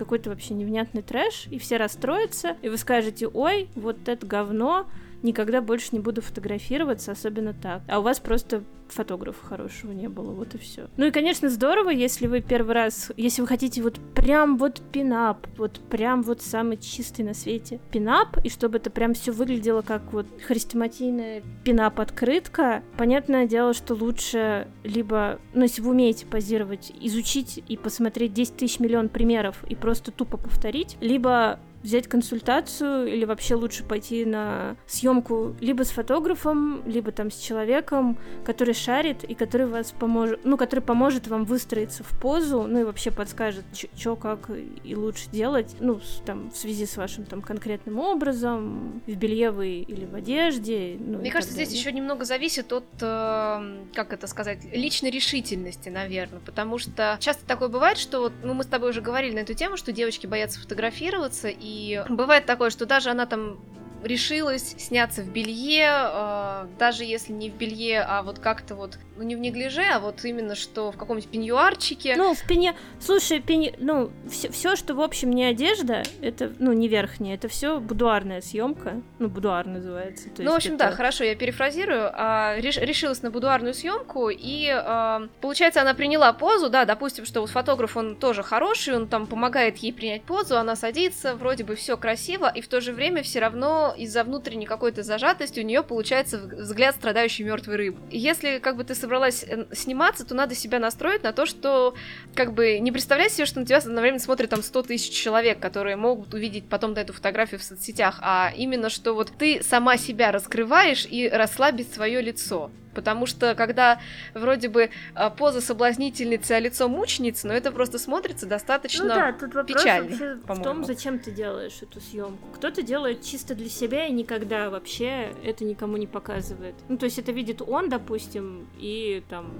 какой-то 0.00 0.30
вообще 0.30 0.54
невнятный 0.54 1.02
трэш, 1.02 1.46
и 1.50 1.58
все 1.58 1.76
расстроятся, 1.76 2.56
и 2.62 2.70
вы 2.70 2.78
скажете, 2.78 3.28
ой, 3.28 3.68
вот 3.74 4.08
это 4.08 4.26
говно, 4.26 4.86
никогда 5.22 5.60
больше 5.60 5.88
не 5.92 6.00
буду 6.00 6.22
фотографироваться, 6.22 7.12
особенно 7.12 7.54
так. 7.54 7.82
А 7.88 8.00
у 8.00 8.02
вас 8.02 8.20
просто 8.20 8.64
фотографа 8.88 9.44
хорошего 9.46 9.92
не 9.92 10.08
было, 10.08 10.32
вот 10.32 10.54
и 10.54 10.58
все. 10.58 10.88
Ну 10.96 11.06
и, 11.06 11.10
конечно, 11.10 11.48
здорово, 11.48 11.90
если 11.90 12.26
вы 12.26 12.40
первый 12.40 12.74
раз, 12.74 13.12
если 13.16 13.40
вы 13.40 13.46
хотите 13.46 13.82
вот 13.82 14.00
прям 14.14 14.56
вот 14.56 14.82
пинап, 14.92 15.46
вот 15.56 15.80
прям 15.88 16.22
вот 16.22 16.42
самый 16.42 16.76
чистый 16.76 17.22
на 17.22 17.34
свете 17.34 17.80
пинап, 17.90 18.36
и 18.44 18.50
чтобы 18.50 18.78
это 18.78 18.90
прям 18.90 19.14
все 19.14 19.32
выглядело 19.32 19.82
как 19.82 20.12
вот 20.12 20.26
хрестоматийная 20.44 21.42
пинап-открытка, 21.64 22.82
понятное 22.96 23.46
дело, 23.46 23.72
что 23.74 23.94
лучше 23.94 24.68
либо, 24.84 25.38
ну 25.54 25.62
если 25.62 25.82
вы 25.82 25.90
умеете 25.90 26.26
позировать, 26.26 26.92
изучить 27.00 27.62
и 27.68 27.76
посмотреть 27.76 28.32
10 28.32 28.56
тысяч 28.56 28.80
миллион 28.80 29.08
примеров 29.08 29.64
и 29.68 29.74
просто 29.74 30.10
тупо 30.10 30.36
повторить, 30.36 30.96
либо 31.00 31.60
взять 31.82 32.08
консультацию 32.08 33.06
или 33.06 33.24
вообще 33.24 33.54
лучше 33.54 33.84
пойти 33.84 34.24
на 34.24 34.76
съемку 34.86 35.54
либо 35.60 35.84
с 35.84 35.90
фотографом, 35.90 36.82
либо 36.86 37.12
там 37.12 37.30
с 37.30 37.38
человеком, 37.38 38.18
который 38.44 38.74
шарит 38.74 39.24
и 39.24 39.34
который 39.34 39.66
вас 39.66 39.92
поможет, 39.92 40.40
ну, 40.44 40.56
который 40.56 40.80
поможет 40.80 41.28
вам 41.28 41.44
выстроиться 41.44 42.04
в 42.04 42.18
позу, 42.20 42.64
ну 42.64 42.80
и 42.80 42.84
вообще 42.84 43.10
подскажет, 43.10 43.64
что 43.96 44.16
как 44.16 44.50
и 44.84 44.94
лучше 44.94 45.30
делать, 45.30 45.74
ну, 45.80 46.00
там, 46.26 46.50
в 46.50 46.56
связи 46.56 46.86
с 46.86 46.96
вашим 46.96 47.24
там 47.24 47.42
конкретным 47.42 47.98
образом, 47.98 49.02
в 49.06 49.14
белье 49.14 49.50
вы 49.50 49.78
или 49.78 50.04
в 50.04 50.14
одежде. 50.14 50.96
Ну, 50.98 51.18
Мне 51.18 51.30
кажется, 51.30 51.54
здесь 51.54 51.72
еще 51.72 51.92
немного 51.92 52.24
зависит 52.24 52.72
от, 52.72 52.84
э, 53.00 53.84
как 53.94 54.12
это 54.12 54.26
сказать, 54.26 54.64
личной 54.72 55.10
решительности, 55.10 55.88
наверное, 55.88 56.40
потому 56.40 56.78
что 56.78 57.16
часто 57.20 57.46
такое 57.46 57.68
бывает, 57.68 57.98
что 57.98 58.32
ну, 58.42 58.54
мы 58.54 58.64
с 58.64 58.66
тобой 58.66 58.90
уже 58.90 59.00
говорили 59.00 59.34
на 59.34 59.40
эту 59.40 59.54
тему, 59.54 59.76
что 59.76 59.92
девочки 59.92 60.26
боятся 60.26 60.60
фотографироваться, 60.60 61.48
и 61.48 61.69
бывает 62.08 62.46
такое, 62.46 62.70
что 62.70 62.86
даже 62.86 63.10
она 63.10 63.26
там 63.26 63.58
решилась 64.02 64.74
сняться 64.78 65.22
в 65.22 65.28
белье, 65.28 65.88
э, 65.90 66.66
даже 66.78 67.04
если 67.04 67.32
не 67.32 67.50
в 67.50 67.54
белье, 67.54 68.00
а 68.00 68.22
вот 68.22 68.38
как-то 68.38 68.74
вот, 68.74 68.98
ну 69.16 69.22
не 69.22 69.36
в 69.36 69.38
неглиже, 69.38 69.82
а 69.82 70.00
вот 70.00 70.24
именно 70.24 70.54
что 70.54 70.92
в 70.92 70.96
каком-нибудь 70.96 71.30
пеньюарчике. 71.30 72.16
Ну, 72.16 72.34
в 72.34 72.46
пенье... 72.46 72.74
Слушай, 72.98 73.40
пенье... 73.40 73.74
ну, 73.78 74.10
все, 74.28 74.76
что, 74.76 74.94
в 74.94 75.00
общем, 75.00 75.30
не 75.30 75.44
одежда, 75.44 76.02
это, 76.20 76.52
ну, 76.58 76.72
не 76.72 76.88
верхняя, 76.88 77.34
это 77.34 77.48
все 77.48 77.80
будуарная 77.80 78.40
съемка, 78.40 79.02
ну, 79.18 79.28
будуар 79.28 79.66
называется. 79.66 80.28
Ну, 80.38 80.52
в 80.52 80.54
общем, 80.54 80.74
это... 80.74 80.86
да, 80.86 80.92
хорошо, 80.92 81.24
я 81.24 81.34
перефразирую. 81.34 82.10
А, 82.12 82.56
реш... 82.58 82.76
Решилась 82.78 83.22
на 83.22 83.30
будуарную 83.30 83.74
съемку, 83.74 84.30
и, 84.30 84.68
а, 84.70 85.28
получается, 85.40 85.80
она 85.80 85.94
приняла 85.94 86.32
позу, 86.32 86.70
да, 86.70 86.84
допустим, 86.84 87.24
что 87.26 87.40
вот 87.40 87.50
фотограф, 87.50 87.96
он 87.96 88.16
тоже 88.16 88.42
хороший, 88.42 88.96
он 88.96 89.08
там 89.08 89.26
помогает 89.26 89.78
ей 89.78 89.92
принять 89.92 90.22
позу, 90.22 90.56
она 90.56 90.76
садится, 90.76 91.34
вроде 91.34 91.64
бы 91.64 91.74
все 91.74 91.96
красиво, 91.96 92.50
и 92.54 92.60
в 92.60 92.68
то 92.68 92.80
же 92.80 92.92
время 92.92 93.22
все 93.22 93.40
равно 93.40 93.89
из-за 93.96 94.24
внутренней 94.24 94.66
какой-то 94.66 95.02
зажатости 95.02 95.60
у 95.60 95.62
нее 95.62 95.82
получается 95.82 96.38
взгляд 96.38 96.94
страдающей 96.94 97.44
мертвой 97.44 97.76
рыбы. 97.76 98.00
Если 98.10 98.58
как 98.58 98.76
бы 98.76 98.84
ты 98.84 98.94
собралась 98.94 99.44
э, 99.44 99.66
сниматься, 99.72 100.24
то 100.24 100.34
надо 100.34 100.54
себя 100.54 100.78
настроить 100.78 101.22
на 101.22 101.32
то, 101.32 101.46
что 101.46 101.94
как 102.34 102.52
бы 102.52 102.78
не 102.78 102.92
представляй 102.92 103.30
себе, 103.30 103.46
что 103.46 103.60
на 103.60 103.66
тебя 103.66 103.78
одновременно 103.78 104.20
смотрит 104.20 104.50
там 104.50 104.62
100 104.62 104.82
тысяч 104.82 105.12
человек, 105.12 105.60
которые 105.60 105.96
могут 105.96 106.34
увидеть 106.34 106.68
потом 106.68 106.92
эту 106.92 107.12
фотографию 107.12 107.60
в 107.60 107.64
соцсетях, 107.64 108.18
а 108.22 108.52
именно, 108.56 108.90
что 108.90 109.14
вот 109.14 109.32
ты 109.38 109.62
сама 109.62 109.96
себя 109.96 110.32
раскрываешь 110.32 111.06
и 111.08 111.28
расслабить 111.28 111.92
свое 111.92 112.20
лицо. 112.20 112.70
Потому 112.94 113.26
что 113.26 113.54
когда 113.54 114.00
вроде 114.34 114.68
бы 114.68 114.90
а, 115.14 115.30
поза 115.30 115.60
соблазнительницы, 115.60 116.52
а 116.52 116.60
лицо 116.60 116.88
мученицы, 116.88 117.46
но 117.46 117.54
это 117.54 117.72
просто 117.72 117.98
смотрится 117.98 118.46
достаточно 118.46 119.04
ну, 119.04 119.10
да, 119.14 119.32
тут 119.32 119.54
вопрос 119.54 119.82
печально, 119.82 120.10
вообще 120.10 120.34
в 120.34 120.62
том, 120.62 120.84
зачем 120.84 121.18
ты 121.18 121.30
делаешь 121.30 121.78
эту 121.82 122.00
съемку. 122.00 122.48
Кто-то 122.54 122.82
делает 122.82 123.22
чисто 123.22 123.54
для 123.54 123.68
себя 123.68 124.06
и 124.06 124.12
никогда 124.12 124.70
вообще 124.70 125.32
это 125.44 125.64
никому 125.64 125.96
не 125.96 126.06
показывает. 126.06 126.74
Ну, 126.88 126.98
то 126.98 127.04
есть 127.04 127.18
это 127.18 127.32
видит 127.32 127.62
он, 127.62 127.88
допустим, 127.88 128.68
и 128.78 129.22
там 129.28 129.52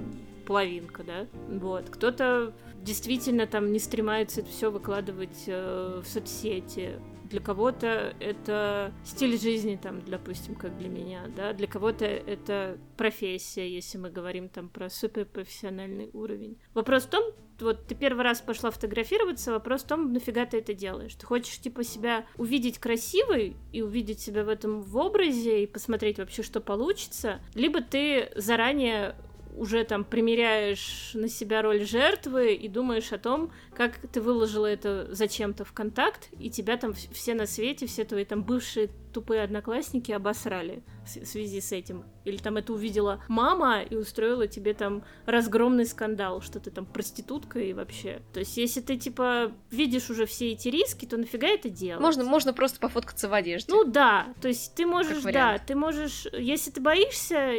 половинка, 0.47 1.05
да, 1.05 1.27
вот. 1.49 1.91
Кто-то 1.91 2.53
действительно 2.83 3.47
там 3.47 3.73
не 3.73 3.79
стремается 3.79 4.41
это 4.41 4.51
все 4.51 4.71
выкладывать 4.71 5.45
э, 5.47 6.03
в 6.05 6.09
соцсети, 6.09 6.99
для 7.31 7.41
кого-то 7.41 8.15
это 8.19 8.93
стиль 9.05 9.39
жизни, 9.39 9.79
там, 9.81 10.03
допустим, 10.05 10.57
как 10.57 10.77
для 10.77 10.89
меня, 10.89 11.23
да, 11.35 11.53
для 11.53 11.69
кого-то 11.69 12.05
это 12.05 12.77
профессия, 12.97 13.73
если 13.73 13.99
мы 13.99 14.11
говорим 14.11 14.49
там 14.49 14.69
про 14.69 14.91
суперпрофессиональный 14.91 16.11
уровень. 16.13 16.59
Вопрос 16.75 17.05
в 17.05 17.11
том, 17.11 17.23
вот 17.61 17.87
ты 17.87 17.95
первый 17.95 18.25
раз 18.25 18.41
пошла 18.41 18.71
фотографироваться, 18.71 19.53
вопрос 19.53 19.85
в 19.85 19.87
том, 19.87 20.13
нафига 20.13 20.45
ты 20.45 20.59
это 20.59 20.75
делаешь. 20.75 21.15
Ты 21.15 21.25
хочешь, 21.25 21.59
типа, 21.59 21.85
себя 21.85 22.27
увидеть 22.37 22.79
красивой 22.79 23.57
и 23.73 23.83
увидеть 23.83 24.21
себя 24.21 24.43
в 24.45 24.49
этом 24.49 24.83
в 24.83 24.97
образе 24.97 25.63
и 25.63 25.67
посмотреть 25.67 26.19
вообще, 26.19 26.43
что 26.43 26.61
получится, 26.61 27.41
либо 27.55 27.81
ты 27.81 28.33
заранее 28.35 29.15
уже 29.57 29.85
там 29.85 30.05
примеряешь 30.05 31.11
на 31.15 31.29
себя 31.29 31.63
роль 31.63 31.85
жертвы 31.85 32.55
и 32.55 32.69
думаешь 32.69 33.13
о 33.13 33.19
том, 33.19 33.53
как 33.81 33.97
ты 34.13 34.21
выложила 34.21 34.67
это 34.67 35.09
зачем-то 35.11 35.65
в 35.65 35.73
контакт, 35.73 36.29
и 36.39 36.51
тебя 36.51 36.77
там 36.77 36.93
все 36.93 37.33
на 37.33 37.47
свете, 37.47 37.87
все 37.87 38.05
твои 38.05 38.27
там 38.27 38.43
бывшие 38.43 38.91
тупые 39.15 39.43
одноклассники 39.43 40.13
обосрали 40.13 40.83
в 41.07 41.09
связи 41.09 41.63
с 41.63 41.73
этим. 41.73 42.05
Или 42.27 42.37
там 42.37 42.59
это 42.59 42.75
увидела 42.75 43.25
мама 43.27 43.81
и 43.81 43.97
устроила 43.97 44.47
тебе 44.47 44.75
там 44.75 45.03
разгромный 45.25 45.87
скандал, 45.87 46.43
что 46.43 46.61
ты 46.61 46.71
там 46.71 46.85
проститутка 46.85 47.59
и 47.59 47.73
вообще. 47.73 48.21
То 48.35 48.41
есть, 48.41 48.59
если 48.59 48.83
ты, 48.83 48.99
типа, 48.99 49.51
видишь 49.71 50.11
уже 50.11 50.27
все 50.27 50.53
эти 50.53 50.69
риски, 50.69 51.07
то 51.07 51.17
нафига 51.17 51.49
это 51.49 51.71
делать? 51.71 52.03
Можно, 52.03 52.25
можно 52.25 52.53
просто 52.53 52.79
пофоткаться 52.81 53.31
в 53.31 53.33
одежде. 53.33 53.73
Ну 53.73 53.85
да, 53.85 54.35
то 54.43 54.49
есть 54.49 54.75
ты 54.75 54.85
можешь, 54.85 55.23
да, 55.23 55.57
ты 55.57 55.75
можешь, 55.75 56.27
если 56.35 56.71
ты 56.71 56.83
боишься 56.83 57.55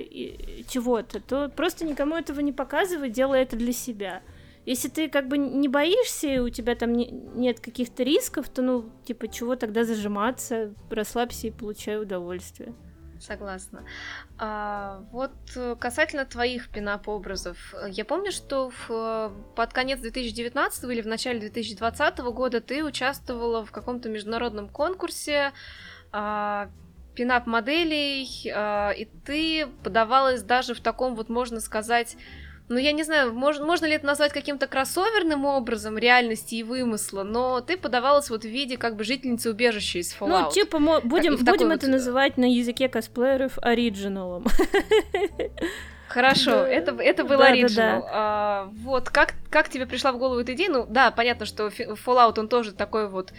чего-то, 0.69 1.19
то 1.19 1.49
просто 1.49 1.83
никому 1.83 2.15
этого 2.15 2.41
не 2.41 2.51
показывай, 2.53 3.09
делай 3.09 3.41
это 3.41 3.55
для 3.55 3.73
себя. 3.73 4.21
Если 4.65 4.89
ты 4.89 5.09
как 5.09 5.27
бы 5.27 5.37
не 5.37 5.67
боишься, 5.67 6.27
и 6.27 6.39
у 6.39 6.49
тебя 6.49 6.75
там 6.75 6.93
не, 6.93 7.09
нет 7.09 7.59
каких-то 7.59 8.03
рисков, 8.03 8.47
то, 8.49 8.61
ну, 8.61 8.91
типа, 9.05 9.27
чего 9.27 9.55
тогда 9.55 9.83
зажиматься, 9.83 10.73
расслабься 10.89 11.47
и 11.47 11.51
получай 11.51 11.99
удовольствие. 11.99 12.73
Согласна. 13.21 13.83
А, 14.39 15.03
вот 15.11 15.31
э, 15.55 15.75
касательно 15.79 16.25
твоих 16.25 16.69
пинап-образов. 16.69 17.75
Я 17.87 18.03
помню, 18.03 18.31
что 18.31 18.71
в, 18.87 19.31
под 19.55 19.73
конец 19.73 19.99
2019 19.99 20.83
или 20.85 21.01
в 21.01 21.07
начале 21.07 21.39
2020 21.39 22.19
года 22.19 22.61
ты 22.61 22.83
участвовала 22.83 23.63
в 23.63 23.71
каком-то 23.71 24.09
международном 24.09 24.69
конкурсе 24.69 25.51
а, 26.11 26.71
пинап-моделей, 27.15 28.27
а, 28.53 28.91
и 28.91 29.05
ты 29.05 29.67
подавалась 29.83 30.41
даже 30.41 30.73
в 30.73 30.81
таком 30.81 31.15
вот, 31.15 31.29
можно 31.29 31.59
сказать, 31.59 32.17
ну, 32.71 32.79
я 32.79 32.91
не 32.91 33.03
знаю, 33.03 33.33
можно, 33.33 33.65
можно 33.65 33.85
ли 33.85 33.93
это 33.93 34.05
назвать 34.05 34.33
каким-то 34.33 34.67
кроссоверным 34.67 35.45
образом 35.45 35.97
реальности 35.97 36.55
и 36.55 36.63
вымысла, 36.63 37.23
но 37.23 37.61
ты 37.61 37.77
подавалась 37.77 38.29
вот 38.29 38.43
в 38.43 38.47
виде 38.47 38.77
как 38.77 38.95
бы 38.95 39.03
жительницы 39.03 39.51
убежища 39.51 39.99
из 39.99 40.15
Fallout. 40.17 40.43
Ну, 40.45 40.51
типа, 40.51 40.79
мы 40.79 41.01
будем, 41.01 41.35
будем 41.35 41.71
это 41.71 41.85
вот... 41.85 41.93
называть 41.93 42.37
на 42.37 42.45
языке 42.45 42.89
косплееров 42.89 43.57
оригиналом. 43.61 44.45
Хорошо, 46.07 46.51
это, 46.51 46.91
это 47.01 47.23
был 47.23 47.41
оригинал. 47.41 47.69
Да, 47.75 47.99
да, 47.99 48.01
да. 48.01 48.09
а, 48.11 48.69
вот, 48.83 49.09
как, 49.09 49.33
как 49.49 49.69
тебе 49.69 49.85
пришла 49.85 50.11
в 50.11 50.17
голову 50.17 50.41
эта 50.41 50.53
идея? 50.53 50.69
Ну, 50.69 50.85
да, 50.87 51.11
понятно, 51.11 51.45
что 51.45 51.67
Fallout, 51.67 52.37
он 52.37 52.49
тоже 52.49 52.73
такой 52.73 53.07
вот 53.07 53.31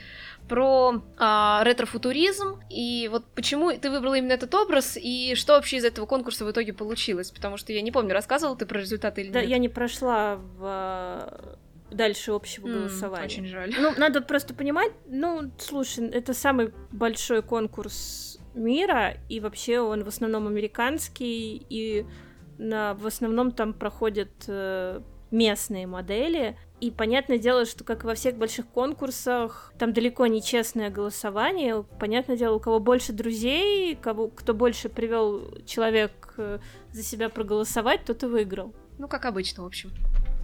про 0.52 1.02
а, 1.16 1.62
ретро-футуризм, 1.64 2.60
и 2.68 3.08
вот 3.10 3.24
почему 3.34 3.72
ты 3.72 3.90
выбрала 3.90 4.16
именно 4.16 4.32
этот 4.32 4.54
образ, 4.54 4.98
и 5.00 5.34
что 5.34 5.54
вообще 5.54 5.78
из 5.78 5.84
этого 5.86 6.04
конкурса 6.04 6.44
в 6.44 6.50
итоге 6.50 6.74
получилось, 6.74 7.30
потому 7.30 7.56
что 7.56 7.72
я 7.72 7.80
не 7.80 7.90
помню, 7.90 8.12
рассказывала 8.12 8.54
ты 8.54 8.66
про 8.66 8.78
результаты 8.78 9.22
или 9.22 9.30
да, 9.30 9.40
нет? 9.40 9.48
Да, 9.48 9.54
я 9.54 9.58
не 9.58 9.70
прошла 9.70 10.36
в 10.36 10.60
а, 10.60 11.56
дальше 11.90 12.32
общего 12.32 12.66
mm, 12.66 12.72
голосования. 12.72 13.24
Очень 13.24 13.46
жаль. 13.46 13.74
Ну, 13.78 13.94
надо 13.96 14.20
просто 14.20 14.52
понимать, 14.52 14.92
ну, 15.06 15.50
слушай, 15.58 16.06
это 16.10 16.34
самый 16.34 16.74
большой 16.90 17.40
конкурс 17.40 18.38
мира, 18.52 19.14
и 19.30 19.40
вообще 19.40 19.80
он 19.80 20.04
в 20.04 20.08
основном 20.08 20.46
американский, 20.48 21.64
и 21.70 22.04
на, 22.58 22.92
в 22.92 23.06
основном 23.06 23.52
там 23.52 23.72
проходят 23.72 24.28
э, 24.48 25.00
местные 25.32 25.86
модели, 25.86 26.56
и 26.80 26.90
понятное 26.90 27.38
дело, 27.38 27.64
что 27.64 27.84
как 27.84 28.02
во 28.04 28.14
всех 28.14 28.36
больших 28.36 28.66
конкурсах, 28.66 29.72
там 29.78 29.92
далеко 29.92 30.26
не 30.26 30.42
честное 30.42 30.90
голосование. 30.90 31.84
Понятное 32.00 32.36
дело, 32.36 32.56
у 32.56 32.60
кого 32.60 32.80
больше 32.80 33.12
друзей, 33.12 33.94
кого, 33.94 34.28
кто 34.28 34.52
больше 34.52 34.88
привел 34.88 35.42
человек 35.64 36.34
э, 36.38 36.58
за 36.90 37.02
себя 37.04 37.28
проголосовать, 37.28 38.04
тот 38.04 38.24
и 38.24 38.26
выиграл. 38.26 38.74
Ну, 38.98 39.06
как 39.06 39.26
обычно, 39.26 39.62
в 39.62 39.66
общем. 39.66 39.90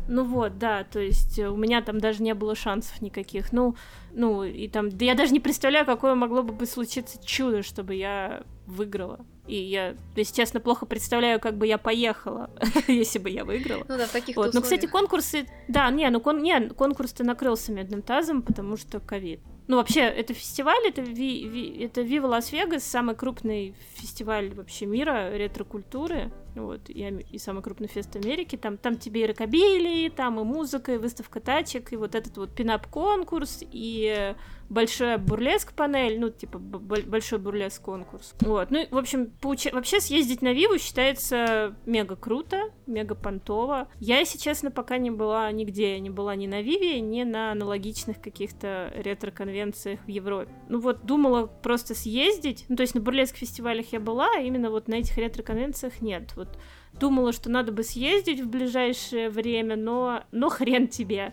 Ну 0.09 0.24
вот, 0.24 0.59
да, 0.59 0.85
то 0.85 1.01
есть 1.01 1.39
у 1.39 1.56
меня 1.56 1.82
там 1.82 1.98
даже 1.98 2.23
не 2.23 2.35
было 2.35 2.55
шансов 2.55 3.02
никаких. 3.02 3.52
Ну, 3.52 3.74
ну, 4.12 4.44
и 4.44 4.69
там, 4.69 4.90
да 4.90 5.05
я 5.05 5.15
даже 5.15 5.32
не 5.32 5.40
представляю, 5.40 5.85
какое 5.85 6.15
могло 6.15 6.43
бы 6.43 6.66
случиться 6.66 7.19
чудо, 7.23 7.62
чтобы 7.62 7.94
я 7.94 8.44
выиграла. 8.68 9.24
И 9.46 9.56
я, 9.56 9.96
если 10.14 10.34
честно, 10.34 10.60
плохо 10.60 10.84
представляю, 10.86 11.40
как 11.40 11.56
бы 11.56 11.66
я 11.66 11.78
поехала, 11.78 12.50
если 12.86 13.18
бы 13.18 13.30
я 13.30 13.44
выиграла. 13.44 13.84
Ну 13.88 13.96
да, 13.96 14.06
в 14.06 14.12
таких 14.12 14.36
вот. 14.36 14.52
Ну, 14.54 14.60
кстати, 14.60 14.86
конкурсы... 14.86 15.46
Да, 15.68 15.90
не, 15.90 16.08
ну 16.10 16.20
кон... 16.20 16.42
не, 16.42 16.68
конкурс-то 16.68 17.24
накрылся 17.24 17.72
медным 17.72 18.02
тазом, 18.02 18.42
потому 18.42 18.76
что 18.76 19.00
ковид. 19.00 19.40
Ну, 19.66 19.76
вообще, 19.76 20.00
это 20.00 20.32
фестиваль, 20.32 20.86
это, 20.86 21.02
ви, 21.02 21.46
ви, 21.46 21.84
это 21.84 22.02
Viva 22.02 22.26
Las 22.26 22.46
Vegas, 22.46 22.84
самый 22.84 23.14
крупный 23.14 23.74
фестиваль 23.96 24.48
вообще 24.54 24.86
мира 24.86 25.30
ретро-культуры, 25.30 26.32
вот, 26.54 26.88
и, 26.88 27.24
и 27.30 27.38
самый 27.38 27.62
крупный 27.62 27.88
фест 27.88 28.16
Америки, 28.16 28.56
там, 28.56 28.76
там 28.76 28.96
тебе 28.96 29.24
и 29.24 29.26
рокобили, 29.26 30.08
там 30.08 30.40
и 30.40 30.44
музыка, 30.44 30.94
и 30.94 30.98
выставка 30.98 31.40
тачек, 31.40 31.92
и 31.92 31.96
вот 31.96 32.14
этот 32.14 32.36
вот 32.36 32.50
пинап-конкурс, 32.50 33.64
и 33.70 34.34
большая 34.68 35.18
бурлеск-панель, 35.18 36.20
ну, 36.20 36.30
типа, 36.30 36.58
большой 36.58 37.38
бурлеск-конкурс. 37.38 38.34
Вот, 38.40 38.70
ну, 38.70 38.86
в 38.90 38.98
общем, 38.98 39.30
поуча... 39.40 39.70
вообще 39.72 40.00
съездить 40.00 40.42
на 40.42 40.52
Виву 40.52 40.78
считается 40.78 41.74
мега 41.86 42.16
круто, 42.16 42.70
мега 42.86 43.14
понтово. 43.14 43.88
Я, 43.98 44.18
если 44.18 44.38
честно, 44.38 44.70
пока 44.70 44.98
не 44.98 45.10
была 45.10 45.50
нигде, 45.52 45.98
не 46.00 46.10
была 46.10 46.34
ни 46.36 46.46
на 46.46 46.62
Виве, 46.62 47.00
ни 47.00 47.22
на 47.22 47.52
аналогичных 47.52 48.20
каких-то 48.20 48.92
ретро-конвенциях 48.94 50.00
в 50.04 50.08
Европе. 50.08 50.52
Ну, 50.68 50.80
вот, 50.80 51.04
думала 51.04 51.46
просто 51.46 51.94
съездить, 51.94 52.66
ну, 52.68 52.76
то 52.76 52.82
есть 52.82 52.94
на 52.94 53.00
бурлеск-фестивалях 53.00 53.92
я 53.92 54.00
была, 54.00 54.28
а 54.36 54.40
именно 54.40 54.70
вот 54.70 54.88
на 54.88 54.96
этих 54.96 55.16
ретро-конвенциях 55.16 56.00
нет. 56.00 56.32
Вот 56.36 56.47
думала, 56.92 57.32
что 57.32 57.50
надо 57.50 57.72
бы 57.72 57.82
съездить 57.82 58.40
в 58.40 58.48
ближайшее 58.48 59.30
время, 59.30 59.76
но, 59.76 60.24
но 60.32 60.48
хрен 60.48 60.88
тебе. 60.88 61.32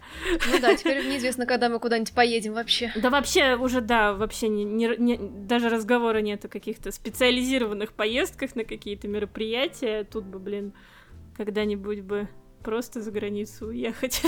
Ну 0.51 0.59
да, 0.59 0.75
теперь 0.75 1.07
неизвестно, 1.07 1.45
когда 1.45 1.69
мы 1.69 1.79
куда-нибудь 1.79 2.13
поедем 2.13 2.53
вообще. 2.53 2.91
Да 2.95 3.09
вообще 3.09 3.55
уже, 3.55 3.81
да, 3.81 4.13
вообще 4.13 4.47
не, 4.47 4.63
не, 4.63 4.95
не, 4.97 5.17
даже 5.17 5.69
разговора 5.69 6.19
нет 6.19 6.45
о 6.45 6.47
каких-то 6.47 6.91
специализированных 6.91 7.93
поездках 7.93 8.55
на 8.55 8.63
какие-то 8.63 9.07
мероприятия. 9.07 10.03
Тут 10.03 10.25
бы, 10.25 10.39
блин, 10.39 10.73
когда-нибудь 11.35 12.01
бы 12.01 12.27
просто 12.65 13.01
за 13.01 13.11
границу 13.11 13.67
уехать. 13.67 14.21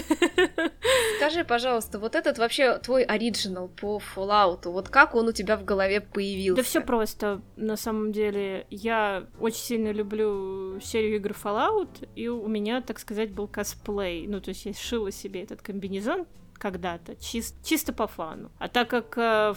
Скажи, 1.18 1.44
пожалуйста, 1.44 1.98
вот 1.98 2.14
этот 2.16 2.38
вообще 2.38 2.78
твой 2.78 3.04
оригинал 3.04 3.68
по 3.68 4.00
Fallout, 4.16 4.70
вот 4.70 4.90
как 4.90 5.16
он 5.16 5.28
у 5.28 5.32
тебя 5.32 5.58
в 5.58 5.66
голове 5.66 6.02
появился? 6.02 6.62
Да 6.62 6.64
все 6.64 6.82
просто, 6.82 7.42
на 7.56 7.76
самом 7.76 8.12
деле. 8.12 8.68
Я 8.70 9.26
очень 9.40 9.60
сильно 9.60 9.92
люблю 9.92 10.80
серию 10.80 11.16
игр 11.16 11.32
Fallout, 11.32 12.08
и 12.16 12.28
у 12.28 12.48
меня, 12.48 12.82
так 12.82 13.00
сказать, 13.00 13.32
был 13.32 13.48
косплей. 13.48 14.28
Ну, 14.28 14.40
то 14.40 14.50
есть 14.50 14.66
я 14.66 14.74
сшила 14.74 15.12
себе 15.12 15.42
этот 15.42 15.64
комбинезон 15.64 16.28
когда-то, 16.54 17.14
чис- 17.14 17.56
чисто 17.64 17.92
по 17.92 18.08
фану. 18.08 18.52
А 18.60 18.68
так 18.68 18.88
как 18.90 19.18
э, 19.18 19.56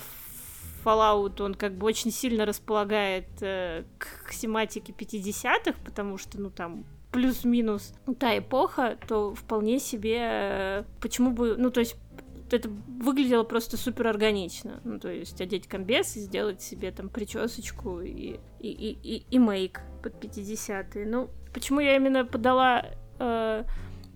Fallout, 0.85 1.43
он 1.43 1.55
как 1.55 1.75
бы 1.77 1.87
очень 1.87 2.11
сильно 2.11 2.47
располагает 2.47 3.29
э, 3.43 3.85
к 3.99 4.35
тематике 4.35 4.93
50-х, 4.93 5.75
потому 5.85 6.17
что, 6.17 6.41
ну, 6.41 6.51
там 6.51 6.87
плюс-минус 7.11 7.93
та 8.19 8.39
эпоха, 8.39 8.97
то 9.07 9.35
вполне 9.35 9.79
себе, 9.79 10.19
э, 10.19 10.85
почему 11.01 11.33
бы, 11.33 11.57
ну, 11.57 11.71
то 11.71 11.81
есть 11.81 11.97
это 12.51 12.69
выглядело 12.69 13.45
просто 13.45 13.77
супер 13.77 14.09
органично. 14.09 14.81
Ну, 14.85 14.99
то 14.99 15.09
есть 15.09 15.41
одеть 15.41 15.69
комбез 15.69 16.17
и 16.17 16.21
сделать 16.21 16.63
себе 16.63 16.91
там 16.91 17.09
причесочку 17.09 18.01
и, 18.01 18.39
и, 18.59 18.69
и, 18.69 18.99
и, 19.03 19.25
и 19.31 19.39
мейк 19.39 19.81
под 20.03 20.15
50-е. 20.23 21.07
Ну, 21.07 21.31
почему 21.53 21.81
я 21.81 21.97
именно 21.97 22.25
подала 22.25 22.87
э, 23.19 23.65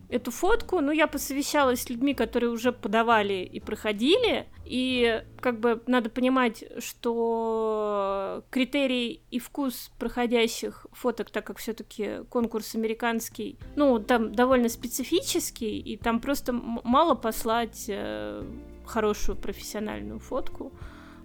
эту 0.08 0.30
фотку, 0.30 0.80
ну, 0.80 0.92
я 0.92 1.06
посовещалась 1.06 1.82
с 1.82 1.90
людьми, 1.90 2.14
которые 2.14 2.50
уже 2.50 2.72
подавали 2.72 3.42
и 3.44 3.60
проходили, 3.60 4.46
и 4.64 5.22
как 5.40 5.60
бы 5.60 5.82
надо 5.86 6.10
понимать, 6.10 6.64
что 6.78 8.44
критерий 8.50 9.22
и 9.30 9.38
вкус 9.38 9.90
проходящих 9.98 10.86
фоток, 10.92 11.30
так 11.30 11.46
как 11.46 11.58
все-таки 11.58 12.24
конкурс 12.28 12.74
американский, 12.74 13.58
ну, 13.76 13.98
там 13.98 14.34
довольно 14.34 14.68
специфический, 14.68 15.78
и 15.78 15.96
там 15.96 16.20
просто 16.20 16.52
мало 16.52 17.14
послать 17.14 17.86
э, 17.88 18.44
хорошую 18.86 19.36
профессиональную 19.36 20.18
фотку. 20.18 20.72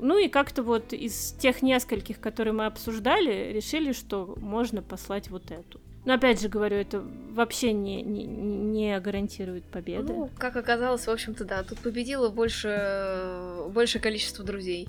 Ну 0.01 0.17
и 0.17 0.29
как-то 0.29 0.63
вот 0.63 0.93
из 0.93 1.33
тех 1.33 1.61
нескольких, 1.61 2.21
которые 2.21 2.53
мы 2.53 2.65
обсуждали, 2.65 3.51
решили, 3.51 3.91
что 3.91 4.35
можно 4.37 4.81
послать 4.81 5.29
вот 5.29 5.51
эту. 5.51 5.81
Но 6.05 6.13
опять 6.13 6.41
же 6.41 6.47
говорю, 6.47 6.77
это 6.77 7.03
вообще 7.31 7.73
не, 7.73 8.01
не, 8.01 8.25
не 8.25 8.99
гарантирует 8.99 9.65
победы. 9.65 10.13
Ну, 10.13 10.29
как 10.37 10.55
оказалось, 10.55 11.05
в 11.05 11.09
общем-то, 11.09 11.45
да, 11.45 11.63
тут 11.63 11.79
победило 11.79 12.29
больше, 12.29 13.65
большее 13.69 14.01
количество 14.01 14.43
друзей. 14.45 14.87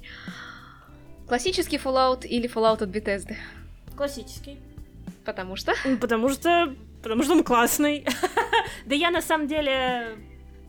Классический 1.27 1.77
Fallout 1.77 2.27
или 2.27 2.49
Fallout 2.49 2.82
от 2.82 2.91
Bethesda? 2.91 3.35
Классический. 3.97 4.59
Потому 5.24 5.57
что? 5.57 5.74
Потому 6.01 6.28
что... 6.28 6.74
Потому 7.03 7.23
что 7.23 7.32
он 7.32 7.45
классный. 7.45 8.05
да 8.87 8.95
я 8.95 9.11
на 9.11 9.23
самом 9.23 9.47
деле 9.47 10.16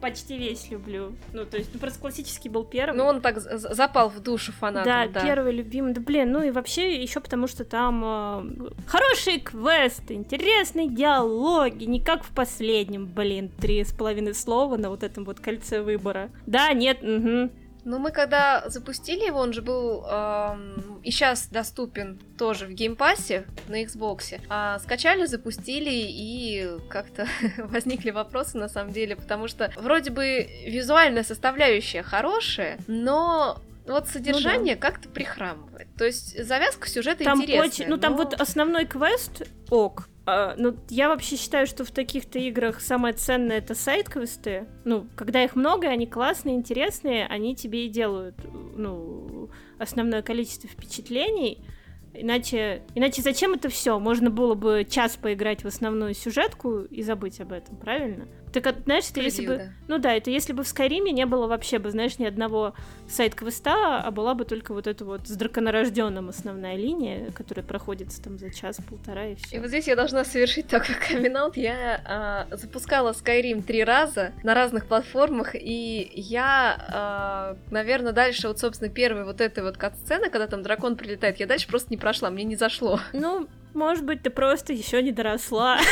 почти 0.02 0.38
весь 0.38 0.70
люблю. 0.70 1.14
Ну, 1.34 1.46
то 1.46 1.58
есть, 1.58 1.70
ну, 1.74 1.80
просто 1.80 2.00
классический 2.00 2.50
был 2.50 2.64
первый. 2.64 2.98
Ну, 2.98 3.06
он 3.06 3.22
так 3.22 3.40
запал 3.40 4.10
в 4.10 4.20
душу 4.20 4.52
фанатов, 4.52 4.86
да. 4.86 5.08
Да, 5.08 5.22
первый 5.22 5.54
любимый. 5.54 5.94
Да, 5.94 6.02
блин, 6.02 6.32
ну 6.32 6.44
и 6.44 6.52
вообще 6.52 7.02
еще 7.02 7.20
потому, 7.20 7.48
что 7.48 7.64
там 7.64 8.02
э, 8.04 8.72
хорошие 8.88 9.40
квесты, 9.40 10.16
интересные 10.16 10.90
диалоги, 10.90 11.86
не 11.86 12.02
как 12.02 12.24
в 12.24 12.32
последнем, 12.32 13.06
блин, 13.06 13.50
три 13.50 13.84
с 13.84 13.94
половиной 13.94 14.34
слова 14.34 14.76
на 14.78 14.90
вот 14.90 15.04
этом 15.04 15.24
вот 15.24 15.40
кольце 15.40 15.82
выбора. 15.82 16.30
Да, 16.46 16.74
нет, 16.74 17.02
угу. 17.04 17.52
Ну, 17.84 17.98
мы 17.98 18.12
когда 18.12 18.64
запустили 18.68 19.26
его, 19.26 19.40
он 19.40 19.54
же 19.54 19.62
был 19.62 20.06
эм, 20.06 21.00
и 21.04 21.10
сейчас 21.10 21.48
доступен 21.48 22.20
тоже 22.38 22.68
в 22.68 22.72
Game 22.72 23.05
Pass 23.05 23.38
е 23.38 23.46
на 23.68 23.84
Xbox. 23.84 24.40
А, 24.50 24.78
скачали, 24.80 25.26
запустили, 25.26 25.90
и 25.92 26.78
как-то 26.90 27.28
возникли 27.58 28.12
вопросы 28.12 28.58
на 28.58 28.70
самом 28.70 28.92
деле, 28.94 29.16
потому 29.16 29.48
что 29.48 29.72
вроде 29.78 30.12
бы 30.12 30.48
визуальная 30.66 31.24
составляющая 31.24 32.04
хорошая, 32.04 32.78
но 32.88 33.62
вот 33.92 34.08
содержание 34.08 34.76
ну, 34.76 34.82
да. 34.82 34.88
как-то 34.88 35.10
прихрамывает. 35.10 35.88
То 35.98 36.06
есть 36.06 36.44
завязка 36.44 36.88
сюжета 36.88 37.24
там 37.24 37.42
интересная. 37.42 37.68
Очень, 37.68 37.86
ну, 37.86 37.96
но... 37.96 38.02
там 38.02 38.16
вот 38.16 38.34
основной 38.34 38.86
квест 38.86 39.44
ок, 39.70 40.08
а, 40.26 40.56
ну, 40.58 40.76
я 40.90 41.10
вообще 41.10 41.36
считаю, 41.36 41.66
что 41.66 41.84
в 41.84 41.92
таких-то 41.92 42.38
играх 42.40 42.80
самое 42.80 43.14
ценное 43.14 43.58
это 43.58 43.74
side-квесты. 43.74 44.68
Ну, 44.86 45.08
когда 45.16 45.44
их 45.44 45.56
много, 45.56 45.88
они 45.88 46.06
классные, 46.06 46.56
интересные, 46.56 47.26
они 47.28 47.56
тебе 47.56 47.88
и 47.88 47.90
делают, 47.90 48.36
ну, 48.76 49.50
основное 49.80 50.22
количество 50.22 50.70
впечатлений. 50.70 51.66
Иначе, 52.14 52.84
иначе 52.94 53.22
зачем 53.22 53.54
это 53.54 53.70
все? 53.70 53.98
Можно 53.98 54.30
было 54.30 54.54
бы 54.54 54.86
час 54.90 55.16
поиграть 55.16 55.64
в 55.64 55.68
основную 55.68 56.14
сюжетку 56.14 56.82
и 56.82 57.02
забыть 57.04 57.40
об 57.40 57.54
этом, 57.54 57.78
правильно? 57.78 58.28
Так, 58.54 58.76
знаешь, 58.86 59.10
это 59.10 59.22
если 59.22 59.46
бы... 59.46 59.74
Ну 59.88 59.98
да, 59.98 60.14
это 60.14 60.30
если 60.30 60.54
бы 60.54 60.64
в 60.64 60.68
Скайриме 60.68 61.12
не 61.12 61.26
было 61.26 61.48
вообще 61.48 61.80
бы, 61.80 61.92
знаешь, 61.92 62.18
ни 62.20 62.26
одного 62.26 62.74
сайт-квеста, 63.10 64.02
а 64.04 64.12
была 64.12 64.34
бы 64.34 64.46
только 64.46 64.74
вот 64.74 64.88
эта 64.88 65.06
вот 65.06 65.28
с 65.28 65.32
драконорожденным 65.32 66.30
основная 66.30 66.76
линия, 66.76 67.32
которая 67.32 67.66
проходится 67.66 68.22
там 68.22 68.38
за 68.38 68.54
час-полтора 68.54 69.28
и 69.28 69.36
все. 69.36 69.58
И 69.58 69.60
вот 69.60 69.70
здесь 69.70 69.88
я 69.88 69.96
должна 69.96 70.24
совершить 70.24 70.68
такой 70.68 70.96
камин 70.96 71.38
Я 71.56 72.02
а, 72.06 72.56
запускала 72.56 73.12
Skyrim 73.12 73.64
три 73.64 73.84
раза 73.84 74.34
на 74.44 74.54
разных 74.54 74.86
платформах, 74.88 75.56
и 75.56 76.12
я, 76.14 76.86
а, 76.90 77.58
наверное, 77.70 78.12
дальше 78.12 78.48
вот, 78.48 78.60
собственно, 78.60 78.90
первой 78.90 79.24
вот 79.24 79.42
этой 79.42 79.64
вот 79.64 79.78
кат-сцены, 79.78 80.30
когда 80.30 80.48
там 80.48 80.62
дракон 80.62 80.98
прилетает, 80.98 81.40
я 81.40 81.48
дальше 81.48 81.68
просто 81.68 81.90
не 81.92 81.98
прошла, 81.98 82.30
мне 82.30 82.44
не 82.44 82.56
зашло. 82.56 83.00
Ну, 83.14 83.48
может 83.74 84.06
быть, 84.06 84.22
ты 84.22 84.30
просто 84.30 84.74
еще 84.74 85.02
не 85.02 85.12
доросла. 85.12 85.80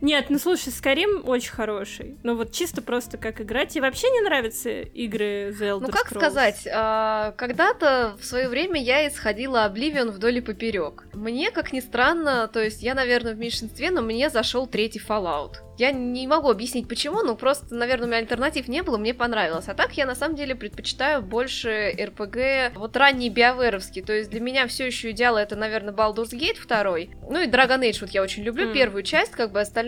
Нет, 0.00 0.26
ну 0.28 0.38
слушай, 0.38 0.68
Skyrim 0.68 1.22
очень 1.24 1.52
хороший. 1.52 2.18
Ну 2.22 2.36
вот 2.36 2.52
чисто 2.52 2.82
просто 2.82 3.18
как 3.18 3.40
играть. 3.40 3.70
Тебе 3.70 3.82
вообще 3.82 4.08
не 4.10 4.20
нравятся 4.20 4.70
игры 4.70 5.50
The 5.50 5.70
Elder 5.70 5.80
Ну 5.80 5.88
как 5.88 6.10
Scrolls? 6.10 6.18
сказать, 6.18 6.68
а, 6.72 7.32
когда-то 7.32 8.16
в 8.20 8.24
свое 8.24 8.48
время 8.48 8.82
я 8.82 9.08
исходила 9.08 9.68
Oblivion 9.68 10.10
вдоль 10.10 10.38
и 10.38 10.40
поперек. 10.40 11.04
Мне, 11.12 11.50
как 11.50 11.72
ни 11.72 11.80
странно, 11.80 12.48
то 12.48 12.62
есть 12.62 12.82
я, 12.82 12.94
наверное, 12.94 13.34
в 13.34 13.38
меньшинстве, 13.38 13.90
но 13.90 14.02
мне 14.02 14.30
зашел 14.30 14.66
третий 14.66 15.00
Fallout. 15.00 15.56
Я 15.78 15.92
не 15.92 16.26
могу 16.26 16.50
объяснить 16.50 16.88
почему, 16.88 17.22
но 17.22 17.36
просто, 17.36 17.74
наверное, 17.74 18.06
у 18.06 18.08
меня 18.08 18.18
альтернатив 18.18 18.66
не 18.68 18.82
было, 18.82 18.96
мне 18.96 19.12
понравилось. 19.12 19.68
А 19.68 19.74
так 19.74 19.92
я 19.92 20.06
на 20.06 20.14
самом 20.14 20.34
деле 20.34 20.54
предпочитаю 20.54 21.22
больше 21.22 21.94
РПГ, 22.00 22.76
вот 22.76 22.96
ранний 22.96 23.28
биоверовский. 23.28 24.02
То 24.02 24.14
есть 24.14 24.30
для 24.30 24.40
меня 24.40 24.66
все 24.68 24.86
еще 24.86 25.10
идеал 25.10 25.36
это, 25.36 25.54
наверное, 25.54 25.92
Baldur's 25.92 26.30
Gate 26.30 26.66
2. 26.66 27.28
Ну 27.30 27.42
и 27.42 27.46
Dragon 27.46 27.80
Age 27.80 27.98
вот 28.00 28.10
я 28.10 28.22
очень 28.22 28.42
люблю, 28.42 28.70
mm. 28.70 28.72
первую 28.72 29.02
часть, 29.02 29.32
как 29.32 29.52
бы 29.52 29.60
остальные... 29.60 29.85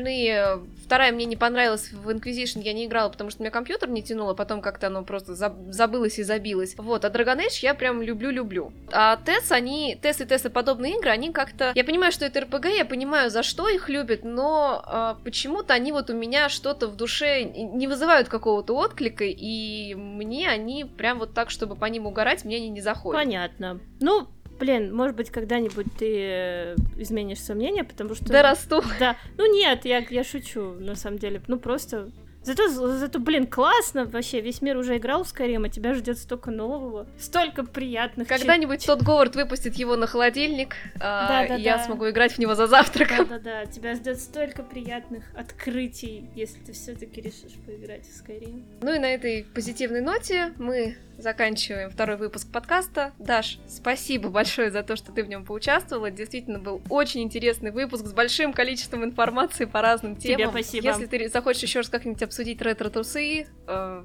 Вторая 0.85 1.13
мне 1.13 1.25
не 1.25 1.37
понравилась 1.37 1.93
в 1.93 2.09
Inquisition, 2.09 2.63
я 2.63 2.73
не 2.73 2.87
играла, 2.87 3.09
потому 3.09 3.31
что 3.31 3.41
у 3.41 3.43
меня 3.43 3.51
компьютер 3.51 3.91
не 3.91 4.03
тянуло, 4.03 4.35
потом 4.35 4.61
как-то 4.61 4.87
оно 4.87 5.05
просто 5.05 5.35
забылось 5.35 6.19
и 6.19 6.23
забилось. 6.23 6.75
Вот, 6.77 7.05
а 7.05 7.09
Dragon 7.09 7.39
Age 7.39 7.59
я 7.63 7.75
прям 7.75 8.03
люблю-люблю. 8.03 8.73
А 8.91 9.19
TES, 9.25 9.51
они, 9.53 9.99
TES 10.01 10.45
и 10.45 10.49
и 10.49 10.51
подобные 10.51 10.97
игры, 10.97 11.11
они 11.11 11.33
как-то... 11.33 11.73
Я 11.75 11.85
понимаю, 11.85 12.13
что 12.13 12.25
это 12.25 12.41
РПГ, 12.41 12.67
я 12.67 12.85
понимаю, 12.85 13.31
за 13.31 13.43
что 13.43 13.69
их 13.69 13.89
любят, 13.89 14.25
но 14.25 14.83
а, 14.85 15.19
почему-то 15.25 15.75
они 15.75 15.93
вот 15.93 16.11
у 16.11 16.15
меня 16.15 16.49
что-то 16.49 16.89
в 16.89 16.97
душе 16.97 17.45
не 17.45 17.87
вызывают 17.87 18.29
какого-то 18.29 18.75
отклика, 18.75 19.25
и 19.25 19.95
мне 19.95 20.49
они 20.49 20.85
прям 20.85 21.19
вот 21.19 21.35
так, 21.35 21.51
чтобы 21.51 21.77
по 21.77 21.85
ним 21.87 22.07
угорать, 22.07 22.45
мне 22.45 22.57
они 22.57 22.69
не 22.71 22.81
заходят. 22.81 23.21
Понятно. 23.21 23.81
Ну, 24.01 24.29
Блин, 24.59 24.95
может 24.95 25.17
быть, 25.17 25.31
когда-нибудь 25.31 25.87
ты 25.99 26.17
э, 26.21 26.77
изменишь 26.97 27.43
свое 27.43 27.59
мнение, 27.59 27.85
потому 27.85 28.15
что... 28.15 28.27
Да 28.27 28.43
расту. 28.43 28.83
Да. 28.99 29.17
Ну 29.37 29.53
нет, 29.53 29.85
я, 29.85 29.99
я 29.99 30.25
шучу, 30.25 30.75
на 30.81 30.97
самом 30.97 31.19
деле. 31.19 31.41
Ну 31.47 31.59
просто 31.59 32.11
Зато, 32.49 32.69
зато, 32.69 33.19
блин, 33.19 33.47
классно 33.47 34.07
вообще. 34.07 34.41
Весь 34.41 34.63
мир 34.63 34.79
уже 34.79 34.97
играл 34.97 35.23
в 35.23 35.27
Skyrim, 35.27 35.67
а 35.67 35.69
тебя 35.69 35.93
ждет 35.93 36.19
столько 36.19 36.51
нового. 36.51 37.07
Столько 37.19 37.63
приятных. 37.63 38.27
Когда-нибудь 38.27 38.87
тот 38.87 39.03
Говард 39.03 39.37
выпустит 39.37 39.75
его 39.75 39.97
на 39.97 40.07
холодильник, 40.07 40.77
а, 40.99 41.29
да, 41.29 41.49
да, 41.49 41.57
и 41.57 41.63
да. 41.63 41.77
я 41.77 41.79
смогу 41.85 42.09
играть 42.09 42.33
в 42.33 42.39
него 42.39 42.55
за 42.55 42.67
завтраком. 42.67 43.29
Да-да-да, 43.29 43.67
тебя 43.67 43.95
ждет 43.95 44.19
столько 44.19 44.63
приятных 44.63 45.25
открытий, 45.35 46.31
если 46.35 46.59
ты 46.61 46.73
все-таки 46.73 47.21
решишь 47.21 47.55
поиграть 47.67 48.07
в 48.07 48.25
Skyrim. 48.25 48.65
Ну 48.81 48.95
и 48.95 48.99
на 48.99 49.13
этой 49.13 49.45
позитивной 49.45 50.01
ноте 50.01 50.55
мы 50.57 50.97
заканчиваем 51.19 51.91
второй 51.91 52.17
выпуск 52.17 52.51
подкаста. 52.51 53.13
Даш, 53.19 53.59
спасибо 53.69 54.31
большое 54.31 54.71
за 54.71 54.83
то, 54.83 54.97
что 54.97 55.13
ты 55.13 55.23
в 55.23 55.29
нем 55.29 55.45
поучаствовала. 55.45 56.11
Действительно 56.11 56.59
был 56.59 56.81
очень 56.89 57.23
интересный 57.23 57.73
выпуск 57.73 58.07
с 58.07 58.13
большим 58.13 58.53
количеством 58.53 59.05
информации 59.05 59.65
по 59.65 59.83
разным 59.83 60.17
темам. 60.17 60.39
Тебе 60.39 60.49
спасибо. 60.49 60.87
Если 60.87 61.07
ты 61.07 61.29
захочешь 61.29 61.63
еще 61.63 61.81
раз 61.81 61.89
как-нибудь 61.89 62.23
обсудить 62.23 62.63
ретро-трусы, 62.63 63.47
э, 63.67 64.05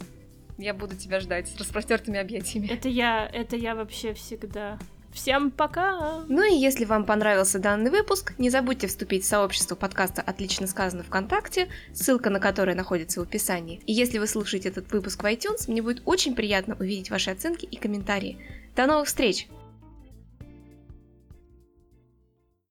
я 0.57 0.73
буду 0.73 0.95
тебя 0.95 1.19
ждать 1.19 1.47
с 1.47 1.57
распростертыми 1.57 2.19
объятиями. 2.19 2.67
Это 2.67 2.89
я, 2.89 3.29
это 3.31 3.55
я 3.55 3.75
вообще 3.75 4.13
всегда. 4.13 4.79
Всем 5.13 5.51
пока! 5.51 6.23
Ну 6.27 6.43
и 6.43 6.57
если 6.57 6.85
вам 6.85 7.05
понравился 7.05 7.59
данный 7.59 7.91
выпуск, 7.91 8.33
не 8.39 8.49
забудьте 8.49 8.87
вступить 8.87 9.23
в 9.23 9.27
сообщество 9.27 9.75
подкаста 9.75 10.21
«Отлично 10.21 10.65
сказано 10.65 11.03
ВКонтакте», 11.03 11.69
ссылка 11.93 12.31
на 12.31 12.39
которое 12.39 12.75
находится 12.75 13.19
в 13.19 13.23
описании. 13.23 13.79
И 13.85 13.93
если 13.93 14.17
вы 14.17 14.25
слушаете 14.25 14.69
этот 14.69 14.91
выпуск 14.91 15.21
в 15.21 15.25
iTunes, 15.25 15.69
мне 15.69 15.83
будет 15.83 16.01
очень 16.05 16.35
приятно 16.35 16.75
увидеть 16.79 17.11
ваши 17.11 17.29
оценки 17.29 17.65
и 17.65 17.77
комментарии. 17.77 18.39
До 18.75 18.87
новых 18.87 19.07
встреч! 19.07 19.47